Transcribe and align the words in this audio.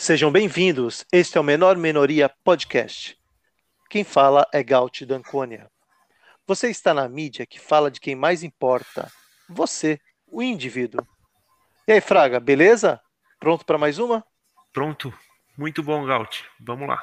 Sejam 0.00 0.30
bem-vindos. 0.30 1.04
Este 1.12 1.38
é 1.38 1.40
o 1.40 1.44
Menor 1.44 1.76
Minoria 1.76 2.30
Podcast. 2.44 3.18
Quem 3.90 4.04
fala 4.04 4.46
é 4.54 4.62
Gaut 4.62 5.04
Dancônia. 5.04 5.68
Você 6.46 6.70
está 6.70 6.94
na 6.94 7.08
mídia 7.08 7.44
que 7.44 7.58
fala 7.58 7.90
de 7.90 7.98
quem 7.98 8.14
mais 8.14 8.44
importa. 8.44 9.10
Você, 9.48 10.00
o 10.28 10.40
indivíduo. 10.40 11.04
E 11.84 11.92
aí, 11.92 12.00
Fraga, 12.00 12.38
beleza? 12.38 13.00
Pronto 13.40 13.64
para 13.64 13.76
mais 13.76 13.98
uma? 13.98 14.24
Pronto. 14.72 15.12
Muito 15.56 15.82
bom, 15.82 16.06
Gaut. 16.06 16.48
Vamos 16.60 16.88
lá. 16.88 17.02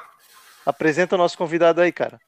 Apresenta 0.64 1.16
o 1.16 1.18
nosso 1.18 1.36
convidado 1.36 1.82
aí, 1.82 1.92
cara. 1.92 2.18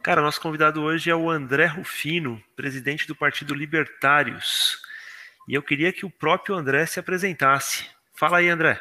Cara, 0.00 0.22
nosso 0.22 0.40
convidado 0.40 0.80
hoje 0.80 1.10
é 1.10 1.16
o 1.16 1.28
André 1.28 1.66
Rufino, 1.66 2.40
presidente 2.54 3.04
do 3.08 3.16
Partido 3.16 3.52
Libertários. 3.52 4.78
E 5.48 5.54
eu 5.54 5.62
queria 5.62 5.92
que 5.92 6.06
o 6.06 6.10
próprio 6.10 6.54
André 6.54 6.86
se 6.86 7.00
apresentasse. 7.00 7.90
Fala 8.14 8.38
aí, 8.38 8.48
André. 8.48 8.80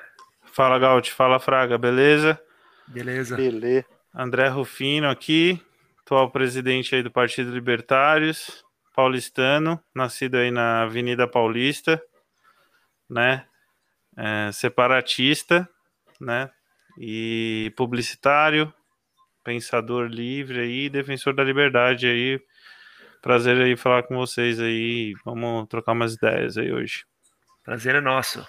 Fala, 0.58 0.80
Gaut. 0.80 1.12
Fala, 1.12 1.40
Fraga. 1.40 1.78
Beleza? 1.78 2.42
Beleza. 2.88 3.36
Beleza. 3.38 3.86
André 4.12 4.48
Rufino 4.48 5.08
aqui, 5.08 5.64
atual 6.00 6.32
presidente 6.32 6.96
aí 6.96 7.04
do 7.04 7.12
Partido 7.12 7.52
Libertários, 7.52 8.66
paulistano, 8.96 9.80
nascido 9.94 10.34
aí 10.34 10.50
na 10.50 10.82
Avenida 10.82 11.28
Paulista, 11.28 12.02
né? 13.08 13.46
É, 14.18 14.52
separatista, 14.52 15.70
né? 16.20 16.50
E 16.98 17.72
publicitário, 17.78 18.74
pensador 19.44 20.08
livre 20.08 20.60
aí, 20.60 20.90
defensor 20.90 21.36
da 21.36 21.44
liberdade 21.44 22.08
aí. 22.08 22.42
Prazer 23.22 23.62
aí 23.62 23.78
falar 23.78 24.02
com 24.02 24.16
vocês 24.16 24.60
aí. 24.60 25.14
Vamos 25.24 25.68
trocar 25.68 25.92
umas 25.92 26.16
ideias 26.16 26.58
aí 26.58 26.74
hoje. 26.74 27.06
Prazer 27.64 27.94
é 27.94 28.02
nosso. 28.02 28.44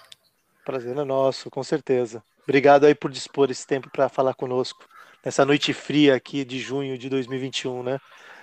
Prazer 0.69 0.95
é 0.95 1.03
nosso, 1.03 1.49
com 1.49 1.63
certeza. 1.63 2.21
Obrigado 2.43 2.85
aí 2.85 2.93
por 2.93 3.09
dispor 3.09 3.49
esse 3.49 3.65
tempo 3.65 3.89
para 3.89 4.07
falar 4.07 4.35
conosco 4.35 4.87
nessa 5.25 5.43
noite 5.43 5.73
fria 5.73 6.13
aqui 6.13 6.45
de 6.45 6.59
junho 6.59 6.95
de 6.95 7.09
2021, 7.09 7.81
né? 7.81 7.99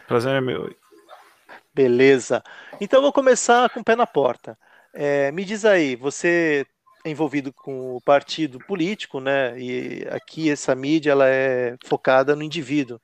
Prazer 0.09 0.33
é 0.33 0.41
meu. 0.41 0.75
Beleza. 1.73 2.43
Então 2.81 3.01
vou 3.01 3.13
começar 3.13 3.71
com 3.71 3.79
o 3.79 3.85
pé 3.85 3.95
na 3.95 4.09
porta. 4.09 4.59
É, 4.93 5.31
me 5.31 5.45
diz 5.45 5.65
aí, 5.65 5.95
você 5.95 6.67
é 7.05 7.11
envolvido 7.11 7.53
com 7.53 7.95
o 7.95 8.01
partido 8.01 8.59
político, 8.59 9.21
né? 9.21 9.57
E 9.57 10.05
aqui 10.11 10.51
essa 10.51 10.75
mídia 10.75 11.13
ela 11.13 11.29
é 11.29 11.77
focada 11.85 12.35
no 12.35 12.43
indivíduo, 12.43 13.01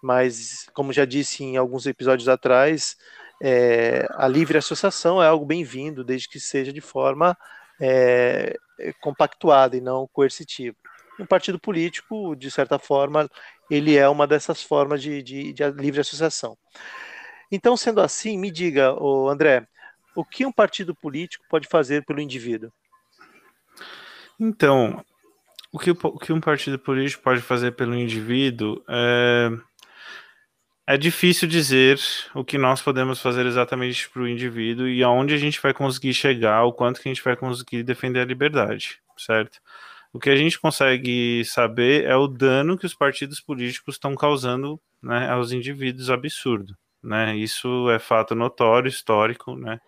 mas 0.00 0.68
como 0.72 0.92
já 0.92 1.04
disse 1.04 1.42
em 1.42 1.56
alguns 1.56 1.86
episódios 1.86 2.28
atrás, 2.28 2.96
é, 3.42 4.06
a 4.10 4.28
livre 4.28 4.58
associação 4.58 5.20
é 5.20 5.26
algo 5.26 5.44
bem-vindo, 5.44 6.04
desde 6.04 6.28
que 6.28 6.38
seja 6.38 6.72
de 6.72 6.80
forma 6.80 7.36
é, 7.80 8.56
compactuada 9.00 9.76
e 9.76 9.80
não 9.80 10.08
coercitiva. 10.12 10.76
Um 11.18 11.26
partido 11.26 11.58
político, 11.58 12.34
de 12.34 12.50
certa 12.50 12.78
forma, 12.78 13.28
ele 13.70 13.96
é 13.96 14.08
uma 14.08 14.26
dessas 14.26 14.62
formas 14.62 15.02
de, 15.02 15.22
de, 15.22 15.52
de 15.52 15.70
livre 15.72 16.00
associação. 16.00 16.56
Então, 17.50 17.76
sendo 17.76 18.00
assim, 18.00 18.38
me 18.38 18.50
diga, 18.50 18.94
André, 19.28 19.66
o 20.14 20.24
que 20.24 20.46
um 20.46 20.52
partido 20.52 20.94
político 20.94 21.44
pode 21.48 21.66
fazer 21.68 22.04
pelo 22.04 22.20
indivíduo? 22.20 22.72
Então, 24.38 25.04
o 25.72 25.78
que, 25.78 25.90
o 25.90 26.18
que 26.18 26.32
um 26.32 26.40
partido 26.40 26.78
político 26.78 27.22
pode 27.22 27.40
fazer 27.40 27.72
pelo 27.72 27.94
indivíduo 27.94 28.82
é, 28.88 29.50
é 30.90 30.96
difícil 30.96 31.46
dizer 31.46 32.00
o 32.34 32.44
que 32.44 32.58
nós 32.58 32.82
podemos 32.82 33.20
fazer 33.20 33.46
exatamente 33.46 34.10
para 34.10 34.22
o 34.22 34.28
indivíduo 34.28 34.88
e 34.88 35.04
aonde 35.04 35.32
a 35.32 35.36
gente 35.36 35.62
vai 35.62 35.72
conseguir 35.72 36.12
chegar, 36.12 36.64
o 36.64 36.72
quanto 36.72 37.00
que 37.00 37.08
a 37.08 37.14
gente 37.14 37.22
vai 37.22 37.36
conseguir 37.36 37.84
defender 37.84 38.18
a 38.18 38.24
liberdade, 38.24 39.00
certo? 39.16 39.60
O 40.12 40.18
que 40.18 40.28
a 40.28 40.34
gente 40.34 40.58
consegue 40.58 41.44
saber 41.44 42.06
é 42.06 42.16
o 42.16 42.26
dano 42.26 42.76
que 42.76 42.86
os 42.86 42.94
partidos 42.94 43.40
políticos 43.40 43.94
estão 43.94 44.16
causando 44.16 44.80
né, 45.00 45.30
aos 45.30 45.52
indivíduos 45.52 46.10
absurdo. 46.10 46.76
Né? 47.00 47.36
Isso 47.36 47.88
é 47.90 48.00
fato 48.00 48.34
notório, 48.34 48.88
histórico, 48.88 49.54
né? 49.54 49.80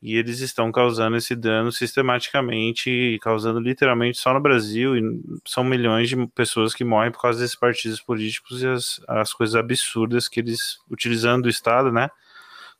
E 0.00 0.16
eles 0.16 0.40
estão 0.40 0.70
causando 0.70 1.16
esse 1.16 1.34
dano 1.34 1.72
sistematicamente, 1.72 3.18
causando 3.20 3.58
literalmente 3.58 4.16
só 4.18 4.32
no 4.32 4.40
Brasil, 4.40 4.96
e 4.96 5.02
são 5.44 5.64
milhões 5.64 6.08
de 6.08 6.26
pessoas 6.28 6.72
que 6.72 6.84
morrem 6.84 7.10
por 7.10 7.20
causa 7.20 7.40
desses 7.40 7.56
partidos 7.56 8.00
políticos 8.00 8.62
e 8.62 8.66
as, 8.66 9.00
as 9.08 9.32
coisas 9.32 9.56
absurdas 9.56 10.28
que 10.28 10.38
eles, 10.38 10.78
utilizando 10.88 11.46
o 11.46 11.48
Estado, 11.48 11.90
né, 11.90 12.08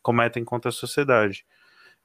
cometem 0.01 0.45
contra 0.45 0.69
a 0.69 0.73
sociedade. 0.73 1.45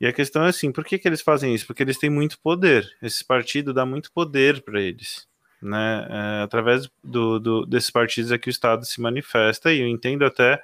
E 0.01 0.07
a 0.07 0.13
questão 0.13 0.43
é 0.45 0.49
assim, 0.49 0.71
por 0.71 0.83
que, 0.83 0.97
que 0.97 1.07
eles 1.07 1.21
fazem 1.21 1.53
isso? 1.53 1.67
Porque 1.67 1.83
eles 1.83 1.99
têm 1.99 2.09
muito 2.09 2.39
poder, 2.39 2.89
esse 3.01 3.23
partido 3.23 3.71
dá 3.71 3.85
muito 3.85 4.11
poder 4.11 4.63
para 4.63 4.81
eles, 4.81 5.27
né, 5.61 6.07
é, 6.09 6.43
através 6.43 6.89
do, 7.03 7.39
do, 7.39 7.65
desses 7.67 7.91
partidos 7.91 8.31
é 8.31 8.37
que 8.39 8.49
o 8.49 8.51
Estado 8.51 8.83
se 8.83 8.99
manifesta, 8.99 9.71
e 9.71 9.79
eu 9.81 9.87
entendo 9.87 10.25
até 10.25 10.59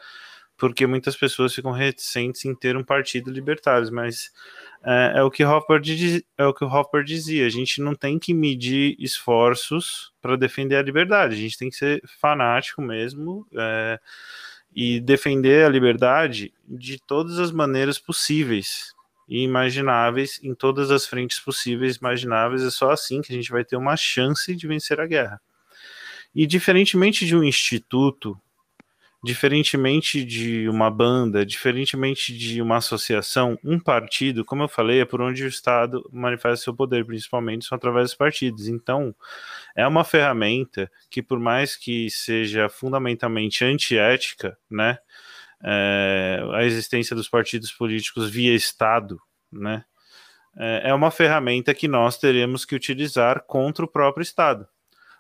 porque 0.60 0.86
muitas 0.86 1.16
pessoas 1.16 1.56
ficam 1.56 1.72
reticentes 1.72 2.44
em 2.44 2.54
ter 2.54 2.76
um 2.76 2.84
partido 2.84 3.32
libertário, 3.32 3.92
mas 3.94 4.30
é, 4.84 5.14
é, 5.16 5.24
o 5.24 5.32
que 5.32 5.44
Hopper 5.44 5.80
diz, 5.80 6.22
é 6.38 6.46
o 6.46 6.54
que 6.54 6.66
Hopper 6.66 7.04
dizia, 7.04 7.46
a 7.46 7.50
gente 7.50 7.82
não 7.82 7.96
tem 7.96 8.20
que 8.20 8.34
medir 8.34 8.96
esforços 9.00 10.12
para 10.22 10.36
defender 10.36 10.76
a 10.76 10.82
liberdade, 10.82 11.36
a 11.36 11.38
gente 11.38 11.58
tem 11.58 11.70
que 11.70 11.78
ser 11.78 12.04
fanático 12.20 12.82
mesmo 12.82 13.48
é, 13.58 14.00
e 14.76 15.00
defender 15.00 15.66
a 15.66 15.70
liberdade 15.70 16.54
de 16.68 17.00
todas 17.00 17.40
as 17.40 17.52
maneiras 17.52 17.98
possíveis 17.98 18.94
e 19.30 19.44
imagináveis, 19.44 20.42
em 20.44 20.54
todas 20.54 20.92
as 20.92 21.06
frentes 21.06 21.40
possíveis 21.40 21.96
imagináveis, 21.96 22.64
é 22.64 22.70
só 22.70 22.92
assim 22.92 23.22
que 23.22 23.32
a 23.32 23.36
gente 23.36 23.52
vai 23.52 23.64
ter 23.64 23.78
uma 23.78 23.96
chance 23.96 24.54
de 24.54 24.68
vencer 24.68 25.00
a 25.00 25.08
guerra. 25.08 25.40
E 26.36 26.46
diferentemente 26.46 27.26
de 27.26 27.36
um 27.36 27.44
instituto 27.44 28.40
diferentemente 29.24 30.24
de 30.24 30.70
uma 30.70 30.90
banda, 30.90 31.46
diferentemente 31.46 32.36
de 32.36 32.62
uma 32.62 32.78
associação, 32.78 33.60
um 33.64 33.78
partido, 33.78 34.46
como 34.46 34.64
eu 34.64 34.68
falei, 34.68 35.02
é 35.02 35.06
por 35.06 35.22
onde 35.22 35.44
o 35.44 35.48
Estado 35.48 36.08
manifesta 36.12 36.64
seu 36.64 36.74
poder, 36.74 37.06
principalmente 37.06 37.66
são 37.66 37.76
através 37.76 38.10
dos 38.10 38.16
partidos. 38.16 38.68
Então, 38.68 39.14
é 39.76 39.86
uma 39.86 40.06
ferramenta 40.06 40.90
que, 41.10 41.22
por 41.22 41.40
mais 41.40 41.76
que 41.76 42.10
seja 42.10 42.70
fundamentalmente 42.70 43.66
antiética, 43.66 44.58
né, 44.70 44.98
é, 45.62 46.42
a 46.54 46.64
existência 46.64 47.14
dos 47.14 47.28
partidos 47.28 47.72
políticos 47.74 48.30
via 48.30 48.56
Estado, 48.56 49.20
né, 49.52 49.84
é, 50.58 50.90
é 50.92 50.94
uma 50.94 51.12
ferramenta 51.12 51.74
que 51.74 51.90
nós 51.90 52.18
teremos 52.18 52.64
que 52.64 52.76
utilizar 52.76 53.44
contra 53.46 53.84
o 53.84 53.88
próprio 53.88 54.24
Estado. 54.24 54.66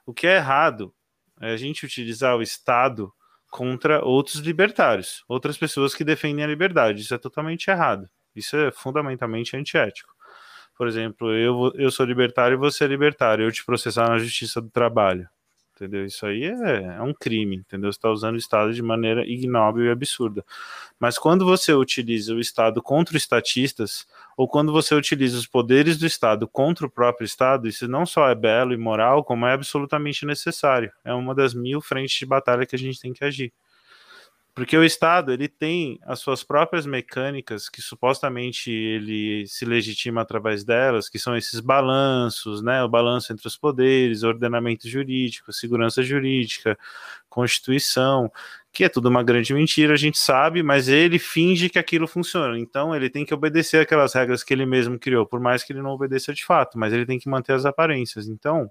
O 0.05 0.13
que 0.13 0.25
é 0.25 0.37
errado 0.37 0.93
é 1.41 1.51
a 1.51 1.57
gente 1.57 1.85
utilizar 1.85 2.37
o 2.37 2.41
Estado 2.41 3.13
contra 3.49 4.03
outros 4.03 4.35
libertários, 4.37 5.23
outras 5.27 5.57
pessoas 5.57 5.95
que 5.95 6.03
defendem 6.03 6.43
a 6.43 6.47
liberdade. 6.47 7.01
Isso 7.01 7.13
é 7.13 7.17
totalmente 7.17 7.69
errado. 7.69 8.09
Isso 8.35 8.55
é 8.55 8.71
fundamentalmente 8.71 9.57
antiético. 9.57 10.13
Por 10.77 10.87
exemplo, 10.87 11.33
eu, 11.35 11.71
eu 11.75 11.91
sou 11.91 12.05
libertário 12.05 12.55
e 12.55 12.57
você 12.57 12.85
é 12.85 12.87
libertário, 12.87 13.45
eu 13.45 13.51
te 13.51 13.65
processar 13.65 14.09
na 14.09 14.17
justiça 14.17 14.61
do 14.61 14.69
trabalho. 14.69 15.27
Entendeu? 15.79 16.05
Isso 16.05 16.25
aí 16.25 16.43
é, 16.43 16.97
é 16.97 17.01
um 17.01 17.13
crime, 17.13 17.55
entendeu? 17.55 17.89
Você 17.89 17.97
está 17.97 18.11
usando 18.11 18.35
o 18.35 18.37
Estado 18.37 18.73
de 18.73 18.81
maneira 18.81 19.25
ignóbil 19.25 19.85
e 19.85 19.89
absurda. 19.89 20.43
Mas 20.99 21.17
quando 21.17 21.45
você 21.45 21.71
utiliza 21.71 22.33
o 22.35 22.39
Estado 22.39 22.81
contra 22.81 23.15
estatistas, 23.15 24.05
ou 24.35 24.45
quando 24.45 24.73
você 24.73 24.93
utiliza 24.93 25.37
os 25.37 25.47
poderes 25.47 25.97
do 25.97 26.05
Estado 26.05 26.49
contra 26.49 26.85
o 26.85 26.89
próprio 26.89 27.23
Estado, 27.23 27.65
isso 27.65 27.87
não 27.87 28.05
só 28.05 28.27
é 28.27 28.35
belo 28.35 28.73
e 28.73 28.77
moral, 28.77 29.23
como 29.23 29.45
é 29.45 29.53
absolutamente 29.53 30.25
necessário. 30.25 30.91
É 31.05 31.13
uma 31.13 31.33
das 31.33 31.53
mil 31.53 31.79
frentes 31.79 32.19
de 32.19 32.25
batalha 32.25 32.65
que 32.65 32.75
a 32.75 32.79
gente 32.79 32.99
tem 32.99 33.13
que 33.13 33.23
agir. 33.23 33.53
Porque 34.59 34.77
o 34.77 34.83
Estado 34.83 35.31
ele 35.31 35.47
tem 35.47 35.97
as 36.03 36.19
suas 36.19 36.43
próprias 36.43 36.85
mecânicas 36.85 37.69
que 37.69 37.81
supostamente 37.81 38.69
ele 38.69 39.47
se 39.47 39.63
legitima 39.63 40.19
através 40.19 40.65
delas, 40.65 41.07
que 41.07 41.17
são 41.17 41.33
esses 41.37 41.61
balanços, 41.61 42.61
né? 42.61 42.83
O 42.83 42.89
balanço 42.89 43.31
entre 43.31 43.47
os 43.47 43.55
poderes, 43.55 44.21
ordenamento 44.21 44.85
jurídico, 44.89 45.53
segurança 45.53 46.03
jurídica, 46.03 46.77
constituição, 47.29 48.29
que 48.73 48.83
é 48.83 48.89
tudo 48.89 49.07
uma 49.07 49.23
grande 49.23 49.53
mentira, 49.53 49.93
a 49.93 49.97
gente 49.97 50.17
sabe, 50.17 50.61
mas 50.61 50.89
ele 50.89 51.19
finge 51.19 51.69
que 51.69 51.79
aquilo 51.79 52.05
funciona. 52.05 52.59
Então 52.59 52.93
ele 52.93 53.09
tem 53.09 53.25
que 53.25 53.33
obedecer 53.33 53.79
aquelas 53.79 54.13
regras 54.13 54.43
que 54.43 54.53
ele 54.53 54.65
mesmo 54.65 54.99
criou, 54.99 55.25
por 55.25 55.39
mais 55.39 55.63
que 55.63 55.71
ele 55.71 55.81
não 55.81 55.91
obedeça 55.91 56.33
de 56.33 56.43
fato, 56.43 56.77
mas 56.77 56.91
ele 56.91 57.05
tem 57.05 57.17
que 57.17 57.29
manter 57.29 57.53
as 57.53 57.63
aparências. 57.63 58.27
Então, 58.27 58.69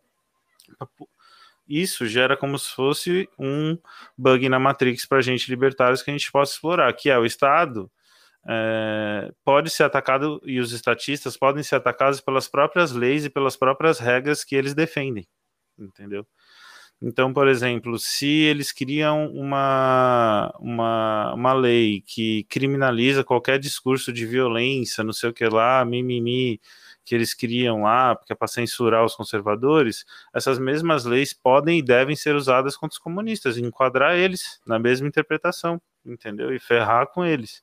isso 1.68 2.06
gera 2.06 2.36
como 2.36 2.58
se 2.58 2.70
fosse 2.74 3.28
um 3.38 3.78
bug 4.16 4.48
na 4.48 4.58
Matrix 4.58 5.06
para 5.06 5.18
a 5.18 5.22
gente 5.22 5.50
libertários 5.50 6.02
que 6.02 6.10
a 6.10 6.14
gente 6.14 6.32
possa 6.32 6.54
explorar, 6.54 6.92
que 6.94 7.10
é 7.10 7.18
o 7.18 7.26
Estado 7.26 7.90
é, 8.48 9.30
pode 9.44 9.68
ser 9.68 9.84
atacado 9.84 10.40
e 10.44 10.58
os 10.58 10.72
estatistas 10.72 11.36
podem 11.36 11.62
ser 11.62 11.76
atacados 11.76 12.20
pelas 12.20 12.48
próprias 12.48 12.92
leis 12.92 13.26
e 13.26 13.30
pelas 13.30 13.56
próprias 13.56 13.98
regras 13.98 14.42
que 14.42 14.56
eles 14.56 14.74
defendem, 14.74 15.26
entendeu? 15.78 16.26
Então, 17.00 17.32
por 17.32 17.46
exemplo, 17.46 17.96
se 17.98 18.26
eles 18.26 18.72
criam 18.72 19.30
uma, 19.32 20.52
uma, 20.58 21.34
uma 21.34 21.52
lei 21.52 22.00
que 22.00 22.44
criminaliza 22.44 23.22
qualquer 23.22 23.58
discurso 23.58 24.12
de 24.12 24.26
violência, 24.26 25.04
não 25.04 25.12
sei 25.12 25.30
o 25.30 25.32
que 25.32 25.44
lá, 25.46 25.84
mimimi, 25.84 26.60
que 27.08 27.14
eles 27.14 27.32
criam 27.32 27.84
lá, 27.84 28.14
porque 28.14 28.34
é 28.34 28.36
para 28.36 28.46
censurar 28.46 29.02
os 29.02 29.14
conservadores, 29.14 30.04
essas 30.34 30.58
mesmas 30.58 31.06
leis 31.06 31.32
podem 31.32 31.78
e 31.78 31.82
devem 31.82 32.14
ser 32.14 32.34
usadas 32.34 32.76
contra 32.76 32.92
os 32.94 32.98
comunistas, 32.98 33.56
enquadrar 33.56 34.14
eles 34.14 34.60
na 34.66 34.78
mesma 34.78 35.08
interpretação, 35.08 35.80
entendeu? 36.04 36.54
E 36.54 36.58
ferrar 36.58 37.06
com 37.06 37.24
eles. 37.24 37.62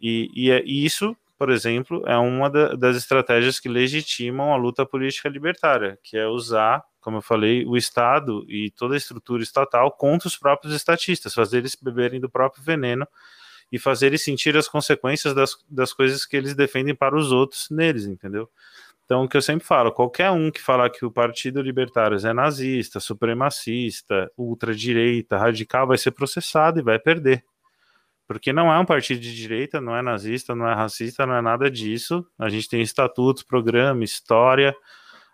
E, 0.00 0.30
e, 0.34 0.50
é, 0.50 0.64
e 0.64 0.84
isso, 0.84 1.16
por 1.38 1.48
exemplo, 1.48 2.02
é 2.06 2.16
uma 2.16 2.50
da, 2.50 2.74
das 2.74 2.96
estratégias 2.96 3.60
que 3.60 3.68
legitimam 3.68 4.52
a 4.52 4.56
luta 4.56 4.84
política 4.84 5.28
libertária, 5.28 5.96
que 6.02 6.16
é 6.16 6.26
usar, 6.26 6.82
como 7.00 7.18
eu 7.18 7.22
falei, 7.22 7.64
o 7.64 7.76
Estado 7.76 8.44
e 8.48 8.72
toda 8.72 8.94
a 8.94 8.98
estrutura 8.98 9.44
estatal 9.44 9.92
contra 9.92 10.26
os 10.26 10.36
próprios 10.36 10.74
estatistas, 10.74 11.34
fazer 11.34 11.58
eles 11.58 11.76
beberem 11.80 12.18
do 12.18 12.28
próprio 12.28 12.64
veneno 12.64 13.06
e 13.70 13.78
fazer 13.78 14.06
eles 14.06 14.24
sentir 14.24 14.56
as 14.56 14.68
consequências 14.68 15.34
das, 15.34 15.56
das 15.68 15.92
coisas 15.92 16.26
que 16.26 16.36
eles 16.36 16.54
defendem 16.54 16.94
para 16.94 17.16
os 17.16 17.32
outros 17.32 17.68
neles, 17.70 18.06
entendeu? 18.06 18.48
Então, 19.04 19.24
o 19.24 19.28
que 19.28 19.36
eu 19.36 19.42
sempre 19.42 19.66
falo, 19.66 19.90
qualquer 19.90 20.30
um 20.30 20.52
que 20.52 20.60
falar 20.62 20.88
que 20.88 21.04
o 21.04 21.10
Partido 21.10 21.60
Libertário 21.60 22.16
é 22.24 22.32
nazista, 22.32 23.00
supremacista, 23.00 24.30
ultradireita, 24.36 25.36
radical, 25.36 25.88
vai 25.88 25.98
ser 25.98 26.12
processado 26.12 26.78
e 26.78 26.82
vai 26.82 26.96
perder. 26.96 27.44
Porque 28.24 28.52
não 28.52 28.72
é 28.72 28.78
um 28.78 28.84
partido 28.84 29.20
de 29.20 29.34
direita, 29.34 29.80
não 29.80 29.96
é 29.96 30.00
nazista, 30.00 30.54
não 30.54 30.68
é 30.68 30.72
racista, 30.72 31.26
não 31.26 31.34
é 31.34 31.42
nada 31.42 31.68
disso. 31.68 32.24
A 32.38 32.48
gente 32.48 32.68
tem 32.68 32.80
estatutos, 32.80 33.42
programa, 33.42 34.04
história, 34.04 34.72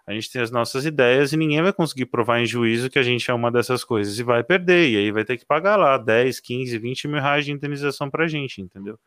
a 0.07 0.13
gente 0.13 0.31
tem 0.31 0.41
as 0.41 0.53
nossas 0.53 0.87
ideias 0.87 1.33
e 1.33 1.37
ninguém 1.37 1.61
vai 1.61 1.73
conseguir 1.73 2.07
provar 2.07 2.39
em 2.39 2.47
juízo 2.47 2.89
que 2.89 2.99
a 2.99 3.03
gente 3.03 3.29
é 3.29 3.35
uma 3.35 3.51
dessas 3.51 3.83
coisas 3.83 4.17
e 4.17 4.23
vai 4.23 4.45
perder, 4.45 4.89
e 4.89 4.97
aí 4.97 5.11
vai 5.11 5.25
ter 5.25 5.37
que 5.37 5.45
pagar 5.45 5.75
lá 5.75 5.99
10, 5.99 6.39
15, 6.39 6.79
20 6.79 7.09
mil 7.09 7.21
reais 7.21 7.45
de 7.45 7.51
indenização 7.51 8.09
pra 8.09 8.29
gente, 8.29 8.63
entendeu? 8.63 8.99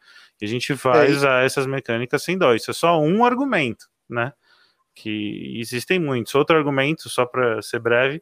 E 0.41 0.45
a 0.45 0.47
gente 0.47 0.73
vai 0.73 1.07
é 1.07 1.11
usar 1.11 1.45
essas 1.45 1.65
mecânicas 1.65 2.21
sem 2.21 2.37
dó. 2.37 2.53
Isso 2.53 2.69
é 2.69 2.73
só 2.73 2.99
um 2.99 3.23
argumento, 3.23 3.87
né? 4.09 4.33
Que 4.93 5.57
existem 5.57 5.99
muitos. 5.99 6.35
Outro 6.35 6.57
argumento, 6.57 7.09
só 7.09 7.25
para 7.25 7.61
ser 7.61 7.79
breve, 7.79 8.21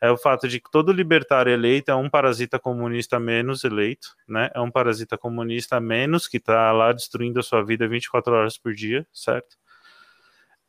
é 0.00 0.10
o 0.10 0.16
fato 0.16 0.48
de 0.48 0.60
que 0.60 0.70
todo 0.70 0.92
libertário 0.92 1.52
eleito 1.52 1.90
é 1.90 1.94
um 1.94 2.08
parasita 2.08 2.58
comunista 2.58 3.20
menos 3.20 3.64
eleito, 3.64 4.16
né? 4.26 4.50
É 4.54 4.60
um 4.60 4.70
parasita 4.70 5.18
comunista 5.18 5.78
menos 5.78 6.26
que 6.26 6.38
está 6.38 6.72
lá 6.72 6.90
destruindo 6.92 7.38
a 7.38 7.42
sua 7.42 7.62
vida 7.62 7.86
24 7.86 8.32
horas 8.32 8.56
por 8.56 8.72
dia, 8.72 9.06
certo? 9.12 9.56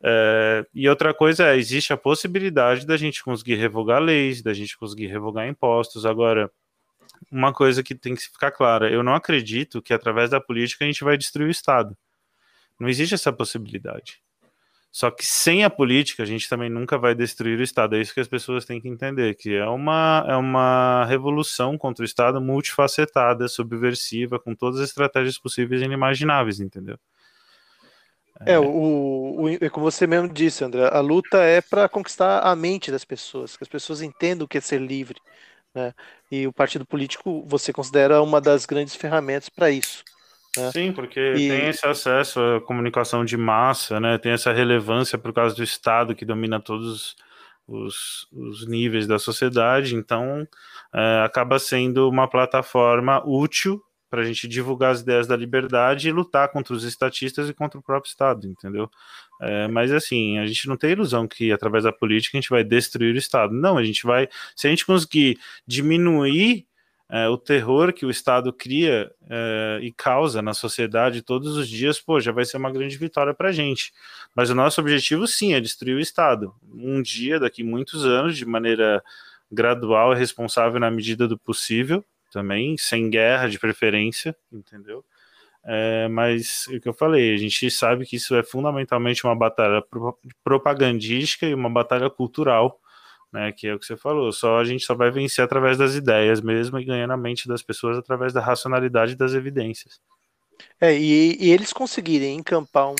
É, 0.07 0.63
e 0.71 0.87
outra 0.87 1.15
coisa 1.15 1.47
é, 1.47 1.57
existe 1.57 1.91
a 1.91 1.97
possibilidade 1.97 2.85
da 2.85 2.95
gente 2.95 3.23
conseguir 3.23 3.55
revogar 3.55 3.99
leis, 3.99 4.43
da 4.43 4.53
gente 4.53 4.77
conseguir 4.77 5.07
revogar 5.07 5.47
impostos. 5.47 6.05
Agora, 6.05 6.51
uma 7.31 7.51
coisa 7.51 7.81
que 7.81 7.95
tem 7.95 8.13
que 8.13 8.21
ficar 8.21 8.51
clara, 8.51 8.87
eu 8.91 9.01
não 9.01 9.15
acredito 9.15 9.81
que 9.81 9.91
através 9.91 10.29
da 10.29 10.39
política 10.39 10.85
a 10.85 10.87
gente 10.87 11.03
vai 11.03 11.17
destruir 11.17 11.47
o 11.47 11.51
Estado. 11.51 11.97
Não 12.79 12.87
existe 12.87 13.15
essa 13.15 13.33
possibilidade. 13.33 14.21
Só 14.91 15.09
que 15.09 15.25
sem 15.25 15.63
a 15.63 15.71
política 15.71 16.21
a 16.21 16.25
gente 16.25 16.47
também 16.47 16.69
nunca 16.69 16.99
vai 16.99 17.15
destruir 17.15 17.59
o 17.59 17.63
Estado. 17.63 17.95
É 17.95 18.01
isso 18.01 18.13
que 18.13 18.19
as 18.19 18.27
pessoas 18.27 18.63
têm 18.63 18.79
que 18.79 18.87
entender, 18.87 19.33
que 19.35 19.55
é 19.55 19.65
uma, 19.65 20.23
é 20.27 20.35
uma 20.35 21.03
revolução 21.05 21.79
contra 21.79 22.03
o 22.03 22.05
Estado 22.05 22.39
multifacetada, 22.39 23.47
subversiva, 23.47 24.39
com 24.39 24.53
todas 24.53 24.79
as 24.79 24.89
estratégias 24.89 25.39
possíveis 25.39 25.81
e 25.81 25.85
inimagináveis, 25.85 26.59
entendeu? 26.59 26.99
É, 28.45 28.59
o, 28.59 29.43
o, 29.43 29.49
é 29.49 29.69
como 29.69 29.89
você 29.89 30.05
mesmo 30.05 30.27
disse, 30.27 30.63
André, 30.63 30.89
a 30.91 30.99
luta 30.99 31.37
é 31.37 31.61
para 31.61 31.87
conquistar 31.87 32.39
a 32.39 32.55
mente 32.55 32.91
das 32.91 33.05
pessoas, 33.05 33.55
que 33.55 33.63
as 33.63 33.69
pessoas 33.69 34.01
entendam 34.01 34.45
o 34.45 34.47
que 34.47 34.57
é 34.57 34.61
ser 34.61 34.81
livre. 34.81 35.21
Né? 35.73 35.93
E 36.31 36.45
o 36.47 36.53
partido 36.53 36.85
político 36.85 37.45
você 37.47 37.71
considera 37.71 38.21
uma 38.21 38.41
das 38.41 38.65
grandes 38.65 38.95
ferramentas 38.95 39.47
para 39.47 39.69
isso. 39.69 40.03
Né? 40.57 40.71
Sim, 40.71 40.91
porque 40.91 41.19
e... 41.19 41.49
tem 41.49 41.69
esse 41.69 41.85
acesso 41.85 42.39
à 42.39 42.61
comunicação 42.61 43.23
de 43.23 43.37
massa, 43.37 43.99
né? 43.99 44.17
tem 44.17 44.33
essa 44.33 44.51
relevância 44.51 45.17
por 45.17 45.33
causa 45.33 45.55
do 45.55 45.63
Estado 45.63 46.15
que 46.15 46.25
domina 46.25 46.59
todos 46.59 47.15
os, 47.67 48.27
os 48.31 48.67
níveis 48.67 49.07
da 49.07 49.17
sociedade, 49.17 49.95
então 49.95 50.47
é, 50.93 51.23
acaba 51.25 51.57
sendo 51.57 52.07
uma 52.09 52.27
plataforma 52.27 53.21
útil 53.25 53.81
para 54.15 54.23
a 54.23 54.25
gente 54.25 54.47
divulgar 54.47 54.91
as 54.91 55.01
ideias 55.01 55.27
da 55.27 55.35
liberdade 55.35 56.07
e 56.07 56.11
lutar 56.11 56.47
contra 56.47 56.73
os 56.73 56.85
estatistas 56.85 57.49
e 57.49 57.53
contra 57.53 57.77
o 57.77 57.83
próprio 57.83 58.09
Estado, 58.09 58.47
entendeu? 58.47 58.89
É, 59.41 59.67
mas 59.67 59.91
assim, 59.91 60.37
a 60.37 60.47
gente 60.47 60.69
não 60.69 60.77
tem 60.77 60.91
ilusão 60.91 61.27
que 61.27 61.51
através 61.51 61.83
da 61.83 61.91
política 61.91 62.37
a 62.37 62.39
gente 62.39 62.49
vai 62.49 62.63
destruir 62.63 63.13
o 63.13 63.17
Estado. 63.17 63.53
Não, 63.53 63.77
a 63.77 63.83
gente 63.83 64.05
vai, 64.05 64.29
se 64.55 64.67
a 64.67 64.69
gente 64.69 64.85
conseguir 64.85 65.37
diminuir 65.67 66.65
é, 67.09 67.27
o 67.27 67.37
terror 67.37 67.91
que 67.91 68.05
o 68.05 68.09
Estado 68.09 68.53
cria 68.53 69.11
é, 69.29 69.79
e 69.81 69.91
causa 69.91 70.41
na 70.41 70.53
sociedade 70.53 71.21
todos 71.21 71.57
os 71.57 71.67
dias, 71.67 71.99
pô, 71.99 72.17
já 72.21 72.31
vai 72.31 72.45
ser 72.45 72.55
uma 72.55 72.71
grande 72.71 72.97
vitória 72.97 73.33
para 73.33 73.49
a 73.49 73.51
gente. 73.51 73.91
Mas 74.33 74.49
o 74.49 74.55
nosso 74.55 74.79
objetivo, 74.79 75.27
sim, 75.27 75.53
é 75.53 75.59
destruir 75.59 75.97
o 75.97 75.99
Estado. 75.99 76.55
Um 76.73 77.01
dia, 77.01 77.37
daqui 77.37 77.63
muitos 77.63 78.05
anos, 78.05 78.37
de 78.37 78.45
maneira 78.45 79.03
gradual 79.51 80.13
e 80.13 80.17
responsável 80.17 80.79
na 80.79 80.89
medida 80.89 81.27
do 81.27 81.37
possível, 81.37 82.01
também, 82.35 82.77
sem 82.77 83.09
guerra 83.09 83.47
de 83.47 83.57
preferência, 83.57 84.35
entendeu? 84.51 85.05
É, 85.63 86.07
mas 86.09 86.67
o 86.67 86.79
que 86.81 86.89
eu 86.89 86.93
falei, 86.93 87.33
a 87.33 87.37
gente 87.37 87.71
sabe 87.71 88.05
que 88.05 88.17
isso 88.17 88.35
é 88.35 88.43
fundamentalmente 88.43 89.23
uma 89.23 89.35
batalha 89.35 89.81
propagandística 90.43 91.45
e 91.45 91.53
uma 91.53 91.69
batalha 91.69 92.09
cultural, 92.09 92.77
né? 93.31 93.53
Que 93.53 93.67
é 93.67 93.73
o 93.73 93.79
que 93.79 93.85
você 93.85 93.95
falou. 93.95 94.33
Só 94.33 94.59
a 94.59 94.65
gente 94.65 94.83
só 94.83 94.93
vai 94.93 95.09
vencer 95.11 95.45
através 95.45 95.77
das 95.77 95.95
ideias 95.95 96.41
mesmo 96.41 96.77
e 96.77 96.83
ganhando 96.83 97.13
a 97.13 97.17
mente 97.17 97.47
das 97.47 97.63
pessoas 97.63 97.97
através 97.97 98.33
da 98.33 98.41
racionalidade 98.41 99.15
das 99.15 99.33
evidências. 99.33 100.01
É, 100.79 100.93
e, 100.93 101.37
e 101.39 101.51
eles 101.51 101.71
conseguirem 101.71 102.37
encampar 102.37 102.89
um, 102.89 102.95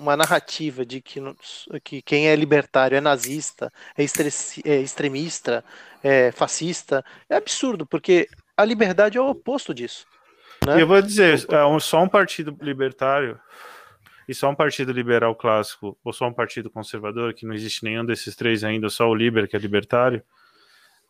uma 0.00 0.16
narrativa 0.16 0.84
de 0.84 1.00
que, 1.00 1.20
que 1.82 2.02
quem 2.02 2.28
é 2.28 2.34
libertário 2.34 2.96
é 2.96 3.00
nazista, 3.00 3.72
é, 3.96 4.02
é 4.02 4.80
extremista, 4.80 5.64
é 6.02 6.32
fascista, 6.32 7.04
é 7.28 7.36
absurdo, 7.36 7.86
porque 7.86 8.28
a 8.60 8.64
liberdade 8.64 9.16
é 9.16 9.20
o 9.20 9.28
oposto 9.28 9.74
disso. 9.74 10.06
Né? 10.66 10.80
Eu 10.80 10.86
vou 10.86 11.00
dizer, 11.00 11.34
é 11.34 11.80
só 11.80 12.02
um 12.02 12.08
partido 12.08 12.56
libertário 12.60 13.38
e 14.28 14.34
só 14.34 14.50
um 14.50 14.54
partido 14.54 14.92
liberal 14.92 15.34
clássico 15.34 15.98
ou 16.04 16.12
só 16.12 16.28
um 16.28 16.32
partido 16.32 16.70
conservador, 16.70 17.34
que 17.34 17.46
não 17.46 17.54
existe 17.54 17.82
nenhum 17.84 18.04
desses 18.04 18.36
três 18.36 18.62
ainda, 18.62 18.88
só 18.88 19.08
o 19.08 19.14
Liber, 19.14 19.48
que 19.48 19.56
é 19.56 19.58
libertário, 19.58 20.22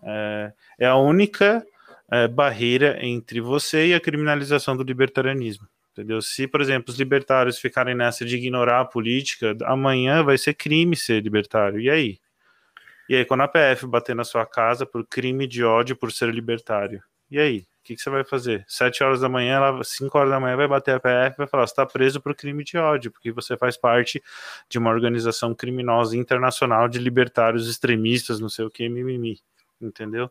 é, 0.03 0.53
é 0.79 0.87
a 0.87 0.97
única 0.97 1.65
é, 2.11 2.29
barreira 2.29 2.99
entre 3.05 3.41
você 3.41 3.89
e 3.89 3.95
a 3.95 4.01
criminalização 4.01 4.77
do 4.77 4.83
libertarianismo. 4.83 5.67
Entendeu? 5.93 6.23
Se, 6.23 6.47
por 6.47 6.61
exemplo, 6.61 6.91
os 6.91 6.99
libertários 6.99 7.59
ficarem 7.59 7.95
nessa 7.95 8.25
de 8.25 8.37
ignorar 8.37 8.81
a 8.81 8.85
política, 8.85 9.57
amanhã 9.65 10.23
vai 10.23 10.39
ser 10.39 10.55
crime 10.55 10.97
ser 10.97 11.23
libertário. 11.23 11.81
E 11.81 11.91
aí? 11.91 12.19
E 13.09 13.17
aí, 13.17 13.25
quando 13.25 13.43
a 13.43 13.49
PF 13.49 13.87
bater 13.89 14.15
na 14.15 14.23
sua 14.23 14.47
casa 14.47 14.87
por 14.87 15.05
crime 15.05 15.47
de 15.47 15.65
ódio 15.65 15.97
por 15.97 16.13
ser 16.13 16.33
libertário, 16.33 17.03
e 17.31 17.39
aí? 17.39 17.59
O 17.59 17.83
que, 17.83 17.97
que, 17.97 18.03
você 18.03 18.11
vai 18.11 18.23
fazer? 18.23 18.65
Sete 18.69 19.03
horas 19.03 19.21
da 19.21 19.29
manhã, 19.29 19.57
ela, 19.57 19.83
cinco 19.83 20.19
horas 20.19 20.31
da 20.31 20.39
manhã, 20.39 20.55
vai 20.55 20.69
bater 20.69 20.95
a 20.95 21.01
PF 21.01 21.35
e 21.35 21.39
vai 21.39 21.47
falar: 21.47 21.67
você 21.67 21.73
está 21.73 21.87
preso 21.87 22.21
por 22.21 22.35
crime 22.35 22.63
de 22.63 22.77
ódio, 22.77 23.11
porque 23.11 23.33
você 23.33 23.57
faz 23.57 23.77
parte 23.77 24.23
de 24.69 24.79
uma 24.79 24.91
organização 24.91 25.55
criminosa 25.55 26.17
internacional 26.17 26.89
de 26.89 26.99
libertários 26.99 27.69
extremistas, 27.69 28.39
não 28.39 28.49
sei 28.49 28.67
o 28.67 28.71
que, 28.71 28.89
mimimi. 28.89 29.41
Entendeu? 29.81 30.31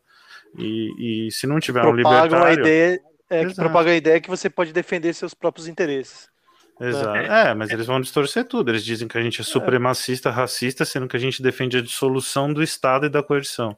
E, 0.57 1.27
e 1.27 1.31
se 1.31 1.47
não 1.47 1.59
tiver 1.59 1.81
propagam 1.81 1.95
um 1.95 2.17
libertário. 2.17 2.45
A 2.45 2.53
ideia, 2.53 3.01
é, 3.29 3.45
que 3.45 3.55
propaga 3.55 3.91
a 3.91 3.95
ideia 3.95 4.21
que 4.21 4.29
você 4.29 4.49
pode 4.49 4.71
defender 4.71 5.13
seus 5.13 5.33
próprios 5.33 5.67
interesses. 5.67 6.29
Exato. 6.79 7.17
É, 7.17 7.53
mas 7.53 7.71
eles 7.71 7.87
vão 7.87 7.99
distorcer 7.99 8.45
tudo. 8.45 8.71
Eles 8.71 8.85
dizem 8.85 9.07
que 9.07 9.17
a 9.17 9.21
gente 9.21 9.41
é 9.41 9.43
supremacista, 9.43 10.29
racista, 10.29 10.85
sendo 10.85 11.07
que 11.07 11.17
a 11.17 11.19
gente 11.19 11.41
defende 11.41 11.77
a 11.77 11.81
dissolução 11.81 12.53
do 12.53 12.63
Estado 12.63 13.07
e 13.07 13.09
da 13.09 13.21
coerção. 13.21 13.77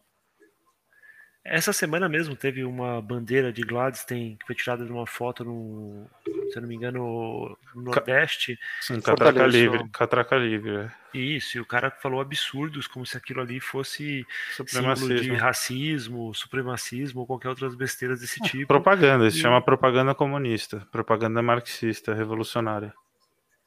Essa 1.43 1.73
semana 1.73 2.07
mesmo 2.07 2.35
teve 2.35 2.63
uma 2.63 3.01
bandeira 3.01 3.51
de 3.51 3.63
Gladstein 3.63 4.37
que 4.39 4.45
foi 4.45 4.55
tirada 4.55 4.85
de 4.85 4.91
uma 4.91 5.07
foto 5.07 5.43
no, 5.43 6.07
se 6.23 6.57
eu 6.57 6.61
não 6.61 6.69
me 6.69 6.75
engano, 6.75 7.57
no 7.73 7.81
Nordeste. 7.81 8.59
Sim, 8.79 9.01
Catraca 9.01 9.47
Livre. 9.47 9.89
Catraca 9.89 10.35
Livre. 10.37 10.75
É. 10.77 11.17
Isso, 11.17 11.57
e 11.57 11.61
o 11.61 11.65
cara 11.65 11.89
falou 11.89 12.21
absurdos, 12.21 12.85
como 12.85 13.07
se 13.07 13.17
aquilo 13.17 13.41
ali 13.41 13.59
fosse 13.59 14.25
símbolo 14.67 15.19
de 15.19 15.33
racismo, 15.33 16.31
supremacismo 16.33 17.21
ou 17.21 17.27
qualquer 17.27 17.49
outras 17.49 17.73
besteiras 17.73 18.21
desse 18.21 18.39
tipo. 18.41 18.67
Propaganda, 18.67 19.27
isso 19.27 19.39
e... 19.39 19.41
chama 19.41 19.61
propaganda 19.63 20.13
comunista, 20.13 20.87
propaganda 20.91 21.41
marxista, 21.41 22.13
revolucionária. 22.13 22.93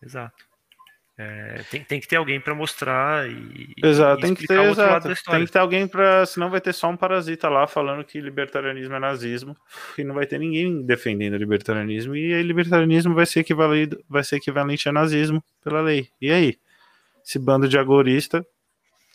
Exato. 0.00 0.53
É, 1.16 1.62
tem, 1.71 1.85
tem 1.85 2.00
que 2.00 2.09
ter 2.09 2.16
alguém 2.16 2.40
para 2.40 2.56
mostrar 2.56 3.30
e, 3.30 3.73
exato, 3.85 4.18
e 4.18 4.23
tem 4.23 4.35
que 4.35 4.49
ter, 4.49 4.61
exato. 4.61 5.14
Tem 5.30 5.47
que 5.47 5.52
ter 5.52 5.61
alguém 5.61 5.87
para, 5.87 6.26
senão 6.26 6.50
vai 6.50 6.61
ter 6.61 6.73
só 6.73 6.90
um 6.90 6.97
parasita 6.97 7.49
lá 7.49 7.68
falando 7.68 8.02
que 8.02 8.21
libertarianismo 8.21 8.97
é 8.97 8.99
nazismo 8.99 9.56
e 9.97 10.02
não 10.02 10.12
vai 10.12 10.26
ter 10.26 10.40
ninguém 10.40 10.85
defendendo 10.85 11.37
libertarianismo 11.37 12.16
e 12.16 12.35
aí 12.35 12.42
libertarianismo 12.42 13.14
vai 13.14 13.26
ser 13.26 13.40
equivalente, 13.40 13.97
vai 14.09 14.25
ser 14.25 14.37
equivalente 14.37 14.88
a 14.88 14.92
nazismo 14.92 15.40
pela 15.62 15.80
lei. 15.80 16.09
E 16.21 16.33
aí, 16.33 16.59
esse 17.25 17.38
bando 17.38 17.68
de 17.68 17.78
agorista 17.78 18.44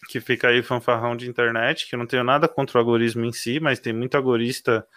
que 0.10 0.22
fica 0.22 0.48
aí 0.48 0.64
fanfarrão 0.64 1.18
de 1.18 1.30
internet, 1.30 1.86
que 1.88 1.96
eu 1.96 2.00
não 2.00 2.08
tenho 2.08 2.24
nada 2.24 2.48
contra 2.48 2.78
o 2.78 2.82
agorismo 2.82 3.26
em 3.26 3.34
si, 3.34 3.60
mas 3.60 3.78
tem 3.78 3.92
muito 3.92 4.16
agorista 4.16 4.88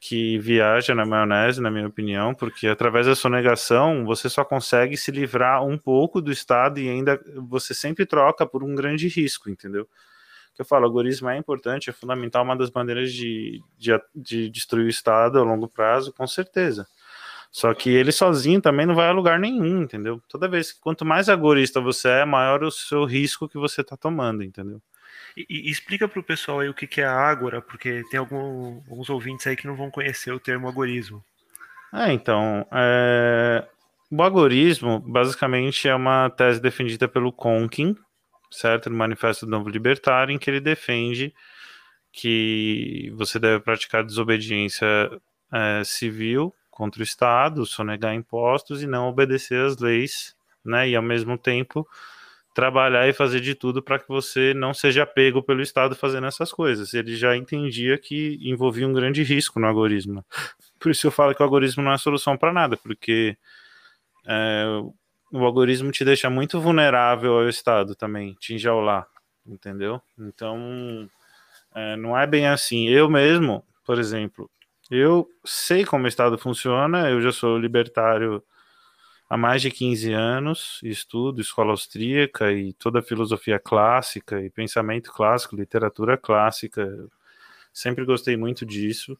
que 0.00 0.38
viaja 0.38 0.94
na 0.94 1.04
maionese, 1.04 1.60
na 1.60 1.70
minha 1.70 1.86
opinião, 1.86 2.34
porque 2.34 2.68
através 2.68 3.06
da 3.06 3.16
sonegação 3.16 4.04
você 4.04 4.28
só 4.28 4.44
consegue 4.44 4.96
se 4.96 5.10
livrar 5.10 5.64
um 5.64 5.76
pouco 5.76 6.20
do 6.20 6.30
Estado 6.30 6.78
e 6.78 6.88
ainda 6.88 7.20
você 7.48 7.74
sempre 7.74 8.06
troca 8.06 8.46
por 8.46 8.62
um 8.62 8.74
grande 8.74 9.08
risco, 9.08 9.50
entendeu? 9.50 9.88
Que 10.54 10.62
eu 10.62 10.66
falo, 10.66 10.84
o 10.84 10.86
algoritmo 10.86 11.28
é 11.28 11.36
importante, 11.36 11.90
é 11.90 11.92
fundamental, 11.92 12.44
uma 12.44 12.56
das 12.56 12.70
maneiras 12.70 13.12
de, 13.12 13.60
de, 13.76 13.90
de 14.14 14.48
destruir 14.50 14.86
o 14.86 14.88
Estado 14.88 15.38
a 15.38 15.42
longo 15.42 15.68
prazo, 15.68 16.12
com 16.12 16.26
certeza. 16.26 16.86
Só 17.50 17.72
que 17.74 17.90
ele 17.90 18.12
sozinho 18.12 18.60
também 18.60 18.86
não 18.86 18.94
vai 18.94 19.08
a 19.08 19.12
lugar 19.12 19.38
nenhum, 19.40 19.82
entendeu? 19.82 20.22
Toda 20.28 20.48
vez 20.48 20.72
que 20.72 20.80
quanto 20.80 21.04
mais 21.04 21.28
agorista 21.28 21.80
você 21.80 22.08
é, 22.08 22.24
maior 22.24 22.62
o 22.62 22.70
seu 22.70 23.04
risco 23.04 23.48
que 23.48 23.58
você 23.58 23.80
está 23.80 23.96
tomando, 23.96 24.44
entendeu? 24.44 24.80
E, 25.48 25.68
e 25.68 25.70
explica 25.70 26.08
para 26.08 26.18
o 26.18 26.24
pessoal 26.24 26.60
aí 26.60 26.68
o 26.68 26.74
que, 26.74 26.86
que 26.86 27.00
é 27.00 27.04
a 27.04 27.12
Ágora, 27.12 27.60
porque 27.60 28.02
tem 28.10 28.18
algum, 28.18 28.80
alguns 28.88 29.08
ouvintes 29.08 29.46
aí 29.46 29.54
que 29.54 29.66
não 29.66 29.76
vão 29.76 29.90
conhecer 29.90 30.32
o 30.32 30.40
termo 30.40 30.68
agorismo. 30.68 31.22
É, 31.92 32.12
então, 32.12 32.66
é... 32.72 33.64
o 34.10 34.22
agorismo 34.22 34.98
basicamente 35.00 35.88
é 35.88 35.94
uma 35.94 36.28
tese 36.30 36.60
defendida 36.60 37.06
pelo 37.06 37.32
Conkin, 37.32 37.96
certo? 38.50 38.90
No 38.90 38.96
Manifesto 38.96 39.46
do 39.46 39.50
Novo 39.50 39.68
Libertário, 39.68 40.34
em 40.34 40.38
que 40.38 40.50
ele 40.50 40.60
defende 40.60 41.32
que 42.12 43.12
você 43.14 43.38
deve 43.38 43.60
praticar 43.60 44.02
desobediência 44.02 44.86
é, 45.52 45.82
civil 45.84 46.52
contra 46.70 47.00
o 47.00 47.04
Estado, 47.04 47.64
sonegar 47.64 48.14
impostos 48.14 48.82
e 48.82 48.86
não 48.86 49.08
obedecer 49.08 49.60
às 49.64 49.76
leis, 49.76 50.34
né? 50.64 50.88
E 50.88 50.96
ao 50.96 51.02
mesmo 51.02 51.38
tempo 51.38 51.86
trabalhar 52.58 53.08
e 53.08 53.12
fazer 53.12 53.38
de 53.38 53.54
tudo 53.54 53.80
para 53.80 54.00
que 54.00 54.08
você 54.08 54.52
não 54.52 54.74
seja 54.74 55.06
pego 55.06 55.40
pelo 55.40 55.62
Estado 55.62 55.94
fazendo 55.94 56.26
essas 56.26 56.50
coisas. 56.50 56.92
Ele 56.92 57.14
já 57.14 57.36
entendia 57.36 57.96
que 57.96 58.36
envolvia 58.42 58.84
um 58.84 58.92
grande 58.92 59.22
risco 59.22 59.60
no 59.60 59.68
algoritmo. 59.68 60.26
Por 60.76 60.90
isso 60.90 61.06
eu 61.06 61.12
falo 61.12 61.32
que 61.36 61.40
o 61.40 61.44
algoritmo 61.44 61.84
não 61.84 61.92
é 61.92 61.98
solução 61.98 62.36
para 62.36 62.52
nada, 62.52 62.76
porque 62.76 63.36
é, 64.26 64.64
o 65.30 65.44
algoritmo 65.44 65.92
te 65.92 66.04
deixa 66.04 66.28
muito 66.28 66.60
vulnerável 66.60 67.34
ao 67.34 67.48
Estado 67.48 67.94
também, 67.94 68.34
te 68.40 68.54
enjaular, 68.54 69.06
entendeu? 69.46 70.02
Então, 70.18 71.08
é, 71.76 71.94
não 71.94 72.18
é 72.18 72.26
bem 72.26 72.48
assim. 72.48 72.88
Eu 72.88 73.08
mesmo, 73.08 73.64
por 73.84 74.00
exemplo, 74.00 74.50
eu 74.90 75.28
sei 75.44 75.84
como 75.84 76.06
o 76.06 76.08
Estado 76.08 76.36
funciona, 76.36 77.08
eu 77.08 77.22
já 77.22 77.30
sou 77.30 77.56
libertário 77.56 78.42
há 79.28 79.36
mais 79.36 79.60
de 79.60 79.70
15 79.70 80.12
anos, 80.12 80.80
estudo 80.82 81.40
escola 81.40 81.70
austríaca 81.70 82.52
e 82.52 82.72
toda 82.72 83.00
a 83.00 83.02
filosofia 83.02 83.58
clássica 83.58 84.40
e 84.42 84.48
pensamento 84.48 85.12
clássico, 85.12 85.56
literatura 85.56 86.16
clássica. 86.16 87.06
Sempre 87.72 88.04
gostei 88.04 88.36
muito 88.36 88.64
disso. 88.64 89.18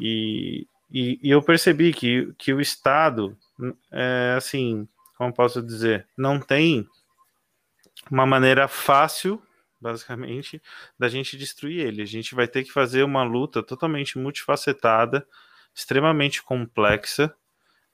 E, 0.00 0.66
e, 0.90 1.18
e 1.22 1.30
eu 1.30 1.42
percebi 1.42 1.92
que, 1.92 2.32
que 2.38 2.54
o 2.54 2.60
Estado, 2.60 3.36
é, 3.90 4.34
assim, 4.36 4.86
como 5.16 5.34
posso 5.34 5.60
dizer, 5.62 6.06
não 6.16 6.38
tem 6.38 6.86
uma 8.10 8.24
maneira 8.24 8.68
fácil, 8.68 9.42
basicamente, 9.80 10.62
da 10.98 11.08
gente 11.08 11.36
destruir 11.36 11.84
ele. 11.86 12.02
A 12.02 12.06
gente 12.06 12.34
vai 12.34 12.46
ter 12.46 12.62
que 12.62 12.72
fazer 12.72 13.02
uma 13.02 13.24
luta 13.24 13.62
totalmente 13.62 14.18
multifacetada, 14.18 15.26
extremamente 15.74 16.42
complexa, 16.42 17.34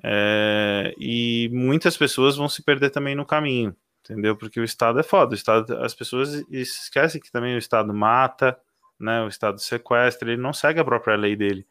é, 0.03 0.95
e 0.99 1.49
muitas 1.53 1.97
pessoas 1.97 2.37
vão 2.37 2.49
se 2.49 2.62
perder 2.62 2.91
também 2.91 3.15
no 3.15 3.26
caminho, 3.26 3.75
entendeu? 4.05 4.37
Porque 4.37 4.61
o 4.61 4.65
Estado 4.65 5.00
é 5.00 5.03
foda. 5.03 5.33
O 5.33 5.35
Estado, 5.35 5.76
as 5.83 5.95
pessoas 5.95 6.45
esquecem 6.50 7.21
que 7.21 7.31
também 7.31 7.55
o 7.55 7.59
Estado 7.59 7.93
mata, 7.93 8.59
né? 8.99 9.23
O 9.23 9.29
Estado 9.29 9.59
sequestra, 9.61 10.31
ele 10.31 10.41
não 10.41 10.53
segue 10.53 10.81
a 10.81 10.85
própria 10.85 11.17
lei 11.17 11.37
dele, 11.37 11.67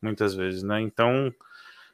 muitas 0.00 0.34
vezes, 0.34 0.62
né? 0.62 0.80
Então, 0.80 1.32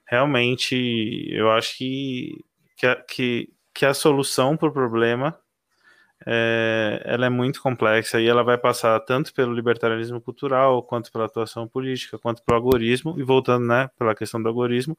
realmente, 0.07 1.29
eu 1.31 1.51
acho 1.51 1.77
que, 1.79 2.45
que, 2.77 2.95
que, 3.09 3.53
que 3.75 3.87
a 3.87 3.95
solução 3.95 4.57
para 4.57 4.69
o 4.69 4.73
problema 4.73 5.39
é, 6.27 7.03
ela 7.05 7.27
é 7.27 7.29
muito 7.29 7.63
complexa 7.63 8.21
e 8.21 8.27
ela 8.27 8.43
vai 8.43 8.59
passar 8.59 8.99
tanto 9.01 9.33
pelo 9.33 9.55
libertarianismo 9.55 10.21
cultural, 10.21 10.83
quanto 10.83 11.11
pela 11.11 11.27
atuação 11.27 11.67
política, 11.67 12.19
quanto 12.19 12.43
pelo 12.43 12.57
algoritmo, 12.57 13.19
e 13.19 13.23
voltando 13.23 13.67
né, 13.67 13.91
pela 13.99 14.15
questão 14.15 14.43
do 14.43 14.49
algoritmo, 14.49 14.97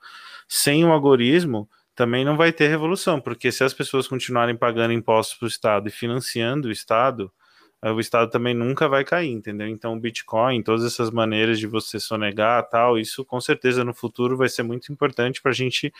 sem 0.47 0.83
o 0.85 0.91
algoritmo 0.91 1.69
também 1.95 2.25
não 2.25 2.37
vai 2.37 2.51
ter 2.51 2.67
revolução, 2.67 3.19
porque 3.19 3.51
se 3.51 3.63
as 3.63 3.73
pessoas 3.73 4.07
continuarem 4.07 4.55
pagando 4.55 4.93
impostos 4.93 5.37
para 5.37 5.45
o 5.45 5.49
Estado 5.49 5.87
e 5.87 5.91
financiando 5.91 6.69
o 6.69 6.71
Estado, 6.71 7.31
o 7.89 7.99
Estado 7.99 8.29
também 8.29 8.53
nunca 8.53 8.87
vai 8.87 9.03
cair, 9.03 9.31
entendeu? 9.31 9.67
Então, 9.67 9.93
o 9.93 9.99
Bitcoin, 9.99 10.61
todas 10.61 10.85
essas 10.85 11.09
maneiras 11.09 11.57
de 11.59 11.65
você 11.65 11.99
sonegar 11.99 12.69
tal, 12.69 12.97
isso 12.97 13.25
com 13.25 13.41
certeza 13.41 13.83
no 13.83 13.93
futuro 13.93 14.37
vai 14.37 14.49
ser 14.49 14.61
muito 14.61 14.91
importante 14.91 15.41
para 15.41 15.49
a 15.49 15.55
gente 15.55 15.91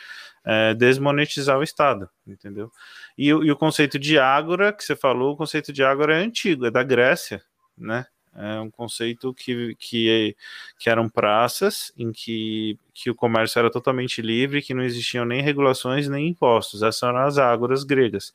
é, 0.44 0.74
desmonetizar 0.74 1.58
o 1.58 1.62
Estado, 1.62 2.08
entendeu? 2.24 2.70
E, 3.18 3.26
e, 3.28 3.50
o 3.50 3.56
conceito 3.56 3.98
de 3.98 4.16
ágora, 4.16 4.72
que 4.72 4.84
você 4.84 4.94
falou, 4.94 5.32
o 5.32 5.36
conceito 5.36 5.72
de 5.72 5.82
ágora 5.82 6.16
é 6.16 6.22
antigo, 6.22 6.66
é 6.66 6.70
da 6.70 6.84
Grécia, 6.84 7.42
né? 7.76 8.06
É 8.34 8.60
um 8.60 8.70
conceito 8.70 9.34
que, 9.34 9.74
que, 9.74 10.34
que 10.78 10.88
eram 10.88 11.08
praças 11.08 11.92
em 11.98 12.12
que, 12.12 12.78
que 12.94 13.10
o 13.10 13.14
comércio 13.14 13.58
era 13.58 13.70
totalmente 13.70 14.22
livre, 14.22 14.62
que 14.62 14.72
não 14.72 14.82
existiam 14.82 15.24
nem 15.26 15.42
regulações 15.42 16.08
nem 16.08 16.28
impostos. 16.28 16.82
Essas 16.82 17.02
eram 17.02 17.18
as 17.18 17.36
ágoras 17.36 17.84
gregas, 17.84 18.32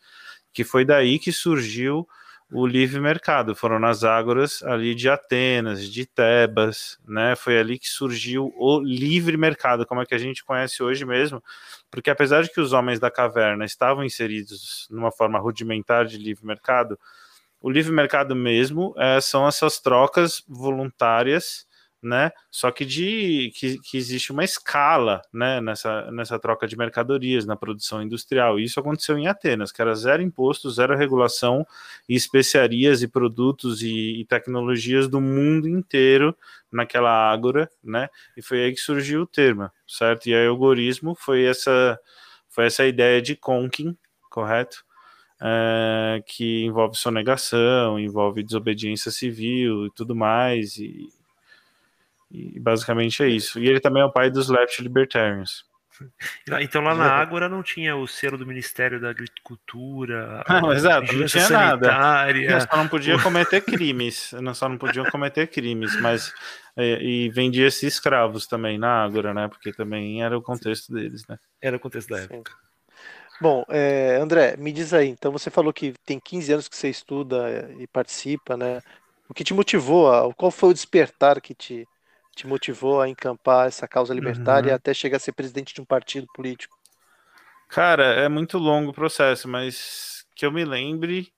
que 0.53 0.63
foi 0.63 0.85
daí 0.85 1.17
que 1.17 1.31
surgiu 1.31 2.07
o 2.51 2.65
livre 2.65 2.99
mercado. 2.99 3.55
Foram 3.55 3.79
nas 3.79 4.03
ágoras 4.03 4.63
ali 4.63 4.95
de 4.95 5.09
Atenas, 5.09 5.85
de 5.85 6.05
Tebas, 6.05 6.97
né? 7.07 7.35
Foi 7.35 7.57
ali 7.57 7.77
que 7.77 7.87
surgiu 7.87 8.53
o 8.57 8.79
livre 8.79 9.37
mercado, 9.37 9.85
como 9.85 10.01
é 10.01 10.05
que 10.05 10.15
a 10.15 10.17
gente 10.17 10.43
conhece 10.43 10.81
hoje 10.81 11.05
mesmo. 11.05 11.43
Porque 11.91 12.09
apesar 12.09 12.43
de 12.43 12.51
que 12.51 12.61
os 12.61 12.73
homens 12.73 12.99
da 12.99 13.11
caverna 13.11 13.65
estavam 13.65 14.03
inseridos 14.03 14.87
numa 14.89 15.11
forma 15.11 15.39
rudimentar 15.39 16.05
de 16.05 16.17
livre 16.17 16.45
mercado, 16.45 16.97
o 17.59 17.69
livre 17.69 17.91
mercado 17.91 18.35
mesmo 18.35 18.93
é, 18.97 19.19
são 19.19 19.47
essas 19.47 19.79
trocas 19.79 20.43
voluntárias 20.47 21.65
né? 22.01 22.31
Só 22.51 22.71
que 22.71 22.85
de 22.85 23.51
que, 23.55 23.79
que, 23.79 23.97
existe 23.97 24.31
uma 24.31 24.43
escala, 24.43 25.21
né? 25.33 25.59
Nessa, 25.61 26.11
nessa 26.11 26.39
troca 26.39 26.67
de 26.67 26.77
mercadorias 26.77 27.45
na 27.45 27.55
produção 27.55 28.01
industrial. 28.01 28.59
E 28.59 28.63
isso 28.63 28.79
aconteceu 28.79 29.17
em 29.17 29.27
Atenas, 29.27 29.71
que 29.71 29.81
era 29.81 29.95
zero 29.95 30.21
imposto, 30.21 30.69
zero 30.69 30.95
regulação 30.95 31.65
e 32.07 32.15
especiarias 32.15 33.01
e 33.01 33.07
produtos 33.07 33.81
e, 33.81 34.21
e 34.21 34.25
tecnologias 34.25 35.07
do 35.07 35.19
mundo 35.19 35.67
inteiro 35.67 36.35
naquela 36.71 37.11
ágora, 37.31 37.69
né? 37.83 38.09
E 38.35 38.41
foi 38.41 38.63
aí 38.63 38.73
que 38.73 38.79
surgiu 38.79 39.21
o 39.21 39.27
termo, 39.27 39.69
certo? 39.87 40.27
E 40.27 40.35
aí 40.35 40.47
o 40.47 40.51
algoritmo 40.51 41.15
foi 41.15 41.43
essa 41.45 41.99
foi 42.49 42.65
essa 42.65 42.85
ideia 42.85 43.21
de 43.21 43.35
Conkin, 43.35 43.95
correto? 44.31 44.83
É, 45.39 46.23
que 46.25 46.65
envolve 46.65 46.97
sonegação, 46.97 47.99
envolve 47.99 48.41
desobediência 48.41 49.11
civil 49.11 49.85
e 49.85 49.91
tudo 49.91 50.15
mais, 50.15 50.77
e, 50.77 51.09
e 52.31 52.59
basicamente 52.59 53.23
é 53.23 53.27
isso. 53.27 53.59
E 53.59 53.67
ele 53.67 53.79
também 53.79 54.01
é 54.01 54.05
o 54.05 54.11
pai 54.11 54.29
dos 54.29 54.49
left 54.49 54.81
libertarians. 54.81 55.65
Então 56.61 56.83
lá 56.83 56.93
na 56.93 57.11
Ágora 57.11 57.49
não 57.49 57.63
tinha 57.63 57.95
o 57.95 58.07
selo 58.07 58.37
do 58.37 58.45
Ministério 58.45 59.01
da 59.01 59.09
Agricultura, 59.09 60.43
não, 60.47 60.71
exato, 60.71 61.11
não 61.11 61.25
tinha 61.25 61.43
sanitária. 61.43 62.51
nada. 62.51 62.67
só 62.69 62.77
não 62.77 62.87
podia 62.87 63.17
cometer 63.23 63.61
crimes, 63.61 64.31
não 64.33 64.53
só 64.53 64.69
não 64.69 64.77
podiam 64.77 65.09
cometer 65.09 65.47
crimes, 65.47 65.99
mas 65.99 66.31
é, 66.75 67.01
e 67.01 67.29
vendia-se 67.29 67.87
escravos 67.87 68.45
também 68.45 68.77
na 68.77 69.03
Ágora, 69.03 69.33
né? 69.33 69.47
Porque 69.47 69.73
também 69.73 70.21
era 70.23 70.37
o 70.37 70.41
contexto 70.41 70.93
deles, 70.93 71.25
né? 71.27 71.39
Era 71.59 71.77
o 71.77 71.79
contexto 71.79 72.09
da 72.09 72.19
época. 72.19 72.51
Sim. 72.51 72.57
Bom, 73.39 73.63
é, 73.69 74.17
André, 74.17 74.55
me 74.57 74.71
diz 74.71 74.93
aí, 74.93 75.07
então 75.07 75.31
você 75.31 75.49
falou 75.49 75.71
que 75.71 75.93
tem 76.05 76.19
15 76.19 76.53
anos 76.53 76.67
que 76.67 76.75
você 76.75 76.89
estuda 76.89 77.71
e 77.79 77.87
participa, 77.87 78.57
né? 78.57 78.81
O 79.29 79.33
que 79.33 79.43
te 79.43 79.53
motivou? 79.53 80.11
A, 80.11 80.33
qual 80.33 80.51
foi 80.51 80.69
o 80.69 80.73
despertar 80.73 81.39
que 81.41 81.53
te 81.53 81.87
te 82.37 82.47
motivou 82.47 83.01
a 83.01 83.09
encampar 83.09 83.67
essa 83.67 83.87
causa 83.87 84.13
libertária 84.13 84.69
uhum. 84.69 84.75
até 84.75 84.93
chegar 84.93 85.17
a 85.17 85.19
ser 85.19 85.31
presidente 85.31 85.73
de 85.73 85.81
um 85.81 85.85
partido 85.85 86.27
político? 86.33 86.77
Cara, 87.67 88.03
é 88.03 88.29
muito 88.29 88.57
longo 88.57 88.91
o 88.91 88.93
processo, 88.93 89.47
mas 89.47 90.25
que 90.35 90.45
eu 90.45 90.51
me 90.51 90.63
lembre, 90.63 91.33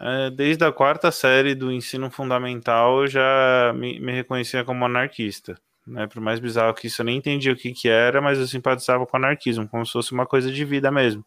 é, 0.00 0.30
desde 0.30 0.64
a 0.64 0.72
quarta 0.72 1.10
série 1.10 1.54
do 1.54 1.70
ensino 1.72 2.10
fundamental, 2.10 3.02
eu 3.02 3.08
já 3.08 3.72
me, 3.74 3.98
me 3.98 4.12
reconhecia 4.12 4.64
como 4.64 4.84
anarquista. 4.84 5.58
Né? 5.86 6.06
Por 6.06 6.20
mais 6.20 6.40
bizarro 6.40 6.74
que 6.74 6.86
isso, 6.86 7.02
eu 7.02 7.06
nem 7.06 7.18
entendia 7.18 7.52
o 7.52 7.56
que, 7.56 7.72
que 7.72 7.88
era, 7.88 8.20
mas 8.20 8.38
eu 8.38 8.46
simpatizava 8.46 9.06
com 9.06 9.16
o 9.16 9.20
anarquismo, 9.20 9.68
como 9.68 9.84
se 9.84 9.92
fosse 9.92 10.12
uma 10.12 10.26
coisa 10.26 10.50
de 10.50 10.64
vida 10.64 10.90
mesmo. 10.90 11.24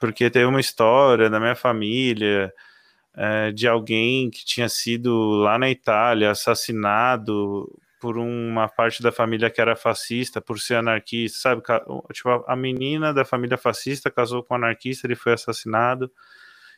Porque 0.00 0.30
teve 0.30 0.46
uma 0.46 0.60
história 0.60 1.28
da 1.28 1.38
minha 1.38 1.54
família, 1.54 2.52
é, 3.14 3.52
de 3.52 3.68
alguém 3.68 4.30
que 4.30 4.44
tinha 4.44 4.68
sido 4.68 5.30
lá 5.42 5.58
na 5.58 5.70
Itália 5.70 6.30
assassinado 6.30 7.70
por 8.00 8.16
uma 8.18 8.68
parte 8.68 9.02
da 9.02 9.12
família 9.12 9.50
que 9.50 9.60
era 9.60 9.76
fascista, 9.76 10.40
por 10.40 10.58
ser 10.58 10.76
anarquista, 10.76 11.38
sabe? 11.38 11.62
Tipo, 12.12 12.44
a 12.46 12.56
menina 12.56 13.12
da 13.12 13.24
família 13.24 13.58
fascista 13.58 14.10
casou 14.10 14.42
com 14.42 14.54
um 14.54 14.56
anarquista, 14.56 15.06
ele 15.06 15.14
foi 15.14 15.34
assassinado. 15.34 16.10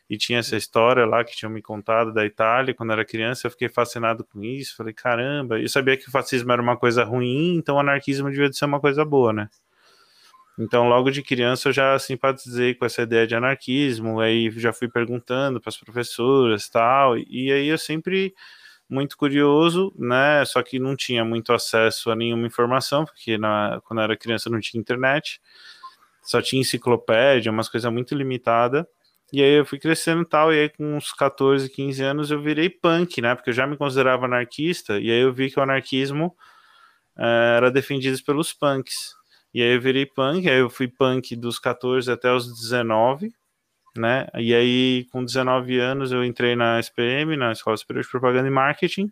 e 0.09 0.17
tinha 0.17 0.39
essa 0.39 0.55
história 0.57 1.05
lá 1.05 1.23
que 1.23 1.35
tinham 1.35 1.51
me 1.51 1.61
contado 1.61 2.13
da 2.13 2.25
Itália 2.25 2.73
quando 2.73 2.91
era 2.91 3.05
criança. 3.05 3.47
Eu 3.47 3.51
fiquei 3.51 3.69
fascinado 3.69 4.23
com 4.23 4.43
isso. 4.43 4.75
Falei, 4.75 4.93
caramba, 4.93 5.59
eu 5.59 5.69
sabia 5.69 5.97
que 5.97 6.07
o 6.07 6.11
fascismo 6.11 6.51
era 6.51 6.61
uma 6.61 6.77
coisa 6.77 7.03
ruim, 7.03 7.55
então 7.55 7.75
o 7.77 7.79
anarquismo 7.79 8.29
devia 8.29 8.51
ser 8.51 8.65
uma 8.65 8.79
coisa 8.79 9.03
boa, 9.05 9.33
né? 9.33 9.49
Então, 10.59 10.87
logo 10.87 11.09
de 11.09 11.23
criança, 11.23 11.69
eu 11.69 11.73
já 11.73 11.97
simpatizei 11.97 12.75
com 12.75 12.85
essa 12.85 13.01
ideia 13.01 13.25
de 13.25 13.33
anarquismo, 13.33 14.19
aí 14.19 14.51
já 14.51 14.71
fui 14.71 14.87
perguntando 14.87 15.59
para 15.59 15.69
as 15.69 15.77
professoras 15.77 16.69
tal, 16.69 17.17
e 17.17 17.51
aí 17.51 17.67
eu 17.67 17.77
sempre 17.77 18.35
muito 18.89 19.17
curioso, 19.17 19.93
né? 19.97 20.43
Só 20.45 20.61
que 20.61 20.79
não 20.79 20.95
tinha 20.95 21.23
muito 21.25 21.53
acesso 21.53 22.11
a 22.11 22.15
nenhuma 22.15 22.47
informação, 22.47 23.05
porque 23.05 23.37
na, 23.37 23.81
quando 23.85 23.99
eu 23.99 24.03
era 24.03 24.17
criança 24.17 24.49
não 24.49 24.59
tinha 24.59 24.79
internet, 24.79 25.41
só 26.21 26.41
tinha 26.41 26.61
enciclopédia, 26.61 27.51
umas 27.51 27.69
coisas 27.69 27.91
muito 27.91 28.15
limitadas. 28.15 28.85
E 29.31 29.41
aí 29.41 29.57
eu 29.57 29.65
fui 29.65 29.79
crescendo 29.79 30.21
e 30.21 30.25
tal, 30.25 30.53
e 30.53 30.59
aí 30.59 30.69
com 30.69 30.95
uns 30.95 31.11
14, 31.11 31.67
15 31.69 32.03
anos 32.03 32.31
eu 32.31 32.41
virei 32.41 32.69
punk, 32.69 33.21
né? 33.21 33.33
Porque 33.35 33.49
eu 33.49 33.53
já 33.53 33.65
me 33.65 33.75
considerava 33.77 34.25
anarquista, 34.25 34.99
e 34.99 35.09
aí 35.11 35.21
eu 35.21 35.33
vi 35.33 35.49
que 35.49 35.59
o 35.59 35.63
anarquismo 35.63 36.35
uh, 37.17 37.57
era 37.57 37.71
defendido 37.71 38.21
pelos 38.23 38.53
punks. 38.53 39.15
E 39.53 39.61
aí 39.61 39.75
eu 39.75 39.81
virei 39.81 40.05
punk, 40.05 40.47
aí 40.47 40.59
eu 40.59 40.69
fui 40.69 40.87
punk 40.87 41.35
dos 41.35 41.59
14 41.59 42.11
até 42.11 42.31
os 42.31 42.47
19, 42.47 43.33
né? 43.95 44.27
E 44.35 44.53
aí, 44.53 45.07
com 45.11 45.23
19 45.23 45.79
anos, 45.79 46.11
eu 46.11 46.23
entrei 46.23 46.55
na 46.55 46.79
SPM, 46.79 47.37
na 47.37 47.51
Escola 47.51 47.77
Superior 47.77 48.03
de 48.03 48.09
Propaganda 48.09 48.47
e 48.47 48.51
Marketing, 48.51 49.11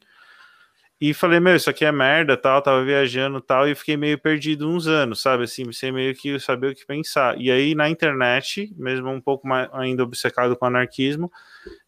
e 1.00 1.16
falei, 1.16 1.40
meu, 1.40 1.56
isso 1.56 1.68
aqui 1.68 1.84
é 1.84 1.92
merda, 1.92 2.38
tal, 2.38 2.62
tava 2.62 2.84
viajando, 2.86 3.42
tal, 3.42 3.68
e 3.68 3.74
fiquei 3.74 3.98
meio 3.98 4.20
perdido 4.20 4.70
uns 4.70 4.86
anos, 4.86 5.20
sabe, 5.20 5.46
assim, 5.46 5.72
sem 5.72 5.92
meio 5.92 6.14
que 6.14 6.40
saber 6.40 6.72
o 6.72 6.76
que 6.76 6.86
pensar. 6.86 7.40
E 7.42 7.50
aí, 7.50 7.74
na 7.74 7.90
internet, 7.90 8.72
mesmo 8.78 9.10
um 9.10 9.20
pouco 9.20 9.48
mais 9.48 9.68
ainda 9.74 10.04
obcecado 10.04 10.56
com 10.56 10.66
anarquismo, 10.66 11.32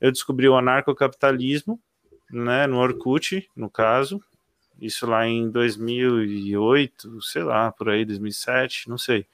eu 0.01 0.11
descobri 0.11 0.49
o 0.49 0.55
anarcocapitalismo, 0.55 1.79
né, 2.31 2.65
no 2.65 2.77
Orkut, 2.77 3.47
no 3.55 3.69
caso, 3.69 4.19
isso 4.81 5.05
lá 5.05 5.27
em 5.27 5.47
2008, 5.51 7.21
sei 7.21 7.43
lá, 7.43 7.71
por 7.71 7.89
aí, 7.89 8.03
2007, 8.03 8.89
não 8.89 8.97
sei 8.97 9.27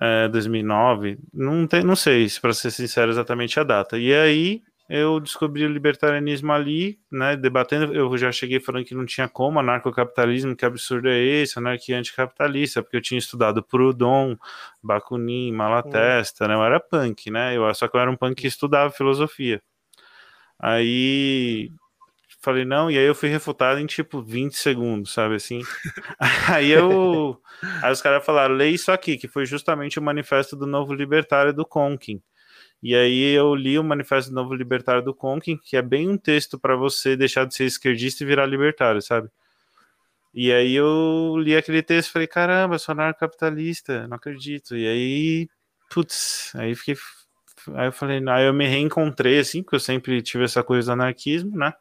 é, 0.00 0.28
2009, 0.28 1.18
não, 1.32 1.66
tem, 1.66 1.82
não 1.82 1.96
sei, 1.96 2.26
para 2.40 2.52
ser 2.52 2.70
sincero, 2.70 3.10
exatamente 3.10 3.58
a 3.58 3.62
data. 3.62 3.98
E 3.98 4.14
aí 4.14 4.62
eu 4.88 5.18
descobri 5.18 5.64
o 5.64 5.68
libertarianismo 5.68 6.52
ali, 6.52 6.98
né, 7.10 7.36
debatendo, 7.36 7.92
eu 7.92 8.16
já 8.16 8.30
cheguei 8.30 8.60
falando 8.60 8.84
que 8.84 8.94
não 8.94 9.04
tinha 9.04 9.28
como, 9.28 9.58
anarcocapitalismo, 9.58 10.54
que 10.54 10.64
absurdo 10.64 11.08
é 11.08 11.18
esse, 11.18 11.58
anarquia 11.58 11.98
anticapitalista, 11.98 12.82
porque 12.82 12.96
eu 12.96 13.02
tinha 13.02 13.18
estudado 13.18 13.62
Proudhon, 13.62 14.36
Bakunin, 14.82 15.50
Malatesta, 15.52 16.46
né, 16.46 16.54
eu 16.54 16.62
era 16.62 16.78
punk, 16.78 17.30
né, 17.30 17.56
eu, 17.56 17.74
só 17.74 17.88
que 17.88 17.96
eu 17.96 18.00
era 18.00 18.10
um 18.10 18.16
punk 18.16 18.42
que 18.42 18.46
estudava 18.46 18.92
filosofia. 18.92 19.60
Aí 20.58 21.70
falei, 22.46 22.64
não, 22.64 22.88
e 22.88 22.96
aí 22.96 23.04
eu 23.04 23.14
fui 23.14 23.28
refutado 23.28 23.80
em 23.80 23.86
tipo 23.86 24.22
20 24.22 24.56
segundos, 24.56 25.12
sabe 25.12 25.34
assim? 25.34 25.60
aí 26.48 26.70
eu. 26.70 27.40
Aí 27.82 27.92
os 27.92 28.00
caras 28.00 28.24
falaram, 28.24 28.54
lê 28.54 28.70
isso 28.70 28.92
aqui, 28.92 29.18
que 29.18 29.26
foi 29.26 29.44
justamente 29.44 29.98
o 29.98 30.02
manifesto 30.02 30.54
do 30.54 30.64
novo 30.64 30.94
libertário 30.94 31.52
do 31.52 31.66
Conkin. 31.66 32.22
E 32.80 32.94
aí 32.94 33.34
eu 33.34 33.52
li 33.54 33.76
o 33.78 33.82
manifesto 33.82 34.30
do 34.30 34.34
novo 34.36 34.54
libertário 34.54 35.02
do 35.02 35.12
Conkin, 35.12 35.58
que 35.58 35.76
é 35.76 35.82
bem 35.82 36.08
um 36.08 36.16
texto 36.16 36.56
para 36.56 36.76
você 36.76 37.16
deixar 37.16 37.44
de 37.46 37.54
ser 37.54 37.64
esquerdista 37.64 38.22
e 38.22 38.26
virar 38.26 38.46
libertário, 38.46 39.02
sabe? 39.02 39.28
E 40.32 40.52
aí 40.52 40.74
eu 40.74 41.34
li 41.38 41.56
aquele 41.56 41.82
texto 41.82 42.10
e 42.10 42.12
falei, 42.12 42.28
caramba, 42.28 42.78
sou 42.78 42.92
anarcocapitalista, 42.92 44.06
não 44.06 44.16
acredito. 44.16 44.76
E 44.76 44.86
aí, 44.86 45.48
putz, 45.90 46.52
aí 46.54 46.76
fiquei. 46.76 46.94
Aí 47.74 47.88
eu 47.88 47.92
falei, 47.92 48.22
aí 48.28 48.46
eu 48.46 48.54
me 48.54 48.68
reencontrei, 48.68 49.40
assim, 49.40 49.62
porque 49.62 49.76
eu 49.76 49.80
sempre 49.80 50.22
tive 50.22 50.44
essa 50.44 50.62
coisa 50.62 50.86
do 50.88 50.92
anarquismo, 50.92 51.56
né? 51.56 51.72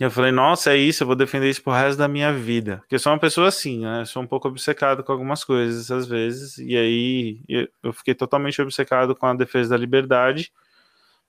E 0.00 0.04
eu 0.04 0.10
falei, 0.10 0.30
nossa, 0.30 0.72
é 0.72 0.76
isso, 0.76 1.02
eu 1.02 1.06
vou 1.08 1.16
defender 1.16 1.50
isso 1.50 1.62
pro 1.62 1.72
resto 1.72 1.98
da 1.98 2.06
minha 2.06 2.32
vida. 2.32 2.78
Porque 2.78 2.94
eu 2.94 2.98
sou 3.00 3.12
uma 3.12 3.18
pessoa 3.18 3.48
assim, 3.48 3.80
né? 3.80 4.02
Eu 4.02 4.06
sou 4.06 4.22
um 4.22 4.26
pouco 4.26 4.46
obcecado 4.46 5.02
com 5.02 5.10
algumas 5.10 5.42
coisas, 5.42 5.90
às 5.90 6.06
vezes. 6.06 6.56
E 6.58 6.76
aí 6.76 7.40
eu 7.82 7.92
fiquei 7.92 8.14
totalmente 8.14 8.62
obcecado 8.62 9.16
com 9.16 9.26
a 9.26 9.34
defesa 9.34 9.70
da 9.70 9.76
liberdade. 9.76 10.52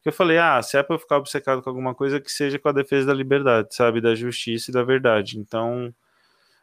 Que 0.04 0.10
eu 0.10 0.13
falei, 0.13 0.38
ah, 0.38 0.62
se 0.62 0.78
é 0.78 0.84
pra 0.84 0.96
eu 0.96 1.00
ficar 1.00 1.17
obcecado 1.17 1.63
com 1.63 1.70
alguma 1.70 1.96
coisa, 1.96 2.22
que 2.22 2.32
seja 2.32 2.60
com 2.60 2.70
a 2.70 2.72
defesa 2.72 3.08
da 3.08 3.13
liberdade, 3.13 3.74
sabe? 3.74 4.00
Da 4.00 4.13
justiça 4.13 4.70
e 4.70 4.74
da 4.74 4.84
verdade. 4.84 5.39
Então. 5.39 5.93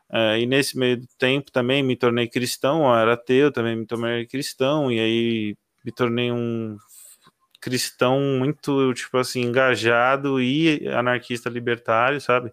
É, 0.08 0.38
e 0.40 0.46
nesse 0.46 0.78
meio 0.78 0.98
do 0.98 1.08
tempo 1.18 1.50
também 1.50 1.82
me 1.82 1.96
tornei 1.96 2.28
cristão, 2.28 2.84
eu 2.84 2.94
era 2.94 3.14
ateu, 3.14 3.50
também 3.50 3.74
me 3.76 3.84
tornei 3.84 4.24
cristão, 4.26 4.90
e 4.92 5.00
aí 5.00 5.56
me 5.84 5.90
tornei 5.92 6.30
um 6.30 6.76
cristão 7.66 8.20
muito, 8.38 8.94
tipo 8.94 9.18
assim, 9.18 9.42
engajado 9.42 10.40
e 10.40 10.86
anarquista 10.88 11.50
libertário, 11.50 12.20
sabe? 12.20 12.52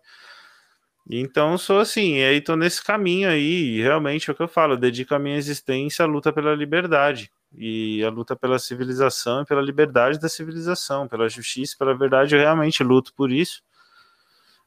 Então 1.07 1.55
sou 1.57 1.79
assim, 1.79 2.15
e 2.15 2.23
aí 2.23 2.41
tô 2.41 2.55
nesse 2.55 2.83
caminho 2.83 3.29
aí, 3.29 3.77
e 3.77 3.81
realmente 3.81 4.29
é 4.29 4.33
o 4.33 4.35
que 4.35 4.41
eu 4.41 4.47
falo, 4.47 4.73
eu 4.73 4.77
dedico 4.77 5.13
a 5.13 5.19
minha 5.19 5.37
existência 5.37 6.03
à 6.03 6.07
luta 6.07 6.33
pela 6.33 6.55
liberdade 6.55 7.31
e 7.55 8.03
a 8.03 8.09
luta 8.09 8.35
pela 8.35 8.57
civilização 8.57 9.43
e 9.43 9.45
pela 9.45 9.61
liberdade 9.61 10.19
da 10.19 10.27
civilização, 10.27 11.07
pela 11.07 11.29
justiça, 11.29 11.75
pela 11.77 11.95
verdade, 11.95 12.35
eu 12.35 12.39
realmente 12.39 12.83
luto 12.83 13.13
por 13.13 13.31
isso. 13.31 13.61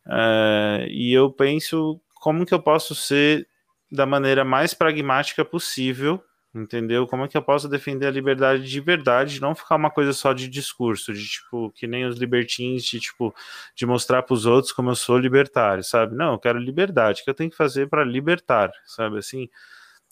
É, 0.08 0.86
e 0.88 1.12
eu 1.12 1.28
penso 1.32 2.00
como 2.14 2.46
que 2.46 2.54
eu 2.54 2.62
posso 2.62 2.94
ser 2.94 3.48
da 3.90 4.06
maneira 4.06 4.44
mais 4.44 4.72
pragmática 4.72 5.44
possível 5.44 6.22
entendeu? 6.56 7.06
Como 7.06 7.24
é 7.24 7.28
que 7.28 7.36
eu 7.36 7.42
posso 7.42 7.68
defender 7.68 8.06
a 8.06 8.10
liberdade 8.10 8.64
de 8.64 8.80
verdade, 8.80 9.40
não 9.40 9.54
ficar 9.54 9.76
uma 9.76 9.90
coisa 9.90 10.12
só 10.12 10.32
de 10.32 10.48
discurso, 10.48 11.12
de 11.12 11.26
tipo, 11.26 11.70
que 11.72 11.86
nem 11.86 12.06
os 12.06 12.18
libertins, 12.18 12.84
de 12.84 13.00
tipo, 13.00 13.34
de 13.74 13.86
mostrar 13.86 14.22
para 14.22 14.34
os 14.34 14.46
outros 14.46 14.72
como 14.72 14.90
eu 14.90 14.94
sou 14.94 15.18
libertário, 15.18 15.84
sabe? 15.84 16.14
Não, 16.16 16.32
eu 16.32 16.38
quero 16.38 16.58
liberdade, 16.58 17.20
o 17.20 17.24
que 17.24 17.30
eu 17.30 17.34
tenho 17.34 17.50
que 17.50 17.56
fazer 17.56 17.88
para 17.88 18.04
libertar, 18.04 18.70
sabe 18.86 19.18
assim? 19.18 19.48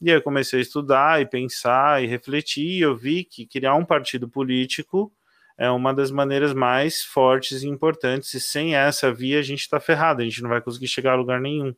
E 0.03 0.11
aí 0.11 0.17
eu 0.17 0.23
comecei 0.23 0.59
a 0.59 0.63
estudar 0.63 1.21
e 1.23 1.27
pensar 1.27 2.03
e 2.03 2.07
refletir, 2.07 2.79
e 2.79 2.81
eu 2.81 2.97
vi 2.97 3.25
que 3.25 3.47
criar 3.47 3.75
um 3.75 3.85
partido 3.85 4.29
político 4.29 5.13
é 5.57 5.71
uma 5.71 5.95
das 5.95 6.11
maneiras 6.11 6.53
mais 6.53 7.05
fortes 7.05 7.63
e 7.63 7.69
importantes, 7.69 8.35
e 8.35 8.41
sem 8.41 8.75
essa 8.75 9.13
via 9.13 9.39
a 9.39 9.43
gente 9.43 9.61
está 9.61 9.79
ferrado, 9.81 10.21
a 10.21 10.25
gente 10.25 10.43
não 10.43 10.51
vai 10.51 10.61
conseguir 10.61 10.89
chegar 10.89 11.13
a 11.13 11.17
lugar 11.17 11.41
nenhum. 11.41 11.75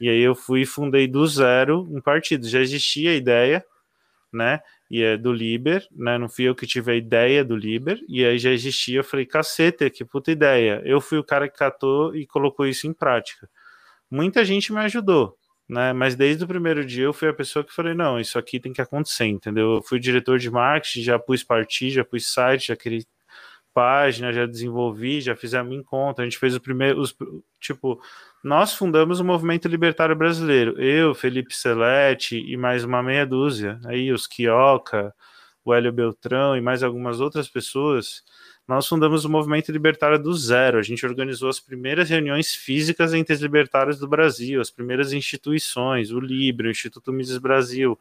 E 0.00 0.08
aí 0.08 0.20
eu 0.20 0.34
fui 0.34 0.62
e 0.62 0.66
fundei 0.66 1.06
do 1.06 1.26
zero 1.26 1.88
um 1.90 2.00
partido. 2.00 2.48
Já 2.48 2.60
existia 2.60 3.10
a 3.12 3.14
ideia, 3.14 3.64
né? 4.34 4.60
E 4.90 5.02
é 5.02 5.16
do 5.16 5.32
Liber, 5.32 5.86
né? 5.90 6.18
Não 6.18 6.28
fui 6.28 6.44
eu 6.44 6.54
que 6.54 6.66
tive 6.66 6.92
a 6.92 6.94
ideia 6.94 7.44
do 7.44 7.56
Liber, 7.56 7.98
e 8.08 8.24
aí 8.24 8.38
já 8.38 8.50
existia. 8.50 9.00
Eu 9.00 9.04
falei, 9.04 9.26
caceta, 9.26 9.88
que 9.88 10.04
puta 10.04 10.30
ideia. 10.30 10.82
Eu 10.84 11.00
fui 11.00 11.18
o 11.18 11.24
cara 11.24 11.48
que 11.48 11.56
catou 11.56 12.14
e 12.14 12.26
colocou 12.26 12.66
isso 12.66 12.86
em 12.86 12.92
prática. 12.92 13.48
Muita 14.10 14.44
gente 14.44 14.72
me 14.72 14.80
ajudou, 14.80 15.36
né? 15.68 15.92
Mas 15.92 16.14
desde 16.14 16.44
o 16.44 16.48
primeiro 16.48 16.84
dia 16.84 17.04
eu 17.04 17.12
fui 17.12 17.28
a 17.28 17.34
pessoa 17.34 17.64
que 17.64 17.72
falei, 17.72 17.94
não, 17.94 18.20
isso 18.20 18.38
aqui 18.38 18.60
tem 18.60 18.72
que 18.72 18.82
acontecer, 18.82 19.26
entendeu? 19.26 19.76
Eu 19.76 19.82
fui 19.82 19.98
diretor 19.98 20.38
de 20.38 20.50
marketing, 20.50 21.02
já 21.02 21.18
pus 21.18 21.42
partido, 21.42 21.92
já 21.94 22.04
pus 22.04 22.32
site, 22.32 22.68
já 22.68 22.76
criei 22.76 23.04
página, 23.74 24.32
já 24.32 24.46
desenvolvi, 24.46 25.20
já 25.20 25.34
fizemos 25.34 25.74
em 25.74 25.82
conta. 25.82 26.22
A 26.22 26.24
gente 26.24 26.38
fez 26.38 26.54
o 26.54 26.60
primeiro, 26.60 27.00
os, 27.00 27.14
tipo, 27.60 28.00
nós 28.42 28.72
fundamos 28.72 29.18
o 29.18 29.24
movimento 29.24 29.66
libertário 29.66 30.14
brasileiro. 30.14 30.80
Eu, 30.80 31.14
Felipe 31.14 31.54
Celeste 31.54 32.38
e 32.38 32.56
mais 32.56 32.84
uma 32.84 33.02
meia 33.02 33.26
dúzia, 33.26 33.80
aí 33.84 34.12
os 34.12 34.26
Quioca, 34.26 35.12
o 35.64 35.74
Hélio 35.74 35.92
Beltrão 35.92 36.56
e 36.56 36.60
mais 36.60 36.82
algumas 36.82 37.20
outras 37.20 37.48
pessoas, 37.48 38.22
nós 38.66 38.86
fundamos 38.86 39.24
o 39.24 39.30
movimento 39.30 39.72
libertário 39.72 40.18
do 40.18 40.32
zero. 40.32 40.78
A 40.78 40.82
gente 40.82 41.04
organizou 41.04 41.48
as 41.48 41.58
primeiras 41.58 42.08
reuniões 42.08 42.54
físicas 42.54 43.12
entre 43.12 43.34
os 43.34 43.40
libertários 43.40 43.98
do 43.98 44.06
Brasil, 44.06 44.60
as 44.60 44.70
primeiras 44.70 45.12
instituições, 45.12 46.12
o 46.12 46.20
Libre, 46.20 46.68
o 46.68 46.70
Instituto 46.70 47.12
Mises 47.12 47.38
Brasil. 47.38 47.98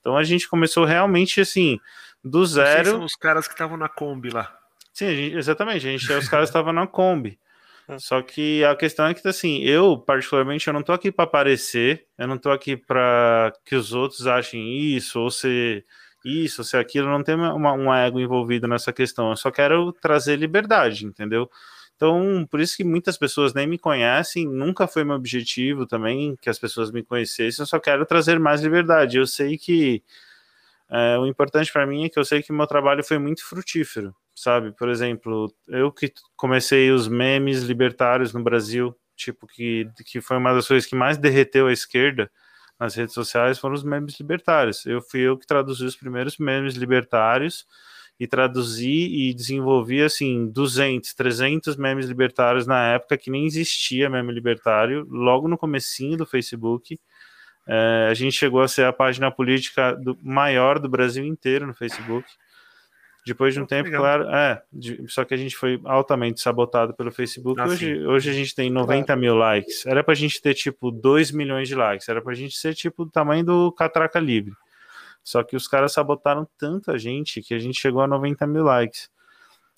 Então 0.00 0.16
a 0.16 0.22
gente 0.22 0.48
começou 0.48 0.84
realmente 0.84 1.40
assim, 1.40 1.80
do 2.22 2.44
zero. 2.44 2.90
são 2.90 3.04
os 3.04 3.16
caras 3.16 3.48
que 3.48 3.54
estavam 3.54 3.76
na 3.76 3.88
Kombi 3.88 4.30
lá. 4.30 4.56
Sim, 4.96 5.36
exatamente. 5.36 5.86
A 5.86 5.90
gente, 5.90 6.10
os 6.10 6.26
caras 6.26 6.48
estavam 6.48 6.72
na 6.72 6.86
Kombi. 6.86 7.38
É. 7.86 7.98
Só 7.98 8.22
que 8.22 8.64
a 8.64 8.74
questão 8.74 9.06
é 9.06 9.12
que, 9.12 9.28
assim, 9.28 9.58
eu, 9.58 9.98
particularmente, 9.98 10.66
eu 10.66 10.72
não 10.72 10.82
tô 10.82 10.90
aqui 10.92 11.12
para 11.12 11.24
aparecer, 11.26 12.06
eu 12.16 12.26
não 12.26 12.38
tô 12.38 12.50
aqui 12.50 12.78
para 12.78 13.52
que 13.64 13.76
os 13.76 13.92
outros 13.92 14.26
achem 14.26 14.74
isso, 14.96 15.20
ou 15.20 15.30
ser 15.30 15.84
isso, 16.24 16.62
ou 16.62 16.64
ser 16.64 16.78
aquilo, 16.78 17.08
não 17.10 17.22
tem 17.22 17.34
uma, 17.34 17.74
um 17.74 17.94
ego 17.94 18.18
envolvido 18.18 18.66
nessa 18.66 18.90
questão, 18.92 19.30
eu 19.30 19.36
só 19.36 19.50
quero 19.50 19.92
trazer 19.92 20.36
liberdade, 20.36 21.04
entendeu? 21.04 21.48
Então, 21.94 22.46
por 22.50 22.60
isso 22.60 22.76
que 22.76 22.84
muitas 22.84 23.18
pessoas 23.18 23.54
nem 23.54 23.66
me 23.66 23.78
conhecem, 23.78 24.46
nunca 24.46 24.86
foi 24.88 25.04
meu 25.04 25.16
objetivo 25.16 25.86
também 25.86 26.36
que 26.40 26.48
as 26.50 26.58
pessoas 26.58 26.90
me 26.90 27.02
conhecessem, 27.02 27.62
eu 27.62 27.66
só 27.66 27.78
quero 27.78 28.06
trazer 28.06 28.38
mais 28.40 28.62
liberdade. 28.62 29.18
Eu 29.18 29.26
sei 29.26 29.58
que 29.58 30.02
é, 30.90 31.18
o 31.18 31.26
importante 31.26 31.72
para 31.72 31.86
mim 31.86 32.04
é 32.04 32.08
que 32.08 32.18
eu 32.18 32.24
sei 32.24 32.42
que 32.42 32.52
meu 32.52 32.66
trabalho 32.66 33.04
foi 33.04 33.18
muito 33.18 33.44
frutífero 33.44 34.14
sabe? 34.36 34.72
Por 34.72 34.88
exemplo, 34.88 35.52
eu 35.66 35.90
que 35.90 36.12
comecei 36.36 36.90
os 36.92 37.08
memes 37.08 37.62
libertários 37.62 38.32
no 38.32 38.42
Brasil, 38.42 38.94
tipo, 39.16 39.46
que, 39.46 39.88
que 40.04 40.20
foi 40.20 40.36
uma 40.36 40.54
das 40.54 40.68
coisas 40.68 40.88
que 40.88 40.94
mais 40.94 41.18
derreteu 41.18 41.66
a 41.66 41.72
esquerda 41.72 42.30
nas 42.78 42.94
redes 42.94 43.14
sociais, 43.14 43.58
foram 43.58 43.74
os 43.74 43.82
memes 43.82 44.20
libertários. 44.20 44.84
Eu 44.86 45.00
fui 45.00 45.20
eu 45.20 45.36
que 45.38 45.46
traduzi 45.46 45.84
os 45.84 45.96
primeiros 45.96 46.36
memes 46.38 46.74
libertários, 46.74 47.66
e 48.18 48.26
traduzi 48.26 49.28
e 49.28 49.34
desenvolvi 49.34 50.02
assim 50.02 50.48
200, 50.50 51.12
300 51.14 51.76
memes 51.76 52.06
libertários 52.06 52.66
na 52.66 52.94
época 52.94 53.18
que 53.18 53.30
nem 53.30 53.44
existia 53.44 54.08
meme 54.08 54.32
libertário, 54.32 55.06
logo 55.10 55.46
no 55.48 55.58
comecinho 55.58 56.16
do 56.16 56.26
Facebook. 56.26 56.98
É, 57.68 58.08
a 58.10 58.14
gente 58.14 58.32
chegou 58.32 58.62
a 58.62 58.68
ser 58.68 58.86
a 58.86 58.92
página 58.92 59.30
política 59.30 59.92
do, 59.92 60.16
maior 60.22 60.78
do 60.78 60.88
Brasil 60.88 61.24
inteiro 61.24 61.66
no 61.66 61.74
Facebook. 61.74 62.26
Depois 63.26 63.52
de 63.52 63.60
um 63.60 63.66
tempo, 63.66 63.86
legal. 63.86 64.02
claro, 64.02 64.28
é, 64.28 64.62
de, 64.72 65.04
só 65.08 65.24
que 65.24 65.34
a 65.34 65.36
gente 65.36 65.56
foi 65.56 65.80
altamente 65.84 66.40
sabotado 66.40 66.94
pelo 66.94 67.10
Facebook. 67.10 67.60
Ah, 67.60 67.66
hoje, 67.66 68.06
hoje 68.06 68.30
a 68.30 68.32
gente 68.32 68.54
tem 68.54 68.70
90 68.70 69.04
claro. 69.04 69.20
mil 69.20 69.34
likes. 69.34 69.84
Era 69.84 70.04
pra 70.04 70.14
gente 70.14 70.40
ter 70.40 70.54
tipo 70.54 70.92
2 70.92 71.32
milhões 71.32 71.66
de 71.66 71.74
likes. 71.74 72.08
Era 72.08 72.22
pra 72.22 72.34
gente 72.34 72.56
ser 72.56 72.72
tipo 72.72 73.04
do 73.04 73.10
tamanho 73.10 73.44
do 73.44 73.72
Catraca 73.72 74.20
Livre. 74.20 74.52
Só 75.24 75.42
que 75.42 75.56
os 75.56 75.66
caras 75.66 75.92
sabotaram 75.92 76.46
tanto 76.56 76.92
a 76.92 76.96
gente 76.96 77.42
que 77.42 77.52
a 77.52 77.58
gente 77.58 77.80
chegou 77.80 78.00
a 78.00 78.06
90 78.06 78.46
mil 78.46 78.62
likes. 78.62 79.10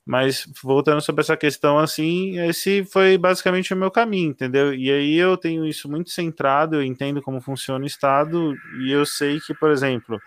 Mas 0.05 0.47
voltando 0.63 1.01
sobre 1.01 1.23
essa 1.23 1.37
questão, 1.37 1.79
assim, 1.79 2.39
esse 2.41 2.85
foi 2.85 3.17
basicamente 3.17 3.73
o 3.73 3.77
meu 3.77 3.91
caminho, 3.91 4.31
entendeu? 4.31 4.75
E 4.75 4.91
aí 4.91 5.17
eu 5.17 5.39
tenho 5.39 5.67
isso 5.67 5.91
muito 5.91 6.11
centrado, 6.11 6.77
eu 6.77 6.83
entendo 6.83 7.23
como 7.23 7.41
funciona 7.41 7.83
o 7.83 7.87
Estado, 7.87 8.55
e 8.83 8.93
eu 8.93 9.07
sei 9.07 9.41
que, 9.41 9.55
por 9.55 9.71
exemplo, 9.71 10.19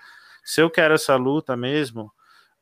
se 0.43 0.61
eu 0.61 0.69
quero 0.71 0.93
essa 0.95 1.15
luta 1.15 1.55
mesmo, 1.55 2.11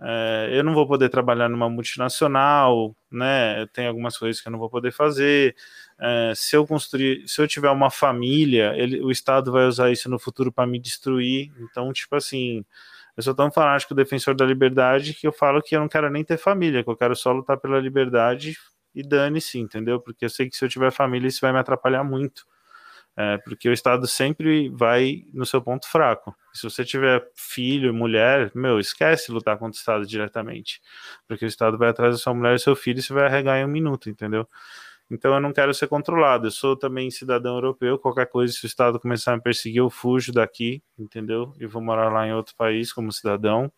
é, 0.02 0.50
eu 0.54 0.64
não 0.64 0.74
vou 0.74 0.88
poder 0.88 1.10
trabalhar 1.10 1.50
numa 1.50 1.70
multinacional, 1.70 2.96
né? 3.12 3.66
Tem 3.74 3.88
algumas 3.88 4.18
coisas 4.18 4.42
que 4.42 4.48
eu 4.48 4.52
não 4.52 4.60
vou 4.60 4.70
poder 4.70 4.92
fazer. 4.92 5.56
É, 6.00 6.34
se 6.36 6.56
eu 6.56 6.66
construir, 6.66 7.28
se 7.28 7.42
eu 7.42 7.48
tiver 7.48 7.70
uma 7.70 7.90
família, 7.92 8.74
ele, 8.78 9.02
o 9.02 9.12
Estado 9.12 9.52
vai 9.52 9.66
usar 9.66 9.92
isso 9.92 10.10
no 10.10 10.18
futuro 10.18 10.52
para 10.52 10.66
me 10.66 10.80
destruir. 10.80 11.52
Então, 11.60 11.92
tipo 11.92 12.16
assim, 12.16 12.64
eu 13.18 13.24
sou 13.24 13.36
tão 13.36 13.52
fanático 13.52 13.94
defensor 13.94 14.34
da 14.36 14.46
liberdade 14.46 15.14
que 15.14 15.28
eu 15.28 15.34
falo 15.34 15.62
que 15.62 15.76
eu 15.76 15.82
não 15.82 15.90
quero 15.90 16.10
nem 16.10 16.24
ter 16.24 16.38
família, 16.38 16.84
que 16.84 16.90
eu 16.90 16.96
quero 16.96 17.16
só 17.16 17.34
lutar 17.34 17.58
pela 17.58 17.80
liberdade 17.80 18.56
e 18.96 19.04
dane-se, 19.04 19.60
entendeu? 19.60 20.00
Porque 20.00 20.24
eu 20.26 20.30
sei 20.30 20.50
que 20.50 20.56
se 20.56 20.64
eu 20.64 20.70
tiver 20.70 20.92
família, 20.92 21.28
isso 21.28 21.42
vai 21.42 21.52
me 21.52 21.60
atrapalhar 21.60 22.04
muito. 22.04 22.46
É, 23.22 23.38
porque 23.40 23.68
o 23.68 23.74
Estado 23.74 24.08
sempre 24.08 24.70
vai 24.70 25.26
no 25.34 25.46
seu 25.46 25.62
ponto 25.62 25.86
fraco. 25.90 26.34
Se 26.54 26.64
você 26.64 26.86
tiver 26.86 27.30
filho, 27.36 27.94
mulher, 27.94 28.50
meu, 28.56 28.80
esquece 28.80 29.30
lutar 29.30 29.58
contra 29.58 29.76
o 29.76 29.78
Estado 29.78 30.06
diretamente. 30.06 30.82
Porque 31.28 31.44
o 31.44 31.48
Estado 31.48 31.78
vai 31.78 31.90
atrás 31.90 32.14
da 32.16 32.18
sua 32.18 32.34
mulher 32.34 32.56
e 32.56 32.60
seu 32.60 32.78
filho 32.78 33.00
e 33.00 33.02
você 33.02 33.12
vai 33.12 33.26
arregar 33.26 33.60
em 33.60 33.66
um 33.66 33.68
minuto, 33.68 34.10
entendeu? 34.10 34.48
Então 35.12 35.34
eu 35.34 35.42
não 35.42 35.52
quero 35.52 35.74
ser 35.74 35.88
controlado. 35.90 36.48
Eu 36.48 36.52
sou 36.52 36.78
também 36.78 37.12
cidadão 37.12 37.56
europeu. 37.56 38.00
Qualquer 38.00 38.28
coisa, 38.28 38.54
se 38.54 38.64
o 38.64 38.68
Estado 38.68 38.98
começar 39.02 39.34
a 39.34 39.36
me 39.36 39.42
perseguir, 39.42 39.80
eu 39.80 39.90
fujo 39.90 40.32
daqui, 40.32 40.82
entendeu? 40.98 41.54
E 41.60 41.66
vou 41.66 41.82
morar 41.82 42.10
lá 42.14 42.26
em 42.26 42.34
outro 42.34 42.56
país 42.56 42.94
como 42.94 43.12
cidadão. 43.12 43.70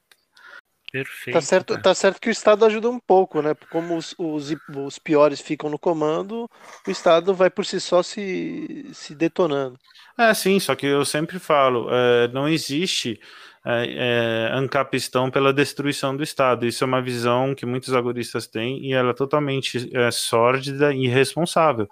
Perfeito. 0.91 1.36
Tá 1.36 1.41
certo, 1.41 1.82
tá 1.82 1.95
certo 1.95 2.19
que 2.19 2.27
o 2.27 2.32
Estado 2.32 2.65
ajuda 2.65 2.89
um 2.89 2.99
pouco, 2.99 3.41
né? 3.41 3.56
Como 3.69 3.95
os, 3.95 4.13
os, 4.17 4.54
os 4.75 4.99
piores 4.99 5.39
ficam 5.39 5.69
no 5.69 5.80
comando, 5.80 6.49
o 6.86 6.91
Estado 6.91 7.34
vai 7.34 7.49
por 7.49 7.65
si 7.65 7.80
só 7.80 8.04
se, 8.04 8.89
se 8.93 9.15
detonando. 9.15 9.80
É, 10.17 10.34
sim, 10.34 10.60
só 10.60 10.75
que 10.75 10.86
eu 10.86 11.06
sempre 11.06 11.39
falo, 11.39 11.88
é, 11.89 12.27
não 12.27 12.47
existe 12.47 13.17
é, 13.65 14.49
é, 14.49 14.54
ancapistão 14.54 15.32
pela 15.32 15.54
destruição 15.54 16.15
do 16.15 16.23
Estado. 16.23 16.65
Isso 16.65 16.84
é 16.84 16.88
uma 16.88 17.01
visão 17.01 17.56
que 17.56 17.65
muitos 17.65 17.93
agoristas 17.93 18.45
têm 18.45 18.86
e 18.86 18.91
ela 18.91 19.12
é 19.12 19.15
totalmente 19.15 19.89
é, 19.95 20.12
sórdida 20.12 20.93
e 20.93 21.06
irresponsável 21.06 21.88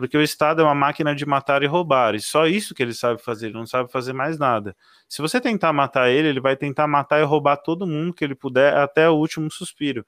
porque 0.00 0.16
o 0.16 0.22
Estado 0.22 0.62
é 0.62 0.64
uma 0.64 0.74
máquina 0.74 1.14
de 1.14 1.26
matar 1.26 1.62
e 1.62 1.66
roubar, 1.66 2.14
e 2.14 2.20
só 2.22 2.46
isso 2.46 2.74
que 2.74 2.82
ele 2.82 2.94
sabe 2.94 3.20
fazer, 3.22 3.48
ele 3.48 3.58
não 3.58 3.66
sabe 3.66 3.92
fazer 3.92 4.14
mais 4.14 4.38
nada. 4.38 4.74
Se 5.06 5.20
você 5.20 5.38
tentar 5.38 5.74
matar 5.74 6.08
ele, 6.08 6.26
ele 6.26 6.40
vai 6.40 6.56
tentar 6.56 6.86
matar 6.86 7.20
e 7.20 7.22
roubar 7.22 7.58
todo 7.58 7.86
mundo 7.86 8.14
que 8.14 8.24
ele 8.24 8.34
puder 8.34 8.74
até 8.78 9.10
o 9.10 9.12
último 9.12 9.50
suspiro. 9.50 10.06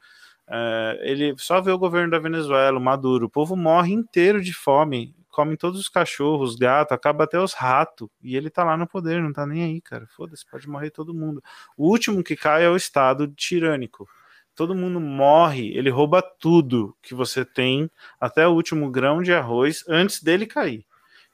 É, 0.49 0.99
ele 1.03 1.35
só 1.37 1.61
vê 1.61 1.71
o 1.71 1.77
governo 1.77 2.11
da 2.11 2.19
Venezuela, 2.19 2.79
o 2.79 2.81
Maduro, 2.81 3.27
o 3.27 3.31
povo 3.31 3.55
morre 3.55 3.93
inteiro 3.93 4.41
de 4.41 4.55
fome, 4.55 5.15
come 5.29 5.59
todos 5.59 5.79
os 5.79 5.91
cachorros, 5.91 6.57
gato, 6.57 6.93
acaba 6.93 7.25
até 7.25 7.39
os 7.39 7.53
ratos, 7.53 8.09
e 8.23 8.35
ele 8.35 8.49
tá 8.49 8.65
lá 8.65 8.79
no 8.79 8.87
poder, 8.87 9.21
não 9.23 9.31
tá 9.31 9.47
nem 9.47 9.63
aí, 9.63 9.81
cara. 9.83 10.07
Foda-se, 10.17 10.47
pode 10.51 10.67
morrer 10.71 10.91
todo 10.91 11.13
mundo. 11.13 11.43
O 11.77 11.91
último 11.91 12.25
que 12.25 12.35
cai 12.35 12.65
é 12.65 12.71
o 12.71 12.77
Estado 12.77 13.29
tirânico 13.29 14.09
todo 14.55 14.75
mundo 14.75 15.01
morre, 15.01 15.77
ele 15.77 15.91
rouba 15.91 16.23
tudo 16.23 16.97
que 17.03 17.15
você 17.15 17.45
tem, 17.45 17.91
até 18.21 18.47
o 18.47 18.53
último 18.53 18.91
grão 18.91 19.23
de 19.23 19.33
arroz, 19.33 19.85
antes 19.89 20.23
dele 20.23 20.47
cair. 20.47 20.85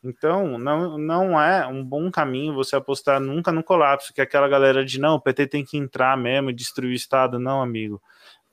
Então, 0.02 0.57
não, 0.59 0.96
não 0.96 1.40
é 1.40 1.66
um 1.66 1.85
bom 1.85 2.11
caminho 2.11 2.54
você 2.54 2.76
apostar 2.76 3.20
nunca 3.20 3.50
no 3.50 3.64
colapso, 3.64 4.14
que 4.14 4.20
aquela 4.20 4.48
galera 4.48 4.85
de 4.85 5.00
não, 5.00 5.16
o 5.16 5.20
PT 5.20 5.48
tem 5.48 5.64
que 5.64 5.76
entrar 5.76 6.16
mesmo 6.16 6.50
e 6.50 6.54
destruir 6.54 6.92
o 6.92 6.94
Estado. 6.94 7.38
Não, 7.38 7.61
amigo. 7.61 8.00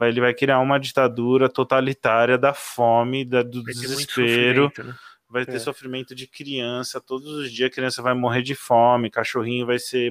Ele 0.02 0.20
vai 0.20 0.34
criar 0.34 0.60
uma 0.60 0.80
ditadura 0.80 1.48
totalitária 1.48 2.38
da 2.38 2.54
fome, 2.54 3.24
da, 3.24 3.44
do 3.44 3.64
desespero. 3.64 4.72
Né? 4.78 4.94
Vai 5.36 5.46
ter 5.46 5.58
é. 5.58 5.60
sofrimento 5.60 6.16
de 6.16 6.28
criança, 6.28 7.02
todos 7.02 7.28
os 7.28 7.52
dias 7.52 7.68
a 7.68 7.74
criança 7.74 8.02
vai 8.02 8.14
morrer 8.14 8.42
de 8.42 8.56
fome, 8.56 9.10
cachorrinho 9.10 9.66
vai 9.66 9.78
ser, 9.78 10.10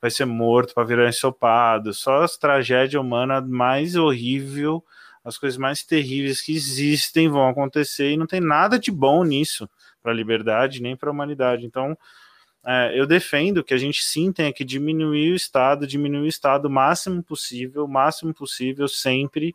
vai 0.00 0.10
ser 0.10 0.24
morto 0.24 0.74
para 0.74 0.82
virar 0.82 1.08
ensopado, 1.08 1.94
só 1.94 2.24
as 2.24 2.36
tragédias 2.36 3.00
humanas 3.00 3.48
mais 3.48 3.94
horrível, 3.94 4.84
as 5.24 5.38
coisas 5.38 5.56
mais 5.56 5.84
terríveis 5.84 6.40
que 6.40 6.56
existem 6.56 7.28
vão 7.28 7.48
acontecer 7.48 8.10
e 8.10 8.16
não 8.16 8.26
tem 8.26 8.40
nada 8.40 8.80
de 8.80 8.90
bom 8.90 9.22
nisso 9.22 9.70
para 10.02 10.10
a 10.10 10.14
liberdade 10.14 10.82
nem 10.82 10.96
para 10.96 11.08
a 11.08 11.12
humanidade. 11.12 11.64
Então, 11.64 11.96
é, 12.64 12.98
eu 12.98 13.06
defendo 13.06 13.62
que 13.62 13.74
a 13.74 13.78
gente 13.78 14.02
sim 14.02 14.32
tenha 14.32 14.52
que 14.52 14.64
diminuir 14.64 15.32
o 15.32 15.36
Estado, 15.36 15.86
diminuir 15.86 16.22
o 16.22 16.28
Estado 16.28 16.66
o 16.66 16.70
máximo 16.70 17.22
possível, 17.22 17.84
o 17.84 17.88
máximo 17.88 18.32
possível, 18.32 18.86
sempre, 18.86 19.54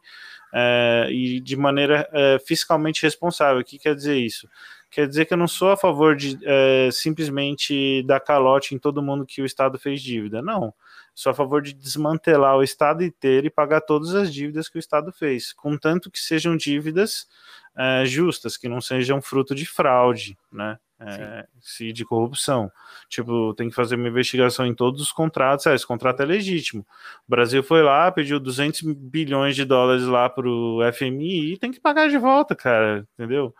é, 0.53 1.07
e 1.09 1.39
de 1.39 1.55
maneira 1.55 2.07
é, 2.11 2.37
fiscalmente 2.45 3.01
responsável. 3.01 3.61
O 3.61 3.63
que 3.63 3.79
quer 3.79 3.95
dizer 3.95 4.17
isso? 4.17 4.47
Quer 4.89 5.07
dizer 5.07 5.25
que 5.25 5.33
eu 5.33 5.37
não 5.37 5.47
sou 5.47 5.71
a 5.71 5.77
favor 5.77 6.15
de 6.15 6.39
é, 6.43 6.89
simplesmente 6.91 8.03
dar 8.03 8.19
calote 8.19 8.73
em 8.73 8.79
todo 8.79 9.01
mundo 9.01 9.25
que 9.25 9.41
o 9.41 9.45
Estado 9.45 9.77
fez 9.77 10.01
dívida. 10.01 10.41
Não. 10.41 10.73
Sou 11.13 11.31
a 11.31 11.35
favor 11.35 11.61
de 11.61 11.73
desmantelar 11.73 12.55
o 12.55 12.63
Estado 12.63 13.03
inteiro 13.03 13.47
e 13.47 13.49
pagar 13.49 13.81
todas 13.81 14.13
as 14.13 14.33
dívidas 14.33 14.69
que 14.69 14.77
o 14.77 14.79
Estado 14.79 15.11
fez, 15.11 15.51
contanto 15.51 16.11
que 16.11 16.19
sejam 16.19 16.55
dívidas 16.55 17.27
é, 17.75 18.05
justas, 18.05 18.55
que 18.55 18.69
não 18.69 18.79
sejam 18.79 19.21
fruto 19.21 19.53
de 19.53 19.65
fraude, 19.65 20.37
né? 20.51 20.77
É, 20.99 21.45
se 21.61 21.93
de 21.93 22.03
corrupção. 22.03 22.71
Tipo, 23.07 23.53
tem 23.53 23.69
que 23.69 23.75
fazer 23.75 23.95
uma 23.95 24.07
investigação 24.07 24.65
em 24.65 24.73
todos 24.73 24.99
os 24.99 25.11
contratos. 25.11 25.67
Ah, 25.67 25.75
esse 25.75 25.85
contrato 25.85 26.23
é 26.23 26.25
legítimo. 26.25 26.81
O 27.27 27.29
Brasil 27.29 27.61
foi 27.61 27.83
lá, 27.83 28.11
pediu 28.11 28.39
200 28.39 28.81
bilhões 28.81 29.55
de 29.55 29.63
dólares 29.63 30.05
lá 30.05 30.27
para 30.27 30.49
o 30.49 30.79
FMI 30.91 31.53
e 31.53 31.57
tem 31.57 31.71
que 31.71 31.79
pagar 31.79 32.09
de 32.09 32.17
volta, 32.17 32.55
cara, 32.55 33.07
entendeu? 33.13 33.53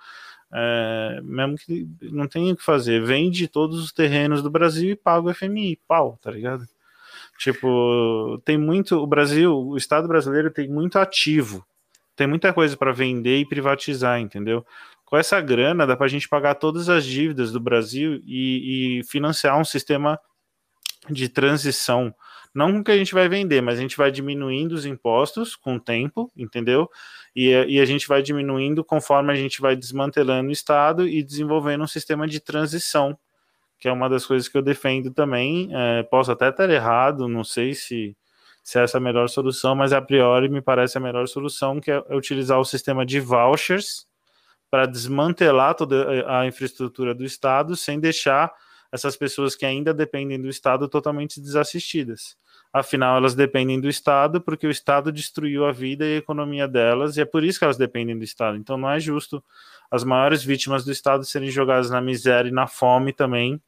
É, 0.53 1.19
mesmo 1.23 1.57
que 1.57 1.87
não 2.01 2.27
tenha 2.27 2.53
o 2.53 2.57
que 2.57 2.63
fazer, 2.63 3.03
vende 3.03 3.47
todos 3.47 3.83
os 3.83 3.91
terrenos 3.91 4.41
do 4.41 4.49
Brasil 4.49 4.91
e 4.91 4.95
paga 4.95 5.27
o 5.27 5.33
FMI, 5.33 5.79
pau, 5.87 6.17
tá 6.21 6.31
ligado? 6.31 6.65
Tipo, 7.37 8.41
tem 8.45 8.57
muito. 8.57 8.95
O 8.95 9.07
Brasil, 9.07 9.55
o 9.55 9.77
Estado 9.77 10.07
brasileiro 10.07 10.49
tem 10.49 10.67
muito 10.69 10.97
ativo, 10.97 11.65
tem 12.15 12.27
muita 12.27 12.53
coisa 12.53 12.75
para 12.75 12.91
vender 12.91 13.39
e 13.39 13.47
privatizar, 13.47 14.19
entendeu? 14.19 14.65
com 15.07 15.15
essa 15.15 15.39
grana 15.39 15.87
dá 15.87 15.95
para 15.95 16.05
a 16.05 16.09
gente 16.09 16.27
pagar 16.27 16.55
todas 16.55 16.89
as 16.89 17.05
dívidas 17.05 17.49
do 17.49 17.61
Brasil 17.61 18.21
e, 18.25 18.99
e, 18.99 19.03
financiar 19.05 19.57
um 19.57 19.63
sistema 19.63 20.19
de 21.09 21.29
transição. 21.29 22.13
Não 22.57 22.81
que 22.81 22.89
a 22.89 22.97
gente 22.97 23.13
vai 23.13 23.29
vender, 23.29 23.61
mas 23.61 23.77
a 23.77 23.81
gente 23.83 23.95
vai 23.95 24.09
diminuindo 24.09 24.71
os 24.71 24.83
impostos 24.83 25.55
com 25.55 25.75
o 25.75 25.79
tempo, 25.79 26.31
entendeu? 26.35 26.89
E, 27.35 27.51
e 27.51 27.79
a 27.79 27.85
gente 27.85 28.07
vai 28.07 28.23
diminuindo 28.23 28.83
conforme 28.83 29.31
a 29.31 29.35
gente 29.35 29.61
vai 29.61 29.75
desmantelando 29.75 30.49
o 30.49 30.51
Estado 30.51 31.07
e 31.07 31.21
desenvolvendo 31.21 31.83
um 31.83 31.87
sistema 31.87 32.27
de 32.27 32.39
transição, 32.39 33.15
que 33.77 33.87
é 33.87 33.91
uma 33.91 34.09
das 34.09 34.25
coisas 34.25 34.49
que 34.49 34.57
eu 34.57 34.63
defendo 34.63 35.13
também. 35.13 35.69
É, 35.71 36.01
posso 36.01 36.31
até 36.31 36.49
estar 36.49 36.67
errado, 36.67 37.27
não 37.27 37.43
sei 37.43 37.75
se, 37.75 38.17
se 38.63 38.79
essa 38.79 38.97
é 38.97 38.99
a 38.99 39.01
melhor 39.01 39.29
solução, 39.29 39.75
mas 39.75 39.93
a 39.93 40.01
priori 40.01 40.49
me 40.49 40.59
parece 40.59 40.97
a 40.97 40.99
melhor 40.99 41.27
solução, 41.27 41.79
que 41.79 41.91
é 41.91 42.03
utilizar 42.09 42.59
o 42.59 42.65
sistema 42.65 43.05
de 43.05 43.19
vouchers 43.19 44.07
para 44.67 44.87
desmantelar 44.87 45.75
toda 45.75 46.25
a 46.27 46.47
infraestrutura 46.47 47.13
do 47.13 47.23
Estado 47.23 47.75
sem 47.75 47.99
deixar 47.99 48.51
essas 48.91 49.15
pessoas 49.15 49.55
que 49.55 49.63
ainda 49.63 49.93
dependem 49.93 50.41
do 50.41 50.49
Estado 50.49 50.87
totalmente 50.89 51.39
desassistidas. 51.39 52.35
Afinal, 52.71 53.17
elas 53.17 53.33
dependem 53.33 53.79
do 53.79 53.89
Estado 53.89 54.41
porque 54.41 54.67
o 54.67 54.71
Estado 54.71 55.11
destruiu 55.11 55.65
a 55.65 55.71
vida 55.71 56.05
e 56.05 56.15
a 56.15 56.17
economia 56.17 56.67
delas 56.67 57.17
e 57.17 57.21
é 57.21 57.25
por 57.25 57.43
isso 57.43 57.57
que 57.57 57.65
elas 57.65 57.77
dependem 57.77 58.17
do 58.17 58.23
Estado. 58.23 58.57
Então, 58.57 58.77
não 58.77 58.89
é 58.89 58.99
justo 58.99 59.43
as 59.89 60.03
maiores 60.03 60.43
vítimas 60.43 60.83
do 60.83 60.91
Estado 60.91 61.23
serem 61.25 61.49
jogadas 61.49 61.89
na 61.89 62.01
miséria 62.01 62.49
e 62.49 62.53
na 62.53 62.67
fome 62.67 63.13
também, 63.13 63.61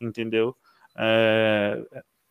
entendeu? 0.00 0.56
É, 0.96 1.82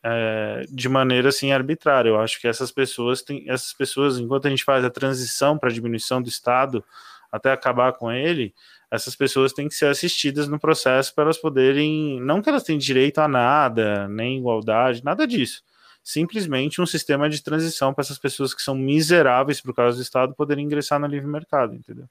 é, 0.03 0.65
de 0.69 0.89
maneira 0.89 1.29
assim 1.29 1.51
arbitrária. 1.51 2.09
Eu 2.09 2.19
acho 2.19 2.39
que 2.39 2.47
essas 2.47 2.71
pessoas 2.71 3.21
têm, 3.21 3.45
essas 3.49 3.73
pessoas, 3.73 4.17
enquanto 4.17 4.47
a 4.47 4.49
gente 4.49 4.63
faz 4.63 4.83
a 4.83 4.89
transição 4.89 5.57
para 5.57 5.69
a 5.69 5.73
diminuição 5.73 6.21
do 6.21 6.29
Estado, 6.29 6.83
até 7.31 7.51
acabar 7.51 7.93
com 7.93 8.11
ele, 8.11 8.53
essas 8.91 9.15
pessoas 9.15 9.53
têm 9.53 9.67
que 9.67 9.73
ser 9.73 9.87
assistidas 9.87 10.47
no 10.47 10.59
processo 10.59 11.15
para 11.15 11.25
elas 11.25 11.37
poderem. 11.37 12.19
Não 12.21 12.41
que 12.41 12.49
elas 12.49 12.63
tenham 12.63 12.77
direito 12.77 13.19
a 13.19 13.27
nada, 13.27 14.07
nem 14.07 14.37
igualdade, 14.37 15.03
nada 15.03 15.25
disso. 15.25 15.63
Simplesmente 16.03 16.81
um 16.81 16.85
sistema 16.85 17.29
de 17.29 17.41
transição 17.41 17.93
para 17.93 18.01
essas 18.01 18.19
pessoas 18.19 18.53
que 18.53 18.61
são 18.61 18.75
miseráveis 18.75 19.61
por 19.61 19.73
causa 19.73 19.97
do 19.97 20.03
Estado 20.03 20.35
poderem 20.35 20.65
ingressar 20.65 20.99
no 20.99 21.07
livre 21.07 21.27
mercado, 21.27 21.73
entendeu? 21.73 22.09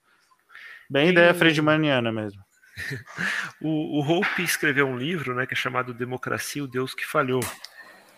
Bem 0.89 1.05
Tem... 1.05 1.13
ideia 1.13 1.35
Friedmaniana 1.35 2.11
mesmo. 2.11 2.43
o, 3.61 3.99
o 3.99 4.01
Hope 4.01 4.43
escreveu 4.43 4.87
um 4.87 4.97
livro 4.97 5.35
né, 5.35 5.47
que 5.47 5.53
é 5.53 5.57
chamado 5.57 5.93
Democracia, 5.93 6.65
o 6.65 6.67
Deus 6.67 6.95
que 6.95 7.07
Falhou. 7.07 7.43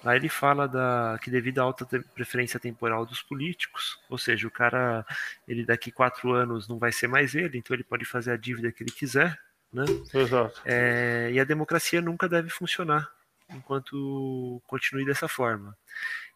Aí 0.04 0.18
ele 0.18 0.28
fala 0.28 0.68
da, 0.68 1.18
que 1.20 1.30
devido 1.30 1.58
à 1.58 1.62
alta 1.62 1.86
preferência 2.14 2.60
temporal 2.60 3.04
dos 3.06 3.22
políticos, 3.22 3.98
ou 4.08 4.18
seja, 4.18 4.46
o 4.46 4.50
cara, 4.50 5.04
ele 5.48 5.64
daqui 5.64 5.90
quatro 5.90 6.32
anos 6.32 6.68
não 6.68 6.78
vai 6.78 6.92
ser 6.92 7.08
mais 7.08 7.34
ele, 7.34 7.58
então 7.58 7.74
ele 7.74 7.82
pode 7.82 8.04
fazer 8.04 8.30
a 8.32 8.36
dívida 8.36 8.70
que 8.70 8.82
ele 8.82 8.92
quiser, 8.92 9.36
né? 9.72 9.84
Exato. 10.12 10.60
É, 10.64 11.30
e 11.32 11.40
a 11.40 11.44
democracia 11.44 12.02
nunca 12.02 12.28
deve 12.28 12.50
funcionar 12.50 13.10
enquanto 13.50 14.62
continue 14.66 15.04
dessa 15.04 15.28
forma. 15.28 15.76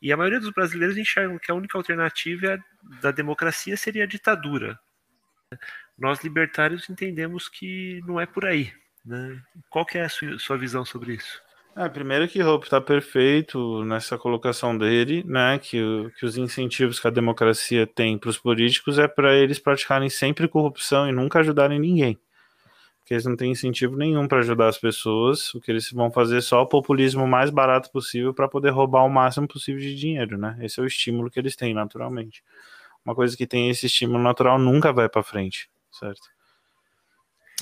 E 0.01 0.13
a 0.13 0.17
maioria 0.17 0.41
dos 0.41 0.53
brasileiros 0.53 0.97
enxergam 0.97 1.39
que 1.39 1.51
a 1.51 1.55
única 1.55 1.77
alternativa 1.77 2.59
da 3.01 3.11
democracia 3.11 3.77
seria 3.77 4.05
a 4.05 4.07
ditadura. 4.07 4.79
Nós 5.99 6.23
libertários 6.23 6.89
entendemos 6.89 7.49
que 7.49 8.01
não 8.07 8.21
é 8.21 8.27
por 8.27 8.45
aí. 8.45 8.73
Né? 9.05 9.41
Qual 9.71 9.85
que 9.85 9.99
é 9.99 10.05
a 10.05 10.09
sua, 10.09 10.39
sua 10.39 10.59
visão 10.59 10.85
sobre 10.85 11.15
isso? 11.15 11.43
É, 11.79 11.89
primeiro 11.89 12.27
que 12.27 12.43
Hope 12.43 12.67
está 12.67 12.81
perfeito 12.81 13.85
nessa 13.85 14.19
colocação 14.19 14.77
dele, 14.77 15.23
né? 15.25 15.61
Que, 15.61 16.11
que 16.19 16.27
os 16.27 16.37
incentivos 16.37 16.99
que 16.99 17.07
a 17.07 17.11
democracia 17.11 17.87
tem 17.87 18.19
para 18.19 18.31
os 18.31 18.37
políticos 18.37 18.99
é 18.99 19.07
para 19.07 19.33
eles 19.37 19.61
praticarem 19.61 20.11
sempre 20.11 20.49
corrupção 20.49 21.09
e 21.09 21.13
nunca 21.13 21.39
ajudarem 21.39 21.79
ninguém. 21.79 22.19
Porque 23.09 23.15
eles 23.15 23.25
não 23.25 23.37
têm 23.37 23.53
incentivo 23.53 23.97
nenhum 23.97 24.29
para 24.29 24.41
ajudar 24.41 24.69
as 24.69 24.77
pessoas. 24.77 25.55
O 25.55 25.61
que 25.63 25.71
eles 25.71 25.91
vão 25.91 26.11
fazer 26.11 26.37
é 26.37 26.41
só 26.43 26.61
o 26.61 26.67
populismo 26.67 27.27
mais 27.27 27.49
barato 27.49 27.91
possível 27.91 28.35
para 28.35 28.47
poder 28.47 28.69
roubar 28.69 29.03
o 29.03 29.09
máximo 29.09 29.49
possível 29.49 29.81
de 29.81 29.95
dinheiro, 29.95 30.37
né? 30.37 30.59
Esse 30.61 30.79
é 30.79 30.83
o 30.83 30.87
estímulo 30.87 31.31
que 31.31 31.39
eles 31.39 31.57
têm, 31.57 31.73
naturalmente. 31.73 32.45
Uma 33.03 33.15
coisa 33.15 33.35
que 33.35 33.47
tem 33.47 33.71
esse 33.71 33.87
estímulo 33.87 34.23
natural 34.23 34.59
nunca 34.59 34.93
vai 34.93 35.09
para 35.09 35.23
frente, 35.23 35.71
certo? 35.91 36.21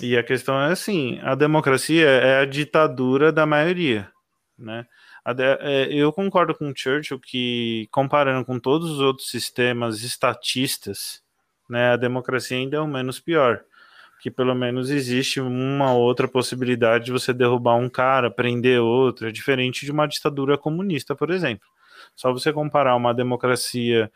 E 0.02 0.16
a 0.16 0.24
questão 0.24 0.60
é 0.60 0.72
assim: 0.72 1.20
a 1.22 1.36
democracia 1.36 2.08
é 2.08 2.40
a 2.40 2.44
ditadura 2.44 3.30
da 3.30 3.46
maioria, 3.46 4.10
né? 4.58 4.84
É, 5.60 5.86
eu 5.92 6.12
concordo 6.12 6.56
com 6.56 6.74
Churchill 6.74 7.20
que, 7.20 7.86
comparando 7.92 8.44
com 8.44 8.58
todos 8.58 8.90
os 8.90 8.98
outros 8.98 9.30
sistemas 9.30 10.02
estatistas, 10.02 11.22
né, 11.70 11.92
a 11.92 11.96
democracia 11.96 12.56
ainda 12.56 12.78
é 12.78 12.80
o 12.80 12.88
menos 12.88 13.20
pior. 13.20 13.62
Que 14.20 14.30
pelo 14.30 14.54
menos 14.54 14.90
existe 14.90 15.40
uma 15.40 15.92
outra 15.92 16.26
possibilidade 16.26 17.06
de 17.06 17.12
você 17.12 17.32
derrubar 17.32 17.76
um 17.76 17.88
cara, 17.88 18.30
prender 18.30 18.80
outro, 18.80 19.28
é 19.28 19.32
diferente 19.32 19.84
de 19.84 19.92
uma 19.92 20.06
ditadura 20.06 20.56
comunista, 20.56 21.14
por 21.14 21.30
exemplo. 21.30 21.68
Só 22.14 22.32
você 22.32 22.52
comparar 22.52 22.96
uma 22.96 23.12
democracia 23.12 24.10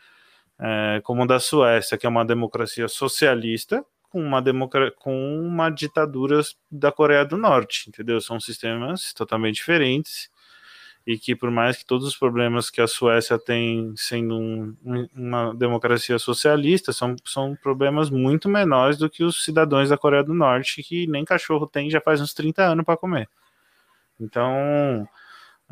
é, 0.59 1.01
como 1.03 1.23
a 1.23 1.25
da 1.25 1.39
Suécia, 1.39 1.97
que 1.97 2.05
é 2.05 2.09
uma 2.09 2.25
democracia 2.25 2.87
socialista, 2.87 3.85
com 4.09 4.21
uma, 4.21 4.43
com 4.97 5.39
uma 5.39 5.69
ditadura 5.69 6.41
da 6.69 6.91
Coreia 6.91 7.23
do 7.23 7.37
Norte, 7.37 7.87
entendeu? 7.87 8.19
São 8.19 8.39
sistemas 8.39 9.13
totalmente 9.13 9.55
diferentes 9.55 10.29
e 11.05 11.17
que 11.17 11.35
por 11.35 11.49
mais 11.49 11.77
que 11.77 11.85
todos 11.85 12.07
os 12.07 12.15
problemas 12.15 12.69
que 12.69 12.81
a 12.81 12.87
Suécia 12.87 13.39
tem 13.39 13.93
sendo 13.95 14.37
um, 14.37 14.75
uma 15.15 15.53
democracia 15.53 16.19
socialista 16.19 16.93
são, 16.93 17.15
são 17.25 17.55
problemas 17.55 18.09
muito 18.09 18.47
menores 18.47 18.97
do 18.97 19.09
que 19.09 19.23
os 19.23 19.43
cidadãos 19.43 19.89
da 19.89 19.97
Coreia 19.97 20.23
do 20.23 20.33
Norte 20.33 20.83
que 20.83 21.07
nem 21.07 21.25
cachorro 21.25 21.65
tem 21.65 21.89
já 21.89 21.99
faz 21.99 22.21
uns 22.21 22.33
30 22.33 22.63
anos 22.63 22.85
para 22.85 22.97
comer. 22.97 23.27
Então, 24.19 25.07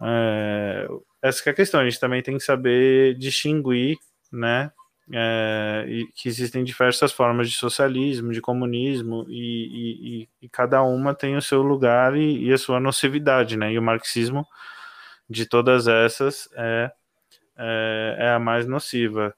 é, 0.02 0.88
essa 1.22 1.48
é 1.48 1.52
a 1.52 1.56
questão, 1.56 1.80
a 1.82 1.84
gente 1.86 2.00
também 2.00 2.22
tem 2.24 2.38
que 2.38 2.44
saber 2.44 3.16
distinguir, 3.16 3.98
né, 4.32 4.72
é, 5.12 5.86
que 6.16 6.30
existem 6.30 6.64
diversas 6.64 7.12
formas 7.12 7.50
de 7.50 7.56
socialismo, 7.56 8.32
de 8.32 8.42
comunismo, 8.42 9.26
e, 9.28 10.22
e, 10.22 10.30
e 10.44 10.50
cada 10.50 10.84
uma 10.84 11.14
tem 11.14 11.36
o 11.36 11.42
seu 11.42 11.62
lugar 11.62 12.16
e, 12.16 12.46
e, 12.46 12.54
a 12.54 12.58
sua 12.58 12.80
nocividade, 12.80 13.58
né? 13.58 13.74
E 13.74 13.80
o 13.80 13.82
marxismo, 13.82 14.46
de 15.30 15.46
todas 15.46 15.88
essas, 15.88 16.50
é, 16.56 16.92
é, 17.58 18.16
é 18.20 18.30
a 18.32 18.40
mais 18.40 18.66
nociva. 18.68 19.34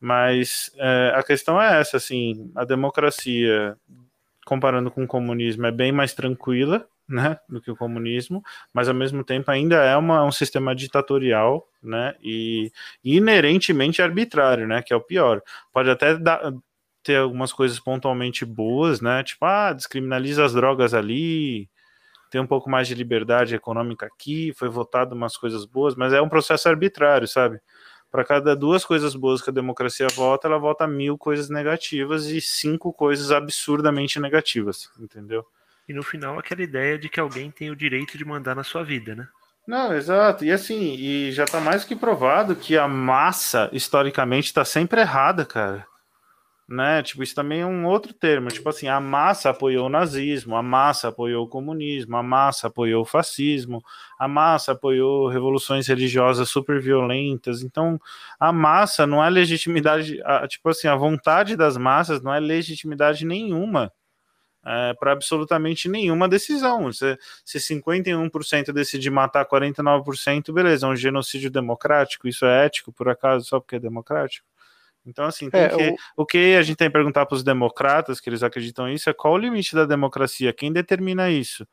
Mas 0.00 0.70
é, 0.76 1.12
a 1.14 1.22
questão 1.22 1.60
é 1.60 1.80
essa, 1.80 1.96
assim, 1.96 2.50
a 2.54 2.64
democracia, 2.64 3.76
comparando 4.44 4.90
com 4.90 5.04
o 5.04 5.08
comunismo, 5.08 5.66
é 5.66 5.72
bem 5.72 5.92
mais 5.92 6.12
tranquila, 6.14 6.86
né, 7.08 7.38
do 7.48 7.60
que 7.60 7.70
o 7.70 7.76
comunismo, 7.76 8.42
mas 8.72 8.88
ao 8.88 8.94
mesmo 8.94 9.22
tempo 9.22 9.50
ainda 9.50 9.76
é 9.76 9.96
uma, 9.96 10.24
um 10.24 10.32
sistema 10.32 10.74
ditatorial, 10.74 11.66
né, 11.82 12.14
e, 12.20 12.72
e 13.02 13.16
inerentemente 13.16 14.02
arbitrário, 14.02 14.66
né, 14.66 14.82
que 14.82 14.92
é 14.92 14.96
o 14.96 15.00
pior. 15.00 15.40
Pode 15.72 15.88
até 15.88 16.16
dar, 16.16 16.52
ter 17.02 17.16
algumas 17.18 17.52
coisas 17.52 17.78
pontualmente 17.78 18.44
boas, 18.44 19.00
né, 19.00 19.22
tipo, 19.22 19.44
ah, 19.44 19.72
descriminaliza 19.72 20.44
as 20.44 20.52
drogas 20.52 20.94
ali, 20.94 21.68
tem 22.36 22.42
um 22.42 22.46
pouco 22.46 22.68
mais 22.68 22.86
de 22.86 22.94
liberdade 22.94 23.54
econômica 23.54 24.04
aqui, 24.04 24.52
foi 24.58 24.68
votado 24.68 25.14
umas 25.14 25.38
coisas 25.38 25.64
boas, 25.64 25.94
mas 25.94 26.12
é 26.12 26.20
um 26.20 26.28
processo 26.28 26.68
arbitrário, 26.68 27.26
sabe? 27.26 27.58
Para 28.10 28.26
cada 28.26 28.54
duas 28.54 28.84
coisas 28.84 29.14
boas 29.14 29.40
que 29.40 29.48
a 29.48 29.52
democracia 29.52 30.06
vota, 30.14 30.46
ela 30.46 30.58
vota 30.58 30.86
mil 30.86 31.16
coisas 31.16 31.48
negativas 31.48 32.26
e 32.26 32.38
cinco 32.42 32.92
coisas 32.92 33.32
absurdamente 33.32 34.20
negativas, 34.20 34.90
entendeu? 35.00 35.46
E 35.88 35.94
no 35.94 36.02
final, 36.02 36.38
aquela 36.38 36.62
ideia 36.62 36.98
de 36.98 37.08
que 37.08 37.18
alguém 37.18 37.50
tem 37.50 37.70
o 37.70 37.76
direito 37.76 38.18
de 38.18 38.24
mandar 38.26 38.54
na 38.54 38.62
sua 38.62 38.84
vida, 38.84 39.14
né? 39.14 39.26
Não, 39.66 39.94
exato. 39.94 40.44
E 40.44 40.52
assim, 40.52 40.94
e 40.94 41.32
já 41.32 41.46
tá 41.46 41.58
mais 41.58 41.84
que 41.84 41.96
provado 41.96 42.54
que 42.54 42.76
a 42.76 42.86
massa, 42.86 43.70
historicamente, 43.72 44.52
tá 44.52 44.62
sempre 44.62 45.00
errada, 45.00 45.46
cara. 45.46 45.86
Né? 46.68 47.00
Tipo, 47.02 47.22
isso 47.22 47.34
também 47.34 47.60
é 47.60 47.66
um 47.66 47.86
outro 47.86 48.12
termo. 48.12 48.48
Tipo 48.48 48.68
assim, 48.68 48.88
a 48.88 49.00
massa 49.00 49.50
apoiou 49.50 49.86
o 49.86 49.88
nazismo, 49.88 50.56
a 50.56 50.62
massa 50.62 51.08
apoiou 51.08 51.44
o 51.44 51.48
comunismo, 51.48 52.16
a 52.16 52.22
massa 52.22 52.66
apoiou 52.66 53.02
o 53.02 53.06
fascismo, 53.06 53.80
a 54.18 54.26
massa 54.26 54.72
apoiou 54.72 55.28
revoluções 55.28 55.86
religiosas 55.86 56.48
super 56.48 56.80
violentas. 56.80 57.62
Então, 57.62 58.00
a 58.40 58.52
massa 58.52 59.06
não 59.06 59.24
é 59.24 59.30
legitimidade, 59.30 60.20
a, 60.24 60.48
tipo 60.48 60.68
assim, 60.68 60.88
a 60.88 60.96
vontade 60.96 61.56
das 61.56 61.76
massas 61.76 62.20
não 62.20 62.34
é 62.34 62.40
legitimidade 62.40 63.24
nenhuma 63.24 63.92
é, 64.66 64.94
para 64.94 65.12
absolutamente 65.12 65.88
nenhuma 65.88 66.28
decisão. 66.28 66.92
Se, 66.92 67.16
se 67.44 67.58
51% 67.58 68.72
decidir 68.72 69.10
matar 69.10 69.46
49%, 69.46 70.52
beleza, 70.52 70.86
é 70.86 70.90
um 70.90 70.96
genocídio 70.96 71.50
democrático, 71.50 72.26
isso 72.26 72.44
é 72.44 72.66
ético, 72.66 72.92
por 72.92 73.08
acaso, 73.08 73.46
só 73.46 73.60
porque 73.60 73.76
é 73.76 73.80
democrático? 73.80 74.46
Então, 75.06 75.24
assim, 75.24 75.48
é, 75.52 75.68
que, 75.68 75.90
o... 75.90 76.22
o... 76.22 76.26
que 76.26 76.56
a 76.56 76.62
gente 76.62 76.76
tem 76.76 76.88
que 76.88 76.92
perguntar 76.92 77.26
para 77.26 77.36
os 77.36 77.44
democratas, 77.44 78.20
que 78.20 78.28
eles 78.28 78.42
acreditam 78.42 78.86
nisso, 78.88 79.08
é 79.08 79.14
qual 79.14 79.34
o 79.34 79.38
limite 79.38 79.74
da 79.74 79.84
democracia? 79.84 80.52
Quem 80.52 80.72
determina 80.72 81.30
isso? 81.30 81.66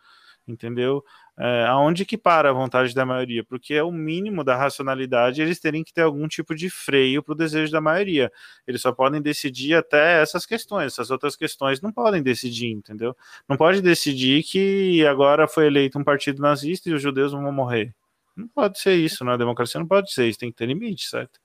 Entendeu? 0.48 1.04
é, 1.38 1.66
aonde 1.66 2.06
que 2.06 2.18
para 2.18 2.50
a 2.50 2.54
vontade 2.54 2.94
da 2.94 3.06
maioria, 3.06 3.44
porque 3.44 3.74
é 3.74 3.84
o 3.84 3.92
mínimo 3.92 4.44
da 4.44 4.56
racionalidade 4.56 5.42
eles 5.42 5.60
terem 5.60 5.84
que 5.84 5.92
ter 5.92 6.02
algum 6.02 6.28
tipo 6.28 6.54
de 6.54 6.70
freio 6.70 7.24
para 7.24 7.32
o 7.34 7.36
desejo 7.36 7.72
da 7.72 7.82
maioria. 7.82 8.32
Eles 8.68 8.82
só 8.82 8.92
podem 8.92 9.22
decidir 9.22 9.74
até 9.74 10.22
essas 10.22 10.46
questões, 10.46 10.94
essas 10.94 11.10
outras 11.10 11.36
questões 11.36 11.82
não 11.82 11.92
podem 11.92 12.22
decidir, 12.22 12.72
entendeu? 12.72 13.16
Não 13.50 13.58
pode 13.58 13.82
decidir 13.82 14.44
que 14.44 15.06
agora 15.08 15.48
foi 15.48 15.66
eleito 15.68 15.98
um 15.98 16.04
partido 16.04 16.42
nazista 16.42 16.90
e 16.90 16.94
os 16.94 17.02
judeus 17.02 17.32
vão 17.32 17.52
morrer. 17.52 17.94
Não 18.36 18.48
pode 18.48 18.80
ser 18.80 18.96
isso, 18.96 19.24
na 19.24 19.38
democracia 19.38 19.80
não 19.80 19.88
pode 19.88 20.12
ser 20.12 20.28
isso, 20.28 20.40
tem 20.40 20.52
que 20.52 20.58
ter 20.58 20.66
limite, 20.68 21.08
certo? 21.08 21.40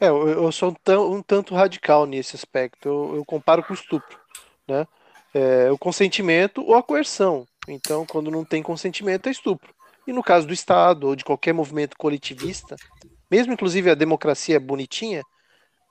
É, 0.00 0.08
eu, 0.08 0.26
eu 0.28 0.52
sou 0.52 0.74
um, 0.88 1.16
um, 1.16 1.22
tanto 1.22 1.54
radical 1.54 2.06
nesse 2.06 2.34
aspecto, 2.34 2.88
eu, 2.88 3.16
eu 3.16 3.24
comparo 3.24 3.62
com 3.62 3.72
o 3.72 3.76
estupro, 3.76 4.18
né? 4.66 4.86
É, 5.34 5.70
o 5.70 5.78
consentimento 5.78 6.64
ou 6.64 6.74
a 6.74 6.82
coerção. 6.82 7.46
Então, 7.68 8.06
quando 8.06 8.30
não 8.30 8.44
tem 8.44 8.62
consentimento, 8.62 9.28
é 9.28 9.30
estupro. 9.30 9.72
E 10.06 10.12
no 10.12 10.22
caso 10.22 10.46
do 10.46 10.52
Estado 10.52 11.06
ou 11.06 11.14
de 11.14 11.22
qualquer 11.22 11.52
movimento 11.52 11.96
coletivista, 11.96 12.74
mesmo 13.30 13.52
inclusive 13.52 13.90
a 13.90 13.94
democracia 13.94 14.56
é 14.56 15.22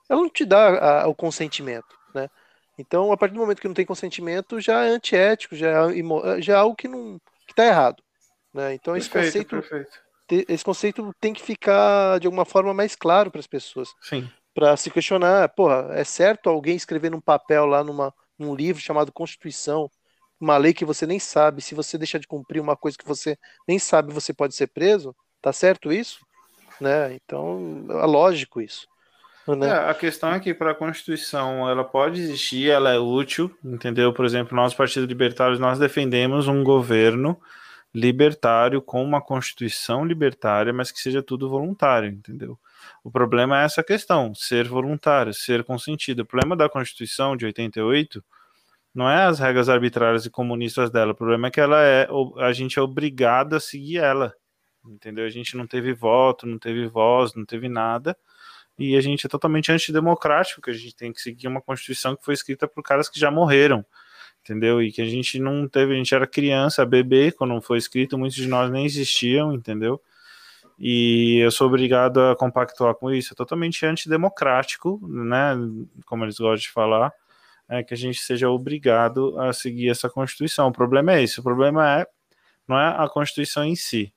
ela 0.08 0.20
não 0.20 0.28
te 0.28 0.44
dá 0.44 1.02
a, 1.02 1.06
o 1.06 1.14
consentimento, 1.14 1.96
né? 2.12 2.28
Então, 2.76 3.12
a 3.12 3.16
partir 3.16 3.34
do 3.34 3.40
momento 3.40 3.60
que 3.60 3.68
não 3.68 3.74
tem 3.74 3.86
consentimento, 3.86 4.60
já 4.60 4.84
é 4.84 4.88
antiético, 4.88 5.54
já 5.54 5.68
é, 5.68 6.42
já 6.42 6.54
é 6.54 6.56
algo 6.56 6.74
que 6.74 6.88
não 6.88 7.20
está 7.48 7.64
errado, 7.64 8.02
né? 8.52 8.74
Então, 8.74 8.96
esse 8.96 9.08
perfeito, 9.08 9.50
conceito 9.50 9.68
perfeito. 9.68 10.09
Esse 10.48 10.64
conceito 10.64 11.14
tem 11.20 11.32
que 11.32 11.42
ficar 11.42 12.18
de 12.20 12.26
alguma 12.26 12.44
forma 12.44 12.72
mais 12.72 12.94
claro 12.94 13.30
para 13.30 13.40
as 13.40 13.46
pessoas. 13.46 13.94
Sim. 14.00 14.28
Para 14.54 14.76
se 14.76 14.90
questionar, 14.90 15.48
porra, 15.50 15.88
é 15.92 16.04
certo 16.04 16.48
alguém 16.48 16.76
escrever 16.76 17.10
num 17.10 17.20
papel 17.20 17.66
lá 17.66 17.84
numa 17.84 18.12
num 18.38 18.54
livro 18.54 18.80
chamado 18.80 19.12
Constituição 19.12 19.90
uma 20.40 20.56
lei 20.56 20.72
que 20.72 20.86
você 20.86 21.06
nem 21.06 21.18
sabe, 21.18 21.60
se 21.60 21.74
você 21.74 21.98
deixar 21.98 22.18
de 22.18 22.26
cumprir 22.26 22.60
uma 22.60 22.74
coisa 22.74 22.96
que 22.96 23.06
você 23.06 23.36
nem 23.68 23.78
sabe, 23.78 24.12
você 24.12 24.32
pode 24.32 24.54
ser 24.54 24.68
preso, 24.68 25.14
tá 25.42 25.52
certo 25.52 25.92
isso? 25.92 26.24
Né? 26.80 27.14
Então, 27.14 27.84
é 27.90 28.06
lógico 28.06 28.60
isso. 28.60 28.88
Né? 29.46 29.68
É, 29.68 29.90
a 29.90 29.94
questão 29.94 30.32
é 30.32 30.40
que 30.40 30.54
para 30.54 30.70
a 30.70 30.74
Constituição 30.74 31.68
ela 31.68 31.84
pode 31.84 32.20
existir, 32.20 32.70
ela 32.70 32.90
é 32.90 32.98
útil, 32.98 33.54
entendeu? 33.62 34.12
Por 34.14 34.24
exemplo, 34.24 34.56
nós, 34.56 34.72
Partido 34.72 35.06
Libertários, 35.06 35.58
nós 35.58 35.78
defendemos 35.78 36.48
um 36.48 36.64
governo 36.64 37.38
libertário 37.94 38.80
com 38.80 39.02
uma 39.02 39.20
Constituição 39.20 40.04
libertária, 40.04 40.72
mas 40.72 40.92
que 40.92 41.00
seja 41.00 41.22
tudo 41.22 41.48
voluntário, 41.48 42.08
entendeu? 42.08 42.58
O 43.02 43.10
problema 43.10 43.60
é 43.60 43.64
essa 43.64 43.82
questão, 43.82 44.34
ser 44.34 44.68
voluntário, 44.68 45.34
ser 45.34 45.64
consentido. 45.64 46.20
O 46.20 46.26
problema 46.26 46.56
da 46.56 46.68
Constituição 46.68 47.36
de 47.36 47.44
88 47.46 48.24
não 48.94 49.08
é 49.08 49.24
as 49.24 49.38
regras 49.38 49.68
arbitrárias 49.68 50.26
e 50.26 50.30
comunistas 50.30 50.90
dela, 50.90 51.12
o 51.12 51.16
problema 51.16 51.48
é 51.48 51.50
que 51.50 51.60
ela 51.60 51.82
é 51.82 52.08
a 52.38 52.52
gente 52.52 52.78
é 52.78 52.82
obrigado 52.82 53.54
a 53.54 53.60
seguir 53.60 53.98
ela. 53.98 54.34
Entendeu? 54.84 55.26
A 55.26 55.30
gente 55.30 55.56
não 55.56 55.66
teve 55.66 55.92
voto, 55.92 56.46
não 56.46 56.58
teve 56.58 56.86
voz, 56.88 57.34
não 57.34 57.44
teve 57.44 57.68
nada. 57.68 58.16
E 58.78 58.96
a 58.96 59.00
gente 59.00 59.26
é 59.26 59.28
totalmente 59.28 59.70
antidemocrático, 59.70 60.62
que 60.62 60.70
a 60.70 60.74
gente 60.74 60.96
tem 60.96 61.12
que 61.12 61.20
seguir 61.20 61.46
uma 61.48 61.60
constituição 61.60 62.16
que 62.16 62.24
foi 62.24 62.32
escrita 62.32 62.66
por 62.66 62.82
caras 62.82 63.08
que 63.08 63.20
já 63.20 63.30
morreram. 63.30 63.84
Entendeu? 64.50 64.82
E 64.82 64.90
que 64.90 65.00
a 65.00 65.04
gente 65.06 65.38
não 65.38 65.68
teve, 65.68 65.92
a 65.92 65.96
gente 65.96 66.12
era 66.12 66.26
criança, 66.26 66.84
bebê, 66.84 67.30
quando 67.30 67.60
foi 67.60 67.78
escrito, 67.78 68.18
muitos 68.18 68.34
de 68.34 68.48
nós 68.48 68.68
nem 68.68 68.84
existiam, 68.84 69.52
entendeu? 69.52 70.02
E 70.76 71.38
eu 71.38 71.52
sou 71.52 71.68
obrigado 71.68 72.20
a 72.20 72.34
compactuar 72.34 72.96
com 72.96 73.12
isso. 73.12 73.32
É 73.32 73.36
totalmente 73.36 73.86
antidemocrático, 73.86 75.00
né? 75.06 75.54
Como 76.04 76.24
eles 76.24 76.36
gostam 76.36 76.56
de 76.56 76.68
falar, 76.68 77.12
é 77.68 77.84
que 77.84 77.94
a 77.94 77.96
gente 77.96 78.18
seja 78.18 78.50
obrigado 78.50 79.38
a 79.38 79.52
seguir 79.52 79.88
essa 79.88 80.10
Constituição. 80.10 80.66
O 80.66 80.72
problema 80.72 81.12
é 81.12 81.22
esse. 81.22 81.38
O 81.38 81.44
problema 81.44 82.00
é 82.00 82.06
não 82.66 82.76
é 82.76 82.88
a 82.88 83.08
Constituição 83.08 83.64
em 83.64 83.76
si. 83.76 84.12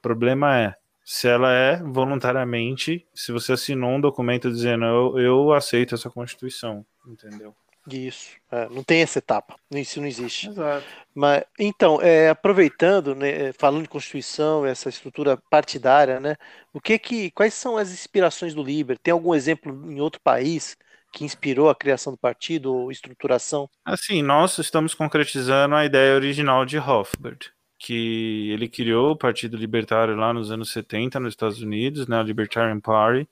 O 0.00 0.02
problema 0.02 0.54
é 0.54 0.74
se 1.02 1.28
ela 1.28 1.50
é 1.50 1.82
voluntariamente, 1.82 3.06
se 3.14 3.32
você 3.32 3.54
assinou 3.54 3.92
um 3.92 4.00
documento 4.02 4.50
dizendo 4.50 4.84
eu, 4.84 5.18
eu 5.18 5.52
aceito 5.54 5.94
essa 5.94 6.10
Constituição, 6.10 6.84
entendeu? 7.06 7.56
Isso, 7.90 8.30
é, 8.50 8.68
não 8.68 8.82
tem 8.82 9.02
essa 9.02 9.18
etapa, 9.18 9.56
isso 9.70 10.00
não 10.00 10.06
existe. 10.06 10.48
Exato. 10.48 10.84
Mas 11.14 11.44
então, 11.58 12.00
é, 12.02 12.28
aproveitando, 12.28 13.14
né, 13.14 13.52
falando 13.52 13.82
de 13.82 13.88
Constituição, 13.88 14.66
essa 14.66 14.88
estrutura 14.88 15.36
partidária, 15.50 16.20
né, 16.20 16.36
o 16.72 16.80
que 16.80 16.98
que, 16.98 17.30
quais 17.30 17.54
são 17.54 17.76
as 17.76 17.90
inspirações 17.90 18.54
do 18.54 18.62
Liber? 18.62 18.98
Tem 18.98 19.12
algum 19.12 19.34
exemplo 19.34 19.72
em 19.90 20.00
outro 20.00 20.20
país 20.20 20.76
que 21.12 21.24
inspirou 21.24 21.70
a 21.70 21.74
criação 21.74 22.12
do 22.12 22.18
partido 22.18 22.74
ou 22.74 22.90
estruturação? 22.90 23.68
Assim, 23.84 24.22
nós 24.22 24.58
estamos 24.58 24.94
concretizando 24.94 25.74
a 25.74 25.84
ideia 25.84 26.14
original 26.14 26.66
de 26.66 26.78
Hofbard, 26.78 27.50
que 27.78 28.50
ele 28.50 28.68
criou 28.68 29.12
o 29.12 29.16
Partido 29.16 29.56
Libertário 29.56 30.16
lá 30.16 30.32
nos 30.32 30.50
anos 30.50 30.70
70 30.72 31.20
nos 31.20 31.32
Estados 31.32 31.62
Unidos, 31.62 32.06
né, 32.06 32.18
a 32.18 32.22
Libertarian 32.22 32.80
Party, 32.80 33.28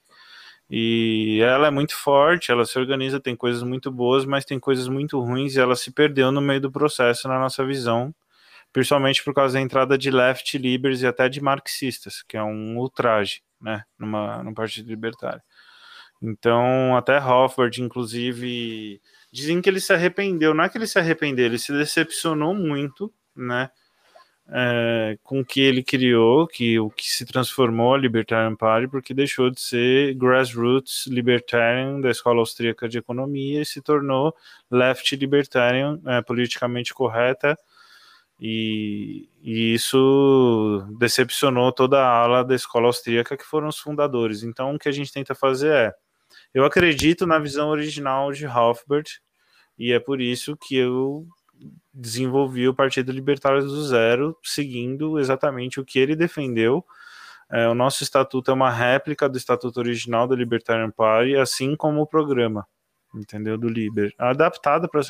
e 0.68 1.40
ela 1.42 1.68
é 1.68 1.70
muito 1.70 1.94
forte, 1.96 2.50
ela 2.50 2.64
se 2.64 2.79
organiza, 2.79 3.20
tem 3.20 3.37
coisas 3.37 3.62
muito 3.62 3.90
boas, 3.90 4.24
mas 4.24 4.44
tem 4.44 4.59
coisas 4.59 4.88
muito 4.88 5.20
ruins 5.20 5.55
e 5.55 5.61
ela 5.61 5.76
se 5.76 5.92
perdeu 5.92 6.33
no 6.33 6.40
meio 6.40 6.61
do 6.61 6.72
processo, 6.72 7.29
na 7.29 7.38
nossa 7.38 7.64
visão, 7.64 8.14
principalmente 8.72 9.22
por 9.22 9.33
causa 9.33 9.55
da 9.55 9.61
entrada 9.61 9.96
de 9.96 10.11
left 10.11 10.59
libers 10.59 11.02
e 11.02 11.07
até 11.07 11.29
de 11.29 11.40
marxistas, 11.40 12.22
que 12.22 12.37
é 12.37 12.42
um 12.42 12.76
ultraje, 12.79 13.42
né, 13.61 13.85
numa, 13.98 14.42
num 14.42 14.55
partido 14.55 14.88
libertário. 14.88 15.42
Então, 16.20 16.96
até 16.96 17.18
Hofford, 17.18 17.83
inclusive, 17.83 19.00
dizem 19.31 19.61
que 19.61 19.68
ele 19.68 19.81
se 19.81 19.92
arrependeu, 19.92 20.55
não 20.55 20.64
é 20.64 20.68
que 20.68 20.79
ele 20.79 20.87
se 20.87 20.98
arrependeu, 20.98 21.46
ele 21.46 21.59
se 21.59 21.72
decepcionou 21.72 22.55
muito, 22.55 23.12
né, 23.37 23.70
é, 24.49 25.19
com 25.23 25.45
que 25.45 25.61
ele 25.61 25.83
criou, 25.83 26.47
que 26.47 26.79
o 26.79 26.91
que 26.91 27.11
se 27.11 27.25
transformou 27.27 27.95
a 27.95 27.99
Libertarian 27.99 28.55
Party, 28.55 28.89
porque 28.89 29.13
deixou 29.13 29.51
de 29.51 29.61
ser 29.61 30.15
grassroots 30.15 31.07
libertarian 31.07 32.01
da 32.01 32.11
Escola 32.11 32.41
Austríaca 32.41 32.89
de 32.89 32.99
Economia 32.99 33.63
e 33.63 33.67
se 33.67 33.81
tornou 33.83 34.35
left 34.71 35.17
libertarian, 35.17 36.01
é, 36.07 36.23
politicamente 36.23 36.95
correta, 36.95 37.59
e, 38.41 39.29
e, 39.43 39.75
isso 39.75 40.87
decepcionou 40.99 41.73
toda 41.73 41.99
a 41.99 42.09
ala 42.09 42.45
da 42.45 42.55
Escola 42.55 42.87
Austríaca, 42.87 43.37
que 43.37 43.45
foram 43.45 43.69
os 43.69 43.79
fundadores. 43.79 44.43
Então, 44.43 44.75
o 44.75 44.79
que 44.79 44.89
a 44.89 44.93
gente 44.93 45.13
tenta 45.13 45.35
fazer 45.35 45.73
é, 45.73 45.95
eu 46.55 46.65
acredito 46.65 47.27
na 47.27 47.39
visão 47.39 47.71
original 47.71 48.33
de 48.33 48.47
Hofbert, 48.47 49.21
e 49.79 49.93
é 49.93 49.99
por 50.01 50.21
isso 50.21 50.57
que 50.57 50.77
eu 50.77 51.27
desenvolvi 51.97 52.69
o 52.69 52.75
Partido 52.75 53.11
Libertário 53.11 53.63
do 53.63 53.85
Zero, 53.85 54.37
seguindo 54.43 55.19
exatamente 55.19 55.81
o 55.81 55.85
que 55.85 55.99
ele 55.99 56.15
defendeu. 56.15 56.85
É, 57.51 57.67
o 57.69 57.75
nosso 57.75 58.03
estatuto 58.03 58.51
é 58.51 58.55
uma 58.55 58.71
réplica 58.71 59.29
do 59.29 59.39
estatuto 59.39 59.81
original 59.81 60.27
da 60.27 60.37
Libertarian 60.37 60.91
Party, 60.91 61.37
assim 61.37 61.75
como 61.75 62.03
o 62.03 62.07
programa, 62.07 62.67
entendeu? 63.15 63.57
Do 63.57 63.69
Liber. 63.69 64.13
Adaptado 64.19 64.89
para 64.89 65.01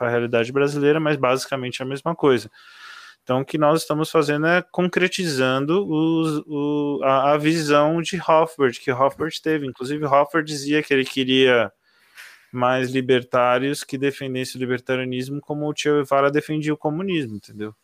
a 0.00 0.08
realidade, 0.08 0.52
brasileira, 0.52 0.98
mas 0.98 1.16
basicamente 1.16 1.82
a 1.82 1.86
mesma 1.86 2.14
coisa. 2.14 2.50
Então, 3.22 3.40
o 3.40 3.44
que 3.44 3.58
nós 3.58 3.82
estamos 3.82 4.10
fazendo 4.10 4.46
é 4.46 4.62
concretizando 4.62 5.86
os, 5.88 6.42
o, 6.46 7.00
a, 7.04 7.32
a, 7.32 7.36
visão 7.36 8.00
de 8.00 8.20
Hofbert, 8.20 8.80
que 8.80 8.90
Hofbert 8.92 9.40
teve. 9.42 9.66
Inclusive, 9.66 10.04
Hofbert 10.06 10.44
dizia 10.44 10.82
que 10.82 10.94
ele 10.94 11.04
queria 11.04 11.70
mais 12.56 12.90
libertários 12.90 13.84
que 13.84 13.98
defendessem 13.98 14.58
o 14.58 14.62
libertarianismo 14.62 15.40
como 15.40 15.68
o 15.68 15.74
Che 15.76 15.90
Guevara 15.90 16.30
defendia 16.30 16.74
o 16.74 16.76
comunismo, 16.76 17.36
entendeu? 17.36 17.74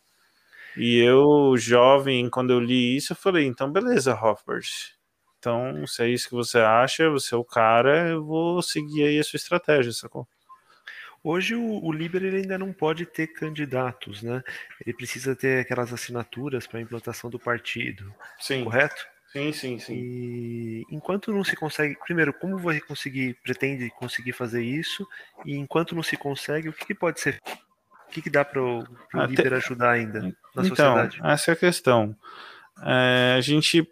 E 0.75 0.97
eu, 0.97 1.55
jovem, 1.55 2.29
quando 2.29 2.51
eu 2.51 2.59
li 2.59 2.97
isso, 2.97 3.13
eu 3.13 3.17
falei, 3.17 3.45
então 3.45 3.71
beleza, 3.71 4.15
Hofbert. 4.15 4.95
Então, 5.37 5.85
se 5.85 6.03
é 6.03 6.09
isso 6.09 6.29
que 6.29 6.35
você 6.35 6.57
acha, 6.57 7.09
você 7.09 7.35
é 7.35 7.37
o 7.37 7.43
cara, 7.43 8.09
eu 8.09 8.23
vou 8.23 8.61
seguir 8.61 9.03
aí 9.03 9.19
a 9.19 9.23
sua 9.23 9.37
estratégia, 9.37 9.91
sacou? 9.91 10.27
Hoje 11.23 11.55
o, 11.55 11.83
o 11.83 11.91
Liber 11.91 12.23
ele 12.23 12.37
ainda 12.37 12.57
não 12.57 12.73
pode 12.73 13.05
ter 13.05 13.27
candidatos, 13.27 14.21
né? 14.21 14.43
Ele 14.85 14.95
precisa 14.95 15.35
ter 15.35 15.61
aquelas 15.61 15.93
assinaturas 15.93 16.67
para 16.67 16.79
a 16.79 16.81
implantação 16.81 17.29
do 17.29 17.39
partido. 17.39 18.13
Sim. 18.39 18.63
Correto? 18.63 19.12
Sim, 19.33 19.51
sim, 19.51 19.79
sim. 19.79 19.93
E 19.95 20.85
enquanto 20.91 21.33
não 21.33 21.43
se 21.43 21.55
consegue, 21.55 21.97
primeiro, 22.05 22.31
como 22.31 22.55
você 22.59 22.79
conseguir, 22.79 23.35
pretende 23.43 23.89
conseguir 23.89 24.31
fazer 24.31 24.63
isso? 24.63 25.07
E 25.43 25.55
enquanto 25.55 25.95
não 25.95 26.03
se 26.03 26.15
consegue, 26.15 26.69
o 26.69 26.73
que, 26.73 26.85
que 26.85 26.93
pode 26.93 27.19
ser? 27.19 27.41
O 28.07 28.11
que, 28.11 28.21
que 28.21 28.29
dá 28.29 28.45
para 28.45 28.61
o 28.61 28.83
ah, 29.11 29.25
líder 29.25 29.49
te... 29.49 29.55
ajudar 29.55 29.91
ainda 29.93 30.21
na 30.21 30.27
então, 30.27 30.65
sociedade? 30.65 31.19
Essa 31.23 31.49
é 31.49 31.53
a 31.53 31.57
questão. 31.57 32.15
É, 32.85 33.33
a 33.35 33.41
gente 33.41 33.89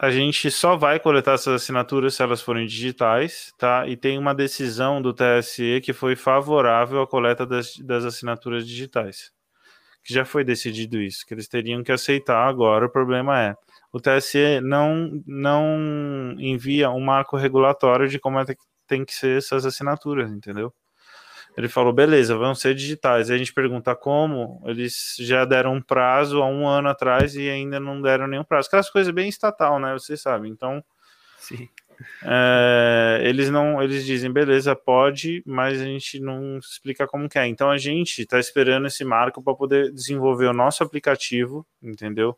a 0.00 0.10
gente 0.10 0.50
só 0.50 0.76
vai 0.76 0.98
coletar 0.98 1.34
essas 1.34 1.62
assinaturas 1.62 2.14
se 2.14 2.22
elas 2.22 2.40
forem 2.40 2.64
digitais, 2.64 3.52
tá? 3.58 3.86
E 3.86 3.96
tem 3.96 4.16
uma 4.16 4.34
decisão 4.34 5.02
do 5.02 5.12
TSE 5.12 5.80
que 5.82 5.92
foi 5.92 6.16
favorável 6.16 7.02
à 7.02 7.06
coleta 7.06 7.44
das, 7.44 7.76
das 7.76 8.04
assinaturas 8.04 8.66
digitais. 8.66 9.30
Que 10.02 10.14
já 10.14 10.24
foi 10.24 10.42
decidido 10.42 10.98
isso, 11.02 11.26
que 11.26 11.34
eles 11.34 11.48
teriam 11.48 11.82
que 11.82 11.92
aceitar 11.92 12.48
agora. 12.48 12.86
O 12.86 12.90
problema 12.90 13.38
é, 13.42 13.54
o 13.92 14.00
TSE 14.00 14.60
não, 14.62 15.22
não 15.26 16.34
envia 16.38 16.90
um 16.90 17.00
marco 17.00 17.36
regulatório 17.36 18.08
de 18.08 18.18
como 18.18 18.38
é 18.38 18.44
que 18.44 18.56
tem 18.86 19.04
que 19.04 19.14
ser 19.14 19.38
essas 19.38 19.66
assinaturas, 19.66 20.30
entendeu? 20.30 20.72
Ele 21.56 21.68
falou, 21.68 21.92
beleza, 21.92 22.36
vão 22.36 22.54
ser 22.54 22.74
digitais. 22.74 23.28
Aí 23.28 23.36
a 23.36 23.38
gente 23.38 23.52
pergunta 23.52 23.94
como, 23.94 24.62
eles 24.66 25.16
já 25.18 25.44
deram 25.44 25.74
um 25.74 25.82
prazo 25.82 26.42
há 26.42 26.46
um 26.46 26.66
ano 26.66 26.88
atrás 26.88 27.34
e 27.34 27.48
ainda 27.48 27.80
não 27.80 28.00
deram 28.00 28.26
nenhum 28.26 28.44
prazo. 28.44 28.68
Aquelas 28.68 28.88
coisas 28.88 29.12
bem 29.12 29.28
estatal, 29.28 29.78
né? 29.80 29.92
Vocês 29.92 30.20
sabem. 30.20 30.50
Então, 30.50 30.82
Sim. 31.36 31.68
É, 32.24 33.20
eles 33.24 33.50
não, 33.50 33.82
eles 33.82 34.04
dizem, 34.04 34.32
beleza, 34.32 34.74
pode, 34.74 35.42
mas 35.46 35.80
a 35.80 35.84
gente 35.84 36.20
não 36.20 36.58
explica 36.58 37.06
como 37.06 37.28
que 37.28 37.38
é. 37.38 37.46
Então 37.46 37.70
a 37.70 37.78
gente 37.78 38.22
está 38.22 38.38
esperando 38.38 38.86
esse 38.86 39.04
marco 39.04 39.42
para 39.42 39.54
poder 39.54 39.92
desenvolver 39.92 40.46
o 40.46 40.52
nosso 40.52 40.82
aplicativo, 40.82 41.66
entendeu? 41.82 42.36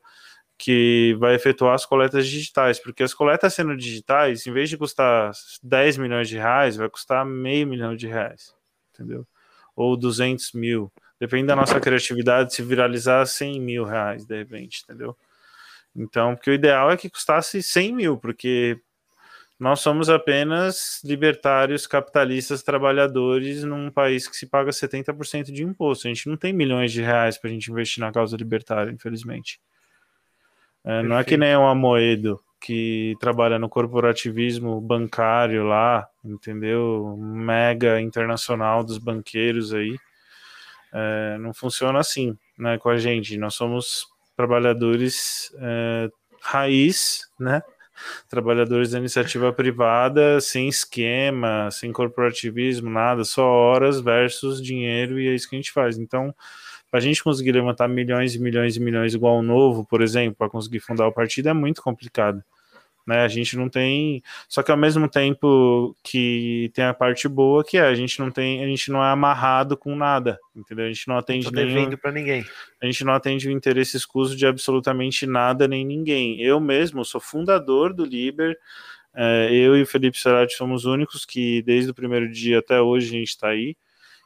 Que 0.62 1.16
vai 1.18 1.34
efetuar 1.34 1.74
as 1.74 1.84
coletas 1.84 2.24
digitais, 2.24 2.78
porque 2.78 3.02
as 3.02 3.12
coletas 3.12 3.52
sendo 3.52 3.76
digitais, 3.76 4.46
em 4.46 4.52
vez 4.52 4.70
de 4.70 4.78
custar 4.78 5.32
10 5.60 5.96
milhões 5.96 6.28
de 6.28 6.36
reais, 6.36 6.76
vai 6.76 6.88
custar 6.88 7.26
meio 7.26 7.66
milhão 7.66 7.96
de 7.96 8.06
reais, 8.06 8.54
entendeu? 8.94 9.26
Ou 9.74 9.96
200 9.96 10.52
mil, 10.52 10.92
depende 11.18 11.48
da 11.48 11.56
nossa 11.56 11.80
criatividade, 11.80 12.54
se 12.54 12.62
viralizar 12.62 13.26
100 13.26 13.60
mil 13.60 13.82
reais, 13.82 14.24
de 14.24 14.36
repente, 14.38 14.84
entendeu? 14.84 15.16
Então, 15.96 16.36
porque 16.36 16.52
o 16.52 16.54
ideal 16.54 16.92
é 16.92 16.96
que 16.96 17.10
custasse 17.10 17.60
100 17.60 17.92
mil, 17.92 18.16
porque 18.16 18.80
nós 19.58 19.80
somos 19.80 20.08
apenas 20.08 21.00
libertários, 21.02 21.88
capitalistas, 21.88 22.62
trabalhadores 22.62 23.64
num 23.64 23.90
país 23.90 24.28
que 24.28 24.36
se 24.36 24.46
paga 24.46 24.70
70% 24.70 25.50
de 25.50 25.64
imposto. 25.64 26.06
A 26.06 26.10
gente 26.14 26.28
não 26.28 26.36
tem 26.36 26.52
milhões 26.52 26.92
de 26.92 27.02
reais 27.02 27.36
para 27.36 27.50
a 27.50 27.52
gente 27.52 27.68
investir 27.68 28.00
na 28.00 28.12
causa 28.12 28.36
libertária, 28.36 28.92
infelizmente. 28.92 29.60
É, 30.84 31.02
não 31.02 31.18
é 31.18 31.24
que 31.24 31.36
nem 31.36 31.56
o 31.56 31.66
Amoedo, 31.66 32.40
que 32.60 33.16
trabalha 33.20 33.58
no 33.58 33.68
corporativismo 33.68 34.80
bancário 34.80 35.64
lá, 35.64 36.08
entendeu? 36.24 37.16
Mega 37.18 38.00
internacional 38.00 38.84
dos 38.84 38.98
banqueiros 38.98 39.72
aí. 39.74 39.96
É, 40.92 41.38
não 41.38 41.54
funciona 41.54 41.98
assim 41.98 42.36
né, 42.58 42.78
com 42.78 42.88
a 42.88 42.96
gente. 42.96 43.36
Nós 43.36 43.54
somos 43.54 44.06
trabalhadores 44.36 45.52
é, 45.60 46.10
raiz, 46.42 47.28
né? 47.38 47.62
trabalhadores 48.28 48.90
da 48.90 48.98
iniciativa 48.98 49.52
privada, 49.52 50.40
sem 50.40 50.68
esquema, 50.68 51.70
sem 51.70 51.92
corporativismo, 51.92 52.90
nada, 52.90 53.24
só 53.24 53.44
horas 53.44 54.00
versus 54.00 54.62
dinheiro, 54.62 55.20
e 55.20 55.28
é 55.28 55.34
isso 55.34 55.48
que 55.48 55.56
a 55.56 55.58
gente 55.58 55.72
faz. 55.72 55.98
Então, 55.98 56.34
para 56.92 56.98
a 56.98 57.02
gente 57.02 57.24
conseguir 57.24 57.52
levantar 57.52 57.88
milhões 57.88 58.34
e 58.34 58.38
milhões 58.38 58.76
e 58.76 58.80
milhões 58.80 59.14
igual 59.14 59.38
o 59.38 59.42
novo, 59.42 59.82
por 59.82 60.02
exemplo, 60.02 60.36
para 60.36 60.50
conseguir 60.50 60.78
fundar 60.78 61.06
o 61.06 61.12
partido, 61.12 61.48
é 61.48 61.54
muito 61.54 61.80
complicado. 61.80 62.44
Né? 63.06 63.22
A 63.22 63.28
gente 63.28 63.56
não 63.56 63.66
tem. 63.66 64.22
Só 64.46 64.62
que 64.62 64.70
ao 64.70 64.76
mesmo 64.76 65.08
tempo 65.08 65.96
que 66.02 66.70
tem 66.74 66.84
a 66.84 66.92
parte 66.92 67.26
boa, 67.28 67.64
que 67.64 67.78
é 67.78 67.80
a 67.80 67.94
gente 67.94 68.20
não 68.20 68.30
tem, 68.30 68.62
a 68.62 68.66
gente 68.66 68.92
não 68.92 69.02
é 69.02 69.10
amarrado 69.10 69.74
com 69.74 69.96
nada, 69.96 70.38
entendeu? 70.54 70.84
A 70.84 70.88
gente 70.88 71.08
não 71.08 71.16
atende 71.16 71.50
não 71.50 71.64
nenhum, 71.64 71.96
para 71.96 72.12
ninguém. 72.12 72.44
A 72.82 72.84
gente 72.84 73.04
não 73.04 73.14
atende 73.14 73.48
o 73.48 73.50
interesse 73.50 73.96
escuso 73.96 74.36
de 74.36 74.46
absolutamente 74.46 75.26
nada 75.26 75.66
nem 75.66 75.86
ninguém. 75.86 76.42
Eu 76.42 76.60
mesmo 76.60 77.06
sou 77.06 77.22
fundador 77.22 77.94
do 77.94 78.04
Liber. 78.04 78.54
É, 79.14 79.48
eu 79.50 79.78
e 79.78 79.82
o 79.82 79.86
Felipe 79.86 80.18
Serati 80.18 80.52
somos 80.56 80.84
únicos 80.84 81.24
que 81.24 81.62
desde 81.62 81.90
o 81.90 81.94
primeiro 81.94 82.30
dia 82.30 82.58
até 82.58 82.82
hoje 82.82 83.08
a 83.08 83.18
gente 83.18 83.28
está 83.28 83.48
aí. 83.48 83.74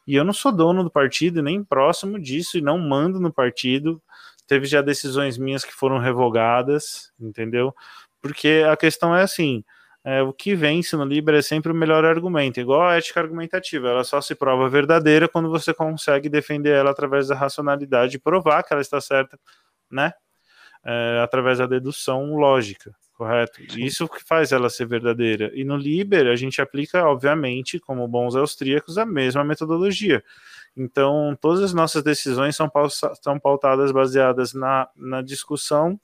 E 0.07 0.15
eu 0.15 0.25
não 0.25 0.33
sou 0.33 0.53
dono 0.53 0.85
do 0.85 0.91
partido, 0.91 1.43
nem 1.43 1.65
próximo 1.65 2.19
disso, 2.19 2.57
e 2.57 2.63
não 2.63 2.79
mando 2.79 3.21
no 3.21 3.33
partido. 3.33 4.01
Teve 4.47 4.67
já 4.67 4.81
decisões 4.81 5.37
minhas 5.37 5.65
que 5.65 5.73
foram 5.75 5.99
revogadas, 5.99 7.13
entendeu? 7.19 7.75
Porque 8.23 8.65
a 8.71 8.77
questão 8.77 9.15
é 9.15 9.23
assim: 9.23 9.65
é, 10.05 10.23
o 10.23 10.33
que 10.33 10.55
vence 10.55 10.95
no 10.97 11.05
Libra 11.05 11.39
é 11.39 11.43
sempre 11.43 11.73
o 11.73 11.75
melhor 11.75 12.05
argumento, 12.05 12.61
igual 12.61 12.83
a 12.83 12.97
ética 12.97 13.19
argumentativa, 13.19 13.89
ela 13.89 14.05
só 14.05 14.21
se 14.21 14.37
prova 14.37 14.69
verdadeira 14.69 15.29
quando 15.29 15.51
você 15.51 15.75
consegue 15.75 16.29
defender 16.29 16.71
ela 16.71 16.93
através 16.93 17.27
da 17.27 17.35
racionalidade 17.35 18.17
e 18.17 18.21
provar 18.21 18.63
que 18.63 18.73
ela 18.73 18.81
está 18.81 19.01
certa, 19.01 19.37
né? 19.91 20.13
É, 20.85 21.21
através 21.25 21.59
da 21.59 21.67
dedução 21.67 22.37
lógica, 22.37 22.95
correto? 23.17 23.63
Isso 23.79 24.09
que 24.09 24.23
faz 24.23 24.53
ela 24.53 24.69
ser 24.69 24.87
verdadeira. 24.87 25.51
E 25.55 25.65
no 25.65 25.77
Liber, 25.77 26.27
a 26.27 26.37
gente 26.37 26.61
aplica, 26.61 27.05
obviamente, 27.05 27.79
como 27.81 28.07
bons 28.07 28.37
austríacos, 28.37 28.99
a 28.99 29.07
mesma 29.07 29.43
metodologia. 29.43 30.23
Então, 30.77 31.37
todas 31.41 31.63
as 31.63 31.73
nossas 31.73 32.03
decisões 32.03 32.55
são, 32.55 32.71
são 33.23 33.39
pautadas 33.39 33.91
baseadas 33.91 34.53
na, 34.53 34.89
na 34.95 35.23
discussão 35.23 35.99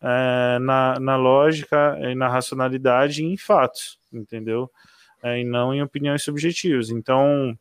é, 0.00 0.58
na, 0.58 0.98
na 1.00 1.16
lógica 1.16 1.98
e 2.00 2.14
na 2.14 2.28
racionalidade 2.28 3.24
em 3.24 3.36
fatos, 3.36 3.98
entendeu? 4.12 4.70
É, 5.22 5.40
e 5.40 5.44
não 5.44 5.74
em 5.74 5.82
opiniões 5.82 6.22
subjetivas. 6.22 6.90
Então, 6.90 7.58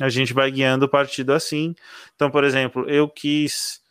a 0.00 0.08
gente 0.08 0.32
vai 0.32 0.50
guiando 0.50 0.86
o 0.86 0.88
partido 0.88 1.32
assim. 1.32 1.74
Então, 2.14 2.30
por 2.30 2.44
exemplo, 2.44 2.88
eu 2.88 3.08
quis, 3.08 3.82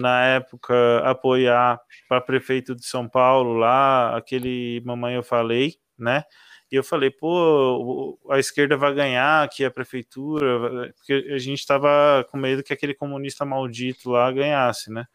na 0.00 0.24
época, 0.24 0.98
apoiar 1.00 1.80
para 2.08 2.20
prefeito 2.20 2.74
de 2.74 2.86
São 2.86 3.08
Paulo 3.08 3.54
lá, 3.54 4.16
aquele 4.16 4.80
Mamãe 4.84 5.16
Eu 5.16 5.22
Falei, 5.22 5.74
né? 5.98 6.24
E 6.70 6.76
eu 6.76 6.84
falei, 6.84 7.10
pô, 7.10 8.18
a 8.30 8.38
esquerda 8.38 8.76
vai 8.76 8.94
ganhar 8.94 9.44
aqui 9.44 9.64
a 9.64 9.70
prefeitura, 9.70 10.92
porque 10.96 11.30
a 11.32 11.38
gente 11.38 11.60
estava 11.60 12.24
com 12.30 12.36
medo 12.36 12.62
que 12.62 12.72
aquele 12.72 12.94
comunista 12.94 13.44
maldito 13.44 14.10
lá 14.10 14.30
ganhasse, 14.32 14.90
né? 14.92 15.06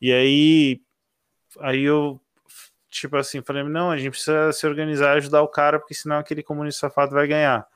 E 0.00 0.12
aí 0.12 0.80
aí 1.60 1.82
eu, 1.82 2.20
tipo 2.90 3.16
assim, 3.16 3.42
falei, 3.42 3.62
não, 3.64 3.90
a 3.90 3.96
gente 3.96 4.10
precisa 4.10 4.52
se 4.52 4.66
organizar 4.66 5.14
e 5.14 5.18
ajudar 5.18 5.42
o 5.42 5.48
cara, 5.48 5.78
porque 5.78 5.94
senão 5.94 6.18
aquele 6.18 6.42
comunista 6.42 6.88
safado 6.88 7.14
vai 7.14 7.26
ganhar. 7.26 7.66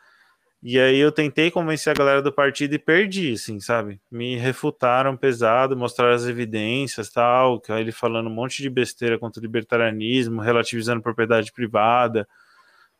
E 0.62 0.78
aí 0.78 0.98
eu 0.98 1.10
tentei 1.10 1.50
convencer 1.50 1.90
a 1.90 1.94
galera 1.98 2.22
do 2.22 2.32
partido 2.32 2.74
e 2.74 2.78
perdi, 2.78 3.32
assim, 3.32 3.58
sabe? 3.58 4.00
Me 4.10 4.36
refutaram 4.36 5.16
pesado, 5.16 5.76
mostraram 5.76 6.14
as 6.14 6.26
evidências, 6.26 7.10
tal, 7.10 7.60
que 7.60 7.72
ele 7.72 7.90
falando 7.90 8.28
um 8.28 8.34
monte 8.34 8.62
de 8.62 8.70
besteira 8.70 9.18
contra 9.18 9.40
o 9.40 9.42
libertarianismo, 9.42 10.40
relativizando 10.40 11.02
propriedade 11.02 11.50
privada, 11.52 12.28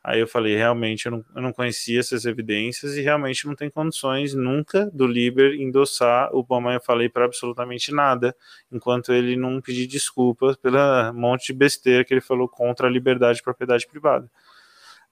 Aí 0.03 0.19
eu 0.19 0.27
falei, 0.27 0.53
realmente, 0.57 1.05
eu 1.05 1.13
não, 1.13 1.25
eu 1.33 1.41
não 1.41 1.53
conhecia 1.53 1.97
essas 1.97 2.25
evidências 2.25 2.97
e 2.97 3.01
realmente 3.01 3.47
não 3.47 3.55
tem 3.55 3.69
condições 3.69 4.33
nunca 4.33 4.91
do 4.91 5.07
Liber 5.07 5.53
endossar 5.53 6.29
o 6.35 6.39
Obama, 6.39 6.73
eu 6.73 6.81
falei, 6.81 7.07
para 7.07 7.23
absolutamente 7.23 7.89
nada, 7.93 8.35
enquanto 8.69 9.13
ele 9.13 9.37
não 9.37 9.61
pedir 9.61 9.87
desculpas 9.87 10.57
pela 10.57 11.13
monte 11.13 11.47
de 11.47 11.53
besteira 11.53 12.03
que 12.03 12.13
ele 12.13 12.19
falou 12.19 12.49
contra 12.49 12.85
a 12.85 12.89
liberdade 12.89 13.37
de 13.37 13.43
propriedade 13.43 13.87
privada. 13.87 14.29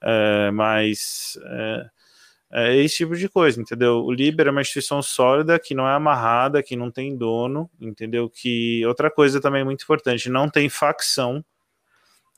É, 0.02 0.50
mas 0.50 1.38
é, 1.42 1.90
é 2.52 2.76
esse 2.76 2.96
tipo 2.96 3.16
de 3.16 3.28
coisa, 3.28 3.60
entendeu? 3.60 4.04
O 4.04 4.12
Liber 4.12 4.46
é 4.46 4.50
uma 4.50 4.60
instituição 4.60 5.02
sólida, 5.02 5.58
que 5.58 5.74
não 5.74 5.88
é 5.88 5.94
amarrada, 5.94 6.62
que 6.62 6.76
não 6.76 6.90
tem 6.90 7.16
dono, 7.16 7.70
entendeu? 7.80 8.28
Que 8.28 8.84
outra 8.86 9.10
coisa 9.10 9.40
também 9.40 9.64
muito 9.64 9.82
importante, 9.82 10.28
não 10.28 10.48
tem 10.50 10.68
facção, 10.68 11.42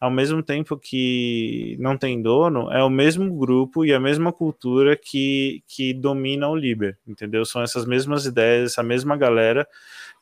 ao 0.00 0.10
mesmo 0.10 0.42
tempo 0.42 0.76
que 0.76 1.76
não 1.80 1.96
tem 1.96 2.20
dono, 2.20 2.70
é 2.70 2.82
o 2.82 2.90
mesmo 2.90 3.34
grupo 3.34 3.84
e 3.84 3.92
a 3.92 3.98
mesma 3.98 4.32
cultura 4.32 4.96
que, 4.96 5.62
que 5.66 5.94
domina 5.94 6.48
o 6.48 6.54
Liber, 6.54 6.98
entendeu? 7.06 7.44
São 7.44 7.62
essas 7.62 7.86
mesmas 7.86 8.26
ideias, 8.26 8.72
essa 8.72 8.82
mesma 8.82 9.16
galera, 9.16 9.66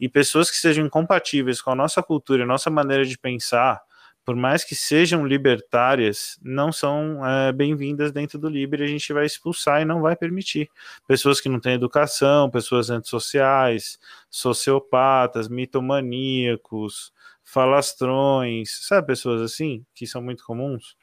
e 0.01 0.09
pessoas 0.09 0.51
que 0.51 0.57
sejam 0.57 0.87
incompatíveis 0.87 1.61
com 1.61 1.71
a 1.71 1.75
nossa 1.75 2.03
cultura, 2.03 2.45
a 2.45 2.47
nossa 2.47 2.71
maneira 2.71 3.05
de 3.05 3.19
pensar, 3.19 3.83
por 4.25 4.37
mais 4.37 4.65
que 4.65 4.75
sejam 4.75 5.27
libertárias, 5.27 6.39
não 6.43 6.71
são 6.71 7.27
é, 7.27 7.53
bem-vindas 7.53 8.13
dentro 8.13 8.39
do 8.39 8.49
Liber 8.49 8.81
e 8.81 8.85
a 8.85 8.89
gente 8.89 9.13
vai 9.13 9.27
expulsar 9.27 9.83
e 9.83 9.85
não 9.85 10.01
vai 10.01 10.15
permitir. 10.15 10.71
Pessoas 11.07 11.41
que 11.41 11.49
não 11.49 11.59
têm 11.59 11.75
educação, 11.75 12.49
pessoas 12.49 12.89
antissociais, 12.89 13.99
sociopatas, 14.31 15.49
mitomaníacos, 15.49 17.13
falastrões, 17.43 18.87
sabe, 18.87 19.09
pessoas 19.09 19.43
assim, 19.43 19.85
que 19.95 20.07
são 20.07 20.23
muito 20.23 20.45
comuns. 20.45 20.97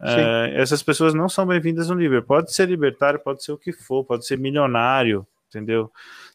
É, 0.00 0.52
essas 0.60 0.82
pessoas 0.82 1.14
não 1.14 1.28
são 1.28 1.46
bem-vindas 1.46 1.88
no 1.88 1.94
Liber. 1.94 2.22
Pode 2.22 2.52
ser 2.52 2.68
libertário, 2.68 3.20
pode 3.20 3.42
ser 3.42 3.52
o 3.52 3.58
que 3.58 3.72
for, 3.72 4.04
pode 4.04 4.26
ser 4.26 4.38
milionário, 4.38 5.26
entendeu? 5.48 5.90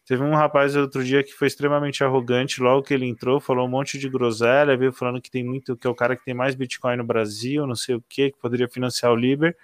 Teve 0.05 0.23
um 0.23 0.33
rapaz 0.33 0.75
outro 0.75 1.03
dia 1.03 1.23
que 1.23 1.31
foi 1.31 1.47
extremamente 1.47 2.03
arrogante, 2.03 2.61
logo 2.61 2.83
que 2.83 2.93
ele 2.93 3.05
entrou, 3.05 3.39
falou 3.39 3.67
um 3.67 3.69
monte 3.69 3.97
de 3.97 4.09
groselha, 4.09 4.75
veio 4.75 4.91
falando 4.91 5.21
que 5.21 5.29
tem 5.29 5.43
muito, 5.43 5.77
que 5.77 5.85
é 5.85 5.89
o 5.89 5.95
cara 5.95 6.15
que 6.15 6.25
tem 6.25 6.33
mais 6.33 6.55
Bitcoin 6.55 6.97
no 6.97 7.03
Brasil, 7.03 7.67
não 7.67 7.75
sei 7.75 7.95
o 7.95 8.03
que, 8.09 8.31
que 8.31 8.37
poderia 8.37 8.67
financiar 8.67 9.11
o 9.11 9.15
Liber. 9.15 9.55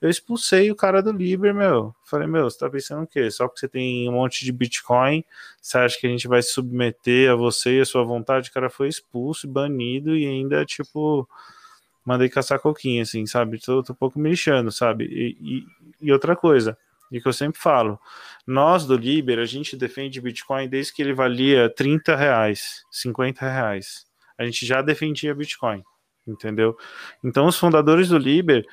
Eu 0.00 0.10
expulsei 0.10 0.70
o 0.70 0.76
cara 0.76 1.02
do 1.02 1.12
Liber, 1.12 1.54
meu. 1.54 1.94
Falei, 2.04 2.26
meu, 2.26 2.44
você 2.44 2.58
tá 2.58 2.68
pensando 2.68 3.04
o 3.04 3.06
quê? 3.06 3.30
Só 3.30 3.46
porque 3.46 3.60
você 3.60 3.68
tem 3.68 4.08
um 4.08 4.12
monte 4.12 4.44
de 4.44 4.52
Bitcoin, 4.52 5.24
você 5.60 5.78
acha 5.78 5.98
que 5.98 6.06
a 6.06 6.10
gente 6.10 6.28
vai 6.28 6.42
se 6.42 6.50
submeter 6.50 7.30
a 7.30 7.34
você 7.34 7.78
e 7.78 7.80
a 7.80 7.86
sua 7.86 8.04
vontade? 8.04 8.50
O 8.50 8.52
cara 8.52 8.68
foi 8.68 8.88
expulso, 8.88 9.48
banido 9.48 10.16
e 10.16 10.26
ainda, 10.26 10.64
tipo, 10.64 11.28
mandei 12.04 12.28
caçar 12.28 12.58
coquinha, 12.58 13.02
assim, 13.02 13.26
sabe? 13.26 13.58
Tô, 13.58 13.82
tô 13.82 13.92
um 13.92 13.96
pouco 13.96 14.18
me 14.18 14.30
lixando, 14.30 14.70
sabe? 14.70 15.04
E, 15.06 15.36
e, 15.40 15.66
e 16.08 16.12
outra 16.12 16.36
coisa, 16.36 16.76
e 17.10 17.20
que 17.20 17.28
eu 17.28 17.32
sempre 17.32 17.60
falo, 17.60 17.98
nós 18.46 18.86
do 18.86 18.96
Liber, 18.96 19.38
a 19.38 19.44
gente 19.44 19.76
defende 19.76 20.20
Bitcoin 20.20 20.68
desde 20.68 20.92
que 20.92 21.02
ele 21.02 21.12
valia 21.12 21.72
30 21.74 22.16
reais, 22.16 22.82
50 22.90 23.48
reais. 23.48 24.06
A 24.38 24.44
gente 24.44 24.66
já 24.66 24.82
defendia 24.82 25.34
Bitcoin, 25.34 25.82
entendeu? 26.26 26.76
Então, 27.22 27.46
os 27.46 27.58
fundadores 27.58 28.08
do 28.08 28.18
Liber 28.18 28.64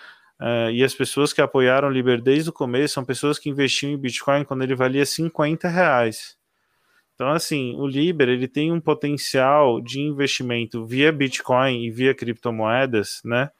Uh, 0.41 0.71
e 0.71 0.83
as 0.83 0.95
pessoas 0.95 1.31
que 1.31 1.39
apoiaram 1.39 1.87
o 1.87 1.91
Liber 1.91 2.19
desde 2.19 2.49
o 2.49 2.53
começo 2.53 2.95
são 2.95 3.05
pessoas 3.05 3.37
que 3.37 3.47
investiam 3.47 3.91
em 3.91 3.97
Bitcoin 3.97 4.43
quando 4.43 4.63
ele 4.63 4.73
valia 4.73 5.05
50 5.05 5.67
reais. 5.67 6.35
Então, 7.13 7.29
assim, 7.29 7.75
o 7.75 7.85
Liber 7.85 8.27
ele 8.27 8.47
tem 8.47 8.71
um 8.71 8.81
potencial 8.81 9.79
de 9.79 9.99
investimento 9.99 10.83
via 10.83 11.11
Bitcoin 11.11 11.83
e 11.83 11.91
via 11.91 12.15
criptomoedas, 12.15 13.21
né? 13.23 13.51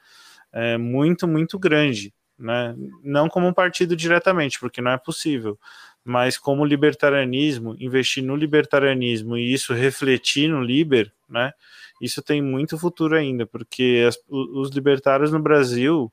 É 0.52 0.76
muito, 0.80 1.28
muito 1.28 1.60
grande, 1.60 2.12
né? 2.42 2.76
Não 3.04 3.30
como 3.30 3.48
um 3.48 3.54
partido 3.54 3.96
diretamente, 3.96 4.60
porque 4.60 4.82
não 4.82 4.92
é 4.92 4.98
possível, 4.98 5.58
mas 6.04 6.38
como 6.38 6.66
libertarianismo, 6.66 7.76
investir 7.80 8.24
no 8.24 8.36
libertarianismo 8.36 9.38
e 9.38 9.54
isso 9.54 9.74
refletir 9.74 10.50
no 10.50 10.62
Liber, 10.62 11.12
né? 11.30 11.54
Isso 12.02 12.22
tem 12.22 12.42
muito 12.42 12.78
futuro 12.78 13.16
ainda, 13.16 13.46
porque 13.46 14.04
as, 14.08 14.18
os 14.28 14.72
libertários 14.72 15.32
no 15.32 15.40
Brasil 15.40 16.12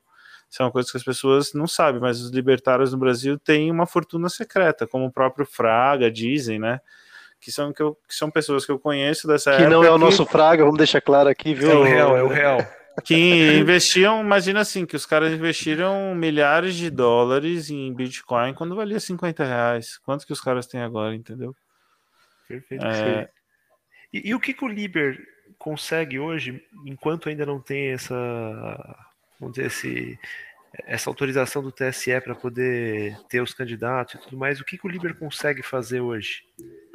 isso 0.49 0.63
é 0.63 0.65
uma 0.65 0.71
coisa 0.71 0.89
que 0.89 0.97
as 0.97 1.03
pessoas 1.03 1.53
não 1.53 1.67
sabem, 1.67 2.01
mas 2.01 2.19
os 2.19 2.31
libertários 2.31 2.91
no 2.91 2.97
Brasil 2.97 3.37
têm 3.37 3.69
uma 3.69 3.85
fortuna 3.85 4.29
secreta, 4.29 4.87
como 4.87 5.05
o 5.05 5.11
próprio 5.11 5.45
Fraga 5.45 6.09
dizem, 6.09 6.57
né? 6.57 6.81
Que 7.39 7.51
são, 7.51 7.71
que, 7.71 7.81
eu, 7.81 7.95
que 8.07 8.15
são 8.15 8.31
pessoas 8.31 8.65
que 8.65 8.71
eu 8.71 8.79
conheço 8.79 9.27
dessa 9.27 9.51
que 9.51 9.57
época. 9.57 9.69
Que 9.69 9.73
não 9.75 9.83
é 9.83 9.91
o 9.91 9.93
que... 9.93 9.99
nosso 9.99 10.25
Fraga, 10.25 10.63
vamos 10.63 10.79
deixar 10.79 11.01
claro 11.01 11.29
aqui, 11.29 11.53
viu? 11.53 11.69
É 11.69 11.75
o 11.75 11.83
real, 11.83 12.17
é 12.17 12.23
o 12.23 12.27
real. 12.27 12.67
Que 13.01 13.59
investiam, 13.59 14.21
imagina 14.21 14.61
assim, 14.61 14.85
que 14.85 14.95
os 14.95 15.05
caras 15.05 15.33
investiram 15.33 16.13
milhares 16.15 16.75
de 16.75 16.89
dólares 16.89 17.69
em 17.69 17.93
Bitcoin 17.93 18.53
quando 18.53 18.75
valia 18.75 18.99
50 18.99 19.43
reais. 19.43 19.97
Quanto 19.99 20.25
que 20.25 20.33
os 20.33 20.41
caras 20.41 20.67
têm 20.67 20.81
agora, 20.81 21.15
entendeu? 21.15 21.55
Perfeito. 22.47 22.85
É... 22.85 23.29
E, 24.11 24.29
e 24.29 24.35
o 24.35 24.39
que, 24.39 24.53
que 24.53 24.65
o 24.65 24.67
Liber 24.67 25.19
consegue 25.57 26.19
hoje, 26.19 26.63
enquanto 26.85 27.29
ainda 27.29 27.45
não 27.45 27.59
tem 27.59 27.91
essa 27.91 28.15
vamos 29.39 29.55
dizer, 29.55 29.67
esse, 29.67 30.19
essa 30.85 31.09
autorização 31.09 31.61
do 31.61 31.71
TSE 31.71 32.19
para 32.21 32.35
poder 32.35 33.17
ter 33.29 33.41
os 33.41 33.53
candidatos 33.53 34.15
e 34.15 34.17
tudo 34.17 34.37
mais, 34.37 34.59
o 34.59 34.65
que, 34.65 34.77
que 34.77 34.85
o 34.85 34.89
Liber 34.89 35.15
consegue 35.15 35.61
fazer 35.61 36.01
hoje? 36.01 36.43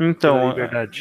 Então, 0.01 0.55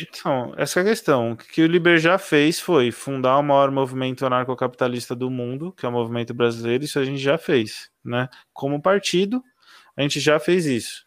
então, 0.10 0.54
essa 0.56 0.80
é 0.80 0.84
a 0.84 0.86
questão. 0.86 1.32
O 1.32 1.38
que 1.38 1.62
o 1.62 1.68
Liber 1.68 1.98
já 1.98 2.18
fez 2.18 2.60
foi 2.60 2.92
fundar 2.92 3.38
o 3.38 3.44
maior 3.44 3.72
movimento 3.72 4.26
anarcocapitalista 4.26 5.16
do 5.16 5.30
mundo, 5.30 5.72
que 5.72 5.86
é 5.86 5.90
o 5.90 5.92
movimento 5.92 6.34
brasileiro, 6.34 6.84
isso 6.84 7.00
a 7.00 7.06
gente 7.06 7.22
já 7.22 7.38
fez, 7.38 7.90
né? 8.04 8.30
Como 8.54 8.82
partido, 8.82 9.44
a 9.98 10.02
gente 10.02 10.20
já 10.20 10.40
fez 10.40 10.66
isso. 10.66 11.06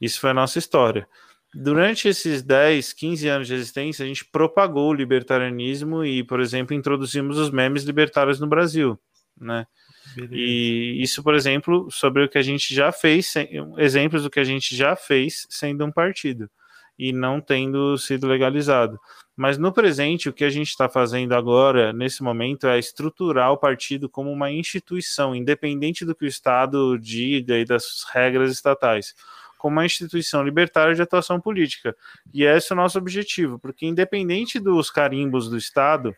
Isso 0.00 0.20
foi 0.20 0.30
a 0.30 0.34
nossa 0.34 0.58
história. 0.58 1.06
Durante 1.54 2.08
esses 2.08 2.42
10, 2.42 2.92
15 2.92 3.28
anos 3.28 3.46
de 3.46 3.54
existência, 3.54 4.04
a 4.04 4.08
gente 4.08 4.24
propagou 4.24 4.90
o 4.90 4.94
libertarianismo 4.94 6.04
e, 6.04 6.24
por 6.24 6.40
exemplo, 6.40 6.74
introduzimos 6.74 7.38
os 7.38 7.50
memes 7.50 7.84
libertários 7.84 8.40
no 8.40 8.48
Brasil, 8.48 8.98
né? 9.38 9.66
Beleza. 10.14 10.34
E 10.34 11.02
isso, 11.02 11.22
por 11.22 11.34
exemplo, 11.34 11.90
sobre 11.90 12.24
o 12.24 12.28
que 12.28 12.38
a 12.38 12.42
gente 12.42 12.74
já 12.74 12.92
fez, 12.92 13.34
exemplos 13.78 14.22
do 14.22 14.30
que 14.30 14.40
a 14.40 14.44
gente 14.44 14.76
já 14.76 14.94
fez 14.94 15.46
sendo 15.50 15.84
um 15.84 15.92
partido 15.92 16.50
e 16.98 17.12
não 17.12 17.40
tendo 17.40 17.98
sido 17.98 18.26
legalizado. 18.26 19.00
Mas 19.36 19.58
no 19.58 19.72
presente, 19.72 20.28
o 20.28 20.32
que 20.32 20.44
a 20.44 20.50
gente 20.50 20.68
está 20.68 20.88
fazendo 20.88 21.32
agora, 21.34 21.92
nesse 21.92 22.22
momento, 22.22 22.68
é 22.68 22.78
estruturar 22.78 23.50
o 23.50 23.58
partido 23.58 24.08
como 24.08 24.30
uma 24.30 24.50
instituição, 24.50 25.34
independente 25.34 26.04
do 26.04 26.14
que 26.14 26.24
o 26.24 26.28
Estado 26.28 26.96
diga 26.98 27.58
e 27.58 27.64
das 27.64 28.04
regras 28.12 28.52
estatais, 28.52 29.14
como 29.58 29.76
uma 29.76 29.86
instituição 29.86 30.44
libertária 30.44 30.94
de 30.94 31.02
atuação 31.02 31.40
política. 31.40 31.96
E 32.32 32.44
esse 32.44 32.72
é 32.72 32.74
o 32.74 32.76
nosso 32.76 32.96
objetivo, 32.96 33.58
porque 33.58 33.86
independente 33.86 34.60
dos 34.60 34.88
carimbos 34.88 35.48
do 35.50 35.56
Estado, 35.56 36.14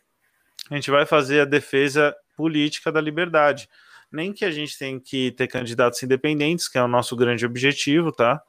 a 0.70 0.74
gente 0.74 0.90
vai 0.90 1.06
fazer 1.06 1.40
a 1.40 1.44
defesa 1.46 2.14
política 2.36 2.92
da 2.92 3.00
liberdade. 3.00 3.68
Nem 4.12 4.32
que 4.32 4.44
a 4.44 4.50
gente 4.50 4.78
tenha 4.78 5.00
que 5.00 5.32
ter 5.32 5.48
candidatos 5.48 6.02
independentes, 6.02 6.68
que 6.68 6.78
é 6.78 6.82
o 6.82 6.88
nosso 6.88 7.16
grande 7.16 7.44
objetivo, 7.44 8.12
tá? 8.12 8.40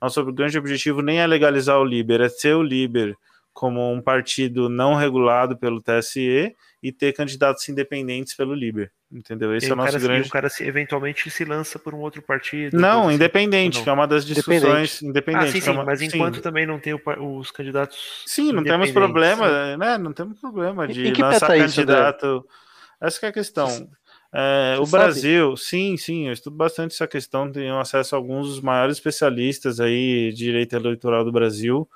Nosso 0.00 0.22
grande 0.32 0.58
objetivo 0.58 1.00
nem 1.00 1.20
é 1.20 1.26
legalizar 1.26 1.78
o 1.78 1.84
Liber, 1.84 2.20
é 2.20 2.28
ter 2.28 2.54
o 2.54 2.62
Liber 2.62 3.16
como 3.56 3.90
um 3.90 4.02
partido 4.02 4.68
não 4.68 4.94
regulado 4.94 5.56
pelo 5.56 5.80
TSE 5.80 6.54
e 6.82 6.92
ter 6.92 7.14
candidatos 7.14 7.66
independentes 7.70 8.34
pelo 8.34 8.52
Liber. 8.52 8.92
Entendeu? 9.10 9.54
Esse 9.56 9.68
e 9.68 9.70
é 9.70 9.72
o 9.72 9.76
nosso 9.76 9.92
cara, 9.92 10.02
grande. 10.02 10.28
O 10.28 10.30
cara 10.30 10.48
se, 10.50 10.64
eventualmente 10.64 11.30
se 11.30 11.44
lança 11.44 11.78
por 11.78 11.94
um 11.94 11.98
outro 11.98 12.20
partido. 12.20 12.78
Não, 12.78 13.10
independente, 13.10 13.82
que 13.82 13.88
é 13.88 13.92
uma 13.92 14.06
das 14.06 14.26
discussões. 14.26 15.00
Independente, 15.00 15.48
ah, 15.48 15.52
sim, 15.52 15.60
sim, 15.60 15.70
é 15.70 15.72
uma... 15.72 15.84
mas 15.84 16.02
enquanto 16.02 16.36
sim. 16.36 16.40
também 16.42 16.66
não 16.66 16.78
tem 16.78 16.92
o, 16.92 17.00
os 17.38 17.50
candidatos. 17.50 18.24
Sim, 18.26 18.52
não 18.52 18.62
temos 18.62 18.90
problema, 18.90 19.76
né? 19.76 19.96
Não 19.96 20.12
temos 20.12 20.38
problema 20.38 20.86
de 20.86 21.12
lançar 21.12 21.46
tá 21.46 21.56
candidato. 21.56 22.44
Isso, 22.44 22.65
Essa 23.00 23.26
é 23.26 23.28
a 23.28 23.32
questão. 23.32 23.88
É, 24.32 24.76
o 24.78 24.86
Brasil, 24.86 25.56
sim, 25.56 25.96
sim, 25.96 26.26
eu 26.26 26.32
estudo 26.32 26.56
bastante 26.56 26.92
essa 26.92 27.06
questão, 27.06 27.50
tenho 27.50 27.78
acesso 27.78 28.14
a 28.14 28.18
alguns 28.18 28.48
dos 28.48 28.60
maiores 28.60 28.96
especialistas 28.96 29.80
aí 29.80 30.30
de 30.32 30.44
direito 30.44 30.76
eleitoral 30.76 31.24
do 31.24 31.32
Brasil, 31.32 31.88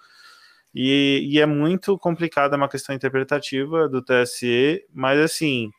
e, 0.74 1.28
e 1.30 1.40
é 1.40 1.46
muito 1.46 1.98
complicada 1.98 2.56
uma 2.56 2.68
questão 2.68 2.94
interpretativa 2.94 3.88
do 3.88 4.00
TSE, 4.00 4.84
mas 4.94 5.18
assim, 5.18 5.70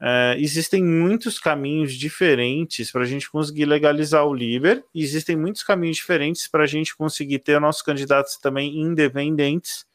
é, 0.00 0.36
existem 0.38 0.84
muitos 0.84 1.38
caminhos 1.38 1.94
diferentes 1.94 2.92
para 2.92 3.02
a 3.02 3.06
gente 3.06 3.30
conseguir 3.30 3.64
legalizar 3.64 4.24
o 4.26 4.34
Liber, 4.34 4.84
e 4.94 5.02
existem 5.02 5.34
muitos 5.34 5.62
caminhos 5.62 5.96
diferentes 5.96 6.46
para 6.46 6.64
a 6.64 6.66
gente 6.68 6.96
conseguir 6.96 7.38
ter 7.38 7.60
nossos 7.60 7.82
candidatos 7.82 8.36
também 8.36 8.78
independentes, 8.80 9.86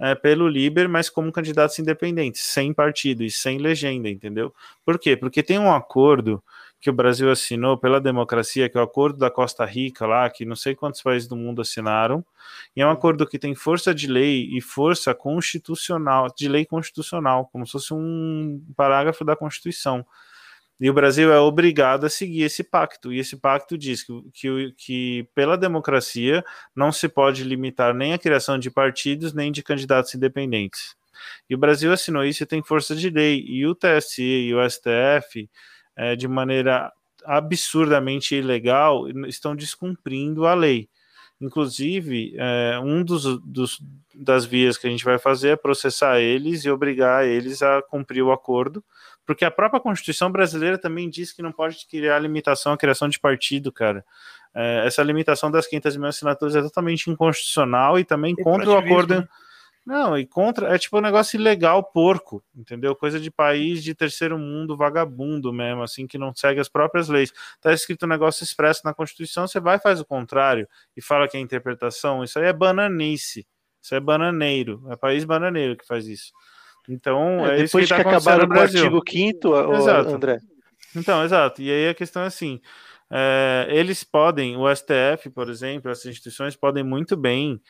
é, 0.00 0.14
pelo 0.14 0.48
Liber, 0.48 0.88
mas 0.88 1.08
como 1.08 1.32
candidatos 1.32 1.78
independentes, 1.78 2.42
sem 2.42 2.72
partido 2.72 3.22
e 3.22 3.30
sem 3.30 3.58
legenda, 3.58 4.08
entendeu? 4.08 4.54
Por 4.84 4.98
quê? 4.98 5.16
Porque 5.16 5.42
tem 5.42 5.58
um 5.58 5.72
acordo 5.72 6.42
que 6.80 6.90
o 6.90 6.92
Brasil 6.92 7.30
assinou 7.30 7.78
pela 7.78 8.00
democracia, 8.00 8.68
que 8.68 8.76
é 8.76 8.80
o 8.80 8.84
acordo 8.84 9.16
da 9.16 9.30
Costa 9.30 9.64
Rica 9.64 10.04
lá, 10.04 10.28
que 10.28 10.44
não 10.44 10.56
sei 10.56 10.74
quantos 10.74 11.00
países 11.00 11.28
do 11.28 11.36
mundo 11.36 11.62
assinaram, 11.62 12.24
e 12.74 12.82
é 12.82 12.86
um 12.86 12.90
acordo 12.90 13.24
que 13.24 13.38
tem 13.38 13.54
força 13.54 13.94
de 13.94 14.08
lei 14.08 14.48
e 14.52 14.60
força 14.60 15.14
constitucional, 15.14 16.26
de 16.36 16.48
lei 16.48 16.66
constitucional, 16.66 17.48
como 17.52 17.64
se 17.64 17.72
fosse 17.72 17.94
um 17.94 18.60
parágrafo 18.76 19.24
da 19.24 19.36
Constituição. 19.36 20.04
E 20.82 20.90
o 20.90 20.92
Brasil 20.92 21.32
é 21.32 21.38
obrigado 21.38 22.06
a 22.06 22.08
seguir 22.08 22.42
esse 22.42 22.64
pacto. 22.64 23.12
E 23.12 23.20
esse 23.20 23.36
pacto 23.36 23.78
diz 23.78 24.02
que, 24.02 24.12
que, 24.34 24.74
que, 24.76 25.28
pela 25.32 25.56
democracia, 25.56 26.44
não 26.74 26.90
se 26.90 27.08
pode 27.08 27.44
limitar 27.44 27.94
nem 27.94 28.12
a 28.12 28.18
criação 28.18 28.58
de 28.58 28.68
partidos, 28.68 29.32
nem 29.32 29.52
de 29.52 29.62
candidatos 29.62 30.12
independentes. 30.12 30.96
E 31.48 31.54
o 31.54 31.58
Brasil 31.58 31.92
assinou 31.92 32.24
isso 32.24 32.42
e 32.42 32.46
tem 32.46 32.64
força 32.64 32.96
de 32.96 33.10
lei. 33.10 33.44
E 33.46 33.64
o 33.64 33.76
TSE 33.76 34.24
e 34.24 34.52
o 34.52 34.68
STF, 34.68 35.48
é, 35.94 36.16
de 36.16 36.26
maneira 36.26 36.92
absurdamente 37.24 38.34
ilegal, 38.34 39.08
estão 39.28 39.54
descumprindo 39.54 40.46
a 40.46 40.54
lei. 40.54 40.88
Inclusive, 41.40 42.34
é, 42.36 42.80
um 42.80 43.04
dos, 43.04 43.22
dos, 43.44 43.80
das 44.12 44.44
vias 44.44 44.76
que 44.76 44.88
a 44.88 44.90
gente 44.90 45.04
vai 45.04 45.20
fazer 45.20 45.50
é 45.50 45.56
processar 45.56 46.18
eles 46.18 46.64
e 46.64 46.70
obrigar 46.70 47.24
eles 47.24 47.62
a 47.62 47.80
cumprir 47.82 48.22
o 48.22 48.32
acordo 48.32 48.84
porque 49.26 49.44
a 49.44 49.50
própria 49.50 49.80
Constituição 49.80 50.30
brasileira 50.30 50.78
também 50.78 51.08
diz 51.08 51.32
que 51.32 51.42
não 51.42 51.52
pode 51.52 51.86
criar 51.86 52.18
limitação 52.18 52.72
à 52.72 52.76
criação 52.76 53.08
de 53.08 53.18
partido, 53.18 53.70
cara. 53.70 54.04
É, 54.54 54.86
essa 54.86 55.02
limitação 55.02 55.50
das 55.50 55.66
500 55.66 55.96
mil 55.96 56.08
assinaturas 56.08 56.54
é 56.54 56.62
totalmente 56.62 57.10
inconstitucional 57.10 57.98
e 57.98 58.04
também 58.04 58.34
contra 58.34 58.68
o 58.68 58.76
acordo. 58.76 59.20
Né? 59.20 59.28
Não, 59.84 60.16
e 60.16 60.24
contra. 60.24 60.74
É 60.74 60.78
tipo 60.78 60.98
um 60.98 61.00
negócio 61.00 61.36
ilegal, 61.36 61.82
porco, 61.82 62.42
entendeu? 62.54 62.94
Coisa 62.94 63.18
de 63.18 63.30
país 63.30 63.82
de 63.82 63.94
terceiro 63.94 64.38
mundo, 64.38 64.76
vagabundo 64.76 65.52
mesmo, 65.52 65.82
assim, 65.82 66.06
que 66.06 66.16
não 66.16 66.32
segue 66.34 66.60
as 66.60 66.68
próprias 66.68 67.08
leis. 67.08 67.32
Tá 67.60 67.72
escrito 67.72 68.06
um 68.06 68.08
negócio 68.08 68.44
expresso 68.44 68.82
na 68.84 68.94
Constituição, 68.94 69.48
você 69.48 69.58
vai 69.58 69.76
e 69.76 69.80
faz 69.80 70.00
o 70.00 70.04
contrário 70.04 70.68
e 70.96 71.02
fala 71.02 71.26
que 71.26 71.36
é 71.36 71.40
interpretação. 71.40 72.22
Isso 72.22 72.38
aí 72.38 72.46
é 72.46 72.52
bananice. 72.52 73.46
Isso 73.82 73.94
é 73.96 74.00
bananeiro. 74.00 74.84
É 74.88 74.94
país 74.94 75.24
bananeiro 75.24 75.76
que 75.76 75.84
faz 75.84 76.06
isso. 76.06 76.32
Então, 76.88 77.46
é, 77.46 77.60
é 77.60 77.62
depois 77.62 77.84
isso 77.84 77.94
que, 77.94 78.02
que 78.02 78.10
tá 78.10 78.16
acabaram 78.16 78.48
o 78.48 78.60
artigo 78.60 79.02
5 79.06 79.54
André. 80.14 80.38
Então, 80.94 81.24
exato. 81.24 81.62
E 81.62 81.70
aí 81.70 81.88
a 81.88 81.94
questão 81.94 82.22
é 82.22 82.26
assim: 82.26 82.60
é, 83.10 83.66
eles 83.68 84.02
podem, 84.02 84.56
o 84.56 84.64
STF, 84.74 85.30
por 85.34 85.50
exemplo, 85.50 85.90
essas 85.90 86.06
instituições 86.06 86.56
podem 86.56 86.82
muito 86.82 87.16
bem, 87.16 87.60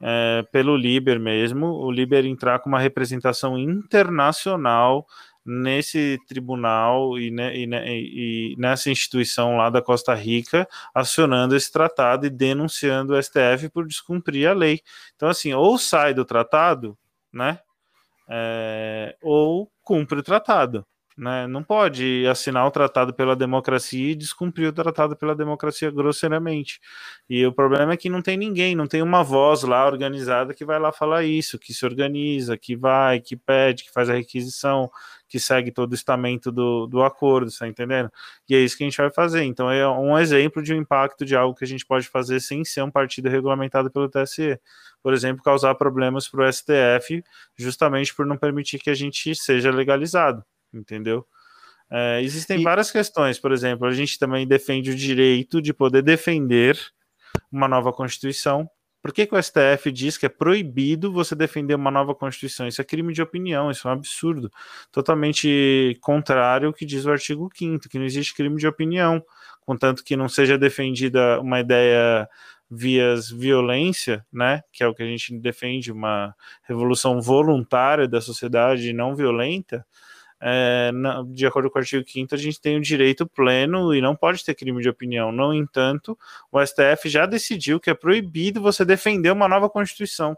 é, 0.00 0.44
pelo 0.52 0.76
Liber 0.76 1.18
mesmo, 1.18 1.66
o 1.66 1.90
Liber 1.90 2.24
entrar 2.26 2.58
com 2.60 2.68
uma 2.68 2.78
representação 2.78 3.58
internacional 3.58 5.06
nesse 5.44 6.18
tribunal 6.28 7.18
e, 7.18 7.30
né, 7.30 7.56
e, 7.56 7.66
né, 7.66 7.84
e, 7.88 8.54
nessa 8.58 8.90
instituição 8.90 9.56
lá 9.56 9.70
da 9.70 9.80
Costa 9.80 10.14
Rica, 10.14 10.68
acionando 10.94 11.56
esse 11.56 11.72
tratado 11.72 12.26
e 12.26 12.30
denunciando 12.30 13.14
o 13.14 13.22
STF 13.22 13.68
por 13.72 13.86
descumprir 13.86 14.48
a 14.48 14.52
lei. 14.52 14.80
Então, 15.16 15.28
assim, 15.28 15.52
ou 15.54 15.78
sai 15.78 16.12
do 16.12 16.24
tratado, 16.24 16.96
né? 17.32 17.58
É, 18.30 19.16
ou 19.22 19.70
cumpre 19.82 20.18
o 20.20 20.22
tratado. 20.22 20.84
Né? 21.20 21.46
Não 21.46 21.62
pode 21.62 22.26
assinar 22.26 22.66
o 22.66 22.70
tratado 22.70 23.12
pela 23.12 23.36
democracia 23.36 24.12
e 24.12 24.14
descumprir 24.14 24.68
o 24.68 24.72
tratado 24.72 25.14
pela 25.14 25.34
democracia 25.34 25.90
grosseiramente. 25.90 26.80
E 27.28 27.44
o 27.44 27.52
problema 27.52 27.92
é 27.92 27.96
que 27.98 28.08
não 28.08 28.22
tem 28.22 28.38
ninguém, 28.38 28.74
não 28.74 28.86
tem 28.86 29.02
uma 29.02 29.22
voz 29.22 29.62
lá 29.62 29.84
organizada 29.86 30.54
que 30.54 30.64
vai 30.64 30.78
lá 30.78 30.90
falar 30.90 31.22
isso, 31.22 31.58
que 31.58 31.74
se 31.74 31.84
organiza, 31.84 32.56
que 32.56 32.74
vai, 32.74 33.20
que 33.20 33.36
pede, 33.36 33.84
que 33.84 33.92
faz 33.92 34.08
a 34.08 34.14
requisição, 34.14 34.90
que 35.28 35.38
segue 35.38 35.70
todo 35.70 35.92
o 35.92 35.94
estamento 35.94 36.50
do, 36.50 36.86
do 36.86 37.02
acordo, 37.02 37.48
está 37.48 37.68
entendendo? 37.68 38.10
E 38.48 38.54
é 38.54 38.58
isso 38.60 38.78
que 38.78 38.84
a 38.84 38.86
gente 38.88 38.96
vai 38.96 39.10
fazer. 39.10 39.44
Então 39.44 39.70
é 39.70 39.86
um 39.86 40.18
exemplo 40.18 40.62
de 40.62 40.72
um 40.72 40.76
impacto 40.78 41.26
de 41.26 41.36
algo 41.36 41.54
que 41.54 41.64
a 41.64 41.68
gente 41.68 41.84
pode 41.84 42.08
fazer 42.08 42.40
sem 42.40 42.64
ser 42.64 42.82
um 42.82 42.90
partido 42.90 43.28
regulamentado 43.28 43.90
pelo 43.90 44.08
TSE. 44.08 44.58
Por 45.02 45.12
exemplo, 45.12 45.42
causar 45.42 45.74
problemas 45.74 46.26
para 46.28 46.48
o 46.48 46.50
STF, 46.50 47.22
justamente 47.58 48.14
por 48.14 48.24
não 48.24 48.38
permitir 48.38 48.78
que 48.78 48.88
a 48.88 48.94
gente 48.94 49.34
seja 49.34 49.70
legalizado 49.70 50.42
entendeu? 50.72 51.26
É, 51.90 52.22
existem 52.22 52.60
e... 52.60 52.62
várias 52.62 52.90
questões, 52.90 53.38
por 53.38 53.52
exemplo, 53.52 53.86
a 53.86 53.92
gente 53.92 54.18
também 54.18 54.46
defende 54.46 54.90
o 54.90 54.94
direito 54.94 55.60
de 55.60 55.74
poder 55.74 56.02
defender 56.02 56.78
uma 57.50 57.66
nova 57.66 57.92
Constituição. 57.92 58.68
Por 59.02 59.12
que, 59.12 59.26
que 59.26 59.34
o 59.34 59.42
STF 59.42 59.90
diz 59.90 60.18
que 60.18 60.26
é 60.26 60.28
proibido 60.28 61.10
você 61.10 61.34
defender 61.34 61.74
uma 61.74 61.90
nova 61.90 62.14
Constituição? 62.14 62.68
Isso 62.68 62.80
é 62.80 62.84
crime 62.84 63.12
de 63.12 63.22
opinião, 63.22 63.70
isso 63.70 63.88
é 63.88 63.90
um 63.90 63.94
absurdo. 63.94 64.50
Totalmente 64.92 65.98
contrário 66.02 66.68
ao 66.68 66.74
que 66.74 66.84
diz 66.84 67.06
o 67.06 67.10
artigo 67.10 67.50
5 67.52 67.88
que 67.88 67.98
não 67.98 68.04
existe 68.04 68.34
crime 68.34 68.56
de 68.56 68.66
opinião, 68.66 69.24
contanto 69.62 70.04
que 70.04 70.16
não 70.16 70.28
seja 70.28 70.58
defendida 70.58 71.40
uma 71.40 71.60
ideia 71.60 72.28
vias 72.70 73.30
violência, 73.30 74.24
né, 74.32 74.62
que 74.72 74.84
é 74.84 74.86
o 74.86 74.94
que 74.94 75.02
a 75.02 75.06
gente 75.06 75.36
defende, 75.40 75.90
uma 75.90 76.34
revolução 76.62 77.20
voluntária 77.20 78.06
da 78.06 78.20
sociedade 78.20 78.92
não 78.92 79.16
violenta, 79.16 79.84
é, 80.40 80.90
de 81.28 81.46
acordo 81.46 81.70
com 81.70 81.78
o 81.78 81.82
artigo 81.82 82.08
5 82.08 82.34
a 82.34 82.38
gente 82.38 82.60
tem 82.60 82.78
o 82.78 82.80
direito 82.80 83.26
pleno 83.26 83.94
e 83.94 84.00
não 84.00 84.16
pode 84.16 84.44
ter 84.44 84.54
crime 84.54 84.80
de 84.80 84.88
opinião. 84.88 85.30
No 85.30 85.52
entanto, 85.52 86.18
o 86.50 86.64
STF 86.64 87.08
já 87.08 87.26
decidiu 87.26 87.78
que 87.78 87.90
é 87.90 87.94
proibido 87.94 88.60
você 88.60 88.84
defender 88.84 89.30
uma 89.30 89.48
nova 89.48 89.68
Constituição. 89.68 90.36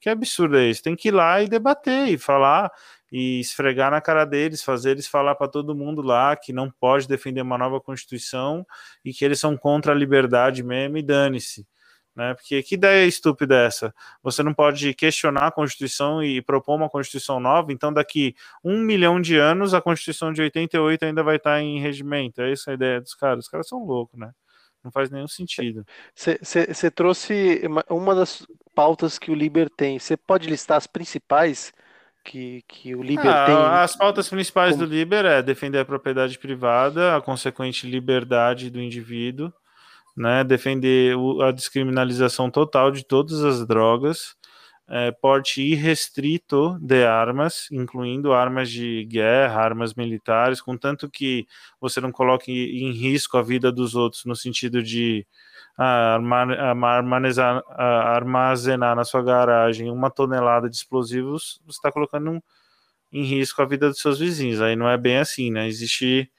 Que 0.00 0.10
absurdo 0.10 0.58
é 0.58 0.66
isso? 0.66 0.82
Tem 0.82 0.96
que 0.96 1.08
ir 1.08 1.12
lá 1.12 1.42
e 1.42 1.48
debater 1.48 2.08
e 2.08 2.18
falar 2.18 2.70
e 3.10 3.40
esfregar 3.40 3.90
na 3.90 4.00
cara 4.00 4.24
deles, 4.24 4.62
fazer 4.62 4.90
eles 4.90 5.06
falar 5.06 5.34
para 5.36 5.48
todo 5.48 5.74
mundo 5.74 6.02
lá 6.02 6.36
que 6.36 6.52
não 6.52 6.70
pode 6.70 7.06
defender 7.06 7.40
uma 7.40 7.56
nova 7.56 7.80
Constituição 7.80 8.66
e 9.04 9.12
que 9.12 9.24
eles 9.24 9.38
são 9.38 9.56
contra 9.56 9.92
a 9.92 9.94
liberdade 9.94 10.62
mesmo 10.62 10.98
e 10.98 11.02
dane-se. 11.02 11.66
Né? 12.16 12.32
Porque 12.32 12.62
que 12.62 12.76
ideia 12.76 13.06
estúpida 13.06 13.54
é 13.54 13.66
essa? 13.66 13.94
Você 14.22 14.42
não 14.42 14.54
pode 14.54 14.94
questionar 14.94 15.48
a 15.48 15.50
Constituição 15.50 16.22
e 16.22 16.40
propor 16.40 16.76
uma 16.76 16.88
Constituição 16.88 17.38
nova, 17.38 17.70
então 17.72 17.92
daqui 17.92 18.34
um 18.64 18.80
milhão 18.80 19.20
de 19.20 19.36
anos 19.36 19.74
a 19.74 19.82
Constituição 19.82 20.32
de 20.32 20.40
88 20.40 21.04
ainda 21.04 21.22
vai 21.22 21.36
estar 21.36 21.60
em 21.60 21.78
regimento. 21.78 22.40
É 22.40 22.50
essa 22.50 22.70
a 22.70 22.74
ideia 22.74 23.02
dos 23.02 23.14
caras. 23.14 23.44
Os 23.44 23.50
caras 23.50 23.68
são 23.68 23.84
loucos, 23.84 24.18
né? 24.18 24.32
Não 24.82 24.90
faz 24.90 25.10
nenhum 25.10 25.28
sentido. 25.28 25.84
Você 26.14 26.90
trouxe 26.90 27.60
uma 27.90 28.14
das 28.14 28.46
pautas 28.74 29.18
que 29.18 29.30
o 29.30 29.34
Liber 29.34 29.68
tem. 29.68 29.98
Você 29.98 30.16
pode 30.16 30.48
listar 30.48 30.78
as 30.78 30.86
principais 30.86 31.74
que, 32.24 32.62
que 32.66 32.94
o 32.94 33.02
Liber 33.02 33.26
ah, 33.26 33.46
tem? 33.46 33.56
As 33.56 33.96
pautas 33.96 34.28
principais 34.28 34.74
Como... 34.74 34.86
do 34.86 34.92
Liber 34.92 35.24
é 35.26 35.42
defender 35.42 35.80
a 35.80 35.84
propriedade 35.84 36.38
privada, 36.38 37.16
a 37.16 37.20
consequente 37.20 37.86
liberdade 37.86 38.70
do 38.70 38.80
indivíduo, 38.80 39.52
né, 40.16 40.42
defender 40.44 41.16
a 41.42 41.50
descriminalização 41.52 42.50
total 42.50 42.90
de 42.90 43.04
todas 43.04 43.44
as 43.44 43.66
drogas, 43.66 44.34
é, 44.88 45.10
porte 45.10 45.60
irrestrito 45.62 46.78
de 46.80 47.04
armas, 47.04 47.68
incluindo 47.72 48.32
armas 48.32 48.70
de 48.70 49.04
guerra, 49.06 49.60
armas 49.60 49.94
militares, 49.94 50.60
contanto 50.60 51.10
que 51.10 51.46
você 51.80 52.00
não 52.00 52.12
coloque 52.12 52.52
em 52.52 52.92
risco 52.92 53.36
a 53.36 53.42
vida 53.42 53.72
dos 53.72 53.94
outros, 53.96 54.24
no 54.24 54.36
sentido 54.36 54.82
de 54.82 55.26
ah, 55.76 56.14
armazenar, 56.14 57.62
armazenar 57.76 58.96
na 58.96 59.04
sua 59.04 59.22
garagem 59.22 59.90
uma 59.90 60.10
tonelada 60.10 60.70
de 60.70 60.76
explosivos, 60.76 61.60
você 61.66 61.78
está 61.78 61.92
colocando 61.92 62.42
em 63.12 63.24
risco 63.24 63.62
a 63.62 63.66
vida 63.66 63.88
dos 63.88 63.98
seus 63.98 64.18
vizinhos. 64.18 64.60
Aí 64.60 64.76
não 64.76 64.88
é 64.88 64.96
bem 64.96 65.18
assim, 65.18 65.50
né? 65.50 65.66
Existe 65.68 66.30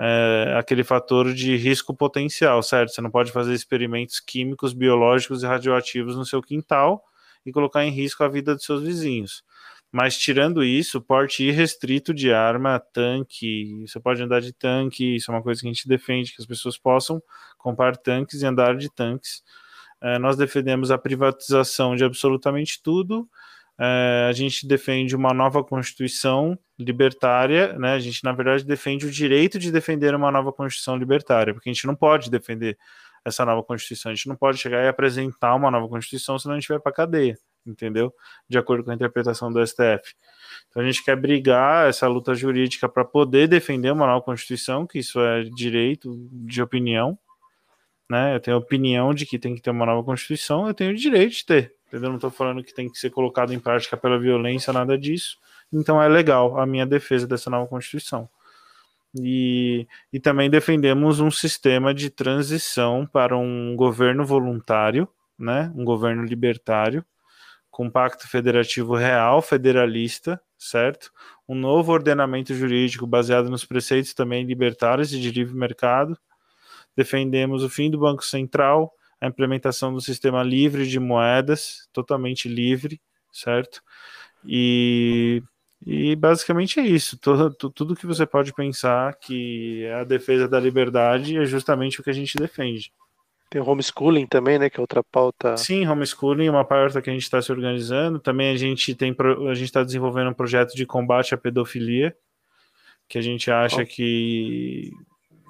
é, 0.00 0.54
aquele 0.56 0.84
fator 0.84 1.32
de 1.34 1.56
risco 1.56 1.94
potencial, 1.94 2.62
certo? 2.62 2.90
Você 2.92 3.00
não 3.00 3.10
pode 3.10 3.32
fazer 3.32 3.52
experimentos 3.52 4.20
químicos, 4.20 4.72
biológicos 4.72 5.42
e 5.42 5.46
radioativos 5.46 6.16
no 6.16 6.24
seu 6.24 6.40
quintal 6.40 7.02
e 7.44 7.52
colocar 7.52 7.84
em 7.84 7.90
risco 7.90 8.22
a 8.22 8.28
vida 8.28 8.54
dos 8.54 8.64
seus 8.64 8.82
vizinhos. 8.82 9.42
Mas 9.90 10.18
tirando 10.18 10.62
isso, 10.62 11.00
porte 11.00 11.44
irrestrito 11.44 12.12
de 12.12 12.32
arma, 12.32 12.78
tanque, 12.92 13.86
você 13.86 13.98
pode 13.98 14.22
andar 14.22 14.40
de 14.40 14.52
tanque, 14.52 15.16
isso 15.16 15.30
é 15.30 15.34
uma 15.34 15.42
coisa 15.42 15.60
que 15.62 15.66
a 15.66 15.72
gente 15.72 15.88
defende, 15.88 16.34
que 16.34 16.42
as 16.42 16.46
pessoas 16.46 16.76
possam 16.76 17.22
comprar 17.56 17.96
tanques 17.96 18.42
e 18.42 18.46
andar 18.46 18.76
de 18.76 18.92
tanques. 18.92 19.42
É, 20.00 20.18
nós 20.18 20.36
defendemos 20.36 20.90
a 20.90 20.98
privatização 20.98 21.96
de 21.96 22.04
absolutamente 22.04 22.80
tudo, 22.82 23.28
é, 23.80 24.26
a 24.28 24.32
gente 24.32 24.66
defende 24.66 25.14
uma 25.14 25.32
nova 25.32 25.62
Constituição 25.62 26.58
libertária, 26.76 27.74
né? 27.78 27.92
A 27.92 27.98
gente, 27.98 28.24
na 28.24 28.32
verdade, 28.32 28.64
defende 28.64 29.06
o 29.06 29.10
direito 29.10 29.58
de 29.58 29.70
defender 29.70 30.14
uma 30.14 30.32
nova 30.32 30.52
Constituição 30.52 30.96
libertária, 30.96 31.54
porque 31.54 31.70
a 31.70 31.72
gente 31.72 31.86
não 31.86 31.94
pode 31.94 32.28
defender 32.28 32.76
essa 33.24 33.44
nova 33.44 33.62
Constituição, 33.62 34.10
a 34.10 34.14
gente 34.14 34.28
não 34.28 34.36
pode 34.36 34.58
chegar 34.58 34.84
e 34.84 34.88
apresentar 34.88 35.54
uma 35.54 35.70
nova 35.70 35.88
Constituição 35.88 36.38
senão 36.38 36.56
a 36.56 36.58
gente 36.58 36.68
vai 36.68 36.80
para 36.80 36.92
cadeia, 36.92 37.38
entendeu? 37.66 38.12
De 38.48 38.58
acordo 38.58 38.84
com 38.84 38.90
a 38.90 38.94
interpretação 38.94 39.52
do 39.52 39.64
STF. 39.64 40.14
Então 40.68 40.82
a 40.82 40.86
gente 40.86 41.04
quer 41.04 41.16
brigar 41.16 41.88
essa 41.88 42.08
luta 42.08 42.34
jurídica 42.34 42.88
para 42.88 43.04
poder 43.04 43.46
defender 43.48 43.92
uma 43.92 44.06
nova 44.06 44.24
Constituição, 44.24 44.86
que 44.86 44.98
isso 44.98 45.20
é 45.20 45.44
direito 45.44 46.16
de 46.32 46.60
opinião, 46.62 47.18
né? 48.10 48.34
Eu 48.34 48.40
tenho 48.40 48.56
opinião 48.56 49.14
de 49.14 49.26
que 49.26 49.38
tem 49.38 49.54
que 49.54 49.60
ter 49.60 49.70
uma 49.70 49.86
nova 49.86 50.02
Constituição, 50.02 50.66
eu 50.66 50.74
tenho 50.74 50.92
o 50.92 50.96
direito 50.96 51.32
de 51.32 51.44
ter, 51.44 51.74
entendeu? 51.88 52.10
Não 52.10 52.16
estou 52.16 52.30
falando 52.30 52.62
que 52.62 52.72
tem 52.72 52.88
que 52.88 52.98
ser 52.98 53.10
colocado 53.10 53.52
em 53.52 53.58
prática 53.58 53.96
pela 53.96 54.18
violência, 54.18 54.72
nada 54.72 54.96
disso. 54.96 55.38
Então 55.72 56.00
é 56.00 56.08
legal 56.08 56.58
a 56.58 56.66
minha 56.66 56.86
defesa 56.86 57.26
dessa 57.26 57.50
nova 57.50 57.66
Constituição. 57.66 58.28
E, 59.18 59.86
e 60.12 60.20
também 60.20 60.50
defendemos 60.50 61.18
um 61.18 61.30
sistema 61.30 61.94
de 61.94 62.10
transição 62.10 63.06
para 63.06 63.36
um 63.36 63.74
governo 63.74 64.24
voluntário, 64.24 65.08
né? 65.38 65.72
um 65.74 65.84
governo 65.84 66.24
libertário, 66.24 67.04
com 67.70 67.90
pacto 67.90 68.28
federativo 68.28 68.94
real, 68.94 69.40
federalista, 69.40 70.40
certo? 70.58 71.12
Um 71.48 71.54
novo 71.54 71.92
ordenamento 71.92 72.52
jurídico 72.54 73.06
baseado 73.06 73.48
nos 73.48 73.64
preceitos 73.64 74.12
também 74.12 74.44
libertários 74.44 75.12
e 75.12 75.20
de 75.20 75.30
livre 75.30 75.54
mercado. 75.54 76.18
Defendemos 76.96 77.62
o 77.62 77.70
fim 77.70 77.90
do 77.90 77.98
Banco 77.98 78.24
Central, 78.24 78.92
a 79.20 79.26
implementação 79.26 79.92
do 79.92 80.00
sistema 80.00 80.42
livre 80.42 80.86
de 80.86 81.00
moedas, 81.00 81.88
totalmente 81.92 82.48
livre, 82.48 83.00
certo? 83.32 83.82
E, 84.44 85.42
e 85.84 86.14
basicamente 86.16 86.78
é 86.78 86.86
isso. 86.86 87.18
Todo, 87.18 87.50
tudo 87.50 87.96
que 87.96 88.06
você 88.06 88.26
pode 88.26 88.52
pensar 88.52 89.14
que 89.16 89.84
é 89.84 89.94
a 89.94 90.04
defesa 90.04 90.48
da 90.48 90.60
liberdade 90.60 91.36
é 91.36 91.44
justamente 91.44 92.00
o 92.00 92.04
que 92.04 92.10
a 92.10 92.14
gente 92.14 92.36
defende. 92.36 92.92
Tem 93.50 93.62
o 93.62 93.68
homeschooling 93.68 94.26
também, 94.26 94.58
né? 94.58 94.68
Que 94.68 94.78
é 94.78 94.80
outra 94.80 95.02
pauta. 95.02 95.56
Sim, 95.56 95.86
homeschooling 95.86 96.46
é 96.46 96.50
uma 96.50 96.64
pauta 96.64 97.00
que 97.00 97.08
a 97.08 97.12
gente 97.12 97.22
está 97.22 97.40
se 97.40 97.50
organizando. 97.50 98.18
Também 98.18 98.52
a 98.52 98.56
gente 98.56 98.94
tem 98.94 99.16
a 99.48 99.54
gente 99.54 99.64
está 99.64 99.82
desenvolvendo 99.82 100.30
um 100.30 100.34
projeto 100.34 100.74
de 100.74 100.84
combate 100.84 101.34
à 101.34 101.38
pedofilia, 101.38 102.14
que 103.08 103.16
a 103.16 103.22
gente 103.22 103.50
acha 103.50 103.82
oh. 103.82 103.86
que 103.86 104.92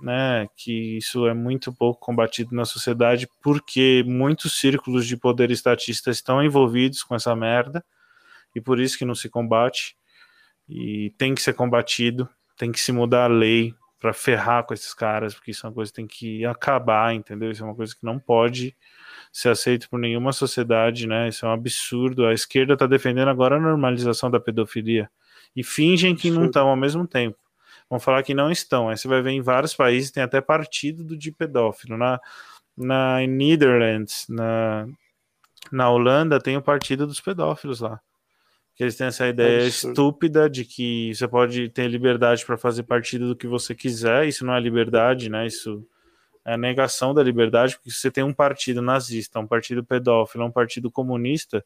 né, 0.03 0.49
que 0.57 0.99
isso 0.99 1.27
é 1.27 1.35
muito 1.35 1.73
pouco 1.73 2.01
combatido 2.01 2.55
na 2.55 2.65
sociedade, 2.65 3.29
porque 3.43 4.05
muitos 4.07 4.59
círculos 4.59 5.07
de 5.07 5.17
poder 5.17 5.51
estatista 5.51 6.11
estão 6.11 6.43
envolvidos 6.43 7.03
com 7.03 7.15
essa 7.15 7.35
merda, 7.35 7.85
e 8.55 8.61
por 8.61 8.81
isso 8.81 8.99
que 8.99 9.05
não 9.05 9.15
se 9.15 9.29
combate, 9.29 9.97
e 10.69 11.13
tem 11.19 11.35
que 11.35 11.43
ser 11.43 11.55
combatido, 11.55 12.29
tem 12.57 12.71
que 12.73 12.81
se 12.81 12.93
mudar 12.93 13.25
a 13.25 13.29
lei 13.29 13.75
para 14.01 14.13
ferrar 14.13 14.65
com 14.65 14.75
esses 14.75 14.95
caras, 14.95 15.35
porque 15.35 15.51
isso 15.51 15.67
é 15.67 15.69
uma 15.69 15.75
coisa 15.75 15.91
que 15.91 15.97
tem 15.97 16.07
que 16.07 16.45
acabar, 16.45 17.15
entendeu? 17.15 17.51
Isso 17.51 17.63
é 17.63 17.67
uma 17.67 17.75
coisa 17.75 17.95
que 17.95 18.05
não 18.05 18.19
pode 18.19 18.77
ser 19.33 19.49
aceito 19.49 19.89
por 19.91 19.99
nenhuma 19.99 20.33
sociedade, 20.33 21.07
né? 21.07 21.29
Isso 21.29 21.45
é 21.45 21.49
um 21.49 21.53
absurdo. 21.53 22.25
A 22.27 22.33
esquerda 22.33 22.75
está 22.75 22.87
defendendo 22.87 23.29
agora 23.29 23.57
a 23.57 23.61
normalização 23.61 24.31
da 24.31 24.39
pedofilia 24.39 25.11
e 25.57 25.65
fingem 25.65 26.15
que 26.15 26.31
não 26.31 26.47
estão 26.47 26.69
ao 26.69 26.77
mesmo 26.77 27.07
tempo 27.07 27.48
vão 27.89 27.99
falar 27.99 28.23
que 28.23 28.35
não 28.35 28.51
estão. 28.51 28.89
Aí 28.89 28.97
você 28.97 29.09
vai 29.09 29.23
ver 29.23 29.31
em 29.31 29.41
vários 29.41 29.75
países 29.75 30.11
tem 30.11 30.23
até 30.23 30.41
partido 30.41 31.05
do 31.05 31.17
de 31.17 31.33
pedófilo. 31.33 31.97
Na, 31.97 32.21
na 32.77 33.27
Netherlands, 33.27 34.27
na, 34.29 34.87
na 35.73 35.91
Holanda, 35.91 36.41
tem 36.41 36.57
o 36.57 36.63
partido 36.63 37.07
dos 37.07 37.21
pedófilos 37.21 37.81
lá. 37.81 38.01
Que 38.75 38.85
eles 38.85 38.97
têm 38.97 39.09
essa 39.09 39.27
ideia 39.27 39.63
é 39.63 39.67
estúpida 39.67 40.49
de 40.49 40.65
que 40.65 41.13
você 41.13 41.27
pode 41.27 41.69
ter 41.71 41.89
liberdade 41.89 42.47
para 42.47 42.57
fazer 42.57 42.85
partido 42.85 43.29
do 43.29 43.37
que 43.37 43.47
você 43.47 43.75
quiser. 43.75 44.29
Isso 44.29 44.47
não 44.47 44.55
é 44.55 44.61
liberdade, 44.61 45.29
né? 45.29 45.47
Isso 45.47 45.85
a 46.49 46.57
negação 46.57 47.13
da 47.13 47.23
liberdade, 47.23 47.77
porque 47.77 47.91
se 47.91 47.99
você 47.99 48.11
tem 48.11 48.25
um 48.25 48.33
partido 48.33 48.81
nazista, 48.81 49.39
um 49.39 49.47
partido 49.47 49.85
pedófilo, 49.85 50.45
um 50.45 50.51
partido 50.51 50.91
comunista, 50.91 51.65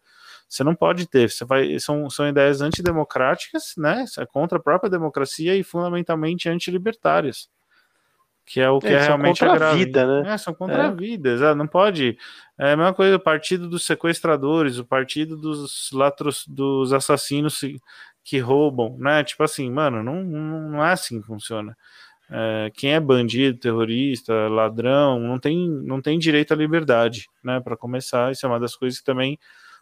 você 0.48 0.64
não 0.64 0.74
pode 0.74 1.06
ter. 1.06 1.30
Você 1.30 1.44
vai, 1.44 1.78
são, 1.78 2.10
são 2.10 2.28
ideias 2.28 2.60
antidemocráticas, 2.60 3.74
né? 3.76 4.04
É 4.18 4.26
contra 4.26 4.58
a 4.58 4.60
própria 4.60 4.90
democracia 4.90 5.54
e 5.54 5.62
fundamentalmente 5.62 6.48
antilibertárias. 6.48 7.48
Que 8.44 8.60
é 8.60 8.68
o 8.68 8.80
que 8.80 8.88
é, 8.88 8.94
é 8.94 9.02
realmente 9.02 9.38
contra 9.38 9.70
a 9.70 9.74
vida, 9.74 10.22
né? 10.22 10.34
É, 10.34 10.36
são 10.36 10.52
contra 10.52 10.82
é. 10.82 10.86
a 10.86 10.90
vida, 10.90 11.30
exato. 11.30 11.54
Não 11.54 11.68
pode. 11.68 12.18
É 12.58 12.72
a 12.72 12.76
mesma 12.76 12.92
coisa, 12.92 13.16
o 13.16 13.20
partido 13.20 13.68
dos 13.68 13.86
sequestradores, 13.86 14.78
o 14.78 14.84
partido 14.84 15.36
dos 15.36 15.90
latros, 15.92 16.44
dos 16.48 16.92
assassinos 16.92 17.60
que 18.24 18.38
roubam, 18.38 18.96
né? 18.98 19.22
Tipo 19.22 19.44
assim, 19.44 19.70
mano, 19.70 20.02
não, 20.02 20.24
não 20.24 20.84
é 20.84 20.90
assim 20.90 21.20
que 21.20 21.26
funciona. 21.26 21.76
É, 22.34 22.70
quem 22.72 22.94
é 22.94 23.00
bandido, 23.00 23.58
terrorista, 23.58 24.32
ladrão, 24.48 25.20
não 25.20 25.38
tem, 25.38 25.68
não 25.68 26.00
tem 26.00 26.18
direito 26.18 26.54
à 26.54 26.56
liberdade, 26.56 27.28
né? 27.44 27.60
Para 27.60 27.76
começar, 27.76 28.32
isso 28.32 28.46
é 28.46 28.48
uma 28.48 28.58
das 28.58 28.74
coisas 28.74 28.98
que 29.00 29.04
também 29.04 29.38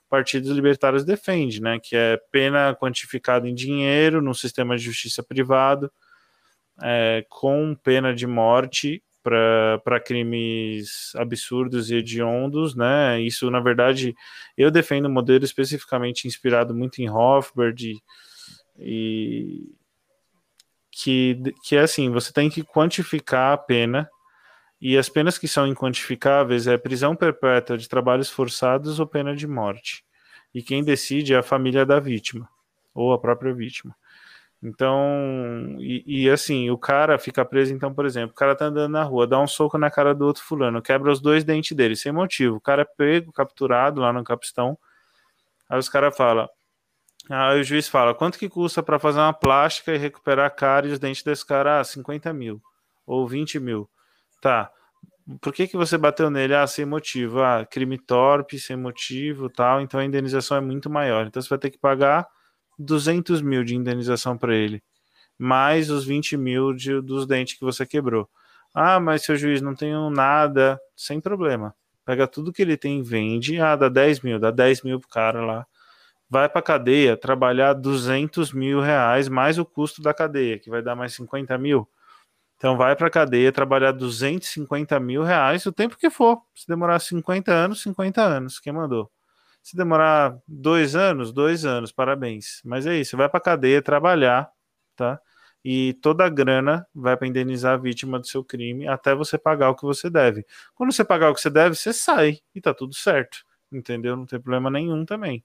partidos 0.09 0.51
libertários 0.51 1.05
defende, 1.05 1.63
né? 1.63 1.79
Que 1.81 1.95
é 1.95 2.21
pena 2.33 2.75
quantificada 2.75 3.49
em 3.49 3.55
dinheiro 3.55 4.21
no 4.21 4.35
sistema 4.35 4.77
de 4.77 4.83
justiça 4.83 5.23
privado, 5.23 5.93
é, 6.83 7.25
com 7.29 7.73
pena 7.85 8.13
de 8.13 8.27
morte 8.27 9.01
para 9.23 10.01
crimes 10.05 11.13
absurdos 11.15 11.89
e 11.91 11.97
hediondos, 11.97 12.75
né? 12.75 13.21
Isso, 13.21 13.49
na 13.49 13.61
verdade, 13.61 14.13
eu 14.57 14.73
defendo 14.73 15.07
um 15.07 15.13
modelo 15.13 15.45
especificamente 15.45 16.27
inspirado 16.27 16.75
muito 16.75 17.01
em 17.01 17.09
Hofbard 17.09 17.95
e 18.77 19.73
que, 21.03 21.41
que 21.63 21.77
é 21.77 21.81
assim, 21.81 22.11
você 22.11 22.33
tem 22.33 22.51
que 22.51 22.63
quantificar 22.63 23.53
a 23.53 23.57
pena, 23.57 24.09
e 24.81 24.97
as 24.97 25.09
penas 25.09 25.39
que 25.39 25.49
são 25.49 25.67
inquantificáveis 25.67 26.67
é 26.67 26.77
prisão 26.79 27.15
perpétua 27.15 27.77
de 27.77 27.89
trabalhos 27.89 28.31
forçados 28.31 28.99
ou 28.99 29.07
pena 29.07 29.35
de 29.35 29.47
morte. 29.47 30.05
E 30.55 30.63
quem 30.63 30.83
decide 30.83 31.35
é 31.35 31.39
a 31.39 31.43
família 31.43 31.87
da 31.87 32.01
vítima, 32.01 32.49
ou 32.95 33.13
a 33.13 33.19
própria 33.19 33.55
vítima. 33.55 33.95
Então, 34.63 35.77
e, 35.79 36.25
e, 36.25 36.31
assim, 36.31 36.69
o 36.71 36.77
cara 36.77 37.19
fica 37.19 37.45
preso, 37.45 37.73
então, 37.73 37.95
por 37.95 38.05
exemplo, 38.05 38.33
o 38.33 38.35
cara 38.35 38.55
tá 38.55 38.67
andando 38.67 38.93
na 38.93 39.03
rua, 39.03 39.27
dá 39.27 39.41
um 39.41 39.47
soco 39.47 39.79
na 39.79 39.91
cara 39.91 40.15
do 40.15 40.27
outro 40.27 40.43
fulano, 40.43 40.83
quebra 40.83 41.11
os 41.11 41.19
dois 41.21 41.45
dentes 41.45 41.75
dele, 41.75 41.97
sem 41.97 42.13
motivo. 42.13 42.57
O 42.57 42.61
cara 42.61 42.83
é 42.83 42.85
pego, 42.85 43.33
capturado 43.33 44.03
lá 44.03 44.13
no 44.13 44.23
capistão. 44.23 44.79
Aí 45.69 45.79
os 45.79 45.89
caras 45.89 46.15
falam: 46.15 46.47
Aí 47.31 47.61
o 47.61 47.65
juiz 47.65 47.89
fala: 47.89 48.15
quanto 48.15 48.39
que 48.39 48.49
custa 48.49 48.83
para 48.83 48.99
fazer 48.99 49.21
uma 49.21 49.33
plástica 49.33 49.95
e 49.95 49.99
recuperar 49.99 50.47
a 50.47 50.51
cara 50.51 50.89
e 50.89 50.93
os 50.93 50.99
dentes 50.99 51.23
desse 51.23 51.47
cara? 51.47 51.81
Ah, 51.81 51.85
50 51.85 52.33
mil 52.33 52.61
ou 53.07 53.27
20 53.27 53.61
mil. 53.61 53.89
Tá. 54.43 54.71
Por 55.41 55.53
que, 55.53 55.69
que 55.69 55.77
você 55.77 55.97
bateu 55.97 56.31
nele? 56.31 56.55
Ah, 56.55 56.67
sem 56.67 56.85
motivo. 56.85 57.41
Ah, 57.43 57.65
crime 57.65 57.99
torpe, 57.99 58.59
sem 58.59 58.77
motivo 58.77 59.49
tal. 59.49 59.81
Então 59.81 60.01
a 60.01 60.05
indenização 60.05 60.57
é 60.57 60.61
muito 60.61 60.91
maior. 60.91 61.27
Então 61.27 61.41
você 61.41 61.49
vai 61.49 61.59
ter 61.59 61.71
que 61.71 61.79
pagar 61.79 62.27
200 62.79 63.41
mil 63.43 63.63
de 63.65 63.77
indenização 63.77 64.37
para 64.39 64.55
ele, 64.55 64.83
mais 65.39 65.91
os 65.91 66.05
20 66.05 66.37
mil 66.37 66.73
de, 66.75 67.01
dos 67.01 67.27
dentes 67.27 67.59
que 67.59 67.65
você 67.65 67.87
quebrou. 67.87 68.29
Ah, 68.75 69.01
mas 69.01 69.23
seu 69.23 69.37
juiz 69.37 69.61
não 69.63 69.75
tem 69.75 69.93
nada, 70.11 70.81
sem 70.97 71.21
problema. 71.21 71.75
Pega 72.05 72.27
tudo 72.27 72.53
que 72.53 72.63
ele 72.63 72.77
tem 72.77 73.01
e 73.01 73.03
vende. 73.03 73.61
Ah, 73.61 73.77
dá 73.77 73.89
10 73.89 74.21
mil, 74.21 74.39
dá 74.41 74.51
10 74.51 74.83
mil 74.83 75.01
pro 75.01 75.09
cara 75.09 75.45
lá. 75.45 75.67
Vai 76.31 76.49
pra 76.49 76.63
cadeia 76.63 77.17
trabalhar 77.17 77.73
200 77.73 78.53
mil 78.53 78.81
reais 78.81 79.29
mais 79.29 79.59
o 79.59 79.65
custo 79.65 80.01
da 80.01 80.15
cadeia, 80.15 80.61
que 80.61 80.71
vai 80.71 80.81
dar 80.81 80.95
mais 80.95 81.13
50 81.15 81.59
mil. 81.59 81.89
Então 82.57 82.77
vai 82.77 82.95
pra 82.95 83.11
cadeia 83.11 83.51
trabalhar 83.53 83.93
250 83.93 85.01
mil 85.01 85.23
reais 85.25 85.67
o 85.67 85.73
tempo 85.73 85.97
que 85.99 86.11
for. 86.11 86.41
Se 86.55 86.69
demorar 86.69 87.01
50 87.01 87.53
anos, 87.53 87.83
50 87.83 88.23
anos. 88.23 88.61
Quem 88.61 88.73
mandou? 88.73 89.11
Se 89.63 89.77
demorar 89.77 90.39
dois 90.47 90.95
anos, 90.97 91.33
dois 91.33 91.65
anos, 91.65 91.93
parabéns. 91.93 92.61
Mas 92.65 92.87
é 92.87 92.97
isso, 92.97 93.17
vai 93.17 93.29
para 93.29 93.41
cadeia 93.41 93.83
trabalhar, 93.83 94.51
tá? 94.97 95.21
E 95.65 95.95
toda 96.03 96.25
a 96.25 96.29
grana 96.29 96.87
vai 96.95 97.17
para 97.17 97.27
indenizar 97.29 97.75
a 97.75 97.77
vítima 97.77 98.19
do 98.21 98.27
seu 98.27 98.45
crime 98.45 98.87
até 98.89 99.15
você 99.15 99.39
pagar 99.39 99.71
o 99.71 99.75
que 99.75 99.83
você 99.85 100.09
deve. 100.11 100.47
Quando 100.75 100.93
você 100.93 101.05
pagar 101.05 101.31
o 101.31 101.35
que 101.35 101.41
você 101.41 101.51
deve, 101.51 101.75
você 101.77 101.93
sai 101.93 102.39
e 102.55 102.61
tá 102.61 102.73
tudo 102.73 102.95
certo, 102.95 103.39
entendeu? 103.73 104.17
Não 104.17 104.27
tem 104.27 104.41
problema 104.41 104.71
nenhum 104.71 105.05
também. 105.05 105.45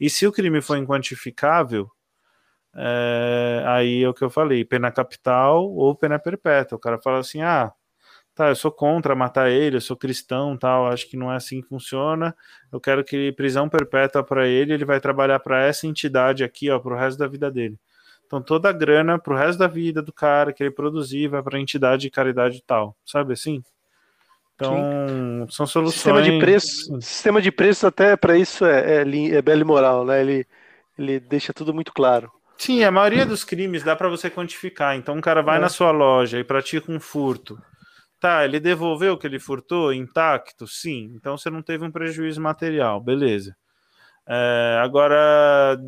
E 0.00 0.10
se 0.10 0.26
o 0.26 0.32
crime 0.32 0.60
for 0.60 0.76
inquantificável, 0.76 1.90
é, 2.74 3.62
aí 3.66 4.02
é 4.02 4.08
o 4.08 4.14
que 4.14 4.22
eu 4.22 4.30
falei, 4.30 4.64
pena 4.64 4.92
capital 4.92 5.64
ou 5.64 5.94
pena 5.94 6.18
perpétua. 6.18 6.76
O 6.76 6.80
cara 6.80 6.98
fala 7.00 7.18
assim, 7.18 7.40
ah, 7.42 7.72
tá, 8.34 8.48
eu 8.50 8.56
sou 8.56 8.70
contra 8.70 9.14
matar 9.14 9.50
ele, 9.50 9.76
eu 9.76 9.80
sou 9.80 9.96
cristão, 9.96 10.56
tal, 10.58 10.86
acho 10.88 11.08
que 11.08 11.16
não 11.16 11.32
é 11.32 11.36
assim 11.36 11.62
que 11.62 11.68
funciona. 11.68 12.36
Eu 12.72 12.80
quero 12.80 13.04
que 13.04 13.32
prisão 13.32 13.68
perpétua 13.68 14.22
para 14.24 14.46
ele, 14.46 14.74
ele 14.74 14.84
vai 14.84 15.00
trabalhar 15.00 15.40
para 15.40 15.64
essa 15.64 15.86
entidade 15.86 16.44
aqui, 16.44 16.70
ó, 16.70 16.78
pro 16.78 16.96
resto 16.96 17.18
da 17.18 17.26
vida 17.26 17.50
dele. 17.50 17.78
Então 18.26 18.42
toda 18.42 18.68
a 18.68 18.72
grana 18.72 19.18
pro 19.18 19.36
resto 19.36 19.58
da 19.58 19.68
vida 19.68 20.02
do 20.02 20.12
cara 20.12 20.52
que 20.52 20.62
ele 20.62 20.70
produzir 20.70 21.28
vai 21.28 21.42
para 21.42 21.60
entidade 21.60 22.02
de 22.02 22.10
caridade 22.10 22.62
tal, 22.66 22.96
sabe 23.04 23.32
assim? 23.32 23.62
Então, 24.56 24.74
Sim. 24.74 25.46
são 25.50 25.66
soluções. 25.66 25.94
Sistema 25.94 26.22
de 26.22 26.38
preço, 26.38 27.00
sistema 27.00 27.42
de 27.42 27.52
preço 27.52 27.86
até 27.86 28.16
para 28.16 28.36
isso 28.36 28.64
é, 28.64 29.02
é, 29.02 29.34
é 29.34 29.42
belo 29.42 29.60
e 29.60 29.64
moral, 29.64 30.04
né? 30.04 30.20
Ele, 30.20 30.46
ele 30.98 31.20
deixa 31.20 31.52
tudo 31.52 31.72
muito 31.72 31.92
claro. 31.92 32.32
Sim, 32.56 32.82
a 32.82 32.90
maioria 32.90 33.26
dos 33.26 33.44
crimes 33.44 33.82
dá 33.82 33.94
para 33.94 34.08
você 34.08 34.30
quantificar. 34.30 34.96
Então, 34.96 35.14
um 35.14 35.20
cara 35.20 35.42
vai 35.42 35.58
é. 35.58 35.60
na 35.60 35.68
sua 35.68 35.90
loja 35.90 36.38
e 36.38 36.44
pratica 36.44 36.90
um 36.90 36.98
furto. 36.98 37.58
Tá, 38.18 38.44
ele 38.46 38.58
devolveu 38.58 39.12
o 39.12 39.18
que 39.18 39.26
ele 39.26 39.38
furtou 39.38 39.92
intacto? 39.92 40.66
Sim. 40.66 41.12
Então 41.14 41.36
você 41.36 41.50
não 41.50 41.62
teve 41.62 41.84
um 41.84 41.90
prejuízo 41.90 42.40
material, 42.40 42.98
beleza. 43.00 43.54
É, 44.28 44.80
agora, 44.82 45.78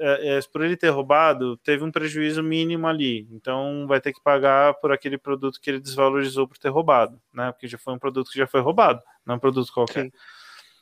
é, 0.00 0.38
é, 0.38 0.40
por 0.52 0.64
ele 0.64 0.76
ter 0.76 0.88
roubado, 0.88 1.56
teve 1.58 1.84
um 1.84 1.92
prejuízo 1.92 2.42
mínimo 2.42 2.88
ali. 2.88 3.28
Então 3.30 3.86
vai 3.86 4.00
ter 4.00 4.12
que 4.12 4.22
pagar 4.22 4.74
por 4.74 4.90
aquele 4.90 5.16
produto 5.16 5.60
que 5.60 5.70
ele 5.70 5.80
desvalorizou 5.80 6.48
por 6.48 6.58
ter 6.58 6.70
roubado, 6.70 7.20
né? 7.32 7.52
Porque 7.52 7.68
já 7.68 7.78
foi 7.78 7.94
um 7.94 7.98
produto 7.98 8.30
que 8.30 8.38
já 8.38 8.48
foi 8.48 8.60
roubado, 8.60 9.00
não 9.24 9.36
um 9.36 9.38
produto 9.38 9.72
qualquer. 9.72 10.04
Sim. 10.04 10.12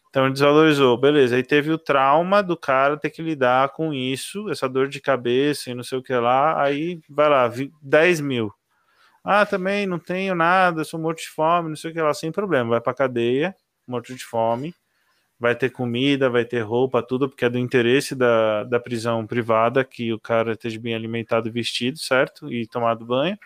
Então 0.09 0.25
ele 0.25 0.33
desvalorizou, 0.33 0.97
beleza. 0.97 1.37
Aí 1.37 1.43
teve 1.43 1.71
o 1.71 1.77
trauma 1.77 2.43
do 2.43 2.57
cara 2.57 2.97
ter 2.97 3.11
que 3.11 3.21
lidar 3.21 3.69
com 3.71 3.93
isso, 3.93 4.49
essa 4.49 4.67
dor 4.67 4.89
de 4.89 4.99
cabeça 4.99 5.71
e 5.71 5.75
não 5.75 5.83
sei 5.85 5.99
o 5.99 6.03
que 6.03 6.15
lá. 6.15 6.63
Aí 6.63 7.01
vai 7.11 7.29
lá, 7.29 7.53
10 7.83 8.21
mil. 8.23 8.51
Ah, 9.23 9.45
também 9.45 9.87
não 9.87 9.99
tenho 9.99 10.35
nada, 10.35 10.85
sou 10.85 10.99
morto 10.99 11.19
de 11.19 11.29
fome, 11.29 11.69
não 11.69 11.77
sei 11.77 11.91
o 11.91 11.95
que 11.95 12.01
lá, 12.01 12.15
sem 12.15 12.33
problema. 12.33 12.71
Vai 12.71 12.81
pra 12.81 12.95
cadeia, 12.95 13.55
morto 13.87 14.15
de 14.15 14.25
fome, 14.25 14.75
vai 15.39 15.55
ter 15.55 15.71
comida, 15.71 16.31
vai 16.31 16.45
ter 16.45 16.61
roupa, 16.61 17.03
tudo, 17.03 17.29
porque 17.29 17.45
é 17.45 17.51
do 17.51 17.59
interesse 17.59 18.15
da, 18.15 18.65
da 18.65 18.81
prisão 18.81 19.27
privada 19.27 19.85
que 19.85 20.13
o 20.13 20.21
cara 20.21 20.53
esteja 20.53 20.81
bem 20.81 20.95
alimentado 20.95 21.49
e 21.49 21.51
vestido, 21.51 21.99
certo? 21.99 22.53
E 22.53 22.67
tomado 22.67 23.05
banho. 23.05 23.39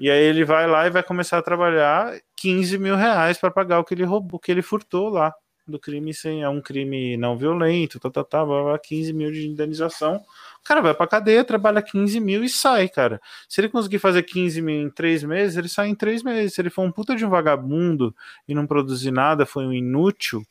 E 0.00 0.10
aí 0.10 0.22
ele 0.22 0.44
vai 0.44 0.66
lá 0.66 0.86
e 0.86 0.90
vai 0.90 1.02
começar 1.02 1.38
a 1.38 1.42
trabalhar 1.42 2.12
15 2.36 2.78
mil 2.78 2.96
reais 2.96 3.38
para 3.38 3.50
pagar 3.50 3.78
o 3.78 3.84
que 3.84 3.94
ele 3.94 4.04
roubou, 4.04 4.40
que 4.40 4.50
ele 4.50 4.62
furtou 4.62 5.08
lá 5.08 5.32
do 5.66 5.78
crime 5.78 6.12
sem 6.12 6.42
é 6.42 6.48
um 6.48 6.60
crime 6.60 7.16
não 7.16 7.36
violento, 7.36 8.00
tá, 8.00 8.10
tá, 8.10 8.24
tá, 8.24 8.44
15 8.82 9.12
mil 9.12 9.30
de 9.30 9.46
indenização. 9.46 10.16
O 10.16 10.64
cara 10.64 10.80
vai 10.80 10.94
pra 10.94 11.06
cadeia, 11.06 11.44
trabalha 11.44 11.82
15 11.82 12.20
mil 12.20 12.44
e 12.44 12.48
sai, 12.48 12.88
cara. 12.88 13.20
Se 13.48 13.60
ele 13.60 13.68
conseguir 13.68 13.98
fazer 13.98 14.22
15 14.22 14.60
mil 14.60 14.82
em 14.82 14.90
três 14.90 15.22
meses, 15.22 15.56
ele 15.56 15.68
sai 15.68 15.88
em 15.88 15.94
três 15.94 16.22
meses. 16.22 16.54
Se 16.54 16.60
ele 16.60 16.70
for 16.70 16.82
um 16.82 16.92
puta 16.92 17.14
de 17.14 17.24
um 17.24 17.30
vagabundo 17.30 18.14
e 18.46 18.54
não 18.54 18.66
produzir 18.66 19.10
nada, 19.10 19.46
foi 19.46 19.66
um 19.66 19.72
inútil, 19.72 20.42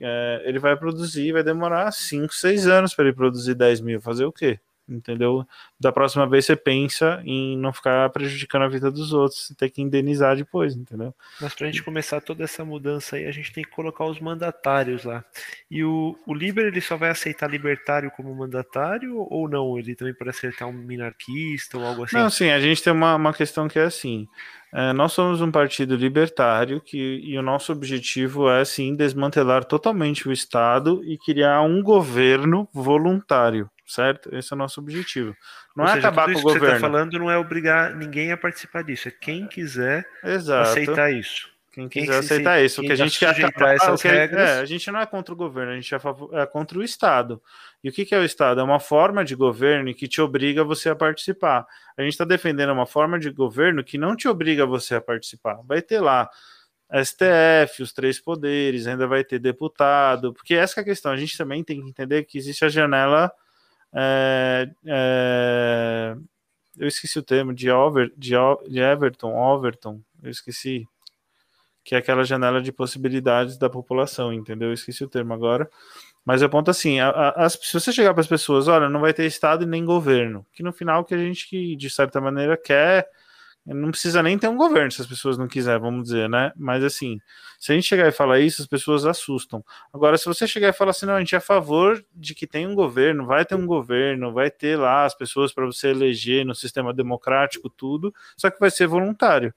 é, 0.00 0.42
ele 0.44 0.58
vai 0.58 0.76
produzir, 0.76 1.32
vai 1.32 1.42
demorar 1.42 1.90
5, 1.92 2.34
6 2.34 2.66
anos 2.66 2.94
para 2.94 3.06
ele 3.06 3.14
produzir 3.14 3.54
10 3.54 3.80
mil. 3.80 4.00
Fazer 4.00 4.24
o 4.24 4.32
quê? 4.32 4.60
Entendeu? 4.88 5.46
Da 5.78 5.92
próxima 5.92 6.26
vez 6.26 6.46
você 6.46 6.56
pensa 6.56 7.20
em 7.24 7.56
não 7.58 7.72
ficar 7.72 8.08
prejudicando 8.10 8.62
a 8.62 8.68
vida 8.68 8.90
dos 8.90 9.12
outros, 9.12 9.50
e 9.50 9.54
ter 9.54 9.70
que 9.70 9.82
indenizar 9.82 10.36
depois, 10.36 10.74
entendeu? 10.74 11.14
Mas 11.40 11.54
para 11.54 11.66
a 11.66 11.70
gente 11.70 11.82
começar 11.82 12.20
toda 12.20 12.44
essa 12.44 12.64
mudança 12.64 13.16
aí, 13.16 13.26
a 13.26 13.32
gente 13.32 13.52
tem 13.52 13.64
que 13.64 13.70
colocar 13.70 14.04
os 14.04 14.20
mandatários 14.20 15.04
lá. 15.04 15.24
E 15.70 15.84
o, 15.84 16.16
o 16.26 16.34
Liber, 16.34 16.66
ele 16.66 16.80
só 16.80 16.96
vai 16.96 17.10
aceitar 17.10 17.50
libertário 17.50 18.10
como 18.10 18.34
mandatário 18.34 19.18
ou 19.30 19.48
não? 19.48 19.78
Ele 19.78 19.94
também 19.94 20.14
pode 20.14 20.30
aceitar 20.30 20.66
um 20.66 20.72
minarquista 20.72 21.76
ou 21.76 21.84
algo 21.84 22.04
assim? 22.04 22.16
Não, 22.16 22.30
sim, 22.30 22.50
a 22.50 22.60
gente 22.60 22.82
tem 22.82 22.92
uma, 22.92 23.14
uma 23.16 23.34
questão 23.34 23.68
que 23.68 23.78
é 23.78 23.84
assim. 23.84 24.26
É, 24.72 24.92
nós 24.92 25.12
somos 25.12 25.40
um 25.40 25.50
partido 25.50 25.96
libertário 25.96 26.80
que, 26.80 27.20
e 27.24 27.38
o 27.38 27.42
nosso 27.42 27.72
objetivo 27.72 28.50
é, 28.50 28.64
sim, 28.64 28.94
desmantelar 28.94 29.64
totalmente 29.64 30.28
o 30.28 30.32
Estado 30.32 31.02
e 31.04 31.16
criar 31.16 31.62
um 31.62 31.82
governo 31.82 32.68
voluntário 32.72 33.70
certo? 33.88 34.34
Esse 34.34 34.52
é 34.52 34.54
o 34.54 34.58
nosso 34.58 34.80
objetivo. 34.80 35.34
Não 35.74 35.84
Ou 35.84 35.90
é 35.90 35.94
seja, 35.94 36.08
acabar 36.08 36.32
com 36.32 36.38
o 36.38 36.42
governo. 36.42 36.50
O 36.50 36.52
que 36.52 36.66
você 36.66 36.74
está 36.76 36.80
falando 36.80 37.18
não 37.18 37.30
é 37.30 37.38
obrigar 37.38 37.96
ninguém 37.96 38.30
a 38.30 38.36
participar 38.36 38.84
disso, 38.84 39.08
é 39.08 39.10
quem 39.10 39.46
quiser 39.46 40.06
Exato. 40.22 40.70
aceitar 40.70 41.12
isso. 41.12 41.48
Quem 41.72 41.88
quiser 41.88 42.06
quem 42.06 42.18
aceitar 42.18 42.58
se, 42.58 42.64
isso. 42.64 42.80
O 42.80 42.84
que 42.84 42.92
a 42.92 42.96
gente 42.96 43.18
quer 43.18 43.28
acabar, 43.28 43.74
essas 43.74 44.02
que, 44.02 44.08
regras. 44.08 44.48
É, 44.50 44.60
a 44.60 44.64
gente 44.64 44.90
não 44.90 45.00
é 45.00 45.06
contra 45.06 45.32
o 45.32 45.36
governo, 45.36 45.72
a 45.72 45.74
gente 45.76 45.94
é, 45.94 45.98
é, 46.32 46.46
contra 46.46 46.78
o 46.78 46.82
Estado. 46.82 47.40
E 47.84 47.88
o 47.88 47.92
que, 47.92 48.04
que 48.04 48.14
é 48.14 48.18
o 48.18 48.24
Estado? 48.24 48.60
É 48.60 48.64
uma 48.64 48.80
forma 48.80 49.24
de 49.24 49.34
governo 49.36 49.94
que 49.94 50.08
te 50.08 50.20
obriga 50.20 50.64
você 50.64 50.88
a 50.88 50.96
participar. 50.96 51.64
A 51.96 52.02
gente 52.02 52.12
está 52.12 52.24
defendendo 52.24 52.72
uma 52.72 52.86
forma 52.86 53.18
de 53.18 53.30
governo 53.30 53.84
que 53.84 53.96
não 53.96 54.16
te 54.16 54.26
obriga 54.26 54.66
você 54.66 54.96
a 54.96 55.00
participar. 55.00 55.60
Vai 55.64 55.80
ter 55.80 56.00
lá 56.00 56.28
STF, 56.90 57.82
os 57.82 57.92
três 57.92 58.18
poderes, 58.18 58.86
ainda 58.86 59.06
vai 59.06 59.22
ter 59.22 59.38
deputado, 59.38 60.32
porque 60.32 60.54
essa 60.54 60.80
é 60.80 60.82
a 60.82 60.84
questão. 60.84 61.12
A 61.12 61.16
gente 61.16 61.36
também 61.36 61.62
tem 61.62 61.80
que 61.80 61.88
entender 61.88 62.24
que 62.24 62.38
existe 62.38 62.64
a 62.64 62.68
janela 62.68 63.30
é, 63.94 64.70
é, 64.86 66.16
eu 66.76 66.86
esqueci 66.86 67.18
o 67.18 67.22
termo 67.22 67.54
de, 67.54 67.70
over, 67.70 68.12
de, 68.16 68.34
de 68.68 68.80
Everton, 68.80 69.34
Overton, 69.34 70.00
eu 70.22 70.30
esqueci, 70.30 70.86
que 71.84 71.94
é 71.94 71.98
aquela 71.98 72.24
janela 72.24 72.60
de 72.60 72.72
possibilidades 72.72 73.56
da 73.56 73.70
população, 73.70 74.32
entendeu? 74.32 74.68
Eu 74.68 74.74
esqueci 74.74 75.02
o 75.04 75.08
termo 75.08 75.32
agora. 75.32 75.68
Mas 76.24 76.42
eu 76.42 76.50
ponto 76.50 76.70
assim: 76.70 77.00
a, 77.00 77.30
a, 77.30 77.48
se 77.48 77.72
você 77.72 77.92
chegar 77.92 78.12
para 78.12 78.20
as 78.20 78.26
pessoas, 78.26 78.68
olha, 78.68 78.88
não 78.88 79.00
vai 79.00 79.14
ter 79.14 79.24
Estado 79.24 79.64
e 79.64 79.66
nem 79.66 79.84
governo, 79.84 80.44
que 80.52 80.62
no 80.62 80.72
final 80.72 81.04
que 81.04 81.14
a 81.14 81.18
gente, 81.18 81.74
de 81.74 81.90
certa 81.90 82.20
maneira, 82.20 82.56
quer 82.56 83.08
não 83.74 83.90
precisa 83.90 84.22
nem 84.22 84.38
ter 84.38 84.48
um 84.48 84.56
governo 84.56 84.90
se 84.90 85.00
as 85.00 85.06
pessoas 85.06 85.36
não 85.36 85.46
quiserem, 85.46 85.80
vamos 85.80 86.04
dizer, 86.04 86.28
né? 86.28 86.52
Mas 86.56 86.82
assim, 86.82 87.20
se 87.58 87.72
a 87.72 87.74
gente 87.74 87.86
chegar 87.86 88.08
e 88.08 88.12
falar 88.12 88.40
isso, 88.40 88.62
as 88.62 88.68
pessoas 88.68 89.04
assustam. 89.04 89.64
Agora, 89.92 90.16
se 90.16 90.24
você 90.24 90.46
chegar 90.46 90.68
e 90.68 90.72
falar 90.72 90.92
assim, 90.92 91.06
não, 91.06 91.14
a 91.14 91.18
gente 91.18 91.34
é 91.34 91.38
a 91.38 91.40
favor 91.40 92.04
de 92.14 92.34
que 92.34 92.46
tenha 92.46 92.68
um 92.68 92.74
governo, 92.74 93.26
vai 93.26 93.44
ter 93.44 93.54
um 93.54 93.66
governo, 93.66 94.32
vai 94.32 94.50
ter 94.50 94.78
lá 94.78 95.04
as 95.04 95.14
pessoas 95.14 95.52
para 95.52 95.66
você 95.66 95.88
eleger 95.88 96.46
no 96.46 96.54
sistema 96.54 96.94
democrático, 96.94 97.68
tudo, 97.68 98.14
só 98.36 98.50
que 98.50 98.58
vai 98.58 98.70
ser 98.70 98.86
voluntário. 98.86 99.52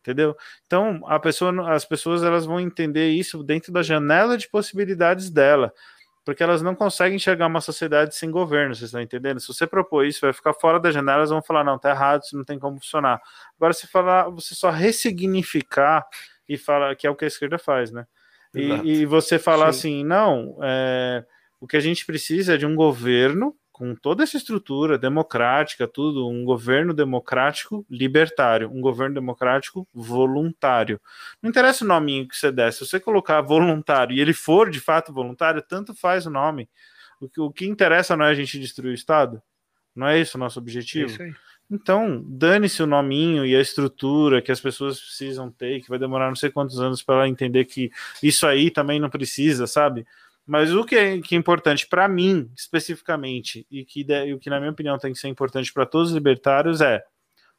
Entendeu? 0.00 0.36
Então, 0.66 1.00
pessoa, 1.22 1.72
as 1.72 1.86
pessoas 1.86 2.22
elas 2.22 2.44
vão 2.44 2.60
entender 2.60 3.08
isso 3.08 3.42
dentro 3.42 3.72
da 3.72 3.82
janela 3.82 4.36
de 4.36 4.46
possibilidades 4.50 5.30
dela 5.30 5.72
porque 6.24 6.42
elas 6.42 6.62
não 6.62 6.74
conseguem 6.74 7.16
enxergar 7.16 7.46
uma 7.46 7.60
sociedade 7.60 8.14
sem 8.14 8.30
governo, 8.30 8.74
vocês 8.74 8.88
estão 8.88 9.00
entendendo? 9.00 9.40
Se 9.40 9.48
você 9.48 9.66
propor 9.66 10.06
isso, 10.06 10.20
vai 10.22 10.32
ficar 10.32 10.54
fora 10.54 10.80
da 10.80 10.90
janela, 10.90 11.18
elas 11.18 11.30
vão 11.30 11.42
falar, 11.42 11.62
não, 11.62 11.78
tá 11.78 11.90
errado, 11.90 12.22
isso 12.22 12.36
não 12.36 12.44
tem 12.44 12.58
como 12.58 12.78
funcionar. 12.80 13.20
Agora, 13.56 13.72
se 13.72 13.86
falar, 13.86 14.30
você 14.30 14.54
só 14.54 14.70
ressignificar 14.70 16.06
e 16.48 16.56
falar, 16.56 16.96
que 16.96 17.06
é 17.06 17.10
o 17.10 17.14
que 17.14 17.24
a 17.24 17.28
esquerda 17.28 17.58
faz, 17.58 17.92
né? 17.92 18.06
E, 18.54 19.00
e 19.00 19.06
você 19.06 19.38
falar 19.38 19.72
Sim. 19.72 19.78
assim, 19.78 20.04
não, 20.04 20.58
é, 20.62 21.24
o 21.60 21.66
que 21.66 21.76
a 21.76 21.80
gente 21.80 22.06
precisa 22.06 22.54
é 22.54 22.56
de 22.56 22.64
um 22.64 22.74
governo 22.74 23.54
com 23.84 23.94
toda 23.94 24.22
essa 24.22 24.38
estrutura 24.38 24.96
democrática, 24.96 25.86
tudo, 25.86 26.26
um 26.26 26.42
governo 26.42 26.94
democrático 26.94 27.84
libertário, 27.90 28.70
um 28.72 28.80
governo 28.80 29.14
democrático 29.14 29.86
voluntário. 29.92 30.98
Não 31.42 31.50
interessa 31.50 31.84
o 31.84 31.88
nome 31.88 32.26
que 32.26 32.34
você 32.34 32.50
der, 32.50 32.72
se 32.72 32.80
você 32.80 32.98
colocar 32.98 33.42
voluntário 33.42 34.16
e 34.16 34.20
ele 34.20 34.32
for 34.32 34.70
de 34.70 34.80
fato 34.80 35.12
voluntário, 35.12 35.60
tanto 35.60 35.94
faz 35.94 36.24
o 36.24 36.30
nome. 36.30 36.66
O 37.20 37.28
que, 37.28 37.40
o 37.42 37.50
que 37.50 37.66
interessa 37.66 38.16
não 38.16 38.24
é 38.24 38.30
a 38.30 38.34
gente 38.34 38.58
destruir 38.58 38.92
o 38.92 38.94
Estado? 38.94 39.42
Não 39.94 40.08
é 40.08 40.18
esse 40.18 40.34
o 40.34 40.38
nosso 40.38 40.58
objetivo? 40.58 41.22
É 41.22 41.28
isso. 41.28 41.38
Então, 41.70 42.22
dane-se 42.26 42.82
o 42.82 42.86
nominho 42.86 43.44
e 43.44 43.54
a 43.54 43.60
estrutura 43.60 44.40
que 44.40 44.52
as 44.52 44.60
pessoas 44.60 44.98
precisam 44.98 45.50
ter, 45.50 45.82
que 45.82 45.90
vai 45.90 45.98
demorar 45.98 46.28
não 46.28 46.36
sei 46.36 46.50
quantos 46.50 46.80
anos 46.80 47.02
para 47.02 47.28
entender 47.28 47.66
que 47.66 47.90
isso 48.22 48.46
aí 48.46 48.70
também 48.70 48.98
não 48.98 49.10
precisa, 49.10 49.66
sabe? 49.66 50.06
Mas 50.46 50.72
o 50.72 50.84
que 50.84 50.94
é, 50.94 51.20
que 51.20 51.34
é 51.34 51.38
importante 51.38 51.86
para 51.86 52.06
mim, 52.06 52.50
especificamente, 52.56 53.66
e 53.70 53.84
que, 53.84 54.06
o 54.34 54.38
que, 54.38 54.50
na 54.50 54.58
minha 54.58 54.72
opinião, 54.72 54.98
tem 54.98 55.12
que 55.12 55.18
ser 55.18 55.28
importante 55.28 55.72
para 55.72 55.86
todos 55.86 56.10
os 56.10 56.14
libertários 56.14 56.80
é 56.80 57.02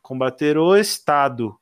combater 0.02 0.58
o 0.58 0.76
Estado. 0.76 1.58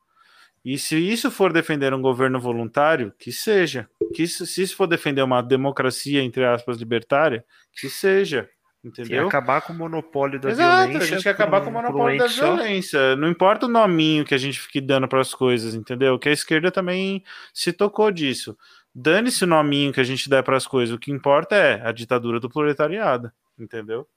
E 0.66 0.78
se 0.78 0.98
isso 0.98 1.30
for 1.32 1.52
defender 1.52 1.94
um 1.94 2.02
governo 2.02 2.40
voluntário, 2.40 3.14
que 3.18 3.32
seja. 3.32 3.88
Que 4.14 4.24
isso, 4.24 4.46
se 4.46 4.62
isso 4.62 4.76
for 4.76 4.88
defender 4.88 5.22
uma 5.22 5.42
democracia, 5.42 6.22
entre 6.22 6.46
aspas, 6.46 6.78
libertária, 6.78 7.44
que 7.74 7.90
seja. 7.90 8.50
Entendeu? 8.84 9.28
acabar 9.28 9.62
com 9.62 9.72
o 9.72 9.78
monopólio 9.78 10.38
da 10.42 10.50
Exato, 10.50 10.90
violência. 10.90 11.00
A 11.00 11.06
gente 11.06 11.24
quer 11.24 11.30
acabar 11.30 11.62
com 11.62 11.70
o 11.70 11.74
monopólio 11.74 12.20
da 12.20 12.28
violência. 12.28 13.16
Não 13.16 13.30
importa 13.30 13.66
o 13.66 13.70
nominho 13.70 14.26
que 14.26 14.36
a 14.36 14.38
gente 14.38 14.60
fique 14.60 14.82
dando 14.82 15.08
para 15.08 15.22
as 15.22 15.34
coisas, 15.34 15.74
entendeu? 15.74 16.20
Que 16.20 16.28
a 16.28 16.34
esquerda 16.34 16.70
também 16.70 17.24
se 17.54 17.72
tocou 17.72 18.12
disso. 18.12 18.58
Dane-se 18.94 19.44
o 19.44 19.48
nominho 19.48 19.92
que 19.92 20.00
a 20.00 20.04
gente 20.04 20.30
der 20.30 20.44
para 20.44 20.58
as 20.58 20.68
coisas. 20.68 20.96
O 20.96 21.00
que 21.00 21.12
importa 21.12 21.56
é 21.56 21.82
a 21.88 21.92
ditadura 21.92 22.40
do 22.40 22.50
proletariado, 22.50 23.32
entendeu? 23.58 24.08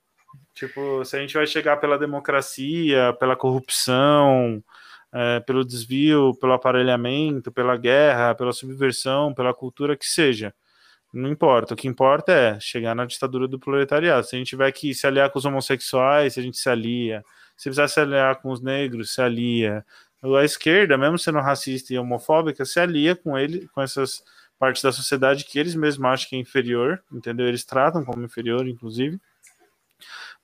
Tipo, 0.53 1.03
se 1.03 1.15
a 1.15 1.19
gente 1.19 1.33
vai 1.33 1.47
chegar 1.47 1.77
pela 1.77 1.97
democracia, 1.97 3.13
pela 3.19 3.35
corrupção, 3.35 4.63
é, 5.11 5.39
pelo 5.39 5.65
desvio, 5.65 6.35
pelo 6.39 6.53
aparelhamento, 6.53 7.51
pela 7.51 7.75
guerra, 7.77 8.35
pela 8.35 8.53
subversão, 8.53 9.33
pela 9.33 9.53
cultura 9.53 9.97
que 9.97 10.05
seja 10.05 10.53
não 11.13 11.29
importa. 11.29 11.73
O 11.73 11.77
que 11.77 11.87
importa 11.87 12.31
é 12.31 12.59
chegar 12.59 12.95
na 12.95 13.05
ditadura 13.05 13.47
do 13.47 13.59
proletariado. 13.59 14.25
Se 14.25 14.35
a 14.35 14.39
gente 14.39 14.49
tiver 14.49 14.71
que 14.71 14.93
se 14.93 15.07
aliar 15.07 15.29
com 15.29 15.39
os 15.39 15.45
homossexuais, 15.45 16.37
a 16.37 16.41
gente 16.41 16.57
se 16.57 16.69
alia. 16.69 17.23
Se 17.55 17.63
precisar 17.65 17.87
se 17.87 17.99
aliar 17.99 18.41
com 18.41 18.49
os 18.51 18.61
negros, 18.61 19.13
se 19.13 19.21
alia. 19.21 19.85
A 20.23 20.43
esquerda, 20.43 20.97
mesmo 20.97 21.17
sendo 21.17 21.39
racista 21.39 21.93
e 21.93 21.97
homofóbica, 21.97 22.65
se 22.65 22.79
alia 22.79 23.15
com 23.15 23.37
ele, 23.37 23.67
com 23.69 23.81
essas 23.81 24.23
partes 24.59 24.81
da 24.81 24.91
sociedade 24.91 25.45
que 25.45 25.59
eles 25.59 25.75
mesmos 25.75 26.05
acham 26.05 26.29
que 26.29 26.35
é 26.35 26.39
inferior, 26.39 27.03
entendeu? 27.11 27.47
Eles 27.47 27.63
tratam 27.63 28.03
como 28.03 28.23
inferior, 28.23 28.67
inclusive. 28.67 29.19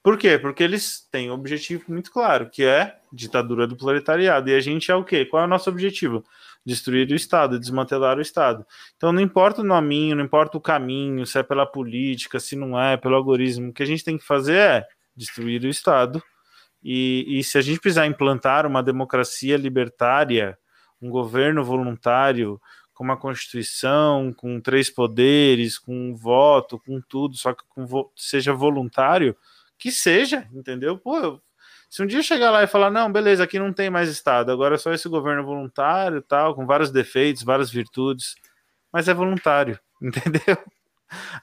Por 0.03 0.17
quê? 0.17 0.37
Porque 0.37 0.61
eles 0.61 1.07
têm 1.09 1.31
um 1.31 1.33
objetivo 1.33 1.85
muito 1.87 2.11
claro, 2.11 2.49
que 2.49 2.65
é 2.65 2.97
ditadura 3.11 3.65
do 3.65 3.77
proletariado. 3.77 4.49
E 4.49 4.55
a 4.55 4.59
gente 4.59 4.91
é 4.91 4.95
o 4.95 5.03
quê? 5.03 5.25
Qual 5.25 5.41
é 5.41 5.45
o 5.45 5.49
nosso 5.49 5.69
objetivo? 5.69 6.25
Destruir 6.65 7.09
o 7.09 7.15
Estado, 7.15 7.57
desmantelar 7.57 8.17
o 8.17 8.21
Estado. 8.21 8.65
Então 8.97 9.13
não 9.13 9.21
importa 9.21 9.61
o 9.61 9.63
nominho, 9.63 10.17
não 10.17 10.23
importa 10.25 10.57
o 10.57 10.61
caminho, 10.61 11.25
se 11.25 11.39
é 11.39 11.43
pela 11.43 11.65
política, 11.65 12.37
se 12.37 12.55
não 12.55 12.79
é, 12.79 12.97
pelo 12.97 13.15
algoritmo. 13.15 13.69
O 13.69 13.73
que 13.73 13.81
a 13.81 13.85
gente 13.85 14.03
tem 14.03 14.17
que 14.17 14.25
fazer 14.25 14.57
é 14.57 14.87
destruir 15.15 15.63
o 15.63 15.69
Estado. 15.69 16.21
E, 16.83 17.39
e 17.39 17.43
se 17.43 17.57
a 17.57 17.61
gente 17.61 17.79
precisar 17.79 18.05
implantar 18.05 18.65
uma 18.65 18.83
democracia 18.83 19.55
libertária, 19.55 20.57
um 21.01 21.09
governo 21.09 21.63
voluntário, 21.63 22.59
com 22.93 23.03
uma 23.03 23.17
constituição, 23.17 24.31
com 24.33 24.59
três 24.61 24.89
poderes, 24.89 25.77
com 25.77 26.11
um 26.11 26.15
voto, 26.15 26.79
com 26.79 27.01
tudo, 27.01 27.35
só 27.35 27.53
que 27.53 27.63
com 27.69 27.85
vo 27.85 28.11
seja 28.15 28.53
voluntário, 28.53 29.35
que 29.77 29.91
seja, 29.91 30.47
entendeu? 30.53 30.97
Pô, 30.97 31.41
se 31.89 32.01
um 32.01 32.07
dia 32.07 32.21
chegar 32.21 32.51
lá 32.51 32.63
e 32.63 32.67
falar, 32.67 32.89
não, 32.89 33.11
beleza, 33.11 33.43
aqui 33.43 33.59
não 33.59 33.73
tem 33.73 33.89
mais 33.89 34.09
Estado, 34.09 34.51
agora 34.51 34.75
é 34.75 34.77
só 34.77 34.93
esse 34.93 35.09
governo 35.09 35.43
voluntário 35.43 36.21
tal, 36.21 36.55
com 36.55 36.65
vários 36.65 36.91
defeitos, 36.91 37.43
várias 37.43 37.71
virtudes, 37.71 38.35
mas 38.91 39.07
é 39.07 39.13
voluntário, 39.13 39.79
entendeu? 40.01 40.57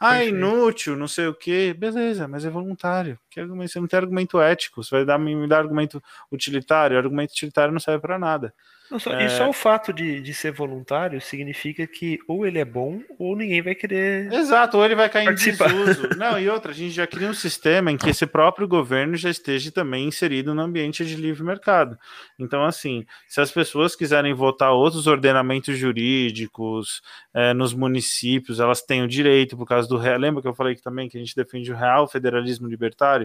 Ah, 0.01 0.25
inútil, 0.25 0.97
não 0.97 1.07
sei 1.07 1.29
o 1.29 1.35
que, 1.35 1.73
beleza, 1.75 2.27
mas 2.27 2.45
é 2.45 2.51
voluntário. 2.51 3.19
Que 3.31 3.41
argumento, 3.41 3.71
você 3.71 3.81
não 3.81 3.87
tem 3.87 3.99
argumento 3.99 4.41
ético, 4.41 4.83
você 4.83 4.97
vai 4.97 5.05
dar, 5.05 5.19
me 5.19 5.47
dar 5.47 5.59
argumento 5.59 6.03
utilitário, 6.33 6.99
argumento 6.99 7.31
utilitário 7.31 7.73
não 7.73 7.81
serve 7.81 8.01
para 8.01 8.19
nada. 8.19 8.53
Não, 8.91 8.99
só, 8.99 9.13
é... 9.13 9.27
E 9.27 9.31
só 9.31 9.49
o 9.49 9.53
fato 9.53 9.93
de, 9.93 10.21
de 10.21 10.35
ser 10.35 10.51
voluntário 10.51 11.21
significa 11.21 11.87
que 11.87 12.19
ou 12.27 12.45
ele 12.45 12.59
é 12.59 12.65
bom 12.65 13.01
ou 13.19 13.37
ninguém 13.37 13.63
vai 13.63 13.75
querer. 13.75 14.33
Exato, 14.33 14.77
ou 14.77 14.85
ele 14.85 14.97
vai 14.97 15.09
cair 15.09 15.27
participar. 15.27 15.71
em 15.71 15.85
desuso. 15.85 16.09
Não, 16.19 16.39
e 16.39 16.49
outra, 16.49 16.73
a 16.73 16.75
gente 16.75 16.91
já 16.91 17.07
cria 17.07 17.29
um 17.29 17.35
sistema 17.35 17.93
em 17.93 17.97
que 17.97 18.11
esse 18.11 18.27
próprio 18.27 18.67
governo 18.67 19.17
já 19.17 19.31
esteja 19.31 19.71
também 19.71 20.09
inserido 20.09 20.53
no 20.55 20.63
ambiente 20.63 21.07
de 21.07 21.15
livre 21.15 21.45
mercado. 21.45 21.97
Então, 22.39 22.65
assim, 22.65 23.07
se 23.29 23.41
as 23.41 23.53
pessoas 23.53 23.95
quiserem 23.95 24.35
votar 24.35 24.73
outros 24.73 25.07
ordenamentos 25.07 25.79
jurídicos 25.79 27.01
é, 27.33 27.55
nos 27.55 27.73
municípios, 27.73 28.59
elas 28.59 28.83
têm 28.83 29.05
o 29.05 29.09
direito, 29.09 29.57
por 29.57 29.67
causa 29.67 29.89
do. 29.89 30.01
Lembra 30.01 30.43
que 30.43 30.49
eu 30.49 30.55
falei 30.55 30.75
que 30.75 30.83
também 30.83 31.09
que 31.09 31.17
a 31.17 31.21
gente 31.21 31.37
defende 31.37 31.71
o 31.71 31.77
real 31.77 32.09
federalismo 32.09 32.67
libertário? 32.67 33.20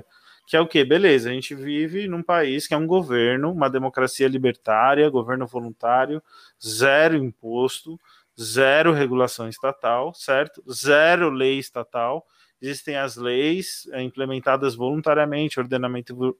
Que 0.48 0.56
é 0.56 0.60
o 0.60 0.68
que? 0.68 0.84
Beleza, 0.84 1.30
a 1.30 1.34
gente 1.34 1.56
vive 1.56 2.08
num 2.08 2.22
país 2.22 2.68
que 2.68 2.74
é 2.74 2.78
um 2.78 2.86
governo, 2.86 3.52
uma 3.52 3.70
democracia 3.70 4.28
libertária, 4.28 5.10
governo 5.10 5.48
voluntário, 5.48 6.22
zero 6.64 7.16
imposto, 7.16 8.00
zero 8.40 8.94
regulação 8.94 9.50
estatal, 9.50 10.14
certo? 10.14 10.64
Zero 10.72 11.30
lei 11.30 11.58
estatal. 11.58 12.26
Existem 12.62 12.96
as 12.96 13.16
leis 13.16 13.88
é, 13.92 14.02
implementadas 14.02 14.76
voluntariamente, 14.76 15.60
ordenamento 15.60 16.38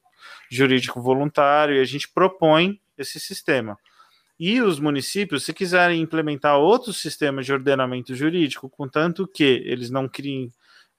jurídico 0.50 1.02
voluntário, 1.02 1.76
e 1.76 1.80
a 1.80 1.86
gente 1.86 2.08
propõe 2.10 2.80
esse 2.98 3.20
sistema. 3.20 3.78
E 4.40 4.62
os 4.62 4.80
municípios, 4.80 5.46
se 5.46 5.54
quiserem 5.54 6.02
implementar 6.02 6.58
outros 6.58 6.98
sistemas 6.98 7.46
de 7.46 7.54
ordenamento 7.54 8.14
jurídico, 8.14 8.70
contanto 8.70 9.28
que 9.28 9.64
eles 9.66 9.90
não 9.90 10.10
criem 10.10 10.52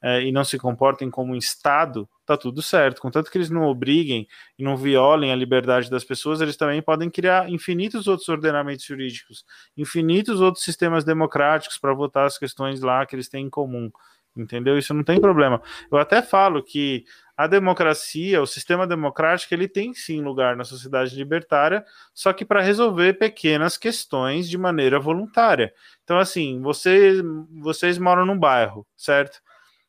é, 0.03 0.23
e 0.23 0.31
não 0.33 0.45
se 0.45 0.59
comportem 0.59 1.11
como 1.11 1.33
um 1.33 1.37
Estado, 1.37 2.09
tá 2.25 2.37
tudo 2.37 2.61
certo. 2.63 3.01
Contanto 3.01 3.31
que 3.31 3.39
eles 3.39 3.51
não 3.51 3.63
obriguem 3.63 4.27
e 4.59 4.63
não 4.63 4.77
violem 4.77 5.33
a 5.33 5.37
liberdade 5.37 5.91
das 5.91 6.05
pessoas, 6.05 6.41
eles 6.41 6.57
também 6.57 6.83
podem 6.83 7.11
criar 7.11 7.51
infinitos 7.51 8.07
outros 8.07 8.29
ordenamentos 8.29 8.85
jurídicos, 8.85 9.45
infinitos 9.77 10.41
outros 10.41 10.65
sistemas 10.65 11.05
democráticos 11.05 11.79
para 11.79 11.95
votar 11.95 12.27
as 12.27 12.39
questões 12.39 12.81
lá 12.81 13.07
que 13.07 13.17
eles 13.17 13.29
têm 13.29 13.47
em 13.47 13.51
comum. 13.51 13.91
Entendeu? 14.37 14.77
Isso 14.77 14.93
não 14.93 15.03
tem 15.03 15.19
problema. 15.19 15.63
Eu 15.91 15.97
até 15.97 16.21
falo 16.21 16.63
que 16.63 17.05
a 17.35 17.47
democracia, 17.47 18.43
o 18.43 18.47
sistema 18.47 18.87
democrático, 18.87 19.55
ele 19.55 19.67
tem 19.67 19.95
sim 19.95 20.21
lugar 20.21 20.57
na 20.57 20.65
sociedade 20.65 21.17
libertária, 21.17 21.85
só 22.13 22.33
que 22.35 22.45
para 22.45 22.61
resolver 22.61 23.15
pequenas 23.15 23.79
questões 23.79 24.49
de 24.49 24.59
maneira 24.59 25.01
voluntária. 25.01 25.73
Então, 26.05 26.19
assim, 26.19 26.61
vocês, 26.61 27.23
vocês 27.63 27.99
moram 27.99 28.27
num 28.27 28.39
bairro, 28.39 28.87
certo? 28.95 29.41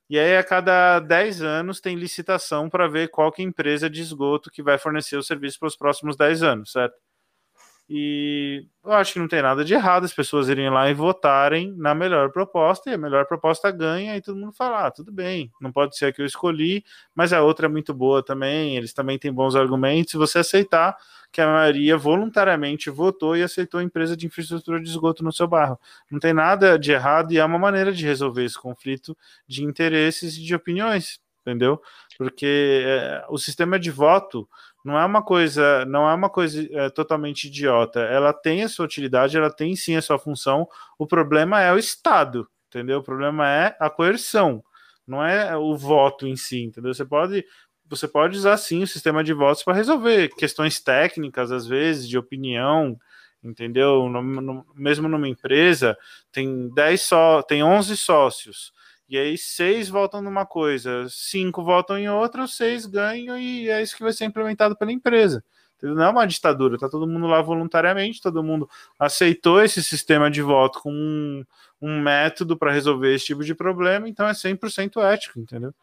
E 0.10 0.18
aí, 0.18 0.38
a 0.38 0.44
cada 0.44 1.00
10 1.02 1.42
anos, 1.42 1.82
tem 1.82 1.96
licitação 1.96 2.70
para 2.70 2.88
ver 2.88 3.10
qual 3.10 3.32
que 3.32 3.42
é 3.42 3.46
a 3.46 3.48
empresa 3.48 3.90
de 3.90 4.02
esgoto 4.02 4.50
que 4.52 4.64
vai 4.64 4.78
fornecer 4.78 5.18
o 5.18 5.24
serviço 5.24 5.60
para 5.60 5.68
os 5.68 5.76
próximos 5.78 6.16
10 6.16 6.44
anos, 6.44 6.72
certo? 6.72 6.96
E 7.90 8.66
eu 8.84 8.92
acho 8.92 9.14
que 9.14 9.20
não 9.20 9.30
tem 9.30 9.42
nada 9.42 9.64
de 9.64 9.74
errado 9.74 10.04
as 10.04 10.14
pessoas 10.14 10.50
irem 10.50 10.70
lá 10.70 10.90
e 10.90 10.94
votarem 10.94 11.74
na 11.78 11.96
melhor 11.96 12.32
proposta, 12.32 12.90
e 12.90 12.94
a 12.94 12.98
melhor 12.98 13.26
proposta 13.26 13.72
ganha, 13.72 14.18
e 14.18 14.22
todo 14.22 14.38
mundo 14.38 14.52
fala: 14.52 14.88
ah, 14.88 14.92
tudo 14.92 15.10
bem, 15.10 15.50
não 15.62 15.72
pode 15.72 15.98
ser 15.98 16.08
a 16.08 16.12
que 16.12 16.22
eu 16.22 16.26
escolhi, 16.26 16.84
mas 17.16 17.32
a 17.32 17.42
outra 17.42 17.68
é 17.68 17.70
muito 17.70 17.94
boa 17.94 18.22
também, 18.24 18.76
eles 18.76 18.94
também 18.94 19.18
têm 19.18 19.32
bons 19.32 19.56
argumentos. 19.56 20.12
Se 20.12 20.18
você 20.18 20.40
aceitar 20.40 20.98
que 21.32 21.40
a 21.40 21.48
maioria 21.48 21.98
voluntariamente 21.98 22.90
votou 22.90 23.38
e 23.38 23.44
aceitou 23.44 23.80
a 23.80 23.84
empresa 23.84 24.18
de 24.18 24.26
infraestrutura 24.26 24.82
de 24.82 24.90
esgoto 24.90 25.24
no 25.24 25.32
seu 25.32 25.48
bairro, 25.48 25.80
não 26.12 26.20
tem 26.20 26.34
nada 26.34 26.78
de 26.78 26.92
errado 26.92 27.32
e 27.32 27.38
é 27.38 27.46
uma 27.46 27.60
maneira 27.60 27.92
de 27.94 28.06
resolver 28.06 28.44
esse 28.44 28.60
conflito 28.60 29.18
de 29.48 29.64
interesses 29.64 30.36
e 30.36 30.44
de 30.44 30.56
opiniões, 30.56 31.20
entendeu? 31.42 31.82
Porque 32.18 32.84
é, 32.86 33.26
o 33.30 33.38
sistema 33.38 33.80
de 33.80 33.92
voto 33.92 34.48
não 34.84 34.98
é 34.98 35.06
uma 35.06 35.22
coisa, 35.22 35.86
não 35.86 36.10
é 36.10 36.14
uma 36.14 36.30
coisa 36.30 36.68
é, 36.72 36.90
totalmente 36.90 37.46
idiota. 37.48 38.00
Ela 38.02 38.34
tem 38.34 38.64
a 38.64 38.70
sua 38.70 38.86
utilidade, 38.86 39.38
ela 39.38 39.52
tem 39.52 39.76
sim 39.76 39.96
a 39.96 40.02
sua 40.02 40.18
função. 40.18 40.68
O 40.98 41.06
problema 41.06 41.62
é 41.62 41.74
o 41.74 41.78
Estado, 41.78 42.48
entendeu? 42.68 43.00
O 43.00 43.04
problema 43.04 43.50
é 43.50 43.76
a 43.80 43.90
coerção, 43.90 44.64
não 45.06 45.24
é 45.24 45.56
o 45.58 45.76
voto 45.76 46.28
em 46.28 46.36
si, 46.36 46.64
entendeu? 46.64 46.94
Você 46.94 47.06
pode 47.06 47.46
você 47.90 48.08
pode 48.08 48.38
usar 48.38 48.58
sim 48.58 48.84
o 48.84 48.88
sistema 48.88 49.24
de 49.24 49.34
votos 49.34 49.64
para 49.64 49.74
resolver 49.74 50.30
questões 50.36 50.80
técnicas, 50.80 51.52
às 51.52 51.66
vezes, 51.66 52.08
de 52.08 52.18
opinião, 52.18 53.00
entendeu? 53.42 54.10
No, 54.10 54.22
no, 54.22 54.66
mesmo 54.76 55.08
numa 55.08 55.28
empresa, 55.28 55.98
tem 56.32 56.70
10 56.74 57.02
só, 57.02 57.42
tem 57.42 57.64
11 57.64 57.96
sócios. 57.96 58.74
E 59.10 59.18
aí 59.18 59.38
seis 59.38 59.88
votam 59.88 60.22
numa 60.22 60.46
coisa, 60.46 61.08
cinco 61.10 61.64
votam 61.64 61.98
em 61.98 62.10
outra, 62.10 62.46
seis 62.48 62.86
ganham 62.86 63.38
e 63.38 63.70
é 63.70 63.82
isso 63.82 63.96
que 63.96 64.04
vai 64.04 64.12
ser 64.12 64.26
implementado 64.26 64.76
pela 64.76 64.92
empresa. 64.92 65.44
Não 65.82 66.04
é 66.04 66.10
uma 66.10 66.26
ditadura, 66.26 66.78
tá 66.78 66.90
todo 66.90 67.08
mundo 67.08 67.28
lá 67.28 67.42
voluntariamente, 67.42 68.22
todo 68.22 68.44
mundo 68.44 68.68
aceitou 69.00 69.62
esse 69.64 69.84
sistema 69.84 70.30
de 70.30 70.42
voto 70.42 70.80
com 70.82 70.92
um, 70.92 71.46
um 71.82 72.02
método 72.02 72.58
para 72.58 72.72
resolver 72.72 73.14
esse 73.14 73.26
tipo 73.28 73.44
de 73.44 73.54
problema, 73.54 74.10
então 74.10 74.28
é 74.28 74.34
100% 74.34 75.02
ético, 75.04 75.40
entendeu? 75.40 75.74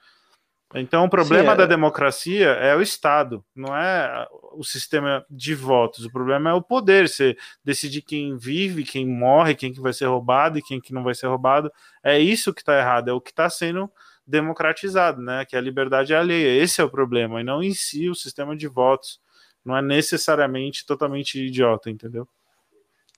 Então, 0.72 1.04
o 1.04 1.10
problema 1.10 1.50
Sim, 1.50 1.54
é... 1.54 1.56
da 1.56 1.66
democracia 1.66 2.48
é 2.48 2.74
o 2.74 2.82
Estado, 2.82 3.44
não 3.54 3.76
é 3.76 4.26
o 4.52 4.64
sistema 4.64 5.24
de 5.30 5.54
votos. 5.54 6.04
O 6.04 6.10
problema 6.10 6.50
é 6.50 6.52
o 6.52 6.62
poder, 6.62 7.08
você 7.08 7.36
decidir 7.62 8.02
quem 8.02 8.36
vive, 8.36 8.82
quem 8.82 9.06
morre, 9.06 9.54
quem 9.54 9.72
que 9.72 9.80
vai 9.80 9.92
ser 9.92 10.06
roubado 10.06 10.58
e 10.58 10.62
quem 10.62 10.80
que 10.80 10.92
não 10.92 11.04
vai 11.04 11.14
ser 11.14 11.28
roubado. 11.28 11.70
É 12.02 12.18
isso 12.18 12.52
que 12.52 12.60
está 12.60 12.78
errado, 12.78 13.08
é 13.08 13.12
o 13.12 13.20
que 13.20 13.30
está 13.30 13.48
sendo 13.48 13.90
democratizado, 14.26 15.20
né? 15.20 15.44
Que 15.44 15.56
a 15.56 15.60
liberdade 15.60 16.12
é 16.12 16.16
alheia. 16.16 16.60
Esse 16.62 16.80
é 16.80 16.84
o 16.84 16.90
problema, 16.90 17.40
e 17.40 17.44
não 17.44 17.62
em 17.62 17.74
si 17.74 18.08
o 18.08 18.14
sistema 18.14 18.56
de 18.56 18.66
votos. 18.66 19.20
Não 19.64 19.76
é 19.76 19.80
necessariamente 19.80 20.84
totalmente 20.84 21.38
idiota, 21.38 21.88
entendeu? 21.88 22.28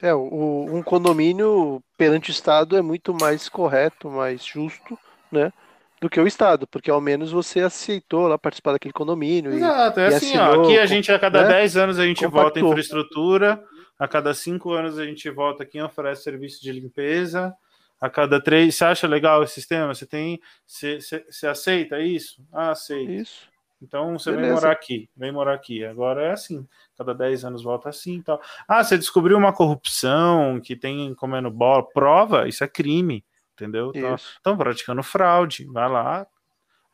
É, 0.00 0.14
o, 0.14 0.66
um 0.70 0.82
condomínio 0.82 1.82
perante 1.96 2.30
o 2.30 2.32
Estado 2.32 2.76
é 2.76 2.82
muito 2.82 3.14
mais 3.14 3.48
correto, 3.48 4.10
mais 4.10 4.44
justo, 4.44 4.98
né? 5.32 5.52
Do 6.00 6.10
que 6.10 6.20
o 6.20 6.26
Estado, 6.26 6.66
porque 6.66 6.90
ao 6.90 7.00
menos 7.00 7.32
você 7.32 7.60
aceitou 7.60 8.28
lá 8.28 8.36
participar 8.36 8.72
daquele 8.72 8.92
condomínio. 8.92 9.52
Exato, 9.52 10.00
é 10.00 10.08
assim, 10.08 10.36
ó, 10.36 10.62
aqui 10.62 10.78
a 10.78 10.84
gente 10.84 11.10
a 11.10 11.18
cada 11.18 11.42
né? 11.42 11.48
10 11.48 11.76
anos 11.78 11.98
a 11.98 12.04
gente 12.04 12.24
Compactou. 12.24 12.44
vota 12.44 12.60
em 12.60 12.64
infraestrutura, 12.64 13.64
a 13.98 14.06
cada 14.06 14.34
5 14.34 14.72
anos 14.72 14.98
a 14.98 15.06
gente 15.06 15.30
vota 15.30 15.64
quem 15.64 15.82
oferece 15.82 16.22
serviço 16.22 16.62
de 16.62 16.70
limpeza, 16.70 17.54
a 18.00 18.10
cada 18.10 18.40
três. 18.40 18.74
Você 18.74 18.84
acha 18.84 19.06
legal 19.06 19.42
esse 19.42 19.54
sistema? 19.54 19.94
Você 19.94 20.06
tem. 20.06 20.40
Você, 20.66 21.00
você, 21.00 21.24
você 21.30 21.46
aceita 21.46 21.98
isso? 22.00 22.42
Ah, 22.52 22.72
aceita. 22.72 23.12
Isso. 23.12 23.48
Então 23.80 24.18
você 24.18 24.30
Beleza. 24.30 24.46
vem 24.46 24.54
morar 24.54 24.72
aqui, 24.72 25.10
vem 25.16 25.32
morar 25.32 25.54
aqui. 25.54 25.84
Agora 25.84 26.22
é 26.22 26.32
assim, 26.32 26.66
cada 26.96 27.14
10 27.14 27.44
anos 27.44 27.62
volta 27.62 27.88
assim 27.88 28.18
e 28.18 28.22
tal. 28.22 28.40
Ah, 28.66 28.82
você 28.82 28.96
descobriu 28.96 29.36
uma 29.36 29.52
corrupção 29.52 30.60
que 30.60 30.74
tem 30.74 31.14
comendo 31.14 31.50
bola, 31.50 31.86
prova, 31.86 32.48
isso 32.48 32.64
é 32.64 32.68
crime, 32.68 33.24
entendeu? 33.56 33.92
Estão 34.14 34.56
praticando 34.56 35.02
fraude, 35.02 35.64
vai 35.66 35.88
lá, 35.88 36.26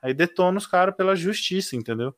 aí 0.01 0.15
detona 0.15 0.59
os 0.59 0.67
caras 0.67 0.95
pela 0.95 1.17
justiça, 1.17 1.77
entendeu? 1.77 2.09
É, 2.09 2.13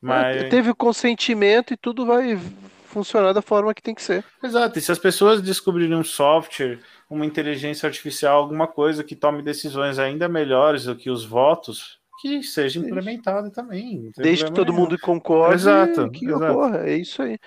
Mas... 0.00 0.50
Teve 0.50 0.70
o 0.70 0.74
consentimento 0.74 1.72
e 1.72 1.76
tudo 1.76 2.06
vai 2.06 2.38
funcionar 2.86 3.32
da 3.32 3.42
forma 3.42 3.74
que 3.74 3.82
tem 3.82 3.94
que 3.94 4.02
ser. 4.02 4.24
Exato, 4.42 4.78
e 4.78 4.82
se 4.82 4.92
as 4.92 4.98
pessoas 4.98 5.42
descobrirem 5.42 5.96
um 5.96 6.04
software, 6.04 6.78
uma 7.10 7.26
inteligência 7.26 7.86
artificial, 7.86 8.38
alguma 8.38 8.68
coisa 8.68 9.02
que 9.02 9.16
tome 9.16 9.42
decisões 9.42 9.98
ainda 9.98 10.28
melhores 10.28 10.84
do 10.84 10.94
que 10.94 11.10
os 11.10 11.24
votos, 11.24 11.98
que 12.20 12.42
seja 12.42 12.78
implementado 12.78 13.50
também. 13.50 14.10
Desde 14.16 14.44
que 14.44 14.52
todo 14.52 14.72
mundo 14.72 14.98
concorde 14.98 15.54
exato, 15.54 16.10
que 16.10 16.26
exato. 16.26 16.44
ocorra. 16.44 16.88
É 16.88 16.96
isso 16.96 17.20
aí. 17.20 17.38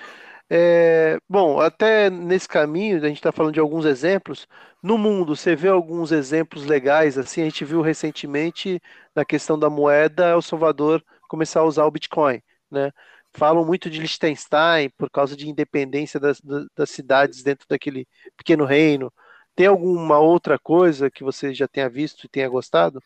É, 0.50 1.20
bom, 1.28 1.60
até 1.60 2.10
nesse 2.10 2.48
caminho, 2.48 2.98
a 2.98 3.08
gente 3.08 3.18
está 3.18 3.32
falando 3.32 3.54
de 3.54 3.60
alguns 3.60 3.86
exemplos. 3.86 4.48
No 4.82 4.98
mundo, 4.98 5.36
você 5.36 5.56
vê 5.56 5.68
alguns 5.68 6.12
exemplos 6.12 6.66
legais, 6.66 7.18
assim, 7.18 7.42
a 7.42 7.46
gente 7.46 7.66
viu 7.66 7.82
recentemente 7.82 8.82
na 9.14 9.26
questão 9.26 9.60
da 9.60 9.70
moeda, 9.70 10.30
El 10.30 10.42
Salvador 10.42 11.04
começar 11.28 11.60
a 11.60 11.66
usar 11.66 11.86
o 11.86 11.92
Bitcoin, 11.92 12.42
né? 12.72 12.92
Falam 13.34 13.66
muito 13.66 13.90
de 13.90 14.00
Liechtenstein 14.00 14.90
por 14.98 15.10
causa 15.10 15.36
de 15.36 15.50
independência 15.50 16.20
das, 16.20 16.42
das 16.76 16.90
cidades 16.90 17.44
dentro 17.44 17.68
daquele 17.68 18.08
pequeno 18.38 18.64
reino. 18.64 19.12
Tem 19.54 19.68
alguma 19.68 20.18
outra 20.20 20.58
coisa 20.58 21.12
que 21.12 21.24
você 21.24 21.54
já 21.54 21.68
tenha 21.68 21.90
visto 21.90 22.24
e 22.24 22.30
tenha 22.30 22.48
gostado? 22.48 23.04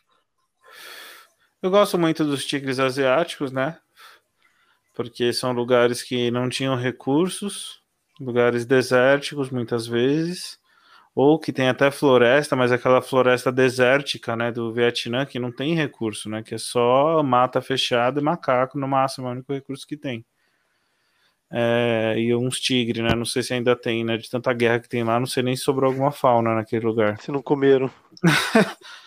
Eu 1.62 1.72
gosto 1.72 1.98
muito 1.98 2.24
dos 2.24 2.46
tigres 2.46 2.80
asiáticos, 2.80 3.52
né? 3.52 3.80
Porque 4.94 5.32
são 5.34 5.52
lugares 5.52 6.04
que 6.04 6.30
não 6.32 6.50
tinham 6.50 6.76
recursos, 6.76 7.82
lugares 8.20 8.66
desérticos 8.66 9.50
muitas 9.50 9.88
vezes, 9.88 10.60
ou 11.16 11.40
que 11.40 11.54
tem 11.54 11.70
até 11.70 11.92
floresta, 11.92 12.56
mas 12.56 12.72
aquela 12.72 13.02
floresta 13.02 13.52
desértica, 13.52 14.36
né, 14.36 14.52
do 14.52 14.74
Vietnã 14.74 15.26
que 15.26 15.40
não 15.40 15.52
tem 15.52 15.76
recurso, 15.76 16.30
né, 16.30 16.44
que 16.44 16.56
é 16.56 16.58
só 16.58 17.22
mata 17.24 17.62
fechada 17.62 18.20
e 18.20 18.24
macaco 18.24 18.78
no 18.80 18.88
máximo, 18.88 19.28
é 19.28 19.30
o 19.30 19.34
único 19.34 19.54
recurso 19.54 19.88
que 19.88 19.98
tem. 19.98 20.26
É, 21.54 22.16
e 22.18 22.34
uns 22.34 22.62
tigres, 22.62 23.04
né? 23.04 23.14
Não 23.14 23.26
sei 23.26 23.44
se 23.44 23.54
ainda 23.54 23.76
tem, 23.76 24.06
né? 24.06 24.16
De 24.16 24.30
tanta 24.30 24.54
guerra 24.54 24.80
que 24.80 24.88
tem 24.88 25.04
lá, 25.04 25.20
não 25.20 25.28
sei 25.28 25.44
nem 25.44 25.54
se 25.54 25.64
sobrou 25.64 25.90
alguma 25.90 26.12
fauna 26.12 26.56
naquele 26.56 26.86
lugar. 26.86 27.22
Se 27.22 27.30
não 27.30 27.42
comeram. 27.42 27.92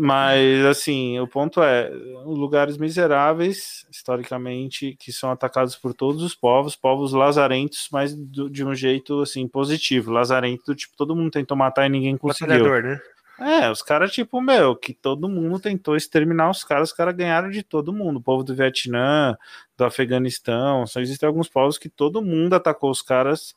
Mas, 0.00 0.64
assim, 0.64 1.18
o 1.18 1.26
ponto 1.26 1.62
é: 1.62 1.90
lugares 2.24 2.76
miseráveis, 2.76 3.86
historicamente, 3.90 4.96
que 4.98 5.12
são 5.12 5.30
atacados 5.30 5.76
por 5.76 5.94
todos 5.94 6.22
os 6.22 6.34
povos, 6.34 6.76
povos 6.76 7.12
lazarentos, 7.12 7.88
mas 7.90 8.14
do, 8.14 8.48
de 8.48 8.64
um 8.64 8.74
jeito, 8.74 9.20
assim, 9.20 9.46
positivo. 9.46 10.10
Lazarento, 10.10 10.64
do 10.66 10.74
tipo, 10.74 10.96
todo 10.96 11.16
mundo 11.16 11.30
tentou 11.30 11.56
matar 11.56 11.86
e 11.86 11.90
ninguém 11.90 12.16
conseguiu. 12.16 12.56
né? 12.82 13.00
É, 13.38 13.70
os 13.70 13.82
caras, 13.82 14.12
tipo, 14.12 14.40
meu, 14.40 14.74
que 14.74 14.94
todo 14.94 15.28
mundo 15.28 15.58
tentou 15.60 15.94
exterminar 15.94 16.48
os 16.50 16.64
caras, 16.64 16.90
os 16.90 16.96
caras 16.96 17.14
ganharam 17.14 17.50
de 17.50 17.62
todo 17.62 17.92
mundo. 17.92 18.16
O 18.16 18.22
povo 18.22 18.42
do 18.42 18.54
Vietnã, 18.54 19.36
do 19.76 19.84
Afeganistão, 19.84 20.86
só 20.86 21.00
existem 21.00 21.26
alguns 21.26 21.48
povos 21.48 21.76
que 21.76 21.88
todo 21.90 22.22
mundo 22.22 22.54
atacou 22.54 22.90
os 22.90 23.02
caras 23.02 23.54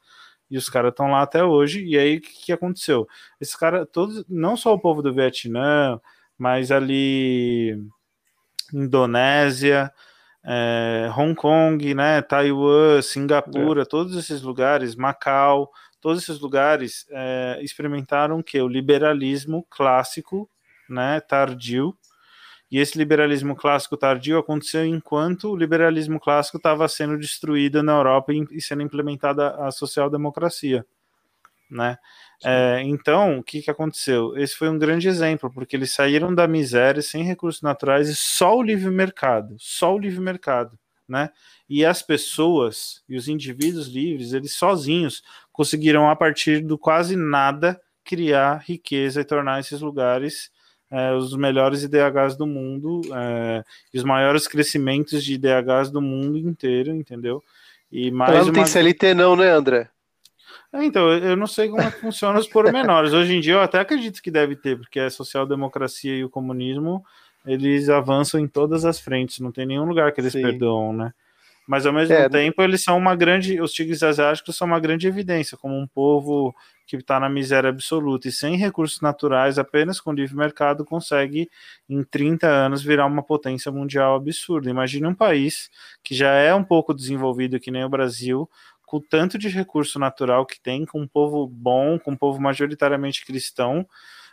e 0.50 0.58
os 0.58 0.70
caras 0.70 0.92
estão 0.92 1.12
lá 1.12 1.22
até 1.22 1.44
hoje. 1.44 1.84
E 1.86 1.98
aí 1.98 2.18
o 2.18 2.22
que, 2.22 2.46
que 2.46 2.52
aconteceu? 2.52 3.08
Esses 3.40 3.56
caras, 3.56 3.88
todos, 3.92 4.26
não 4.28 4.58
só 4.58 4.74
o 4.74 4.80
povo 4.80 5.02
do 5.02 5.14
Vietnã, 5.14 6.00
mas 6.38 6.72
ali 6.72 7.82
Indonésia, 8.74 9.92
é, 10.44 11.12
Hong 11.16 11.36
Kong, 11.36 11.94
né, 11.94 12.22
Taiwan, 12.22 13.02
Singapura, 13.02 13.84
é. 13.84 13.86
todos 13.86 14.16
esses 14.16 14.42
lugares, 14.42 14.96
Macau, 14.96 15.70
todos 16.00 16.24
esses 16.24 16.40
lugares 16.40 17.06
é, 17.12 17.60
experimentaram 17.62 18.42
que 18.42 18.60
o 18.62 18.68
liberalismo 18.68 19.66
clássico, 19.70 20.50
né, 20.90 21.20
tardio, 21.20 21.96
e 22.72 22.78
esse 22.78 22.98
liberalismo 22.98 23.56
clássico 23.56 23.98
tardio 23.98 24.38
aconteceu 24.38 24.86
enquanto 24.86 25.52
o 25.52 25.56
liberalismo 25.56 26.20
clássico 26.20 26.58
estava 26.58 26.88
sendo 26.88 27.18
destruído 27.18 27.82
na 27.82 27.94
Europa 27.94 28.32
e 28.34 28.62
sendo 28.62 28.84
implementada 28.84 29.56
a 29.56 29.72
social-democracia, 29.72 30.86
né? 31.70 31.98
É, 32.44 32.82
então, 32.84 33.40
o 33.40 33.44
que, 33.44 33.62
que 33.62 33.72
aconteceu? 33.72 34.38
Esse 34.38 34.56
foi 34.56 34.70
um 34.70 34.78
grande 34.78 35.08
exemplo, 35.10 35.52
porque 35.52 35.76
eles 35.76 35.92
saíram 35.92 36.34
da 36.34 36.48
miséria 36.48 37.02
sem 37.02 37.24
recursos 37.24 37.62
naturais 37.62 38.08
e 38.08 38.16
só 38.16 38.56
o 38.56 38.64
livre 38.64 38.90
mercado, 38.90 39.56
só 39.60 39.94
o 39.94 40.00
livre 40.00 40.22
mercado, 40.22 40.78
né? 41.08 41.32
E 41.68 41.84
as 41.84 42.02
pessoas 42.02 43.04
e 43.10 43.18
os 43.18 43.28
indivíduos 43.28 43.88
livres, 43.88 44.32
eles 44.32 44.54
sozinhos 44.54 45.24
conseguiram 45.52 46.10
a 46.10 46.16
partir 46.16 46.62
do 46.62 46.78
quase 46.78 47.16
nada 47.16 47.80
criar 48.04 48.64
riqueza 48.66 49.22
e 49.22 49.26
tornar 49.26 49.60
esses 49.60 49.82
lugares 49.82 50.50
é, 50.92 51.14
os 51.14 51.36
melhores 51.36 51.84
IDHs 51.84 52.36
do 52.36 52.48
mundo 52.48 53.02
é, 53.14 53.64
e 53.94 53.98
os 53.98 54.04
maiores 54.04 54.48
crescimentos 54.48 55.24
de 55.24 55.34
IDHs 55.34 55.92
do 55.92 56.02
mundo 56.02 56.38
inteiro, 56.38 56.92
entendeu? 56.92 57.44
E 57.92 58.12
mais 58.12 58.32
Ela 58.32 58.40
não 58.40 58.48
uma... 58.50 58.54
tem 58.54 58.66
CLT 58.66 59.14
não, 59.14 59.36
né, 59.36 59.50
André? 59.50 59.90
É, 60.72 60.84
então, 60.84 61.12
eu 61.12 61.36
não 61.36 61.48
sei 61.48 61.68
como 61.68 61.82
é 61.82 61.92
que 61.92 62.00
funciona 62.00 62.40
os 62.40 62.48
pormenores. 62.48 63.14
Hoje 63.14 63.36
em 63.36 63.42
dia 63.42 63.54
eu 63.54 63.62
até 63.62 63.80
acredito 63.80 64.22
que 64.22 64.30
deve 64.30 64.56
ter, 64.56 64.78
porque 64.78 65.00
a 65.00 65.10
social-democracia 65.10 66.16
e 66.16 66.24
o 66.24 66.30
comunismo, 66.30 67.04
eles 67.46 67.90
avançam 67.90 68.40
em 68.40 68.48
todas 68.48 68.86
as 68.86 69.00
frentes, 69.00 69.40
não 69.40 69.52
tem 69.52 69.66
nenhum 69.66 69.86
lugar 69.86 70.12
que 70.12 70.22
eles 70.22 70.34
Sim. 70.34 70.42
perdoam, 70.42 70.94
né? 70.94 71.14
Mas 71.68 71.86
ao 71.86 71.94
mesmo 71.94 72.16
é, 72.16 72.28
tempo, 72.28 72.64
eles 72.64 72.84
são 72.84 72.98
uma 72.98 73.16
grande. 73.16 73.62
Os 73.62 73.72
tigres 73.72 74.02
asiáticos 74.02 74.58
são 74.58 74.66
uma 74.66 74.80
grande 74.80 75.08
evidência, 75.08 75.56
como 75.56 75.78
um 75.78 75.86
povo 75.86 76.56
que 76.90 76.96
está 76.96 77.20
na 77.20 77.30
miséria 77.30 77.70
absoluta 77.70 78.28
e 78.28 78.32
sem 78.32 78.58
recursos 78.58 79.00
naturais, 79.00 79.60
apenas 79.60 80.02
com 80.02 80.12
livre 80.12 80.36
mercado, 80.36 80.84
consegue 80.84 81.48
em 81.88 82.04
30 82.04 82.48
anos 82.48 82.82
virar 82.82 83.06
uma 83.06 83.22
potência 83.22 83.72
mundial 83.72 84.16
absurda. 84.16 84.72
Imagine 84.72 85.06
um 85.06 85.14
país 85.14 85.70
que 86.04 86.16
já 86.16 86.32
é 86.32 86.52
um 86.54 86.64
pouco 86.64 86.92
desenvolvido, 86.92 87.60
que 87.60 87.70
nem 87.70 87.84
o 87.84 87.90
Brasil, 87.90 88.50
com 88.88 88.98
o 88.98 89.02
tanto 89.02 89.38
de 89.38 89.50
recurso 89.50 90.00
natural 90.00 90.48
que 90.48 90.60
tem, 90.60 90.84
com 90.84 91.00
um 91.02 91.08
povo 91.08 91.46
bom, 91.48 92.00
com 92.00 92.12
um 92.12 92.18
povo 92.18 92.42
majoritariamente 92.42 93.24
cristão. 93.24 93.86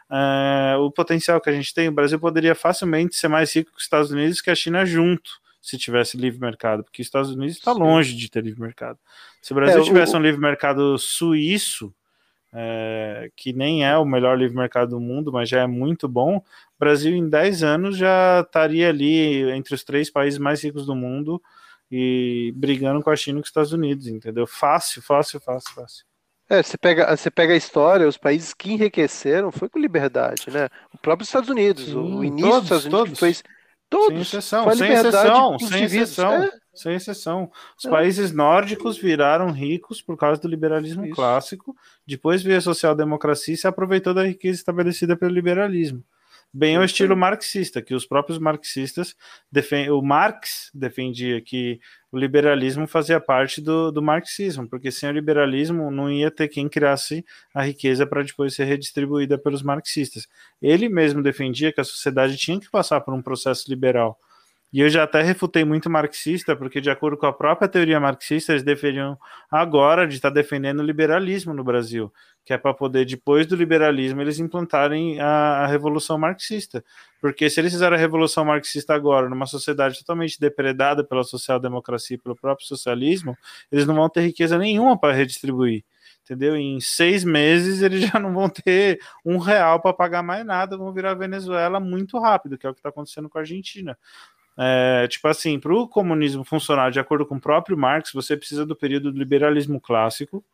Uh, 0.08 0.80
o 0.80 0.90
potencial 0.90 1.38
que 1.42 1.50
a 1.50 1.52
gente 1.52 1.74
tem, 1.74 1.88
o 1.88 1.92
Brasil 1.92 2.18
poderia 2.18 2.54
facilmente 2.54 3.16
ser 3.16 3.28
mais 3.28 3.54
rico 3.54 3.70
que 3.72 3.76
os 3.76 3.84
Estados 3.84 4.10
Unidos 4.10 4.40
que 4.40 4.50
a 4.50 4.54
China 4.54 4.86
junto 4.86 5.30
se 5.60 5.76
tivesse 5.76 6.16
livre 6.16 6.40
mercado, 6.40 6.84
porque 6.84 7.02
os 7.02 7.06
Estados 7.06 7.30
Unidos 7.32 7.56
está 7.56 7.72
longe 7.72 8.14
de 8.14 8.30
ter 8.30 8.42
livre 8.42 8.62
mercado. 8.62 8.98
Se 9.42 9.52
o 9.52 9.54
Brasil 9.54 9.82
é, 9.82 9.84
tivesse 9.84 10.14
o... 10.14 10.18
um 10.18 10.22
livre 10.22 10.40
mercado 10.40 10.96
suíço, 10.96 11.92
é, 12.58 13.30
que 13.36 13.52
nem 13.52 13.86
é 13.86 13.96
o 13.98 14.04
melhor 14.04 14.38
livre 14.38 14.56
mercado 14.56 14.90
do 14.90 15.00
mundo, 15.00 15.30
mas 15.30 15.48
já 15.48 15.60
é 15.60 15.66
muito 15.66 16.08
bom, 16.08 16.38
o 16.38 16.42
Brasil 16.78 17.14
em 17.14 17.28
10 17.28 17.62
anos 17.62 17.96
já 17.96 18.40
estaria 18.40 18.88
ali 18.88 19.50
entre 19.50 19.74
os 19.74 19.84
três 19.84 20.10
países 20.10 20.38
mais 20.38 20.64
ricos 20.64 20.86
do 20.86 20.94
mundo 20.94 21.40
e 21.90 22.52
brigando 22.56 23.02
com 23.02 23.10
a 23.10 23.16
China 23.16 23.38
e 23.38 23.42
com 23.42 23.44
os 23.44 23.50
Estados 23.50 23.72
Unidos, 23.72 24.06
entendeu? 24.06 24.46
Fácil, 24.46 25.02
fácil, 25.02 25.38
fácil, 25.38 25.74
fácil. 25.74 26.04
É, 26.48 26.62
você 26.62 26.78
pega, 26.78 27.14
você 27.14 27.30
pega 27.30 27.52
a 27.52 27.56
história, 27.56 28.08
os 28.08 28.16
países 28.16 28.54
que 28.54 28.72
enriqueceram 28.72 29.52
foi 29.52 29.68
com 29.68 29.78
liberdade, 29.78 30.48
né? 30.50 30.68
O 30.94 30.98
próprio 30.98 31.24
Estados 31.24 31.50
Unidos, 31.50 31.86
Sim, 31.86 31.96
o 31.96 32.24
início 32.24 32.48
todos, 32.48 32.68
dos 32.68 32.84
Estados 32.84 32.84
Unidos 32.84 33.18
todos. 33.18 33.18
fez 33.18 33.42
Todos. 33.88 34.28
Sem 34.28 34.38
exceção, 34.38 34.70
sem 34.74 34.92
exceção, 34.92 35.58
sem 35.58 35.84
exceção, 35.84 36.42
é. 36.42 36.50
Sem 36.76 36.94
exceção. 36.94 37.50
Os 37.78 37.84
é. 37.84 37.90
países 37.90 38.32
nórdicos 38.32 38.98
viraram 38.98 39.50
ricos 39.50 40.00
por 40.02 40.16
causa 40.16 40.40
do 40.40 40.48
liberalismo 40.48 41.04
Isso. 41.04 41.14
clássico, 41.14 41.76
depois 42.06 42.42
veio 42.42 42.58
a 42.58 42.60
social-democracia 42.60 43.54
e 43.54 43.56
se 43.56 43.66
aproveitou 43.66 44.14
da 44.14 44.24
riqueza 44.24 44.58
estabelecida 44.58 45.16
pelo 45.16 45.32
liberalismo. 45.32 46.02
bem 46.52 46.76
ao 46.76 46.84
estilo 46.84 47.16
marxista, 47.16 47.82
que 47.82 47.94
os 47.94 48.06
próprios 48.06 48.38
marxistas 48.38 49.14
defendem, 49.52 49.90
o 49.90 50.00
Marx 50.00 50.70
defendia 50.72 51.38
que 51.40 51.78
o 52.10 52.16
liberalismo 52.16 52.86
fazia 52.86 53.20
parte 53.20 53.60
do, 53.60 53.90
do 53.90 54.00
marxismo, 54.00 54.66
porque 54.66 54.90
sem 54.90 55.10
o 55.10 55.12
liberalismo 55.12 55.90
não 55.90 56.10
ia 56.10 56.30
ter 56.30 56.48
quem 56.48 56.66
criasse 56.66 57.24
a 57.52 57.62
riqueza 57.62 58.06
para 58.06 58.22
depois 58.22 58.54
ser 58.54 58.64
redistribuída 58.64 59.36
pelos 59.36 59.62
marxistas. 59.62 60.26
Ele 60.62 60.88
mesmo 60.88 61.22
defendia 61.22 61.72
que 61.72 61.80
a 61.80 61.84
sociedade 61.84 62.38
tinha 62.38 62.58
que 62.58 62.70
passar 62.70 63.02
por 63.02 63.12
um 63.12 63.20
processo 63.20 63.68
liberal. 63.68 64.18
E 64.76 64.80
eu 64.80 64.90
já 64.90 65.04
até 65.04 65.22
refutei 65.22 65.64
muito 65.64 65.88
marxista, 65.88 66.54
porque 66.54 66.82
de 66.82 66.90
acordo 66.90 67.16
com 67.16 67.24
a 67.24 67.32
própria 67.32 67.66
teoria 67.66 67.98
marxista, 67.98 68.52
eles 68.52 68.62
deveriam 68.62 69.18
agora 69.50 70.06
de 70.06 70.16
estar 70.16 70.28
defendendo 70.28 70.80
o 70.80 70.82
liberalismo 70.82 71.54
no 71.54 71.64
Brasil, 71.64 72.12
que 72.44 72.52
é 72.52 72.58
para 72.58 72.74
poder, 72.74 73.06
depois 73.06 73.46
do 73.46 73.56
liberalismo, 73.56 74.20
eles 74.20 74.38
implantarem 74.38 75.18
a, 75.18 75.62
a, 75.62 75.66
revolução 75.66 76.18
marxista. 76.18 76.84
Porque 77.22 77.48
se 77.48 77.58
eles 77.58 77.72
fizeram 77.72 77.96
a 77.96 77.98
revolução 77.98 78.44
marxista 78.44 78.94
agora, 78.94 79.30
numa 79.30 79.46
sociedade 79.46 79.98
totalmente 80.00 80.38
depredada 80.38 81.02
pela 81.02 81.24
social-democracia 81.24 82.16
e 82.16 82.20
pelo 82.20 82.36
próprio 82.36 82.66
socialismo, 82.66 83.34
eles 83.72 83.86
não 83.86 83.94
vão 83.94 84.10
ter 84.10 84.20
riqueza 84.26 84.58
nenhuma 84.58 85.00
para 85.00 85.14
redistribuir. 85.14 85.84
Entendeu? 86.22 86.56
Em 86.56 86.80
seis 86.80 87.24
meses 87.24 87.82
eles 87.82 88.10
já 88.10 88.18
não 88.18 88.34
vão 88.34 88.48
ter 88.50 88.98
um 89.24 89.38
real 89.38 89.80
para 89.80 89.94
pagar 89.94 90.22
mais 90.22 90.44
nada, 90.44 90.76
vão 90.76 90.92
virar 90.92 91.14
Venezuela 91.14 91.80
muito 91.80 92.18
rápido, 92.18 92.58
que 92.58 92.66
é 92.66 92.70
o 92.70 92.74
que 92.74 92.80
está 92.80 92.90
acontecendo 92.90 93.28
com 93.30 93.38
a 93.38 93.42
Argentina. 93.42 93.96
É, 94.58 95.06
tipo 95.08 95.28
assim, 95.28 95.60
para 95.60 95.74
o 95.74 95.86
comunismo 95.86 96.42
funcionar 96.44 96.90
de 96.90 96.98
acordo 96.98 97.26
com 97.26 97.36
o 97.36 97.40
próprio 97.40 97.76
Marx, 97.76 98.12
você 98.12 98.36
precisa 98.36 98.64
do 98.64 98.74
período 98.74 99.12
do 99.12 99.18
liberalismo 99.18 99.80
clássico, 99.80 100.44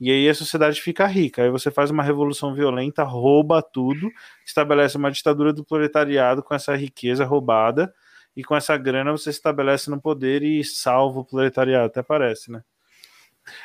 e 0.00 0.10
aí 0.12 0.28
a 0.28 0.34
sociedade 0.34 0.80
fica 0.80 1.06
rica. 1.06 1.42
Aí 1.42 1.50
você 1.50 1.70
faz 1.70 1.90
uma 1.90 2.02
revolução 2.02 2.54
violenta, 2.54 3.02
rouba 3.02 3.60
tudo, 3.60 4.10
estabelece 4.46 4.96
uma 4.96 5.10
ditadura 5.10 5.52
do 5.52 5.64
proletariado 5.64 6.42
com 6.42 6.54
essa 6.54 6.76
riqueza 6.76 7.24
roubada, 7.24 7.92
e 8.36 8.44
com 8.44 8.54
essa 8.54 8.76
grana 8.76 9.10
você 9.10 9.32
se 9.32 9.38
estabelece 9.38 9.90
no 9.90 10.00
poder 10.00 10.44
e 10.44 10.62
salva 10.62 11.20
o 11.20 11.24
proletariado, 11.24 11.86
até 11.86 12.02
parece, 12.02 12.52
né? 12.52 12.62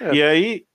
É. 0.02 0.16
E 0.16 0.24
aí. 0.24 0.66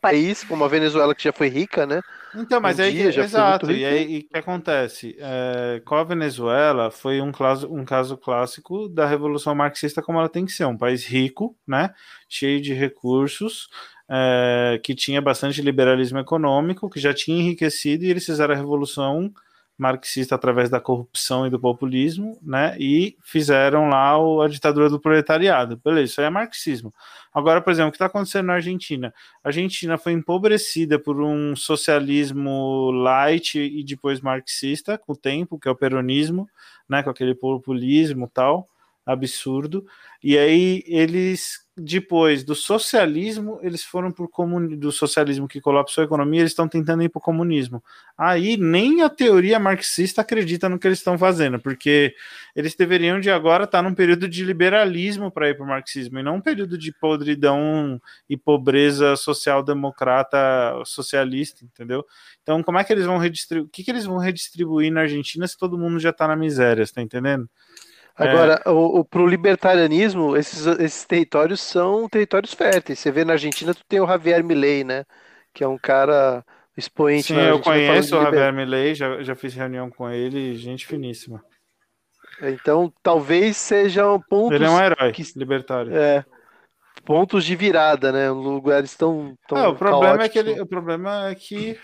País 0.00 0.44
como 0.44 0.64
a 0.64 0.68
Venezuela, 0.68 1.14
que 1.14 1.24
já 1.24 1.32
foi 1.32 1.48
rica, 1.48 1.86
né? 1.86 2.00
Então, 2.34 2.60
mas 2.60 2.78
um 2.78 2.82
aí, 2.82 2.92
dia, 2.92 3.22
exato, 3.22 3.70
e 3.70 3.84
aí 3.84 4.18
o 4.18 4.28
que 4.28 4.38
acontece? 4.38 5.16
É, 5.18 5.80
com 5.84 5.94
a 5.94 6.04
Venezuela 6.04 6.90
foi 6.90 7.20
um 7.20 7.32
caso, 7.32 7.72
um 7.72 7.84
caso 7.84 8.16
clássico 8.16 8.88
da 8.88 9.06
Revolução 9.06 9.54
Marxista 9.54 10.02
como 10.02 10.18
ela 10.18 10.28
tem 10.28 10.44
que 10.44 10.52
ser, 10.52 10.66
um 10.66 10.76
país 10.76 11.06
rico, 11.06 11.56
né, 11.66 11.94
cheio 12.28 12.60
de 12.60 12.74
recursos, 12.74 13.68
é, 14.10 14.80
que 14.82 14.94
tinha 14.94 15.22
bastante 15.22 15.62
liberalismo 15.62 16.18
econômico, 16.18 16.90
que 16.90 17.00
já 17.00 17.14
tinha 17.14 17.40
enriquecido, 17.40 18.04
e 18.04 18.10
eles 18.10 18.26
fizeram 18.26 18.54
a 18.54 18.56
Revolução 18.56 19.32
marxista 19.78 20.34
através 20.34 20.68
da 20.68 20.80
corrupção 20.80 21.46
e 21.46 21.50
do 21.50 21.58
populismo, 21.58 22.36
né? 22.42 22.76
E 22.78 23.16
fizeram 23.22 23.88
lá 23.88 24.18
o, 24.18 24.42
a 24.42 24.48
ditadura 24.48 24.90
do 24.90 24.98
proletariado. 24.98 25.80
Beleza, 25.82 26.12
isso 26.12 26.20
aí 26.20 26.26
é 26.26 26.30
marxismo. 26.30 26.92
Agora, 27.32 27.60
por 27.60 27.70
exemplo, 27.70 27.88
o 27.88 27.92
que 27.92 27.96
está 27.96 28.06
acontecendo 28.06 28.46
na 28.46 28.54
Argentina? 28.54 29.14
A 29.44 29.48
Argentina 29.48 29.96
foi 29.96 30.12
empobrecida 30.12 30.98
por 30.98 31.22
um 31.22 31.54
socialismo 31.54 32.90
light 32.90 33.58
e 33.58 33.84
depois 33.84 34.20
marxista 34.20 34.98
com 34.98 35.12
o 35.12 35.16
tempo, 35.16 35.58
que 35.58 35.68
é 35.68 35.70
o 35.70 35.76
peronismo, 35.76 36.50
né? 36.88 37.02
Com 37.02 37.10
aquele 37.10 37.34
populismo 37.34 38.28
tal 38.28 38.66
absurdo. 39.06 39.86
E 40.22 40.36
aí 40.36 40.82
eles 40.86 41.66
depois 41.78 42.42
do 42.42 42.54
socialismo, 42.54 43.58
eles 43.62 43.84
foram 43.84 44.10
para 44.10 44.24
o 44.24 44.28
comunismo, 44.28 44.76
do 44.76 44.92
socialismo 44.92 45.46
que 45.46 45.60
colapsou 45.60 46.02
a 46.02 46.04
economia, 46.04 46.40
eles 46.40 46.52
estão 46.52 46.68
tentando 46.68 47.02
ir 47.02 47.08
para 47.08 47.18
o 47.18 47.22
comunismo. 47.22 47.82
Aí 48.16 48.56
nem 48.56 49.02
a 49.02 49.08
teoria 49.08 49.58
marxista 49.58 50.22
acredita 50.22 50.68
no 50.68 50.78
que 50.78 50.86
eles 50.86 50.98
estão 50.98 51.16
fazendo, 51.16 51.58
porque 51.58 52.14
eles 52.54 52.74
deveriam 52.74 53.20
de 53.20 53.30
agora 53.30 53.64
estar 53.64 53.82
num 53.82 53.94
período 53.94 54.28
de 54.28 54.44
liberalismo 54.44 55.30
para 55.30 55.48
ir 55.48 55.54
para 55.54 55.64
o 55.64 55.68
marxismo, 55.68 56.18
e 56.18 56.22
não 56.22 56.36
um 56.36 56.40
período 56.40 56.76
de 56.76 56.92
podridão 56.92 58.00
e 58.28 58.36
pobreza 58.36 59.14
social-democrata 59.16 60.38
socialista, 60.84 61.64
entendeu? 61.64 62.04
Então, 62.42 62.62
como 62.62 62.78
é 62.78 62.84
que 62.84 62.92
eles 62.92 63.06
vão 63.06 63.18
redistribuir? 63.18 63.66
O 63.66 63.70
que, 63.70 63.84
que 63.84 63.90
eles 63.90 64.04
vão 64.04 64.18
redistribuir 64.18 64.92
na 64.92 65.02
Argentina 65.02 65.46
se 65.46 65.56
todo 65.56 65.78
mundo 65.78 65.98
já 65.98 66.10
está 66.10 66.26
na 66.26 66.36
miséria, 66.36 66.82
está 66.82 67.00
entendendo? 67.00 67.48
Agora, 68.18 68.60
é... 68.64 68.68
o, 68.68 68.98
o, 68.98 69.04
pro 69.04 69.26
libertarianismo, 69.26 70.36
esses, 70.36 70.66
esses 70.66 71.04
territórios 71.04 71.60
são 71.60 72.08
territórios 72.08 72.52
férteis. 72.52 72.98
Você 72.98 73.12
vê 73.12 73.24
na 73.24 73.34
Argentina, 73.34 73.72
tu 73.72 73.84
tem 73.88 74.00
o 74.00 74.06
Javier 74.06 74.42
Milei, 74.42 74.82
né? 74.82 75.04
Que 75.54 75.62
é 75.62 75.68
um 75.68 75.78
cara 75.78 76.44
expoente 76.76 77.28
Sim, 77.28 77.40
eu 77.40 77.60
conheço 77.60 78.16
o 78.16 78.22
Javier 78.22 78.52
Milei, 78.52 78.94
já, 78.94 79.22
já 79.22 79.36
fiz 79.36 79.54
reunião 79.54 79.88
com 79.88 80.10
ele, 80.10 80.56
gente 80.56 80.86
finíssima. 80.86 81.42
Então, 82.42 82.92
talvez 83.02 83.56
sejam 83.56 84.20
pontos. 84.20 84.54
Ele 84.54 84.64
é 84.64 84.70
um 84.70 84.80
herói 84.80 85.12
que, 85.12 85.22
libertário. 85.36 85.96
É, 85.96 86.24
pontos 87.04 87.44
de 87.44 87.54
virada, 87.56 88.12
né? 88.12 88.30
Lugares 88.30 88.96
tão. 88.96 89.36
tão 89.46 89.58
é, 89.58 89.68
o 89.68 89.74
problema 89.74 90.24
é 90.24 90.28
que 90.28 90.38
ele, 90.38 90.60
o 90.60 90.66
problema 90.66 91.28
é 91.28 91.34
que 91.34 91.78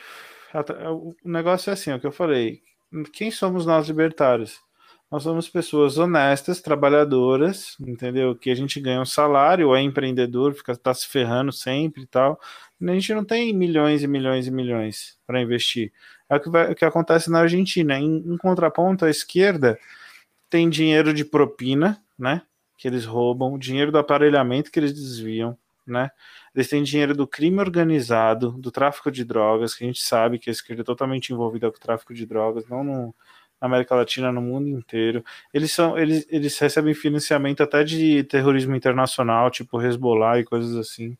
o 0.90 1.14
negócio 1.24 1.70
é 1.70 1.72
assim, 1.72 1.90
é 1.90 1.96
o 1.96 2.00
que 2.00 2.06
eu 2.06 2.12
falei. 2.12 2.60
Quem 3.12 3.30
somos 3.30 3.66
nós 3.66 3.88
libertários? 3.88 4.60
Nós 5.10 5.22
somos 5.22 5.48
pessoas 5.48 5.96
honestas, 5.96 6.60
trabalhadoras, 6.60 7.76
entendeu? 7.80 8.34
Que 8.34 8.50
a 8.50 8.54
gente 8.54 8.80
ganha 8.80 9.00
um 9.00 9.06
salário, 9.06 9.74
é 9.74 9.80
empreendedor, 9.80 10.54
fica 10.54 10.76
tá 10.76 10.92
se 10.92 11.06
ferrando 11.06 11.52
sempre 11.52 12.02
e 12.02 12.06
tal. 12.06 12.40
A 12.82 12.92
gente 12.92 13.14
não 13.14 13.24
tem 13.24 13.52
milhões 13.52 14.02
e 14.02 14.08
milhões 14.08 14.46
e 14.46 14.50
milhões 14.50 15.16
para 15.26 15.40
investir. 15.40 15.92
É 16.28 16.36
o 16.36 16.40
que, 16.40 16.50
vai, 16.50 16.72
o 16.72 16.74
que 16.74 16.84
acontece 16.84 17.30
na 17.30 17.40
Argentina. 17.40 17.98
Em, 17.98 18.16
em 18.16 18.36
contraponto, 18.36 19.04
a 19.04 19.10
esquerda 19.10 19.78
tem 20.50 20.68
dinheiro 20.68 21.14
de 21.14 21.24
propina, 21.24 22.02
né? 22.18 22.42
Que 22.76 22.88
eles 22.88 23.04
roubam, 23.04 23.58
dinheiro 23.58 23.92
do 23.92 23.98
aparelhamento 23.98 24.70
que 24.70 24.80
eles 24.80 24.92
desviam, 24.92 25.56
né? 25.86 26.10
Eles 26.54 26.68
têm 26.68 26.82
dinheiro 26.82 27.14
do 27.14 27.26
crime 27.26 27.58
organizado, 27.60 28.52
do 28.52 28.70
tráfico 28.70 29.10
de 29.10 29.24
drogas, 29.24 29.74
que 29.74 29.84
a 29.84 29.86
gente 29.86 30.02
sabe 30.02 30.38
que 30.38 30.50
a 30.50 30.52
esquerda 30.52 30.82
é 30.82 30.84
totalmente 30.84 31.32
envolvida 31.32 31.70
com 31.70 31.76
o 31.76 31.80
tráfico 31.80 32.14
de 32.14 32.26
drogas, 32.26 32.68
não 32.68 32.82
no, 32.82 33.14
América 33.64 33.94
Latina, 33.94 34.30
no 34.30 34.42
mundo 34.42 34.68
inteiro. 34.68 35.24
Eles 35.52 35.72
são, 35.72 35.98
eles, 35.98 36.26
eles 36.28 36.58
recebem 36.58 36.94
financiamento 36.94 37.62
até 37.62 37.82
de 37.82 38.22
terrorismo 38.24 38.76
internacional, 38.76 39.50
tipo 39.50 39.80
Hezbollah 39.80 40.38
e 40.38 40.44
coisas 40.44 40.76
assim. 40.76 41.16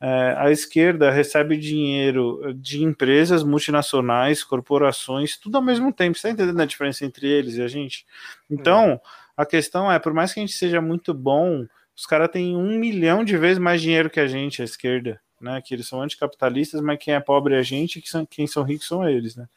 É, 0.00 0.34
a 0.36 0.50
esquerda 0.50 1.10
recebe 1.10 1.56
dinheiro 1.56 2.54
de 2.56 2.82
empresas 2.82 3.42
multinacionais, 3.42 4.44
corporações, 4.44 5.36
tudo 5.36 5.56
ao 5.56 5.62
mesmo 5.62 5.92
tempo. 5.92 6.18
Você 6.18 6.28
está 6.28 6.30
entendendo 6.30 6.60
a 6.60 6.66
diferença 6.66 7.04
entre 7.04 7.26
eles 7.26 7.54
e 7.54 7.62
a 7.62 7.68
gente? 7.68 8.04
Então, 8.50 8.92
é. 8.92 9.00
a 9.36 9.46
questão 9.46 9.90
é, 9.90 9.98
por 9.98 10.12
mais 10.12 10.32
que 10.32 10.40
a 10.40 10.42
gente 10.42 10.52
seja 10.52 10.80
muito 10.80 11.14
bom, 11.14 11.66
os 11.96 12.06
caras 12.06 12.28
têm 12.30 12.56
um 12.56 12.78
milhão 12.78 13.24
de 13.24 13.36
vezes 13.36 13.58
mais 13.58 13.80
dinheiro 13.80 14.10
que 14.10 14.20
a 14.20 14.26
gente, 14.26 14.60
a 14.60 14.64
esquerda, 14.64 15.20
né? 15.40 15.62
Que 15.64 15.74
eles 15.74 15.88
são 15.88 16.02
anticapitalistas, 16.02 16.80
mas 16.80 16.98
quem 16.98 17.14
é 17.14 17.20
pobre 17.20 17.54
é 17.54 17.58
a 17.58 17.62
gente, 17.62 18.02
são, 18.06 18.26
quem 18.26 18.46
são 18.46 18.62
ricos 18.62 18.86
são 18.86 19.08
eles, 19.08 19.36
né? 19.36 19.48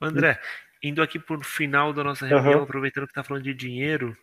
André, 0.00 0.40
indo 0.82 1.02
aqui 1.02 1.18
para 1.18 1.36
o 1.36 1.44
final 1.44 1.92
da 1.92 2.02
nossa 2.02 2.26
reunião, 2.26 2.58
uhum. 2.58 2.62
aproveitando 2.64 3.04
que 3.04 3.12
está 3.12 3.22
falando 3.22 3.44
de 3.44 3.54
dinheiro, 3.54 4.16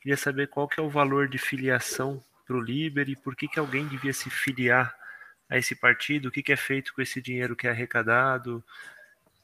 queria 0.00 0.16
saber 0.16 0.48
qual 0.48 0.66
que 0.66 0.80
é 0.80 0.82
o 0.82 0.88
valor 0.88 1.28
de 1.28 1.38
filiação 1.38 2.22
para 2.46 2.56
o 2.56 2.60
Liber 2.60 3.08
e 3.08 3.16
por 3.16 3.36
que, 3.36 3.46
que 3.46 3.58
alguém 3.58 3.86
devia 3.86 4.12
se 4.12 4.28
filiar 4.28 4.92
a 5.48 5.58
esse 5.58 5.74
partido, 5.74 6.26
o 6.26 6.30
que, 6.30 6.42
que 6.42 6.52
é 6.52 6.56
feito 6.56 6.92
com 6.94 7.02
esse 7.02 7.20
dinheiro 7.20 7.56
que 7.56 7.66
é 7.66 7.70
arrecadado. 7.70 8.62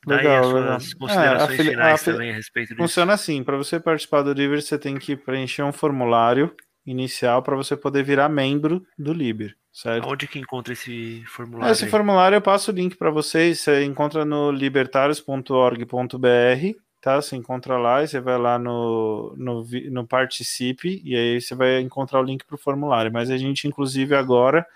Daí 0.06 0.18
legal, 0.18 0.56
as 0.72 0.94
considerações 0.94 1.58
é, 1.58 1.62
a 1.62 1.64
finais 1.64 2.02
a 2.02 2.12
também 2.12 2.30
a 2.30 2.34
respeito 2.34 2.68
disso. 2.68 2.78
Funciona 2.78 3.12
assim, 3.12 3.42
para 3.42 3.56
você 3.56 3.80
participar 3.80 4.22
do 4.22 4.32
Liber, 4.32 4.62
você 4.62 4.78
tem 4.78 4.96
que 4.98 5.16
preencher 5.16 5.62
um 5.62 5.72
formulário 5.72 6.54
inicial 6.86 7.42
para 7.42 7.56
você 7.56 7.76
poder 7.76 8.04
virar 8.04 8.28
membro 8.28 8.86
do 8.96 9.12
Liber, 9.12 9.56
certo? 9.72 10.08
Onde 10.08 10.28
que 10.28 10.38
encontra 10.38 10.72
esse 10.72 11.24
formulário? 11.26 11.72
Esse 11.72 11.84
aí? 11.84 11.90
formulário 11.90 12.36
eu 12.36 12.42
passo 12.42 12.70
o 12.70 12.74
link 12.74 12.96
para 12.96 13.10
vocês, 13.10 13.60
você 13.60 13.84
encontra 13.84 14.24
no 14.24 14.52
libertarios.org.br, 14.52 16.86
tá? 17.00 17.20
Você 17.20 17.36
encontra 17.36 17.76
lá 17.76 18.02
e 18.02 18.08
você 18.08 18.20
vai 18.20 18.38
lá 18.38 18.58
no, 18.58 19.34
no, 19.36 19.66
no 19.90 20.06
Participe 20.06 21.02
e 21.04 21.16
aí 21.16 21.40
você 21.40 21.54
vai 21.54 21.80
encontrar 21.80 22.20
o 22.20 22.24
link 22.24 22.44
para 22.44 22.54
o 22.54 22.58
formulário. 22.58 23.12
Mas 23.12 23.30
a 23.30 23.36
gente, 23.36 23.66
inclusive, 23.66 24.14
agora, 24.14 24.66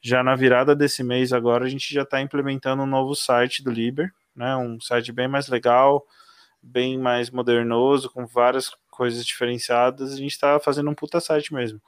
já 0.00 0.22
na 0.22 0.34
virada 0.34 0.74
desse 0.74 1.02
mês 1.02 1.32
agora, 1.32 1.64
a 1.64 1.68
gente 1.68 1.92
já 1.92 2.02
está 2.02 2.20
implementando 2.20 2.82
um 2.82 2.86
novo 2.86 3.14
site 3.14 3.62
do 3.62 3.70
Liber, 3.70 4.12
né? 4.34 4.56
Um 4.56 4.80
site 4.80 5.12
bem 5.12 5.28
mais 5.28 5.48
legal, 5.48 6.04
bem 6.62 6.98
mais 6.98 7.30
modernoso, 7.30 8.10
com 8.10 8.26
várias 8.26 8.70
coisas 8.98 9.24
diferenciadas, 9.24 10.12
a 10.12 10.16
gente 10.16 10.32
está 10.32 10.58
fazendo 10.58 10.90
um 10.90 10.94
puta 10.94 11.20
site 11.20 11.54
mesmo. 11.54 11.80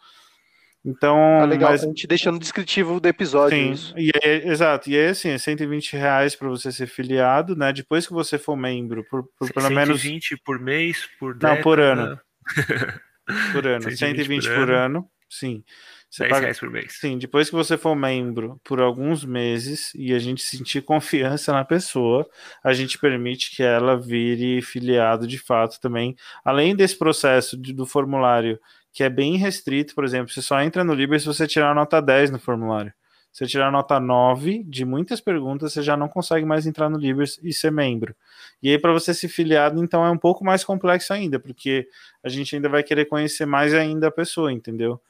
Então, 0.85 1.16
tá 1.41 1.45
legal, 1.45 1.73
mas... 1.73 1.82
a 1.82 1.87
gente 1.87 2.07
deixa 2.07 2.31
no 2.31 2.39
descritivo 2.39 3.01
do 3.01 3.07
episódio 3.07 3.59
Sim, 3.59 3.73
isso. 3.73 3.95
E 3.99 4.11
é, 4.23 4.49
exato, 4.49 4.89
e 4.89 4.97
aí 4.97 5.09
assim, 5.09 5.28
é 5.28 5.37
120 5.37 5.95
reais 5.97 6.37
para 6.37 6.49
você 6.49 6.70
ser 6.70 6.87
filiado, 6.87 7.57
né? 7.57 7.73
Depois 7.73 8.07
que 8.07 8.12
você 8.12 8.39
for 8.39 8.57
membro, 8.57 9.05
por, 9.11 9.24
por 9.39 9.53
pelo 9.53 9.66
120 9.66 9.74
menos 9.74 10.01
120 10.01 10.37
por 10.39 10.59
mês, 10.59 11.09
por 11.19 11.35
década. 11.35 11.55
Não, 11.57 11.62
por 11.62 11.81
ano. 11.81 12.20
por 13.53 13.66
ano, 13.66 13.82
120, 13.82 13.99
120 13.99 14.49
por, 14.49 14.55
por 14.55 14.70
ano. 14.70 14.74
ano, 14.74 15.11
sim. 15.28 15.62
Você 16.11 16.24
10 16.24 16.28
paga, 16.28 16.41
reais 16.41 16.59
por 16.59 16.70
mês. 16.70 16.99
Sim, 16.99 17.19
depois 17.19 17.49
que 17.49 17.55
você 17.55 17.78
for 17.78 17.95
membro 17.95 18.61
por 18.65 18.81
alguns 18.81 19.24
meses 19.24 19.93
e 19.95 20.12
a 20.12 20.19
gente 20.19 20.43
sentir 20.43 20.82
confiança 20.82 21.53
na 21.53 21.65
pessoa, 21.65 22.28
a 22.65 22.73
gente 22.73 22.99
permite 22.99 23.55
que 23.55 23.62
ela 23.62 23.97
vire 23.97 24.61
filiado 24.61 25.27
de 25.27 25.39
fato 25.39 25.81
também. 25.81 26.16
Além 26.45 26.74
desse 26.74 26.99
processo 26.99 27.57
de, 27.57 27.73
do 27.73 27.87
formulário, 27.87 28.59
que 28.93 29.05
é 29.05 29.09
bem 29.09 29.37
restrito, 29.37 29.95
por 29.95 30.05
exemplo, 30.05 30.32
você 30.32 30.43
só 30.43 30.61
entra 30.61 30.82
no 30.82 30.95
Liber 30.95 31.20
se 31.20 31.27
você 31.27 31.47
tirar 31.47 31.70
a 31.70 31.74
nota 31.74 32.03
10 32.03 32.31
no 32.32 32.41
formulário. 32.41 32.93
Se 33.32 33.45
você 33.45 33.53
tirar 33.53 33.69
a 33.69 33.70
nota 33.70 34.01
9 34.01 34.65
de 34.65 34.85
muitas 34.85 35.20
perguntas, 35.20 35.73
você 35.73 35.82
já 35.82 35.97
não 35.97 36.09
consegue 36.09 36.45
mais 36.45 36.66
entrar 36.66 36.91
no 36.91 36.99
Liber 36.99 37.28
e 37.43 37.53
ser 37.53 37.70
membro. 37.70 38.16
E 38.61 38.69
aí, 38.70 38.78
para 38.78 38.93
você 38.93 39.15
ser 39.15 39.28
filiado, 39.28 39.82
então 39.82 40.05
é 40.05 40.11
um 40.11 40.19
pouco 40.19 40.45
mais 40.45 40.65
complexo 40.65 41.12
ainda, 41.12 41.39
porque 41.39 41.87
a 42.24 42.28
gente 42.28 42.57
ainda 42.57 42.69
vai 42.69 42.82
querer 42.82 43.05
conhecer 43.05 43.47
mais 43.47 43.73
ainda 43.73 44.09
a 44.09 44.11
pessoa, 44.11 44.53
entendeu? 44.53 45.01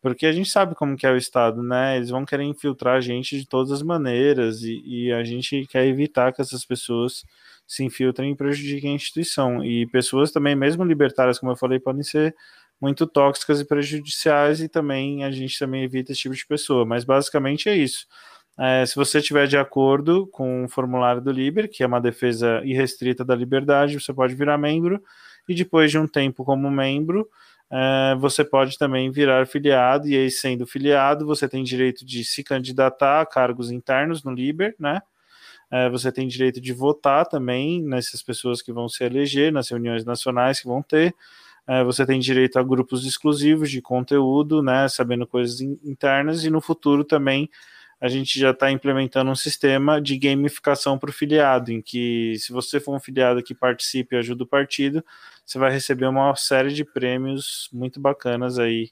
Porque 0.00 0.26
a 0.26 0.32
gente 0.32 0.48
sabe 0.48 0.74
como 0.74 0.96
que 0.96 1.06
é 1.06 1.10
o 1.10 1.16
Estado, 1.16 1.62
né? 1.62 1.96
Eles 1.96 2.10
vão 2.10 2.24
querer 2.24 2.44
infiltrar 2.44 2.96
a 2.96 3.00
gente 3.00 3.38
de 3.38 3.46
todas 3.46 3.72
as 3.72 3.82
maneiras 3.82 4.62
e, 4.62 4.80
e 4.84 5.12
a 5.12 5.24
gente 5.24 5.66
quer 5.66 5.86
evitar 5.86 6.32
que 6.32 6.40
essas 6.40 6.64
pessoas 6.64 7.24
se 7.66 7.84
infiltrem 7.84 8.32
e 8.32 8.36
prejudiquem 8.36 8.92
a 8.92 8.94
instituição. 8.94 9.64
E 9.64 9.86
pessoas 9.88 10.30
também, 10.30 10.54
mesmo 10.54 10.84
libertárias, 10.84 11.38
como 11.38 11.52
eu 11.52 11.56
falei, 11.56 11.80
podem 11.80 12.02
ser 12.02 12.34
muito 12.80 13.06
tóxicas 13.06 13.60
e 13.60 13.64
prejudiciais 13.64 14.60
e 14.60 14.68
também 14.68 15.24
a 15.24 15.30
gente 15.30 15.58
também 15.58 15.82
evita 15.82 16.12
esse 16.12 16.22
tipo 16.22 16.34
de 16.34 16.46
pessoa. 16.46 16.86
Mas 16.86 17.04
basicamente 17.04 17.68
é 17.68 17.76
isso. 17.76 18.06
É, 18.58 18.84
se 18.86 18.96
você 18.96 19.18
estiver 19.18 19.46
de 19.46 19.56
acordo 19.56 20.26
com 20.28 20.64
o 20.64 20.68
formulário 20.68 21.20
do 21.20 21.30
Liber, 21.30 21.70
que 21.70 21.82
é 21.82 21.86
uma 21.86 22.00
defesa 22.00 22.60
irrestrita 22.64 23.24
da 23.24 23.34
liberdade, 23.34 24.00
você 24.00 24.12
pode 24.12 24.34
virar 24.34 24.58
membro 24.58 25.02
e 25.48 25.54
depois 25.54 25.90
de 25.90 25.98
um 25.98 26.08
tempo 26.08 26.44
como 26.44 26.70
membro, 26.70 27.28
você 28.18 28.44
pode 28.44 28.78
também 28.78 29.10
virar 29.10 29.46
filiado, 29.46 30.08
e 30.08 30.16
aí, 30.16 30.30
sendo 30.30 30.66
filiado, 30.66 31.26
você 31.26 31.48
tem 31.48 31.62
direito 31.62 32.04
de 32.04 32.24
se 32.24 32.42
candidatar 32.42 33.20
a 33.20 33.26
cargos 33.26 33.70
internos 33.70 34.24
no 34.24 34.32
Liber, 34.32 34.74
né? 34.78 35.00
É, 35.70 35.90
você 35.90 36.10
tem 36.10 36.26
direito 36.28 36.60
de 36.60 36.72
votar 36.72 37.26
também 37.26 37.82
nessas 37.82 38.22
pessoas 38.22 38.62
que 38.62 38.72
vão 38.72 38.88
se 38.88 39.04
eleger, 39.04 39.52
nas 39.52 39.68
reuniões 39.70 40.04
nacionais 40.04 40.60
que 40.60 40.66
vão 40.66 40.82
ter. 40.82 41.14
É, 41.66 41.84
você 41.84 42.06
tem 42.06 42.18
direito 42.18 42.58
a 42.58 42.62
grupos 42.62 43.04
exclusivos 43.04 43.70
de 43.70 43.82
conteúdo, 43.82 44.62
né? 44.62 44.88
Sabendo 44.88 45.26
coisas 45.26 45.60
internas, 45.60 46.44
e 46.44 46.50
no 46.50 46.60
futuro 46.62 47.04
também 47.04 47.50
a 48.00 48.08
gente 48.08 48.38
já 48.38 48.50
está 48.50 48.70
implementando 48.70 49.30
um 49.30 49.34
sistema 49.34 50.00
de 50.00 50.16
gamificação 50.18 50.98
para 50.98 51.10
o 51.10 51.12
filiado, 51.12 51.72
em 51.72 51.82
que 51.82 52.36
se 52.38 52.52
você 52.52 52.78
for 52.78 52.94
um 52.94 53.00
filiado 53.00 53.42
que 53.42 53.54
participe 53.54 54.14
e 54.14 54.18
ajuda 54.18 54.44
o 54.44 54.46
partido, 54.46 55.04
você 55.44 55.58
vai 55.58 55.70
receber 55.70 56.06
uma 56.06 56.34
série 56.36 56.72
de 56.72 56.84
prêmios 56.84 57.68
muito 57.72 58.00
bacanas 58.00 58.58
aí, 58.58 58.90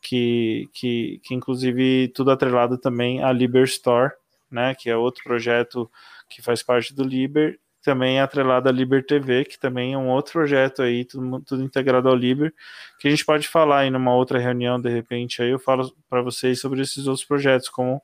que, 0.00 0.68
que, 0.72 1.20
que 1.24 1.34
inclusive 1.34 2.08
tudo 2.08 2.30
atrelado 2.30 2.78
também 2.78 3.22
à 3.22 3.32
Liber 3.32 3.64
Store, 3.64 4.12
né, 4.50 4.74
que 4.74 4.88
é 4.88 4.96
outro 4.96 5.22
projeto 5.24 5.90
que 6.30 6.40
faz 6.40 6.62
parte 6.62 6.94
do 6.94 7.04
Liber, 7.04 7.58
também 7.82 8.18
é 8.18 8.22
atrelado 8.22 8.68
à 8.68 8.72
Liber 8.72 9.04
TV, 9.04 9.44
que 9.44 9.58
também 9.58 9.94
é 9.94 9.98
um 9.98 10.08
outro 10.08 10.32
projeto 10.32 10.82
aí, 10.82 11.04
tudo, 11.04 11.40
tudo 11.42 11.62
integrado 11.62 12.08
ao 12.08 12.14
Liber, 12.14 12.52
que 12.98 13.08
a 13.08 13.10
gente 13.10 13.24
pode 13.24 13.48
falar 13.48 13.80
aí 13.80 13.90
numa 13.90 14.14
outra 14.14 14.38
reunião, 14.38 14.80
de 14.80 14.90
repente, 14.90 15.42
aí 15.42 15.50
eu 15.50 15.58
falo 15.58 15.94
para 16.08 16.22
vocês 16.22 16.60
sobre 16.60 16.80
esses 16.82 17.06
outros 17.06 17.24
projetos, 17.24 17.68
como 17.68 18.02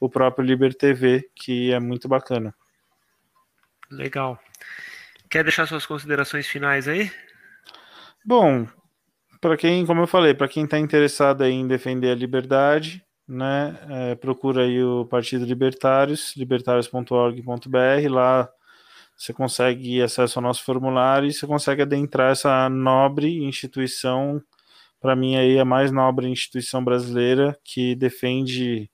o 0.00 0.08
próprio 0.08 0.44
Liber 0.44 0.74
TV, 0.74 1.28
que 1.36 1.70
é 1.70 1.78
muito 1.78 2.08
bacana. 2.08 2.54
Legal. 3.90 4.40
Quer 5.28 5.44
deixar 5.44 5.66
suas 5.66 5.84
considerações 5.84 6.46
finais 6.46 6.88
aí? 6.88 7.12
Bom, 8.24 8.66
para 9.40 9.56
quem, 9.56 9.84
como 9.84 10.00
eu 10.00 10.06
falei, 10.06 10.34
para 10.34 10.48
quem 10.48 10.64
está 10.64 10.78
interessado 10.78 11.44
em 11.44 11.66
defender 11.66 12.10
a 12.10 12.14
liberdade, 12.14 13.04
né, 13.28 13.78
é, 13.88 14.14
procura 14.14 14.64
aí 14.64 14.82
o 14.82 15.04
Partido 15.04 15.44
Libertários, 15.44 16.34
libertários.org.br, 16.36 18.08
lá 18.10 18.48
você 19.16 19.34
consegue 19.34 20.00
acesso 20.00 20.38
ao 20.38 20.42
nosso 20.42 20.64
formulário 20.64 21.28
e 21.28 21.32
você 21.32 21.46
consegue 21.46 21.82
adentrar 21.82 22.32
essa 22.32 22.68
nobre 22.70 23.44
instituição, 23.44 24.42
para 24.98 25.14
mim 25.14 25.36
aí 25.36 25.58
a 25.58 25.64
mais 25.64 25.92
nobre 25.92 26.26
instituição 26.26 26.82
brasileira 26.82 27.58
que 27.62 27.94
defende 27.94 28.90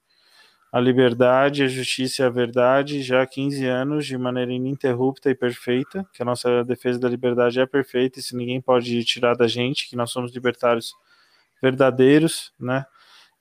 a 0.76 0.80
liberdade, 0.80 1.62
a 1.62 1.68
justiça 1.68 2.22
e 2.22 2.26
a 2.26 2.28
verdade 2.28 3.02
já 3.02 3.22
há 3.22 3.26
15 3.26 3.64
anos 3.64 4.04
de 4.06 4.18
maneira 4.18 4.52
ininterrupta 4.52 5.30
e 5.30 5.34
perfeita, 5.34 6.06
que 6.12 6.20
a 6.20 6.24
nossa 6.24 6.62
defesa 6.64 6.98
da 6.98 7.08
liberdade 7.08 7.58
é 7.58 7.64
perfeita, 7.64 8.18
isso 8.20 8.36
ninguém 8.36 8.60
pode 8.60 9.02
tirar 9.04 9.34
da 9.34 9.48
gente, 9.48 9.88
que 9.88 9.96
nós 9.96 10.10
somos 10.10 10.34
libertários 10.34 10.94
verdadeiros, 11.62 12.52
né? 12.60 12.84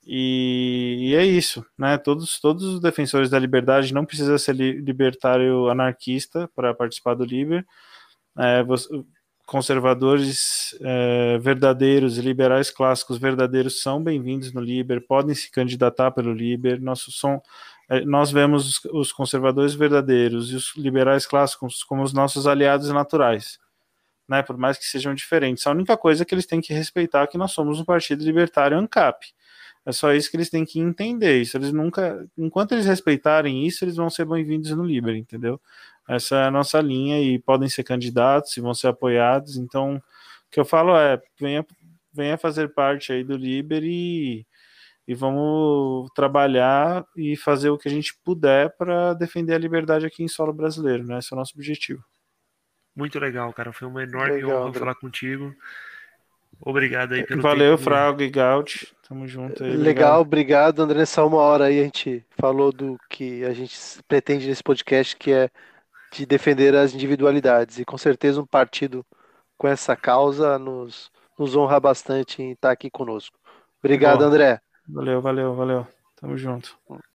E, 0.06 1.10
e 1.10 1.14
é 1.14 1.26
isso, 1.26 1.62
né? 1.76 1.98
Todos, 1.98 2.40
todos 2.40 2.64
os 2.64 2.80
defensores 2.80 3.28
da 3.28 3.38
liberdade 3.38 3.92
não 3.92 4.06
precisa 4.06 4.38
ser 4.38 4.54
libertário 4.54 5.68
anarquista 5.68 6.48
para 6.56 6.72
participar 6.72 7.12
do 7.12 7.24
Liber. 7.24 7.66
É, 8.38 8.64
conservadores 9.46 10.76
é, 10.80 11.38
verdadeiros 11.38 12.18
e 12.18 12.20
liberais 12.20 12.68
clássicos 12.68 13.16
verdadeiros 13.16 13.80
são 13.80 14.02
bem-vindos 14.02 14.52
no 14.52 14.60
Liber, 14.60 15.00
podem 15.06 15.34
se 15.36 15.50
candidatar 15.52 16.10
pelo 16.10 16.32
Liber. 16.32 16.82
Nós, 16.82 17.00
som, 17.08 17.40
é, 17.88 18.04
nós 18.04 18.32
vemos 18.32 18.68
os, 18.68 18.84
os, 18.92 19.12
conservadores 19.12 19.72
verdadeiros 19.72 20.50
e 20.50 20.56
os 20.56 20.74
liberais 20.76 21.26
clássicos 21.26 21.84
como 21.84 22.02
os 22.02 22.12
nossos 22.12 22.46
aliados 22.48 22.90
naturais, 22.90 23.60
né, 24.28 24.42
por 24.42 24.58
mais 24.58 24.76
que 24.76 24.84
sejam 24.84 25.14
diferentes. 25.14 25.64
A 25.64 25.70
única 25.70 25.96
coisa 25.96 26.24
que 26.24 26.34
eles 26.34 26.44
têm 26.46 26.60
que 26.60 26.74
respeitar 26.74 27.22
é 27.22 27.26
que 27.28 27.38
nós 27.38 27.52
somos 27.52 27.78
um 27.78 27.84
partido 27.84 28.24
libertário 28.24 28.76
ANCAP. 28.76 29.32
É 29.86 29.92
só 29.92 30.12
isso 30.12 30.28
que 30.28 30.36
eles 30.36 30.50
têm 30.50 30.64
que 30.64 30.80
entender. 30.80 31.40
Isso 31.40 31.56
eles 31.56 31.72
nunca, 31.72 32.26
enquanto 32.36 32.72
eles 32.72 32.86
respeitarem 32.86 33.64
isso, 33.64 33.84
eles 33.84 33.94
vão 33.94 34.10
ser 34.10 34.24
bem-vindos 34.24 34.72
no 34.72 34.84
Liber, 34.84 35.14
entendeu? 35.14 35.60
Essa 36.08 36.36
é 36.36 36.44
a 36.44 36.50
nossa 36.50 36.80
linha 36.80 37.20
e 37.20 37.38
podem 37.38 37.68
ser 37.68 37.82
candidatos 37.82 38.56
e 38.56 38.60
vão 38.60 38.72
ser 38.72 38.88
apoiados. 38.88 39.56
Então, 39.56 39.96
o 39.96 40.02
que 40.50 40.60
eu 40.60 40.64
falo 40.64 40.96
é, 40.96 41.20
venha, 41.38 41.66
venha 42.12 42.38
fazer 42.38 42.72
parte 42.72 43.12
aí 43.12 43.24
do 43.24 43.36
Liber 43.36 43.82
e, 43.82 44.46
e 45.06 45.14
vamos 45.14 46.08
trabalhar 46.14 47.04
e 47.16 47.36
fazer 47.36 47.70
o 47.70 47.78
que 47.78 47.88
a 47.88 47.90
gente 47.90 48.16
puder 48.24 48.76
para 48.76 49.14
defender 49.14 49.54
a 49.54 49.58
liberdade 49.58 50.06
aqui 50.06 50.22
em 50.22 50.28
solo 50.28 50.52
brasileiro, 50.52 51.04
né? 51.04 51.18
Esse 51.18 51.32
é 51.32 51.36
o 51.36 51.38
nosso 51.38 51.54
objetivo. 51.54 52.04
Muito 52.94 53.18
legal, 53.18 53.52
cara. 53.52 53.72
Foi 53.72 53.88
uma 53.88 54.02
enorme 54.02 54.36
legal, 54.36 54.62
honra 54.62 54.72
falar 54.72 54.94
contigo. 54.94 55.54
Obrigado 56.60 57.12
aí 57.12 57.24
pelo 57.24 57.42
Valeu, 57.42 57.76
tempo. 57.76 57.84
Fraga 57.84 58.24
e 58.24 58.30
Gaut. 58.30 58.94
Tamo 59.06 59.26
junto 59.26 59.62
aí. 59.62 59.76
Legal, 59.76 60.22
obrigado, 60.22 60.80
André. 60.80 61.04
Só 61.04 61.26
uma 61.26 61.38
hora 61.38 61.66
aí 61.66 61.80
a 61.80 61.84
gente 61.84 62.24
falou 62.38 62.72
do 62.72 62.98
que 63.10 63.44
a 63.44 63.52
gente 63.52 63.76
pretende 64.08 64.48
nesse 64.48 64.62
podcast, 64.62 65.14
que 65.16 65.30
é 65.30 65.50
de 66.16 66.26
defender 66.26 66.74
as 66.74 66.94
individualidades. 66.94 67.78
E 67.78 67.84
com 67.84 67.98
certeza 67.98 68.40
um 68.40 68.46
partido 68.46 69.04
com 69.56 69.68
essa 69.68 69.96
causa 69.96 70.58
nos, 70.58 71.10
nos 71.38 71.56
honra 71.56 71.80
bastante 71.80 72.42
em 72.42 72.52
estar 72.52 72.70
aqui 72.70 72.90
conosco. 72.90 73.38
Obrigado, 73.78 74.18
Bom, 74.18 74.24
André. 74.24 74.60
Valeu, 74.88 75.20
valeu, 75.20 75.54
valeu. 75.54 75.86
Tamo 76.16 76.36
junto. 76.36 76.78